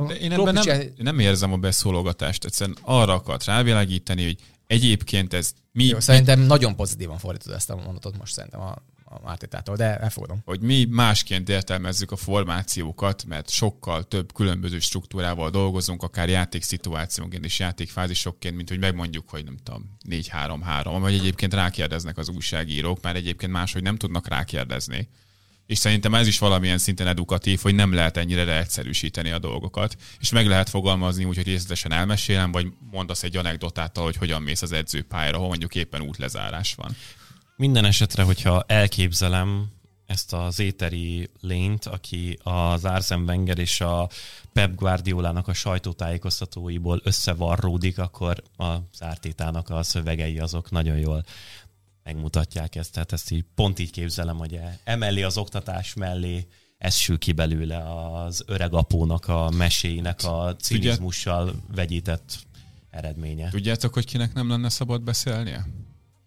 De 0.07 0.15
én 0.15 0.31
ebben 0.31 0.53
nem, 0.53 0.63
ilyen- 0.63 0.93
nem 0.97 1.19
érzem 1.19 1.53
a 1.53 1.57
beszólogatást, 1.57 2.45
egyszerűen 2.45 2.77
arra 2.81 3.13
akart 3.13 3.45
rávilágítani, 3.45 4.23
hogy 4.23 4.37
egyébként 4.67 5.33
ez 5.33 5.53
mi, 5.71 5.83
Jó, 5.85 5.99
szerintem 5.99 6.39
nagyon 6.39 6.75
pozitívan 6.75 7.17
fordítod 7.17 7.53
ezt 7.53 7.69
a 7.69 7.75
mondatot 7.75 8.17
most 8.17 8.33
szerintem 8.33 8.61
a, 8.61 8.75
a 9.07 9.29
Artetától, 9.29 9.75
de 9.75 9.97
elfogadom. 9.97 10.41
hogy 10.45 10.59
mi 10.59 10.85
másként 10.89 11.49
értelmezzük 11.49 12.11
a 12.11 12.15
formációkat, 12.15 13.25
mert 13.25 13.49
sokkal 13.49 14.03
több 14.03 14.33
különböző 14.33 14.79
struktúrával 14.79 15.49
dolgozunk, 15.49 16.03
akár 16.03 16.29
játékszituációnként 16.29 17.45
és 17.45 17.59
játékfázisokként, 17.59 18.55
mint 18.55 18.69
hogy 18.69 18.79
megmondjuk, 18.79 19.29
hogy 19.29 19.43
nem 19.43 19.57
tudom, 19.63 19.97
4-3-3, 20.09 20.97
vagy 20.99 21.13
egyébként 21.13 21.53
rákérdeznek 21.53 22.17
az 22.17 22.29
újságírók, 22.29 23.01
már 23.01 23.15
egyébként 23.15 23.51
máshogy 23.51 23.83
nem 23.83 23.95
tudnak 23.95 24.27
rákérdezni. 24.27 25.09
És 25.65 25.77
szerintem 25.77 26.13
ez 26.13 26.27
is 26.27 26.39
valamilyen 26.39 26.77
szinten 26.77 27.07
edukatív, 27.07 27.59
hogy 27.61 27.75
nem 27.75 27.93
lehet 27.93 28.17
ennyire 28.17 28.43
leegyszerűsíteni 28.43 29.31
a 29.31 29.39
dolgokat, 29.39 29.95
és 30.19 30.31
meg 30.31 30.47
lehet 30.47 30.69
fogalmazni 30.69 31.25
úgy, 31.25 31.35
hogy 31.35 31.45
részletesen 31.45 31.91
elmesélem, 31.91 32.51
vagy 32.51 32.67
mondasz 32.91 33.23
egy 33.23 33.37
anekdotáttal, 33.37 34.03
hogy 34.03 34.15
hogyan 34.15 34.41
mész 34.41 34.61
az 34.61 34.71
edzőpályára, 34.71 35.35
ahol 35.37 35.47
mondjuk 35.47 35.75
éppen 35.75 36.01
útlezárás 36.01 36.75
van. 36.75 36.95
Minden 37.57 37.85
esetre, 37.85 38.23
hogyha 38.23 38.63
elképzelem 38.67 39.71
ezt 40.05 40.33
az 40.33 40.59
éteri 40.59 41.29
lényt, 41.41 41.85
aki 41.85 42.39
az 42.43 42.85
Arsene 42.85 43.23
Wenger 43.23 43.57
és 43.57 43.81
a 43.81 44.09
Pep 44.53 44.75
Guardiolának 44.75 45.47
a 45.47 45.53
sajtótájékoztatóiból 45.53 47.01
összevarródik, 47.03 47.99
akkor 47.99 48.43
az 48.55 48.77
Ártétának 48.99 49.69
a 49.69 49.83
szövegei 49.83 50.39
azok 50.39 50.71
nagyon 50.71 50.97
jól 50.97 51.23
megmutatják 52.03 52.75
ezt. 52.75 52.91
Tehát 52.91 53.11
ezt 53.11 53.31
így 53.31 53.45
pont 53.55 53.79
így 53.79 53.91
képzelem, 53.91 54.37
hogy 54.37 54.59
emellé 54.83 55.21
az 55.21 55.37
oktatás 55.37 55.93
mellé 55.93 56.47
ez 56.77 56.95
sül 56.95 57.17
ki 57.17 57.31
belőle 57.31 57.77
az 57.77 58.43
öreg 58.47 58.73
apónak 58.73 59.27
a 59.27 59.49
meséinek 59.49 60.23
a 60.23 60.55
cinizmussal 60.55 61.53
vegyített 61.75 62.37
eredménye. 62.89 63.49
Tudjátok, 63.49 63.93
hogy 63.93 64.05
kinek 64.05 64.33
nem 64.33 64.49
lenne 64.49 64.69
szabad 64.69 65.01
beszélnie? 65.01 65.65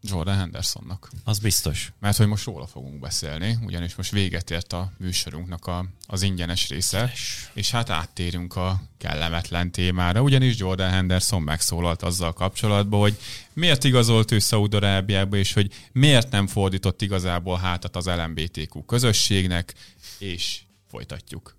Jordan 0.03 0.37
Hendersonnak. 0.37 1.11
Az 1.25 1.39
biztos. 1.39 1.93
Mert 2.01 2.17
hogy 2.17 2.27
most 2.27 2.45
róla 2.45 2.67
fogunk 2.67 3.01
beszélni, 3.01 3.59
ugyanis 3.63 3.95
most 3.95 4.11
véget 4.11 4.51
ért 4.51 4.73
a 4.73 4.93
műsorunknak 4.99 5.67
a, 5.67 5.85
az 6.07 6.23
ingyenes 6.23 6.69
része, 6.69 7.13
és 7.53 7.71
hát 7.71 7.91
áttérünk 7.91 8.57
a 8.57 8.83
kellemetlen 8.99 9.71
témára, 9.71 10.23
ugyanis 10.23 10.59
Jordan 10.59 10.91
Henderson 10.91 11.43
megszólalt 11.43 12.03
azzal 12.03 12.33
kapcsolatban, 12.33 13.01
hogy 13.01 13.19
miért 13.53 13.85
igazolt 13.85 14.31
ő 14.31 14.39
Szaudarábiába, 14.39 15.37
és 15.37 15.53
hogy 15.53 15.73
miért 15.93 16.31
nem 16.31 16.47
fordított 16.47 17.03
igazából 17.03 17.59
hátat 17.59 17.97
az 17.97 18.07
LMBTQ 18.07 18.85
közösségnek, 18.85 19.75
és 20.19 20.61
folytatjuk. 20.91 21.57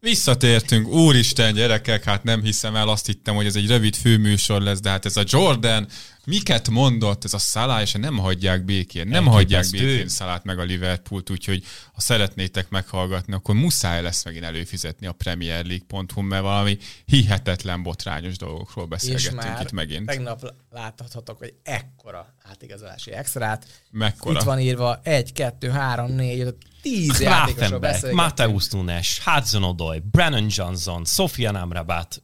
Visszatértünk, 0.00 0.88
úristen 0.88 1.54
gyerekek, 1.54 2.04
hát 2.04 2.22
nem 2.22 2.42
hiszem 2.42 2.76
el, 2.76 2.88
azt 2.88 3.06
hittem, 3.06 3.34
hogy 3.34 3.46
ez 3.46 3.56
egy 3.56 3.66
rövid 3.66 3.96
főműsor 3.96 4.62
lesz, 4.62 4.80
de 4.80 4.90
hát 4.90 5.04
ez 5.04 5.16
a 5.16 5.24
Jordan, 5.26 5.86
miket 6.26 6.68
mondott, 6.68 7.24
ez 7.24 7.34
a 7.34 7.38
Szalá, 7.38 7.80
és 7.80 7.92
nem 7.92 8.18
hagyják 8.18 8.64
békén, 8.64 9.08
nem 9.08 9.28
Elképesztő. 9.28 9.56
hagyják 9.58 9.70
békén 9.70 10.08
Szalát 10.08 10.44
meg 10.44 10.58
a 10.58 10.62
Liverpoolt, 10.62 11.30
úgyhogy 11.30 11.64
ha 11.92 12.00
szeretnétek 12.00 12.68
meghallgatni, 12.68 13.32
akkor 13.32 13.54
muszáj 13.54 14.02
lesz 14.02 14.24
megint 14.24 14.44
előfizetni 14.44 15.06
a 15.06 15.12
Premier 15.12 15.64
League.hu, 15.64 16.20
mert 16.20 16.42
valami 16.42 16.78
hihetetlen 17.04 17.82
botrányos 17.82 18.36
dolgokról 18.36 18.86
már 19.34 19.60
itt 19.62 19.72
megint. 19.72 20.06
tegnap 20.06 20.54
láthathatok, 20.70 21.38
hogy 21.38 21.54
ekkora 21.62 22.34
átigazolási 22.42 23.12
extrát. 23.12 23.66
Mekkora? 23.90 24.38
Itt 24.38 24.44
van 24.44 24.60
írva 24.60 25.00
1, 25.02 25.32
2, 25.32 25.70
3, 25.70 26.12
4, 26.12 26.40
5, 26.40 26.56
10 26.82 27.20
játékosról 27.20 27.78
beszélgetünk. 27.78 28.22
Mateus 28.22 28.68
Nunes, 28.68 29.20
Hudson 29.24 29.62
Odoi, 29.62 30.02
Brennan 30.10 30.46
Johnson, 30.48 31.04
Sofian 31.04 31.54
Amrabat, 31.54 32.22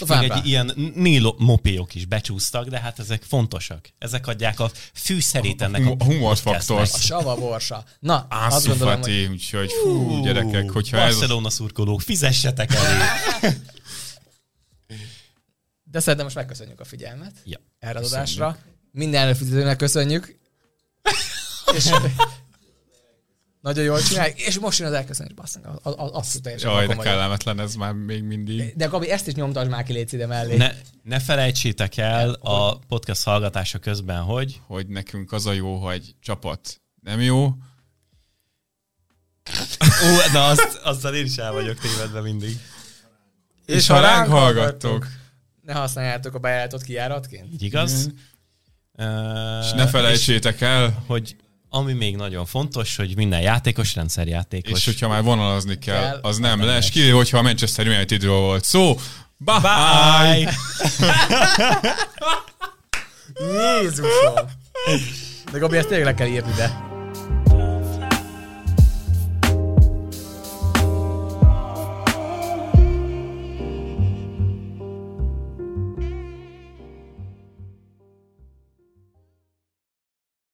és 0.00 0.06
Sofian 0.06 0.20
még 0.20 0.30
egy 0.30 0.46
ilyen 0.46 0.92
Nilo 0.94 1.34
mopéok 1.38 1.94
is 1.94 2.06
becsúsztak, 2.06 2.68
de 2.68 2.80
hát 2.80 2.98
ezek 2.98 3.22
fontosak. 3.22 3.88
Ezek 3.98 4.26
adják 4.26 4.60
a 4.60 4.70
fűszerét 4.92 5.62
ennek 5.62 5.86
a 5.86 5.94
A 5.98 6.04
humorfaktort. 6.04 6.94
A 6.94 6.98
sava 6.98 7.36
borsa. 7.36 7.84
Na, 8.00 8.26
azt 8.30 8.54
Ászú 8.54 8.68
gondolom, 8.68 8.94
hogy 8.94 9.10
Fati, 9.10 9.26
úgyhogy 9.26 9.72
fú, 9.82 10.22
gyerekek, 10.22 10.70
hogyha 10.70 10.96
ez... 10.96 11.18
Barcelona 11.18 11.50
szurkolók, 11.50 12.00
fizessetek 12.00 12.74
elő! 12.74 12.98
de 15.90 16.00
szerintem 16.00 16.24
most 16.24 16.36
megköszönjük 16.36 16.80
a 16.80 16.84
figyelmet 16.84 17.32
ja. 17.44 17.58
erre 17.78 17.98
az 17.98 18.12
adásra. 18.12 18.58
Minden 18.92 19.22
előfizetőnek 19.22 19.76
köszönjük. 19.76 20.38
és 21.76 21.90
nagyon 23.60 23.84
jól 23.84 24.02
csinálják, 24.02 24.40
és 24.40 24.58
most 24.58 24.78
jön 24.78 24.88
az 24.88 24.94
elköszönés, 24.94 25.32
basszunk, 25.32 25.66
az, 25.82 25.94
az, 25.96 26.10
az 26.12 26.38
teljesen 26.42 26.70
Jaj, 26.70 26.86
de 26.86 26.96
kellemetlen 26.96 27.60
ez 27.60 27.74
már 27.74 27.92
még 27.92 28.22
mindig. 28.22 28.72
De 28.76 28.86
Gabi, 28.86 29.10
ezt 29.10 29.26
is 29.26 29.34
nyomtasd 29.34 29.68
már 29.68 29.82
ki 29.82 29.92
légy 29.92 30.12
ide 30.14 30.26
mellé. 30.26 30.56
Ne, 30.56 30.70
ne 31.02 31.18
felejtsétek 31.18 31.96
el 31.96 32.30
a 32.30 32.78
podcast 32.78 33.24
hallgatása 33.24 33.78
közben, 33.78 34.22
hogy 34.22 34.60
hogy 34.66 34.86
nekünk 34.86 35.32
az 35.32 35.46
a 35.46 35.52
jó, 35.52 35.76
hogy 35.76 36.14
csapat 36.20 36.80
nem 37.02 37.20
jó, 37.20 37.54
Ó, 40.04 40.32
na 40.32 40.46
azt, 40.46 40.80
azzal 40.82 41.14
én 41.14 41.24
is 41.24 41.36
el 41.36 41.52
vagyok 41.52 41.78
tévedve 41.78 42.20
mindig. 42.20 42.58
és, 43.66 43.86
ha 43.86 44.00
ránk 44.00 44.28
hallgattok, 44.28 45.06
ne 45.62 45.72
használjátok 45.72 46.34
a 46.34 46.38
bejáratot 46.38 46.82
kijáratként. 46.82 47.62
Igaz? 47.62 48.06
Mhm. 48.06 48.16
Uh, 48.92 49.64
és 49.64 49.72
ne 49.72 49.86
felejtsétek 49.86 50.60
el, 50.60 51.04
hogy 51.06 51.36
ami 51.70 51.92
még 51.92 52.16
nagyon 52.16 52.46
fontos, 52.46 52.96
hogy 52.96 53.16
minden 53.16 53.40
játékos 53.40 53.94
rendszerjátékos. 53.94 54.78
és 54.78 54.84
hogyha 54.84 55.08
már 55.08 55.22
vonalazni 55.22 55.78
kell, 55.78 56.02
Kell, 56.02 56.18
az 56.22 56.38
nem 56.38 56.64
lesz, 56.64 56.88
kivéve, 56.88 57.16
hogyha 57.16 57.38
a 57.38 57.42
Manchester 57.42 57.86
Unitedról 57.86 58.40
volt 58.40 58.64
szó. 58.64 58.98
Bye! 59.36 59.60
Bye! 59.60 60.54
Jézusom! 63.80 64.34
De 65.52 65.58
Gabi, 65.58 65.76
ezt 65.76 65.88
tényleg 65.88 66.06
le 66.06 66.14
kell 66.14 66.26
írni, 66.26 66.52
de. 66.56 66.87